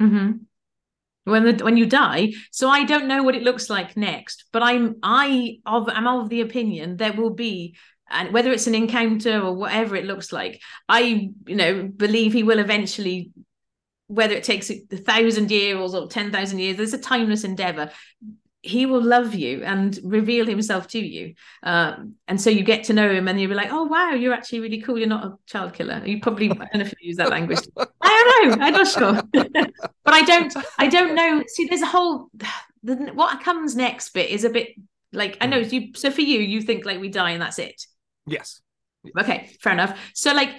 hmm 0.00 0.30
When 1.24 1.44
the 1.44 1.64
when 1.64 1.76
you 1.76 1.86
die, 1.86 2.32
so 2.50 2.68
I 2.68 2.84
don't 2.84 3.06
know 3.08 3.22
what 3.22 3.34
it 3.34 3.42
looks 3.42 3.70
like 3.70 3.96
next, 3.96 4.44
but 4.52 4.62
I'm 4.62 4.96
I 5.02 5.58
of 5.66 5.88
I'm 5.88 6.06
of 6.06 6.28
the 6.28 6.40
opinion 6.40 6.96
there 6.96 7.12
will 7.12 7.30
be, 7.30 7.76
and 8.10 8.32
whether 8.32 8.50
it's 8.52 8.66
an 8.66 8.74
encounter 8.74 9.40
or 9.40 9.54
whatever 9.54 9.96
it 9.96 10.06
looks 10.06 10.32
like, 10.32 10.60
I 10.88 11.30
you 11.46 11.56
know 11.56 11.84
believe 11.84 12.32
he 12.32 12.42
will 12.42 12.58
eventually, 12.58 13.32
whether 14.10 14.34
it 14.34 14.44
takes 14.44 14.70
a 14.70 14.76
thousand 14.96 15.50
years 15.50 15.94
or 15.94 16.08
ten 16.08 16.30
thousand 16.32 16.58
years, 16.58 16.76
there's 16.76 16.94
a 16.94 16.98
timeless 16.98 17.44
endeavor. 17.44 17.90
He 18.62 18.84
will 18.84 19.02
love 19.02 19.34
you 19.34 19.62
and 19.64 19.98
reveal 20.02 20.44
himself 20.46 20.86
to 20.88 20.98
you, 20.98 21.34
um, 21.62 22.16
and 22.28 22.38
so 22.38 22.50
you 22.50 22.62
get 22.62 22.84
to 22.84 22.92
know 22.92 23.10
him, 23.10 23.26
and 23.28 23.40
you'll 23.40 23.48
be 23.48 23.54
like, 23.54 23.72
"Oh 23.72 23.84
wow, 23.84 24.10
you're 24.12 24.34
actually 24.34 24.60
really 24.60 24.82
cool. 24.82 24.98
You're 24.98 25.08
not 25.08 25.24
a 25.24 25.36
child 25.46 25.72
killer." 25.72 26.02
You 26.04 26.20
probably 26.20 26.50
I 26.50 26.54
don't 26.54 26.74
know 26.74 26.80
if 26.80 26.92
you 27.00 27.08
use 27.08 27.16
that 27.16 27.30
language. 27.30 27.60
I 28.02 28.42
don't 28.42 28.58
know. 28.58 28.64
I'm 28.66 28.72
not 28.74 28.88
sure. 28.88 29.22
but 29.32 30.14
I 30.14 30.22
don't 30.22 30.54
I 30.78 30.88
don't 30.88 31.14
know. 31.14 31.42
See, 31.46 31.66
there's 31.66 31.82
a 31.82 31.86
whole 31.86 32.30
the 32.82 32.96
what 33.14 33.42
comes 33.42 33.76
next 33.76 34.10
bit 34.10 34.28
is 34.30 34.44
a 34.44 34.50
bit 34.50 34.68
like 35.12 35.38
I 35.40 35.46
know 35.46 35.62
Hmm. 35.62 35.74
you. 35.74 35.94
So 35.94 36.10
for 36.10 36.20
you, 36.20 36.40
you 36.40 36.60
think 36.60 36.84
like 36.84 37.00
we 37.00 37.08
die 37.08 37.30
and 37.30 37.42
that's 37.42 37.58
it. 37.58 37.80
Yes. 38.26 38.60
Okay, 39.18 39.50
fair 39.62 39.72
enough. 39.72 39.98
So 40.14 40.34
like, 40.34 40.50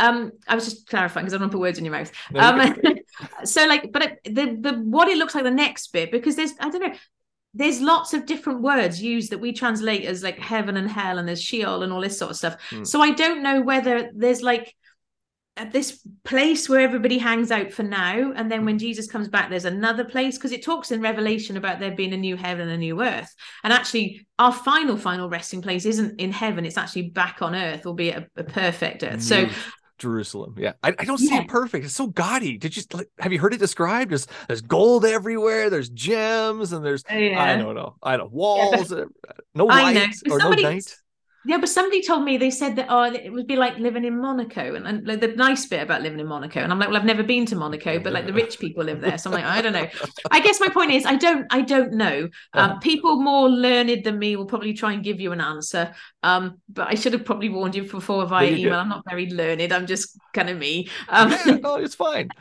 um, 0.00 0.32
I 0.48 0.54
was 0.54 0.64
just 0.64 0.86
clarifying 0.88 1.24
because 1.24 1.34
I 1.34 1.36
don't 1.36 1.44
want 1.44 1.52
to 1.52 1.56
put 1.56 1.62
words 1.62 1.78
in 1.78 1.84
your 1.84 1.92
mouth. 1.92 2.10
No, 2.30 2.56
you 2.56 2.74
Um, 2.90 2.98
so 3.44 3.66
like, 3.66 3.92
but 3.92 4.02
it, 4.02 4.34
the 4.34 4.56
the 4.58 4.78
what 4.78 5.08
it 5.08 5.18
looks 5.18 5.34
like 5.34 5.44
the 5.44 5.50
next 5.50 5.92
bit 5.92 6.10
because 6.10 6.36
there's 6.36 6.52
I 6.58 6.70
don't 6.70 6.80
know. 6.80 6.94
There's 7.52 7.80
lots 7.80 8.14
of 8.14 8.26
different 8.26 8.62
words 8.62 9.02
used 9.02 9.32
that 9.32 9.40
we 9.40 9.52
translate 9.52 10.04
as 10.04 10.22
like 10.22 10.38
heaven 10.38 10.76
and 10.76 10.88
hell, 10.88 11.18
and 11.18 11.28
there's 11.28 11.42
Sheol 11.42 11.82
and 11.82 11.92
all 11.92 12.00
this 12.00 12.18
sort 12.18 12.30
of 12.30 12.36
stuff. 12.36 12.56
Hmm. 12.70 12.84
So 12.84 13.02
I 13.02 13.10
don't 13.10 13.42
know 13.42 13.60
whether 13.60 14.10
there's 14.14 14.40
like 14.40 14.74
at 15.56 15.72
this 15.72 16.06
place 16.24 16.68
where 16.68 16.80
everybody 16.80 17.18
hangs 17.18 17.50
out 17.50 17.72
for 17.72 17.82
now, 17.82 18.32
and 18.34 18.50
then 18.50 18.64
when 18.64 18.78
Jesus 18.78 19.06
comes 19.06 19.28
back, 19.28 19.50
there's 19.50 19.64
another 19.64 20.04
place 20.04 20.38
because 20.38 20.52
it 20.52 20.64
talks 20.64 20.90
in 20.92 21.02
Revelation 21.02 21.56
about 21.56 21.80
there 21.80 21.90
being 21.90 22.14
a 22.14 22.16
new 22.16 22.36
heaven 22.36 22.62
and 22.62 22.72
a 22.72 22.78
new 22.78 23.02
earth. 23.02 23.34
And 23.64 23.72
actually, 23.72 24.26
our 24.38 24.52
final, 24.52 24.96
final 24.96 25.28
resting 25.28 25.60
place 25.60 25.84
isn't 25.84 26.20
in 26.20 26.32
heaven; 26.32 26.64
it's 26.64 26.78
actually 26.78 27.10
back 27.10 27.42
on 27.42 27.54
earth, 27.54 27.84
albeit 27.84 28.16
a, 28.36 28.40
a 28.40 28.44
perfect 28.44 29.02
earth. 29.02 29.22
So 29.22 29.42
New 29.42 29.50
Jerusalem. 30.00 30.56
Yeah. 30.58 30.72
I, 30.82 30.88
I 30.98 31.04
don't 31.04 31.18
see 31.18 31.32
Yeah. 31.32 31.42
it 31.42 31.48
perfect. 31.48 31.84
It's 31.84 31.94
so 31.94 32.08
gaudy. 32.08 32.58
Did 32.58 32.76
you 32.76 32.82
like 32.92 33.08
have 33.20 33.32
you 33.32 33.38
heard 33.38 33.54
it 33.54 33.58
described? 33.58 34.10
There's 34.10 34.26
there's 34.48 34.62
gold 34.62 35.04
everywhere, 35.04 35.70
there's 35.70 35.88
gems, 35.90 36.72
and 36.72 36.84
there's 36.84 37.04
I 37.08 37.56
don't 37.56 37.74
know. 37.74 37.94
I 38.02 38.16
don't 38.16 38.32
walls, 38.32 38.90
uh, 38.92 39.04
no 39.54 39.66
light 39.66 40.16
or 40.30 40.38
no 40.38 40.50
night. 40.50 40.96
Yeah, 41.42 41.56
but 41.56 41.70
somebody 41.70 42.02
told 42.02 42.24
me 42.24 42.36
they 42.36 42.50
said 42.50 42.76
that 42.76 42.86
oh, 42.90 43.04
it 43.04 43.32
would 43.32 43.46
be 43.46 43.56
like 43.56 43.78
living 43.78 44.04
in 44.04 44.20
Monaco, 44.20 44.74
and, 44.74 44.86
and 44.86 45.06
like, 45.06 45.20
the 45.20 45.28
nice 45.28 45.66
bit 45.66 45.82
about 45.82 46.02
living 46.02 46.20
in 46.20 46.26
Monaco, 46.26 46.60
and 46.60 46.70
I'm 46.70 46.78
like, 46.78 46.88
well, 46.90 46.98
I've 46.98 47.06
never 47.06 47.22
been 47.22 47.46
to 47.46 47.56
Monaco, 47.56 47.98
but 47.98 48.12
like 48.12 48.26
the 48.26 48.34
rich 48.34 48.58
people 48.60 48.84
live 48.84 49.00
there, 49.00 49.16
so 49.16 49.30
I'm 49.30 49.34
like, 49.34 49.46
I 49.46 49.62
don't 49.62 49.72
know. 49.72 49.88
I 50.30 50.40
guess 50.40 50.60
my 50.60 50.68
point 50.68 50.90
is, 50.90 51.06
I 51.06 51.16
don't, 51.16 51.46
I 51.50 51.62
don't 51.62 51.94
know. 51.94 52.28
Um, 52.56 52.78
Uh-huh. 52.78 52.80
people 52.80 53.22
more 53.22 53.48
learned 53.48 54.04
than 54.04 54.18
me 54.18 54.36
will 54.36 54.44
probably 54.46 54.74
try 54.74 54.92
and 54.92 55.02
give 55.02 55.18
you 55.18 55.32
an 55.32 55.40
answer, 55.40 55.94
um, 56.22 56.60
but 56.68 56.88
I 56.88 56.94
should 56.94 57.14
have 57.14 57.24
probably 57.24 57.48
warned 57.48 57.74
you 57.74 57.84
before 57.84 58.26
via 58.26 58.50
you 58.50 58.56
email. 58.56 58.78
I'm 58.80 58.90
not 58.90 59.04
very 59.08 59.30
learned. 59.30 59.72
I'm 59.72 59.86
just 59.86 60.20
kind 60.34 60.50
of 60.50 60.58
me. 60.58 60.88
Um, 61.08 61.32
yeah, 61.32 61.56
no, 61.62 61.76
it's 61.76 61.94
fine. 61.94 62.32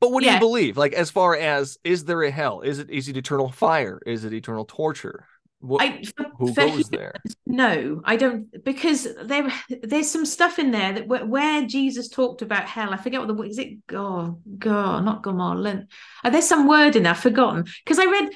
But 0.00 0.12
what 0.12 0.22
do 0.22 0.26
Yeah. 0.26 0.30
you 0.30 0.36
believe? 0.36 0.76
Like, 0.76 0.92
as 0.92 1.10
far 1.10 1.36
as 1.36 1.78
is 1.84 2.04
there 2.04 2.22
a 2.22 2.30
hell? 2.30 2.60
Is 2.62 2.78
it 2.78 2.90
is 2.90 3.08
it 3.08 3.16
eternal 3.16 3.50
fire? 3.50 4.00
Is 4.06 4.24
it 4.24 4.32
eternal 4.34 4.64
torture? 4.66 5.26
What, 5.64 5.80
I, 5.80 6.02
who 6.36 6.52
goes 6.52 6.90
there? 6.90 7.14
No, 7.46 8.02
I 8.04 8.16
don't 8.16 8.62
because 8.64 9.08
there 9.24 9.50
there's 9.82 10.10
some 10.10 10.26
stuff 10.26 10.58
in 10.58 10.72
there 10.72 10.92
that 10.92 11.08
where, 11.08 11.24
where 11.24 11.66
Jesus 11.66 12.08
talked 12.08 12.42
about 12.42 12.68
hell. 12.68 12.92
I 12.92 12.98
forget 12.98 13.20
what 13.20 13.28
the 13.28 13.34
word 13.34 13.48
is 13.48 13.58
it. 13.58 13.78
Oh 13.92 14.38
God, 14.58 15.06
not 15.06 15.22
Gomorrah. 15.22 15.86
Uh, 16.22 16.30
there's 16.30 16.46
some 16.46 16.68
word 16.68 16.96
in 16.96 17.04
there. 17.04 17.12
I've 17.12 17.18
forgotten 17.18 17.64
because 17.84 17.98
I 17.98 18.04
read. 18.04 18.30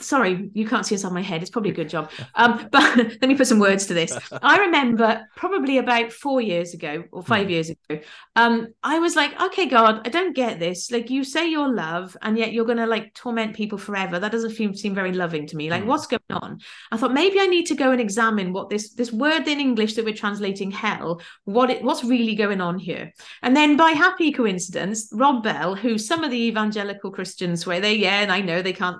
Sorry, 0.00 0.50
you 0.54 0.66
can't 0.66 0.84
see 0.86 0.94
us 0.94 1.04
on 1.04 1.14
my 1.14 1.22
head. 1.22 1.42
It's 1.42 1.50
probably 1.50 1.70
a 1.70 1.74
good 1.74 1.88
job. 1.88 2.10
Um, 2.34 2.68
but 2.72 2.96
let 2.96 3.22
me 3.22 3.34
put 3.34 3.46
some 3.46 3.58
words 3.58 3.86
to 3.86 3.94
this. 3.94 4.16
I 4.42 4.58
remember 4.58 5.26
probably 5.36 5.78
about 5.78 6.12
four 6.12 6.40
years 6.40 6.74
ago 6.74 7.04
or 7.12 7.22
five 7.22 7.46
Hmm. 7.46 7.50
years 7.52 7.70
ago. 7.70 8.00
Um, 8.36 8.68
I 8.82 8.98
was 8.98 9.16
like, 9.16 9.40
okay, 9.40 9.66
God, 9.66 10.06
I 10.06 10.10
don't 10.10 10.34
get 10.34 10.58
this. 10.58 10.90
Like, 10.90 11.10
you 11.10 11.24
say 11.24 11.48
you're 11.48 11.72
love, 11.72 12.16
and 12.22 12.36
yet 12.38 12.52
you're 12.52 12.64
gonna 12.64 12.86
like 12.86 13.14
torment 13.14 13.54
people 13.54 13.78
forever. 13.78 14.18
That 14.18 14.32
doesn't 14.32 14.50
seem 14.52 14.74
seem 14.74 14.94
very 14.94 15.12
loving 15.12 15.46
to 15.48 15.56
me. 15.56 15.70
Like, 15.70 15.82
Hmm. 15.82 15.88
what's 15.88 16.06
going 16.06 16.20
on? 16.30 16.58
I 16.92 16.96
thought 16.96 17.12
maybe 17.14 17.40
I 17.40 17.46
need 17.46 17.66
to 17.66 17.74
go 17.74 17.92
and 17.92 18.00
examine 18.00 18.52
what 18.52 18.68
this 18.70 18.92
this 18.94 19.12
word 19.12 19.46
in 19.48 19.60
English 19.60 19.94
that 19.94 20.04
we're 20.04 20.14
translating 20.14 20.70
hell, 20.70 21.20
what 21.44 21.70
it 21.70 21.82
what's 21.82 22.04
really 22.04 22.34
going 22.34 22.60
on 22.60 22.78
here. 22.78 23.12
And 23.42 23.56
then 23.56 23.76
by 23.76 23.90
happy 23.92 24.32
coincidence, 24.32 25.08
Rob 25.12 25.42
Bell, 25.42 25.74
who 25.74 25.98
some 25.98 26.24
of 26.24 26.30
the 26.30 26.42
evangelical 26.48 27.10
Christians 27.10 27.60
swear 27.60 27.80
they 27.80 27.94
yeah, 27.94 28.20
and 28.20 28.32
I 28.32 28.40
know 28.40 28.62
they 28.62 28.72
can't. 28.72 28.98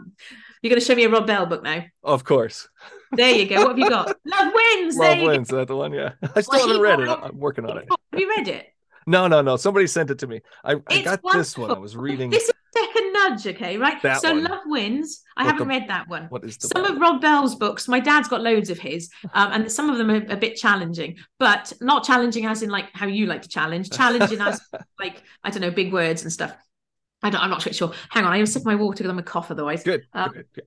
You're 0.63 0.71
going 0.71 0.81
to 0.81 0.85
show 0.87 0.95
me 0.95 1.05
a 1.05 1.09
Rob 1.09 1.27
Bell 1.27 1.47
book 1.47 1.63
now. 1.63 1.85
Of 2.03 2.25
course, 2.25 2.69
There 3.13 3.31
you 3.35 3.47
go. 3.47 3.57
What 3.63 3.69
have 3.71 3.79
you 3.79 3.89
got? 3.89 4.07
Love 4.27 4.53
wins. 4.55 4.97
Love 4.97 5.21
wins. 5.23 5.49
Is 5.49 5.57
that 5.57 5.69
the 5.69 5.77
one? 5.77 5.93
Yeah, 5.93 6.13
I 6.35 6.41
still 6.43 6.59
Well, 6.59 6.69
haven't 6.69 6.83
read 6.83 7.01
it. 7.01 7.09
I'm 7.09 7.39
working 7.39 7.65
on 7.65 7.79
it. 7.79 7.89
Have 8.13 8.21
you 8.21 8.29
read 8.29 8.49
it? 8.49 8.67
No, 9.07 9.27
no, 9.27 9.41
no. 9.41 9.57
Somebody 9.57 9.87
sent 9.87 10.11
it 10.11 10.19
to 10.19 10.27
me. 10.27 10.41
I, 10.63 10.77
I 10.89 11.03
got 11.03 11.21
this 11.33 11.57
one. 11.57 11.71
I 11.71 11.79
was 11.79 11.97
reading. 11.97 12.29
This 12.31 12.45
is 12.45 12.53
second 12.77 13.13
nudge, 13.13 13.47
okay, 13.49 13.79
right? 13.79 14.01
That 14.03 14.21
so 14.21 14.33
one. 14.33 14.45
Love 14.45 14.61
wins. 14.67 15.23
I 15.37 15.43
What 15.45 15.53
haven't 15.53 15.69
the- 15.69 15.75
read 15.81 15.89
that 15.89 16.09
one. 16.09 16.27
What 16.29 16.45
is 16.45 16.59
the 16.59 16.69
some 16.69 16.85
of 16.85 16.99
Rob 17.01 17.21
Bell's 17.21 17.55
books, 17.57 17.89
my 17.89 17.99
dad's 17.99 18.29
got 18.29 18.43
loads 18.43 18.69
of 18.71 18.79
his, 18.79 19.09
um, 19.33 19.53
and 19.53 19.73
some 19.73 19.89
of 19.91 19.97
them 19.99 20.11
are 20.11 20.25
a 20.31 20.37
bit 20.37 20.57
challenging, 20.57 21.17
but 21.39 21.73
not 21.81 22.05
challenging 22.05 22.45
as 22.47 22.63
in 22.63 22.69
like 22.71 22.91
how 22.93 23.07
you 23.07 23.27
like 23.27 23.43
to 23.43 23.49
challenge, 23.49 23.91
challenging 23.91 24.41
as 24.41 24.61
like 25.01 25.23
I 25.43 25.51
don't 25.51 25.63
know, 25.63 25.71
big 25.71 25.93
words 25.93 26.23
and 26.23 26.33
stuff. 26.33 26.55
I 27.23 27.31
don't, 27.31 27.43
I'm 27.43 27.51
not 27.51 27.63
quite 27.63 27.75
sure. 27.75 27.93
Hang 28.09 28.25
on, 28.25 28.33
I 28.33 28.37
even 28.37 28.47
sip 28.47 28.65
my 28.65 28.75
water 28.75 28.99
because 28.99 29.11
I'm 29.11 29.19
a 29.19 29.23
cough 29.23 29.51
otherwise. 29.51 29.83
Good. 29.83 30.07
Um, 30.13 30.31
good, 30.33 30.47
good. 30.55 30.65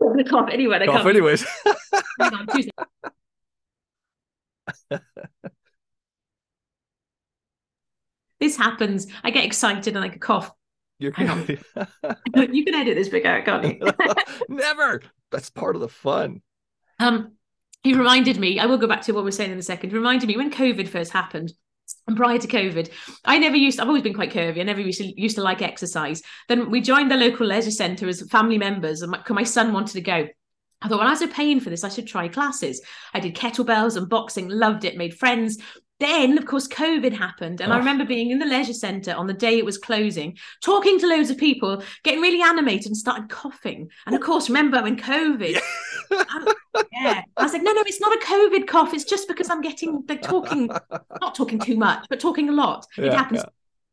I'm 0.00 0.08
gonna 0.10 0.24
cough 0.24 0.48
anyway. 0.50 0.84
Cough 0.84 0.96
can't. 0.96 1.08
anyways. 1.08 1.46
On, 2.20 2.46
this 8.40 8.56
happens. 8.56 9.06
I 9.22 9.30
get 9.30 9.44
excited 9.44 9.94
and 9.94 10.04
I 10.04 10.08
could 10.08 10.20
cough. 10.20 10.50
You're 10.98 11.12
Hang 11.12 11.30
on. 11.30 11.46
you 12.52 12.64
can 12.64 12.74
edit 12.74 12.96
this 12.96 13.08
big 13.08 13.24
out, 13.24 13.44
can't 13.44 13.64
you? 13.64 13.92
Never. 14.48 15.02
That's 15.30 15.50
part 15.50 15.76
of 15.76 15.80
the 15.80 15.88
fun. 15.88 16.42
Um, 16.98 17.36
he 17.84 17.94
reminded 17.94 18.38
me, 18.38 18.58
I 18.58 18.66
will 18.66 18.78
go 18.78 18.88
back 18.88 19.02
to 19.02 19.12
what 19.12 19.22
we're 19.22 19.30
saying 19.30 19.52
in 19.52 19.58
a 19.58 19.62
second, 19.62 19.92
reminded 19.92 20.26
me 20.26 20.36
when 20.36 20.50
COVID 20.50 20.88
first 20.88 21.12
happened. 21.12 21.52
And 22.06 22.16
prior 22.16 22.38
to 22.38 22.48
COVID, 22.48 22.90
I 23.24 23.38
never 23.38 23.56
used, 23.56 23.80
I've 23.80 23.88
always 23.88 24.02
been 24.02 24.14
quite 24.14 24.32
curvy. 24.32 24.60
I 24.60 24.64
never 24.64 24.80
used 24.80 25.00
to, 25.00 25.20
used 25.20 25.36
to 25.36 25.42
like 25.42 25.62
exercise. 25.62 26.22
Then 26.48 26.70
we 26.70 26.80
joined 26.80 27.10
the 27.10 27.16
local 27.16 27.46
leisure 27.46 27.70
centre 27.70 28.08
as 28.08 28.22
family 28.30 28.58
members, 28.58 29.02
and 29.02 29.10
my, 29.12 29.22
my 29.28 29.42
son 29.42 29.72
wanted 29.72 29.92
to 29.92 30.00
go. 30.00 30.28
I 30.80 30.88
thought, 30.88 31.00
well, 31.00 31.08
as 31.08 31.22
a 31.22 31.28
paying 31.28 31.60
for 31.60 31.70
this, 31.70 31.84
I 31.84 31.88
should 31.88 32.06
try 32.06 32.28
classes. 32.28 32.80
I 33.12 33.20
did 33.20 33.34
kettlebells 33.34 33.96
and 33.96 34.08
boxing, 34.08 34.48
loved 34.48 34.84
it, 34.84 34.96
made 34.96 35.18
friends. 35.18 35.58
Then, 36.00 36.38
of 36.38 36.46
course, 36.46 36.68
COVID 36.68 37.12
happened. 37.12 37.60
And 37.60 37.72
I 37.72 37.76
Oh. 37.76 37.78
remember 37.80 38.04
being 38.04 38.30
in 38.30 38.38
the 38.38 38.46
leisure 38.46 38.72
centre 38.72 39.12
on 39.14 39.26
the 39.26 39.32
day 39.34 39.58
it 39.58 39.64
was 39.64 39.78
closing, 39.78 40.38
talking 40.62 40.98
to 41.00 41.08
loads 41.08 41.30
of 41.30 41.38
people, 41.38 41.82
getting 42.04 42.20
really 42.20 42.40
animated 42.40 42.86
and 42.86 42.96
started 42.96 43.28
coughing. 43.28 43.90
And 44.06 44.14
of 44.14 44.20
course, 44.20 44.48
remember 44.48 44.80
when 44.82 44.96
COVID, 44.96 45.58
yeah. 46.92 47.22
I 47.36 47.42
was 47.42 47.52
like, 47.52 47.62
no, 47.62 47.72
no, 47.72 47.82
it's 47.86 48.00
not 48.00 48.12
a 48.14 48.24
COVID 48.26 48.66
cough. 48.68 48.94
It's 48.94 49.04
just 49.04 49.28
because 49.28 49.50
I'm 49.50 49.60
getting 49.60 50.04
like 50.08 50.22
talking, 50.22 50.68
not 51.20 51.34
talking 51.34 51.58
too 51.58 51.76
much, 51.76 52.06
but 52.08 52.20
talking 52.20 52.48
a 52.48 52.52
lot. 52.52 52.86
it 52.96 53.06
Yeah, 53.06 53.16
happens. 53.16 53.42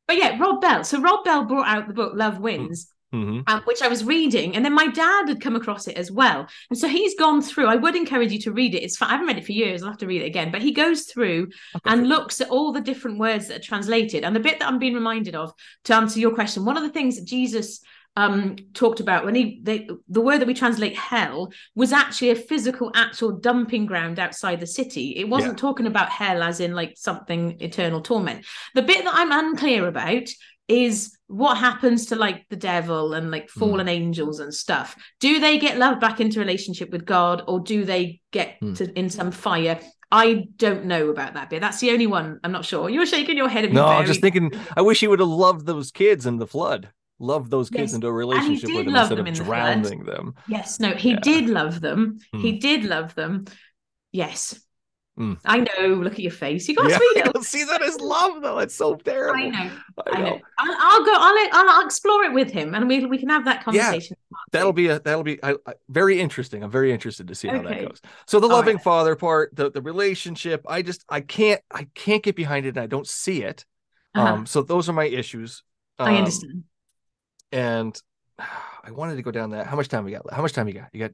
But 0.08 0.18
yeah, 0.18 0.38
Rob 0.40 0.62
Bell. 0.62 0.84
So 0.84 1.02
Rob 1.02 1.24
Bell 1.26 1.46
brought 1.46 1.68
out 1.68 1.88
the 1.88 1.94
book 1.94 2.14
Love 2.16 2.40
Wins, 2.40 2.88
hmm 3.12 3.42
um, 3.48 3.62
which 3.66 3.82
I 3.82 3.88
was 3.88 4.04
reading, 4.04 4.56
and 4.56 4.66
then 4.66 4.74
my 4.74 4.88
dad 4.88 5.28
had 5.28 5.42
come 5.42 5.56
across 5.56 5.88
it 5.88 5.98
as 5.98 6.12
well. 6.12 6.48
And 6.70 6.78
so 6.78 6.88
he's 6.88 7.16
gone 7.16 7.42
through. 7.42 7.68
I 7.68 7.76
would 7.76 7.96
encourage 7.96 8.32
you 8.32 8.40
to 8.42 8.52
read 8.52 8.74
it. 8.76 8.84
It's. 8.84 9.02
I 9.02 9.10
haven't 9.10 9.28
read 9.28 9.38
it 9.38 9.46
for 9.46 9.52
years. 9.52 9.84
I'll 9.84 9.90
have 9.90 10.00
to 10.00 10.08
read 10.08 10.22
it 10.22 10.26
again. 10.26 10.52
But 10.52 10.62
he 10.62 10.72
goes 10.72 11.04
through 11.04 11.50
and 11.86 12.10
looks 12.10 12.42
at 12.42 12.50
all 12.50 12.72
the 12.72 12.82
different 12.82 13.20
words 13.20 13.48
that 13.48 13.58
are 13.58 13.64
translated. 13.64 14.24
And 14.24 14.36
the 14.36 14.40
bit 14.40 14.60
that 14.60 14.68
I'm 14.68 14.80
being 14.80 14.96
reminded 14.96 15.36
of 15.36 15.54
to 15.86 15.96
answer 15.96 16.20
your 16.20 16.34
question, 16.34 16.66
one 16.66 16.78
of 16.78 16.84
the 16.84 16.90
things 16.90 17.18
that 17.18 17.26
Jesus 17.26 17.82
um 18.18 18.56
talked 18.74 19.02
about 19.02 19.26
when 19.26 19.36
he 19.36 19.60
they, 19.62 19.90
the 20.08 20.22
word 20.22 20.40
that 20.40 20.48
we 20.48 20.54
translate 20.54 20.96
hell 20.96 21.52
was 21.76 21.92
actually 21.92 22.30
a 22.30 22.36
physical 22.36 22.92
actual 22.96 23.34
dumping 23.34 23.86
ground 23.86 24.20
outside 24.20 24.60
the 24.60 24.68
city 24.68 25.12
it 25.18 25.28
wasn't 25.28 25.58
talking 25.58 25.86
about 25.86 26.10
hell 26.10 26.42
as 26.42 26.62
in 26.62 26.74
like 26.74 26.94
something 26.96 27.58
eternal 27.60 28.02
torment 28.02 28.46
the 28.74 28.82
bit 28.82 29.04
that 29.04 29.14
i'm 29.14 29.32
unclear 29.34 29.86
about 29.88 30.30
is 30.70 31.15
what 31.28 31.58
happens 31.58 32.08
to 32.08 32.16
like 32.16 32.46
the 32.50 32.56
devil 32.56 33.14
and 33.14 33.32
like 33.32 33.50
fallen 33.50 33.88
angels 33.88 34.40
and 34.40 34.54
stuff 34.54 34.96
do 35.20 35.40
they 35.40 35.58
get 35.58 35.78
loved 35.78 36.00
back 36.00 36.22
into 36.22 36.40
relationship 36.40 36.92
with 36.92 37.04
god 37.06 37.42
or 37.48 37.60
do 37.60 37.84
they 37.84 38.22
get 38.32 38.58
Hmm. 38.60 38.74
to 38.74 38.92
in 39.00 39.10
some 39.10 39.32
fire 39.32 39.80
i 40.12 40.46
don't 40.58 40.86
know 40.86 41.10
about 41.10 41.34
that 41.34 41.50
bit 41.50 41.62
that's 41.62 41.80
the 41.80 41.90
only 41.92 42.06
one 42.06 42.40
i'm 42.44 42.52
not 42.52 42.64
sure 42.64 42.90
you're 42.90 43.08
shaking 43.08 43.38
your 43.38 43.50
head 43.50 43.64
at 43.66 43.72
me 43.72 43.76
No, 43.76 43.88
I'm 43.88 44.06
just 44.06 44.22
thinking. 44.22 44.52
I 44.78 44.82
wish 44.82 45.00
he 45.00 45.08
would 45.08 45.20
have 45.20 45.28
loved 45.28 45.66
those 45.66 45.90
kids 45.92 46.26
in 46.28 46.38
the 46.38 46.48
flood. 46.48 46.92
Loved 47.18 47.50
those 47.50 47.70
kids 47.70 47.92
Yes, 47.92 47.94
into 47.94 48.08
a 48.08 48.12
relationship 48.14 48.70
with 48.76 48.86
them 48.86 48.96
instead 48.96 49.18
them 49.18 49.20
of 49.22 49.28
in 49.28 49.34
the 49.34 49.44
drowning 49.44 50.04
them. 50.04 50.36
Yes, 50.50 50.80
no, 50.82 50.92
he 50.92 51.12
Yeah. 51.12 51.20
did 51.22 51.48
love 51.50 51.80
them. 51.82 52.20
He 52.34 52.52
Hmm. 52.52 52.60
did 52.60 52.84
love 52.84 53.16
them. 53.16 53.46
Yes. 54.12 54.60
Hmm. 55.18 55.34
I 55.46 55.60
know. 55.60 55.88
Look 55.96 56.14
at 56.14 56.20
your 56.20 56.32
face. 56.32 56.68
You 56.68 56.76
got 56.76 56.90
Yeah, 56.90 56.98
sweet. 57.14 57.24
I 57.24 57.32
don't 57.32 57.46
see 57.46 57.64
that 57.64 57.82
as 57.82 58.00
love 58.02 58.42
though. 58.42 58.60
It's 58.60 58.76
so 58.76 58.96
terrible. 58.96 59.40
I 59.40 59.48
know. 59.50 59.72
I 60.06 60.12
I 60.12 60.20
know. 60.20 60.26
know. 60.26 60.42
I'll, 60.60 60.78
I'll 60.78 61.06
go. 61.06 61.14
I'll, 61.16 61.70
I'll 61.70 61.86
explore 61.86 62.24
it 62.24 62.34
with 62.34 62.52
him, 62.52 62.76
and 62.76 62.88
we 62.88 63.06
we 63.06 63.18
can 63.18 63.30
have 63.30 63.46
that 63.46 63.64
conversation. 63.64 64.18
Yeah, 64.30 64.38
That'll 64.52 64.74
be 64.74 64.88
a 64.88 65.00
that'll 65.00 65.24
be 65.24 65.42
I, 65.42 65.56
I, 65.66 65.74
very 65.90 66.20
interesting. 66.20 66.64
I'm 66.64 66.72
very 66.72 66.92
interested 66.92 67.28
to 67.30 67.36
see 67.36 67.48
how 67.48 67.62
that 67.62 67.82
goes. 67.82 68.02
So 68.28 68.40
the 68.42 68.48
loving 68.48 68.76
right. 68.76 68.84
father 68.84 69.16
part, 69.16 69.56
the 69.56 69.72
the 69.72 69.82
relationship, 69.82 70.66
I 70.68 70.82
just 70.82 71.06
I 71.08 71.22
can't 71.22 71.62
I 71.72 71.88
can't 71.96 72.22
get 72.24 72.36
behind 72.36 72.66
it. 72.66 72.70
and 72.70 72.80
I 72.80 72.88
don't 72.88 73.08
see 73.08 73.42
it. 73.44 73.66
Uh-huh. 74.16 74.34
Um, 74.34 74.46
so 74.46 74.64
those 74.64 74.90
are 74.90 74.94
my 74.94 75.06
issues. 75.06 75.64
I 75.98 76.10
Um, 76.12 76.16
understand. 76.18 76.64
And 77.52 78.02
I 78.40 78.92
wanted 78.92 79.16
to 79.16 79.22
go 79.24 79.32
down 79.32 79.52
that. 79.52 79.68
How 79.68 79.76
much 79.76 79.88
time 79.88 80.04
we 80.06 80.12
got? 80.12 80.32
How 80.32 80.42
much 80.42 80.54
time 80.54 80.68
you 80.68 80.74
got? 80.74 80.90
You 80.94 81.00
got 81.00 81.12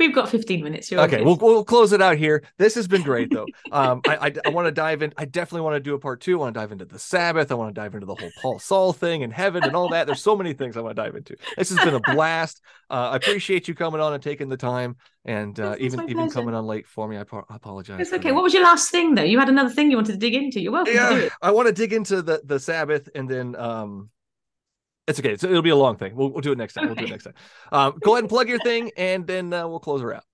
We've 0.00 0.14
got 0.14 0.30
15 0.30 0.64
minutes. 0.64 0.90
You're 0.90 1.02
okay, 1.02 1.22
we'll, 1.22 1.36
we'll 1.36 1.62
close 1.62 1.92
it 1.92 2.00
out 2.00 2.16
here. 2.16 2.42
This 2.56 2.74
has 2.74 2.88
been 2.88 3.02
great, 3.02 3.30
though. 3.30 3.46
Um, 3.72 4.00
I 4.08 4.16
I, 4.16 4.32
I 4.46 4.48
want 4.48 4.66
to 4.66 4.72
dive 4.72 5.02
in. 5.02 5.12
I 5.16 5.26
definitely 5.26 5.60
want 5.60 5.76
to 5.76 5.80
do 5.80 5.94
a 5.94 5.98
part 5.98 6.20
two. 6.20 6.36
I 6.36 6.40
want 6.40 6.54
to 6.54 6.60
dive 6.60 6.72
into 6.72 6.86
the 6.86 6.98
Sabbath. 6.98 7.52
I 7.52 7.54
want 7.54 7.72
to 7.72 7.80
dive 7.80 7.94
into 7.94 8.06
the 8.06 8.16
whole 8.16 8.30
Paul 8.42 8.58
Saul 8.58 8.92
thing 8.92 9.22
and 9.22 9.32
heaven 9.32 9.62
and 9.62 9.76
all 9.76 9.90
that. 9.90 10.06
There's 10.06 10.22
so 10.22 10.34
many 10.34 10.54
things 10.54 10.76
I 10.76 10.80
want 10.80 10.96
to 10.96 11.02
dive 11.02 11.14
into. 11.14 11.36
This 11.56 11.70
has 11.70 11.78
been 11.84 11.94
a 11.94 12.00
blast. 12.00 12.60
Uh, 12.88 13.10
I 13.12 13.16
appreciate 13.16 13.68
you 13.68 13.74
coming 13.74 14.00
on 14.00 14.12
and 14.12 14.22
taking 14.22 14.48
the 14.48 14.56
time, 14.56 14.96
and 15.24 15.58
uh, 15.60 15.76
even 15.78 16.08
even 16.08 16.30
coming 16.30 16.54
on 16.54 16.66
late 16.66 16.86
for 16.86 17.06
me. 17.06 17.16
I, 17.16 17.20
I 17.20 17.56
apologize. 17.56 18.00
It's 18.00 18.12
okay. 18.12 18.32
What 18.32 18.42
was 18.42 18.54
your 18.54 18.64
last 18.64 18.90
thing 18.90 19.14
though? 19.14 19.22
You 19.22 19.38
had 19.38 19.48
another 19.48 19.70
thing 19.70 19.90
you 19.90 19.96
wanted 19.96 20.12
to 20.12 20.18
dig 20.18 20.34
into. 20.34 20.60
You're 20.60 20.72
welcome 20.72 20.94
yeah, 20.94 21.28
I 21.42 21.50
want 21.52 21.68
to 21.68 21.72
dig 21.72 21.92
into 21.92 22.22
the 22.22 22.40
the 22.44 22.58
Sabbath 22.58 23.08
and 23.14 23.28
then 23.28 23.54
um 23.56 24.10
it's 25.10 25.20
okay. 25.20 25.36
So 25.36 25.48
it'll 25.48 25.62
be 25.62 25.70
a 25.70 25.76
long 25.76 25.96
thing. 25.96 26.14
We'll, 26.14 26.30
we'll 26.30 26.40
do 26.40 26.52
it 26.52 26.58
next 26.58 26.74
time. 26.74 26.84
Okay. 26.84 26.94
We'll 26.94 26.96
do 26.96 27.04
it 27.04 27.10
next 27.10 27.24
time. 27.24 27.34
Um, 27.72 27.98
go 28.02 28.12
ahead 28.12 28.24
and 28.24 28.28
plug 28.28 28.48
your 28.48 28.58
thing, 28.60 28.90
and 28.96 29.26
then 29.26 29.52
uh, 29.52 29.68
we'll 29.68 29.80
close 29.80 30.00
her 30.00 30.14
out. 30.14 30.24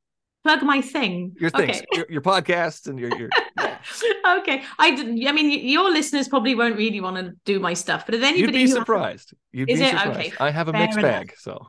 Plug 0.45 0.63
my 0.63 0.81
thing. 0.81 1.35
Your 1.41 1.51
things, 1.51 1.79
okay. 1.79 1.87
your, 1.93 2.07
your 2.09 2.21
podcasts, 2.23 2.87
and 2.87 2.99
your 3.01 3.17
your. 3.19 3.31
okay, 4.39 4.63
I 4.79 4.95
didn't. 4.95 5.27
I 5.27 5.33
mean, 5.33 5.67
your 5.69 5.91
listeners 5.91 6.29
probably 6.29 6.55
won't 6.55 6.77
really 6.77 7.01
want 7.01 7.17
to 7.17 7.33
do 7.45 7.59
my 7.59 7.75
stuff, 7.75 8.07
but 8.07 8.15
if 8.15 8.23
anybody, 8.23 8.59
you'd 8.59 8.67
be 8.67 8.67
surprised. 8.69 9.35
You'd 9.51 9.69
is 9.69 9.81
be 9.81 9.87
it 9.87 9.99
surprised. 9.99 10.19
okay? 10.19 10.33
I 10.39 10.51
have 10.51 10.69
a 10.69 10.73
Fair 10.73 10.83
mixed 10.83 10.99
enough. 10.99 11.11
bag, 11.11 11.35
so. 11.37 11.67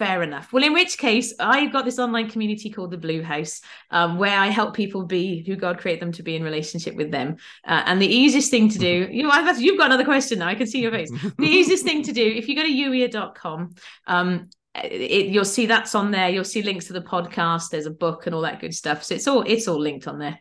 Fair 0.00 0.22
enough. 0.22 0.50
Well, 0.50 0.64
in 0.64 0.72
which 0.72 0.96
case, 0.96 1.34
I've 1.38 1.74
got 1.74 1.84
this 1.84 1.98
online 1.98 2.30
community 2.30 2.70
called 2.70 2.90
the 2.90 2.96
Blue 2.96 3.22
House, 3.22 3.60
um, 3.90 4.16
where 4.16 4.38
I 4.38 4.46
help 4.46 4.74
people 4.74 5.04
be 5.04 5.44
who 5.46 5.56
God 5.56 5.76
created 5.76 6.00
them 6.00 6.12
to 6.12 6.22
be 6.22 6.36
in 6.36 6.42
relationship 6.42 6.94
with 6.94 7.10
them. 7.10 7.36
Uh, 7.66 7.82
and 7.84 8.00
the 8.00 8.06
easiest 8.06 8.50
thing 8.50 8.70
to 8.70 8.78
do, 8.78 9.08
you 9.12 9.24
know, 9.24 9.52
you've 9.58 9.76
got 9.76 9.88
another 9.88 10.06
question 10.06 10.38
now. 10.38 10.48
I 10.48 10.54
can 10.54 10.66
see 10.66 10.80
your 10.80 10.90
face. 10.90 11.10
the 11.10 11.44
easiest 11.44 11.84
thing 11.84 12.02
to 12.04 12.12
do, 12.12 12.24
if 12.24 12.48
you 12.48 12.56
go 12.56 12.62
to 12.62 12.68
youier.com, 12.68 13.74
um, 14.06 14.48
it, 14.74 15.26
you'll 15.26 15.44
see 15.44 15.66
that's 15.66 15.94
on 15.94 16.12
there. 16.12 16.30
You'll 16.30 16.44
see 16.44 16.62
links 16.62 16.86
to 16.86 16.94
the 16.94 17.02
podcast. 17.02 17.68
There's 17.68 17.84
a 17.84 17.90
book 17.90 18.24
and 18.24 18.34
all 18.34 18.40
that 18.40 18.58
good 18.58 18.74
stuff. 18.74 19.04
So 19.04 19.16
it's 19.16 19.28
all 19.28 19.42
it's 19.42 19.68
all 19.68 19.78
linked 19.78 20.08
on 20.08 20.18
there. 20.18 20.38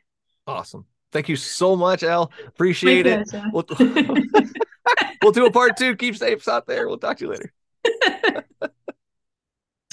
Awesome. 0.47 0.86
Thank 1.12 1.28
you 1.28 1.36
so 1.36 1.76
much, 1.76 2.03
El. 2.03 2.32
Appreciate 2.47 3.07
it. 3.07 3.28
We'll, 3.51 3.66
we'll 5.22 5.34
do 5.34 5.47
a 5.47 5.51
part 5.51 5.76
two. 5.76 5.97
Keep 5.97 6.16
safe 6.16 6.47
out 6.47 6.66
there. 6.66 6.88
We'll 6.88 6.97
talk 6.97 7.18
to 7.18 7.26
you 7.26 7.32
later. 7.32 8.45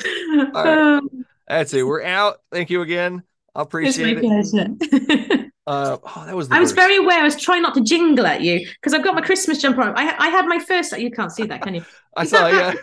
All 0.04 0.64
right. 0.64 0.98
Um, 0.98 1.26
That's 1.48 1.72
it. 1.74 1.82
We're 1.84 2.02
out. 2.02 2.38
Thank 2.50 2.70
you 2.70 2.82
again. 2.82 3.22
I 3.54 3.62
appreciate 3.62 4.18
it. 4.20 5.42
Uh, 5.66 5.98
oh, 6.04 6.24
that 6.26 6.36
was. 6.36 6.48
I 6.52 6.60
was 6.60 6.70
very 6.70 6.96
aware. 6.96 7.20
I 7.20 7.24
was 7.24 7.34
trying 7.34 7.60
not 7.60 7.74
to 7.74 7.80
jingle 7.80 8.24
at 8.24 8.40
you 8.40 8.60
because 8.60 8.94
I've 8.94 9.02
got 9.02 9.16
my 9.16 9.20
Christmas 9.20 9.60
jumper 9.60 9.82
on. 9.82 9.98
I, 9.98 10.14
I 10.16 10.28
had 10.28 10.46
my 10.46 10.60
first. 10.60 10.96
You 10.96 11.10
can't 11.10 11.32
see 11.32 11.42
that, 11.46 11.62
can 11.62 11.74
you? 11.74 11.84
I 12.16 12.24
saw. 12.24 12.46
Yeah. 12.46 12.74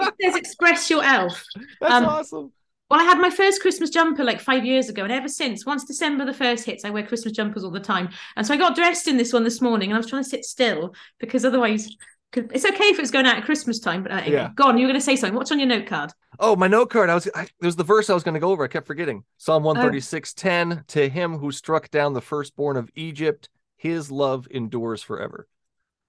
it 0.00 0.14
says 0.20 0.34
"Express 0.34 0.90
Your 0.90 1.04
Elf." 1.04 1.44
That's 1.80 1.92
um, 1.92 2.06
awesome. 2.06 2.52
Well, 2.90 2.98
I 2.98 3.04
had 3.04 3.20
my 3.20 3.30
first 3.30 3.60
Christmas 3.60 3.90
jumper 3.90 4.24
like 4.24 4.40
five 4.40 4.64
years 4.64 4.88
ago, 4.88 5.04
and 5.04 5.12
ever 5.12 5.28
since, 5.28 5.64
once 5.64 5.84
December 5.84 6.24
the 6.24 6.34
first 6.34 6.64
hits, 6.64 6.84
I 6.84 6.90
wear 6.90 7.06
Christmas 7.06 7.32
jumpers 7.32 7.62
all 7.62 7.70
the 7.70 7.78
time. 7.78 8.08
And 8.34 8.44
so 8.44 8.54
I 8.54 8.56
got 8.56 8.74
dressed 8.74 9.06
in 9.06 9.16
this 9.16 9.32
one 9.32 9.44
this 9.44 9.60
morning, 9.60 9.90
and 9.90 9.94
I 9.94 9.98
was 9.98 10.08
trying 10.08 10.24
to 10.24 10.28
sit 10.28 10.44
still 10.44 10.96
because 11.20 11.44
otherwise 11.44 11.96
it's 12.32 12.64
okay 12.64 12.84
if 12.84 12.98
it's 12.98 13.10
going 13.10 13.26
out 13.26 13.38
at 13.38 13.44
Christmas 13.44 13.80
time, 13.80 14.02
but 14.02 14.12
uh, 14.12 14.22
yeah. 14.26 14.50
go 14.54 14.68
on. 14.68 14.78
You 14.78 14.86
were 14.86 14.92
going 14.92 15.00
to 15.00 15.04
say 15.04 15.16
something. 15.16 15.36
What's 15.36 15.50
on 15.50 15.58
your 15.58 15.68
note 15.68 15.86
card? 15.86 16.12
Oh, 16.38 16.54
my 16.54 16.68
note 16.68 16.90
card. 16.90 17.10
I 17.10 17.14
was. 17.14 17.28
I, 17.34 17.42
it 17.42 17.66
was 17.66 17.76
the 17.76 17.84
verse 17.84 18.08
I 18.08 18.14
was 18.14 18.22
going 18.22 18.34
to 18.34 18.40
go 18.40 18.50
over. 18.50 18.64
I 18.64 18.68
kept 18.68 18.86
forgetting. 18.86 19.24
Psalm 19.38 19.64
one 19.64 19.76
thirty 19.76 20.00
six 20.00 20.32
ten. 20.32 20.84
To 20.88 21.08
him 21.08 21.38
who 21.38 21.50
struck 21.50 21.90
down 21.90 22.12
the 22.12 22.20
firstborn 22.20 22.76
of 22.76 22.90
Egypt, 22.94 23.48
his 23.76 24.10
love 24.10 24.46
endures 24.50 25.02
forever. 25.02 25.48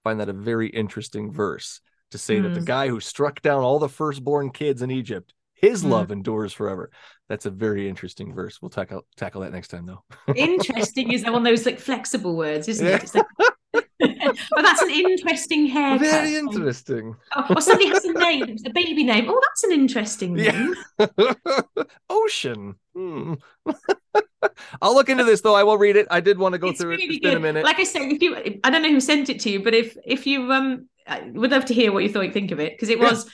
I 0.04 0.10
find 0.10 0.20
that 0.20 0.28
a 0.28 0.34
very 0.34 0.68
interesting 0.68 1.32
verse 1.32 1.80
to 2.12 2.18
say 2.18 2.36
mm. 2.36 2.42
that 2.44 2.50
the 2.50 2.60
hmm. 2.60 2.66
guy 2.66 2.88
who 2.88 3.00
struck 3.00 3.40
down 3.42 3.62
all 3.62 3.78
the 3.78 3.88
firstborn 3.88 4.50
kids 4.50 4.82
in 4.82 4.90
Egypt, 4.90 5.32
his 5.54 5.82
mm. 5.82 5.90
love 5.90 6.12
endures 6.12 6.52
forever. 6.52 6.90
That's 7.28 7.46
a 7.46 7.50
very 7.50 7.88
interesting 7.88 8.34
verse. 8.34 8.60
We'll 8.60 8.68
tackle 8.68 9.06
tackle 9.16 9.40
that 9.40 9.52
next 9.52 9.68
time, 9.68 9.86
though. 9.86 10.04
interesting 10.36 11.12
is 11.12 11.24
one 11.24 11.36
of 11.36 11.44
those 11.44 11.66
like 11.66 11.80
flexible 11.80 12.36
words, 12.36 12.68
isn't 12.68 12.86
yeah. 12.86 12.96
it? 13.02 13.26
Oh, 13.74 14.62
that's 14.62 14.82
an 14.82 14.90
interesting 14.90 15.66
haircut. 15.66 16.00
Very 16.00 16.36
interesting. 16.36 17.16
Oh, 17.34 17.54
or 17.56 17.60
somebody 17.60 17.88
has 17.88 18.04
a 18.04 18.12
name, 18.12 18.56
a 18.66 18.70
baby 18.70 19.04
name. 19.04 19.26
Oh, 19.28 19.40
that's 19.42 19.64
an 19.64 19.72
interesting 19.72 20.34
name. 20.34 20.74
Yeah. 20.98 21.32
Ocean. 22.10 22.74
Hmm. 22.94 23.34
I'll 24.82 24.94
look 24.94 25.08
into 25.08 25.24
this 25.24 25.40
though. 25.40 25.54
I 25.54 25.62
will 25.62 25.78
read 25.78 25.96
it. 25.96 26.06
I 26.10 26.20
did 26.20 26.38
want 26.38 26.54
to 26.54 26.58
go 26.58 26.68
it's 26.68 26.80
through 26.80 26.90
really 26.90 27.04
it. 27.04 27.10
It's 27.10 27.18
good. 27.20 27.28
been 27.28 27.36
a 27.36 27.40
minute. 27.40 27.64
Like 27.64 27.78
I 27.78 27.84
said, 27.84 28.02
if 28.02 28.22
you, 28.22 28.60
I 28.64 28.70
don't 28.70 28.82
know 28.82 28.90
who 28.90 29.00
sent 29.00 29.30
it 29.30 29.40
to 29.40 29.50
you, 29.50 29.62
but 29.62 29.74
if 29.74 29.96
if 30.04 30.26
you 30.26 30.52
um, 30.52 30.88
I 31.06 31.30
would 31.32 31.50
love 31.50 31.64
to 31.66 31.74
hear 31.74 31.92
what 31.92 32.02
you 32.02 32.08
thought, 32.08 32.32
think 32.32 32.50
of 32.50 32.60
it 32.60 32.72
because 32.72 32.88
it 32.88 32.98
was. 32.98 33.24
Yeah. 33.24 33.30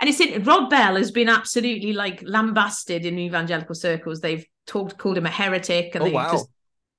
And 0.00 0.08
it's 0.08 0.18
in 0.18 0.42
Rob 0.44 0.70
Bell 0.70 0.96
has 0.96 1.10
been 1.10 1.28
absolutely 1.28 1.92
like 1.92 2.22
lambasted 2.24 3.04
in 3.04 3.18
evangelical 3.18 3.74
circles. 3.74 4.20
They've 4.20 4.46
talked 4.66 4.96
called 4.96 5.18
him 5.18 5.26
a 5.26 5.30
heretic, 5.30 5.94
and 5.94 6.02
oh, 6.02 6.06
they 6.06 6.12
wow. 6.12 6.32
just 6.32 6.48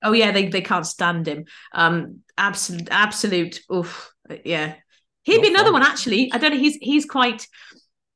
Oh 0.04 0.14
yeah, 0.14 0.32
they 0.32 0.48
they 0.48 0.62
can't 0.62 0.86
stand 0.86 1.28
him. 1.28 1.46
Um, 1.74 2.20
absolute, 2.38 2.88
absolute. 2.92 3.62
Oof, 3.74 4.14
yeah. 4.44 4.76
He'd 5.24 5.36
Not 5.36 5.42
be 5.42 5.50
another 5.50 5.66
fun. 5.66 5.74
one 5.74 5.84
actually. 5.84 6.32
I 6.34 6.38
don't 6.38 6.52
know. 6.52 6.60
He's 6.60 6.76
he's 6.76 7.06
quite. 7.06 7.48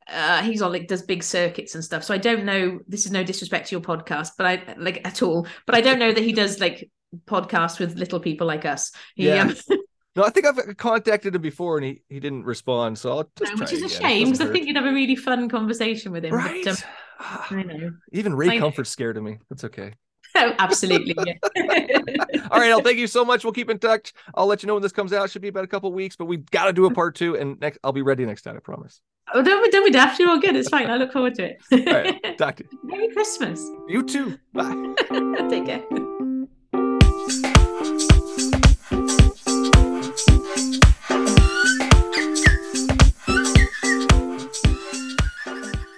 Uh, 0.08 0.44
he's 0.44 0.62
on 0.62 0.72
like 0.72 0.88
does 0.88 1.02
big 1.02 1.24
circuits 1.24 1.74
and 1.74 1.84
stuff. 1.84 2.04
So 2.04 2.14
I 2.14 2.20
don't 2.20 2.46
know. 2.46 2.80
This 2.88 3.06
is 3.06 3.12
no 3.12 3.24
disrespect 3.24 3.70
to 3.70 3.76
your 3.76 3.82
podcast, 3.82 4.32
but 4.38 4.46
I 4.46 4.76
like 4.78 5.02
at 5.06 5.24
all. 5.24 5.48
But 5.66 5.76
I 5.76 5.82
don't 5.82 5.98
know 5.98 6.14
that 6.14 6.24
he 6.24 6.32
does 6.32 6.60
like 6.60 6.90
podcasts 7.26 7.80
with 7.80 7.98
little 7.98 8.20
people 8.20 8.46
like 8.46 8.66
us. 8.66 8.92
He, 9.16 9.28
yeah. 9.28 9.44
Um, 9.44 9.56
no, 10.16 10.24
I 10.24 10.30
think 10.30 10.46
I've 10.46 10.78
contacted 10.78 11.34
him 11.34 11.42
before 11.42 11.78
and 11.78 11.86
he, 11.86 12.02
he 12.08 12.20
didn't 12.20 12.44
respond. 12.44 13.00
So 13.00 13.12
I'll 13.12 13.32
just 13.38 13.54
no, 13.54 13.60
which 13.60 13.74
is 13.74 13.84
a 13.84 13.90
shame 13.90 14.32
because 14.32 14.48
I 14.48 14.52
think 14.52 14.68
you'd 14.68 14.76
have 14.76 14.86
a 14.86 14.94
really 14.94 15.16
fun 15.16 15.50
conversation 15.50 16.12
with 16.12 16.26
him. 16.26 16.34
Right. 16.34 16.64
But, 16.64 16.84
um, 17.20 17.40
I 17.60 17.64
know. 17.64 17.92
Even 18.12 18.36
Ray 18.36 18.60
Comfort's 18.60 18.90
scared 18.90 19.18
of 19.18 19.24
me. 19.24 19.40
That's 19.50 19.64
okay. 19.64 19.94
Oh, 20.38 20.54
absolutely. 20.60 21.16
All 22.52 22.60
right, 22.60 22.70
El, 22.70 22.82
thank 22.82 22.98
you 22.98 23.08
so 23.08 23.24
much. 23.24 23.44
We'll 23.44 23.54
keep 23.54 23.70
in 23.70 23.80
touch. 23.80 24.14
I'll 24.36 24.48
let 24.48 24.64
you 24.64 24.68
know 24.68 24.74
when 24.74 24.84
this 24.84 24.92
comes 24.92 25.14
out. 25.14 25.26
It 25.26 25.32
should 25.32 25.42
be 25.42 25.48
about 25.48 25.64
a 25.64 25.68
couple 25.68 25.92
weeks, 25.94 26.16
but 26.16 26.26
we've 26.26 26.50
got 26.52 26.66
to 26.66 26.74
do 26.74 26.86
a 26.86 26.94
part 26.94 27.16
two, 27.16 27.36
and 27.38 27.60
next 27.60 27.80
I'll 27.84 27.94
be 27.94 28.02
ready 28.02 28.26
next 28.26 28.42
time. 28.42 28.56
I 28.56 28.60
promise. 28.60 29.02
Oh, 29.34 29.42
don't 29.42 29.64
be, 29.64 29.70
don't 29.72 29.86
be 29.86 29.92
daft. 29.92 30.20
You're 30.20 30.30
all 30.30 30.40
good. 30.40 30.56
It's 30.56 30.70
fine. 30.70 30.90
I 30.90 30.98
look 30.98 31.12
forward 31.12 31.36
to 31.36 31.46
it. 31.46 31.88
all 31.88 31.94
right, 31.94 32.38
talk 32.38 32.58
to 32.58 32.66
you. 32.70 32.80
Merry 32.84 33.10
Christmas. 33.10 33.66
You 33.88 34.04
too. 34.04 34.38
Bye. 34.54 34.94
Take 35.50 35.66
care. 35.66 35.84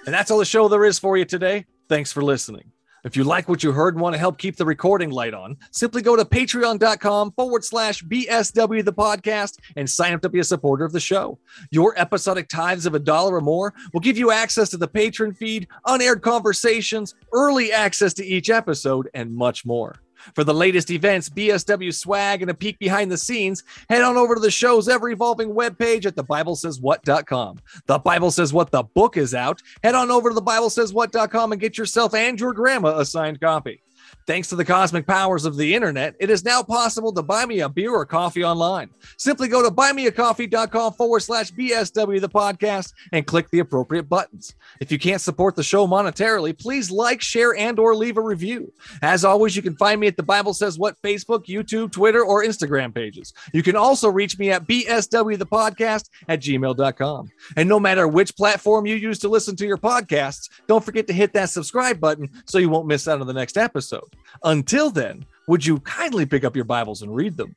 And 0.06 0.14
that's 0.14 0.30
all 0.30 0.38
the 0.38 0.46
show 0.46 0.68
there 0.68 0.86
is 0.86 0.98
for 0.98 1.18
you 1.18 1.26
today. 1.26 1.66
Thanks 1.86 2.12
for 2.12 2.22
listening. 2.22 2.72
If 3.08 3.16
you 3.16 3.24
like 3.24 3.48
what 3.48 3.62
you 3.62 3.72
heard 3.72 3.94
and 3.94 4.02
want 4.02 4.12
to 4.12 4.18
help 4.18 4.36
keep 4.36 4.56
the 4.56 4.66
recording 4.66 5.08
light 5.08 5.32
on, 5.32 5.56
simply 5.70 6.02
go 6.02 6.14
to 6.14 6.26
patreon.com 6.26 7.32
forward 7.32 7.64
slash 7.64 8.04
BSW 8.04 8.84
the 8.84 8.92
podcast 8.92 9.60
and 9.76 9.88
sign 9.88 10.12
up 10.12 10.20
to 10.20 10.28
be 10.28 10.40
a 10.40 10.44
supporter 10.44 10.84
of 10.84 10.92
the 10.92 11.00
show. 11.00 11.38
Your 11.70 11.98
episodic 11.98 12.48
tithes 12.48 12.84
of 12.84 12.92
a 12.92 12.98
dollar 12.98 13.36
or 13.36 13.40
more 13.40 13.72
will 13.94 14.00
give 14.00 14.18
you 14.18 14.30
access 14.30 14.68
to 14.68 14.76
the 14.76 14.86
patron 14.86 15.32
feed, 15.32 15.68
unaired 15.86 16.20
conversations, 16.20 17.14
early 17.32 17.72
access 17.72 18.12
to 18.12 18.26
each 18.26 18.50
episode, 18.50 19.08
and 19.14 19.34
much 19.34 19.64
more. 19.64 20.02
For 20.34 20.44
the 20.44 20.54
latest 20.54 20.90
events, 20.90 21.28
BSW 21.28 21.94
swag, 21.94 22.42
and 22.42 22.50
a 22.50 22.54
peek 22.54 22.78
behind 22.78 23.10
the 23.10 23.18
scenes, 23.18 23.62
head 23.88 24.02
on 24.02 24.16
over 24.16 24.34
to 24.34 24.40
the 24.40 24.50
show's 24.50 24.88
ever 24.88 25.08
evolving 25.10 25.50
webpage 25.50 26.06
at 26.06 26.16
thebiblesayswhat.com. 26.16 27.60
The 27.86 27.98
Bible 27.98 28.30
Says 28.30 28.52
What 28.52 28.70
the 28.70 28.82
book 28.82 29.16
is 29.16 29.34
out. 29.34 29.62
Head 29.82 29.94
on 29.94 30.10
over 30.10 30.30
to 30.30 30.36
thebiblesayswhat.com 30.36 31.52
and 31.52 31.60
get 31.60 31.78
yourself 31.78 32.14
and 32.14 32.38
your 32.38 32.52
grandma 32.52 32.98
a 32.98 33.04
signed 33.04 33.40
copy. 33.40 33.82
Thanks 34.28 34.48
to 34.48 34.56
the 34.56 34.64
cosmic 34.66 35.06
powers 35.06 35.46
of 35.46 35.56
the 35.56 35.74
internet, 35.74 36.14
it 36.20 36.28
is 36.28 36.44
now 36.44 36.62
possible 36.62 37.14
to 37.14 37.22
buy 37.22 37.46
me 37.46 37.60
a 37.60 37.68
beer 37.70 37.94
or 37.94 38.04
coffee 38.04 38.44
online. 38.44 38.90
Simply 39.16 39.48
go 39.48 39.62
to 39.62 39.70
buymeacoffee.com 39.70 40.92
forward 40.92 41.20
slash 41.20 41.50
BSW 41.50 42.20
the 42.20 42.28
podcast 42.28 42.92
and 43.12 43.26
click 43.26 43.48
the 43.48 43.60
appropriate 43.60 44.02
buttons. 44.02 44.54
If 44.82 44.92
you 44.92 44.98
can't 44.98 45.22
support 45.22 45.56
the 45.56 45.62
show 45.62 45.86
monetarily, 45.86 46.58
please 46.58 46.90
like, 46.90 47.22
share, 47.22 47.56
and 47.56 47.78
or 47.78 47.96
leave 47.96 48.18
a 48.18 48.20
review. 48.20 48.70
As 49.00 49.24
always, 49.24 49.56
you 49.56 49.62
can 49.62 49.76
find 49.76 49.98
me 49.98 50.08
at 50.08 50.18
the 50.18 50.22
Bible 50.22 50.52
Says 50.52 50.78
What 50.78 51.00
Facebook, 51.00 51.46
YouTube, 51.46 51.90
Twitter, 51.90 52.22
or 52.22 52.44
Instagram 52.44 52.94
pages. 52.94 53.32
You 53.54 53.62
can 53.62 53.76
also 53.76 54.10
reach 54.10 54.38
me 54.38 54.50
at 54.50 54.66
BSW 54.66 55.38
the 55.38 55.46
podcast 55.46 56.10
at 56.28 56.42
gmail.com. 56.42 57.30
And 57.56 57.66
no 57.66 57.80
matter 57.80 58.06
which 58.06 58.36
platform 58.36 58.84
you 58.84 58.96
use 58.96 59.20
to 59.20 59.28
listen 59.30 59.56
to 59.56 59.66
your 59.66 59.78
podcasts, 59.78 60.50
don't 60.66 60.84
forget 60.84 61.06
to 61.06 61.14
hit 61.14 61.32
that 61.32 61.48
subscribe 61.48 61.98
button 61.98 62.28
so 62.44 62.58
you 62.58 62.68
won't 62.68 62.86
miss 62.86 63.08
out 63.08 63.22
on 63.22 63.26
the 63.26 63.32
next 63.32 63.56
episode. 63.56 64.17
Until 64.44 64.90
then, 64.90 65.24
would 65.46 65.64
you 65.64 65.80
kindly 65.80 66.26
pick 66.26 66.44
up 66.44 66.54
your 66.54 66.64
Bibles 66.64 67.02
and 67.02 67.14
read 67.14 67.36
them? 67.36 67.54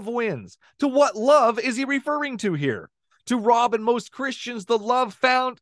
Love 0.00 0.14
wins. 0.14 0.56
To 0.78 0.88
what 0.88 1.14
love 1.14 1.58
is 1.58 1.76
he 1.76 1.84
referring 1.84 2.38
to 2.38 2.54
here? 2.54 2.88
To 3.26 3.36
Rob 3.36 3.74
and 3.74 3.84
most 3.84 4.10
Christians, 4.10 4.64
the 4.64 4.78
love 4.78 5.12
found 5.12 5.60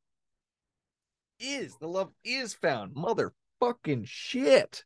is 1.40 1.74
the 1.80 1.88
love 1.88 2.12
is 2.22 2.54
found. 2.54 2.94
Motherfucking 2.94 4.06
shit. 4.06 4.84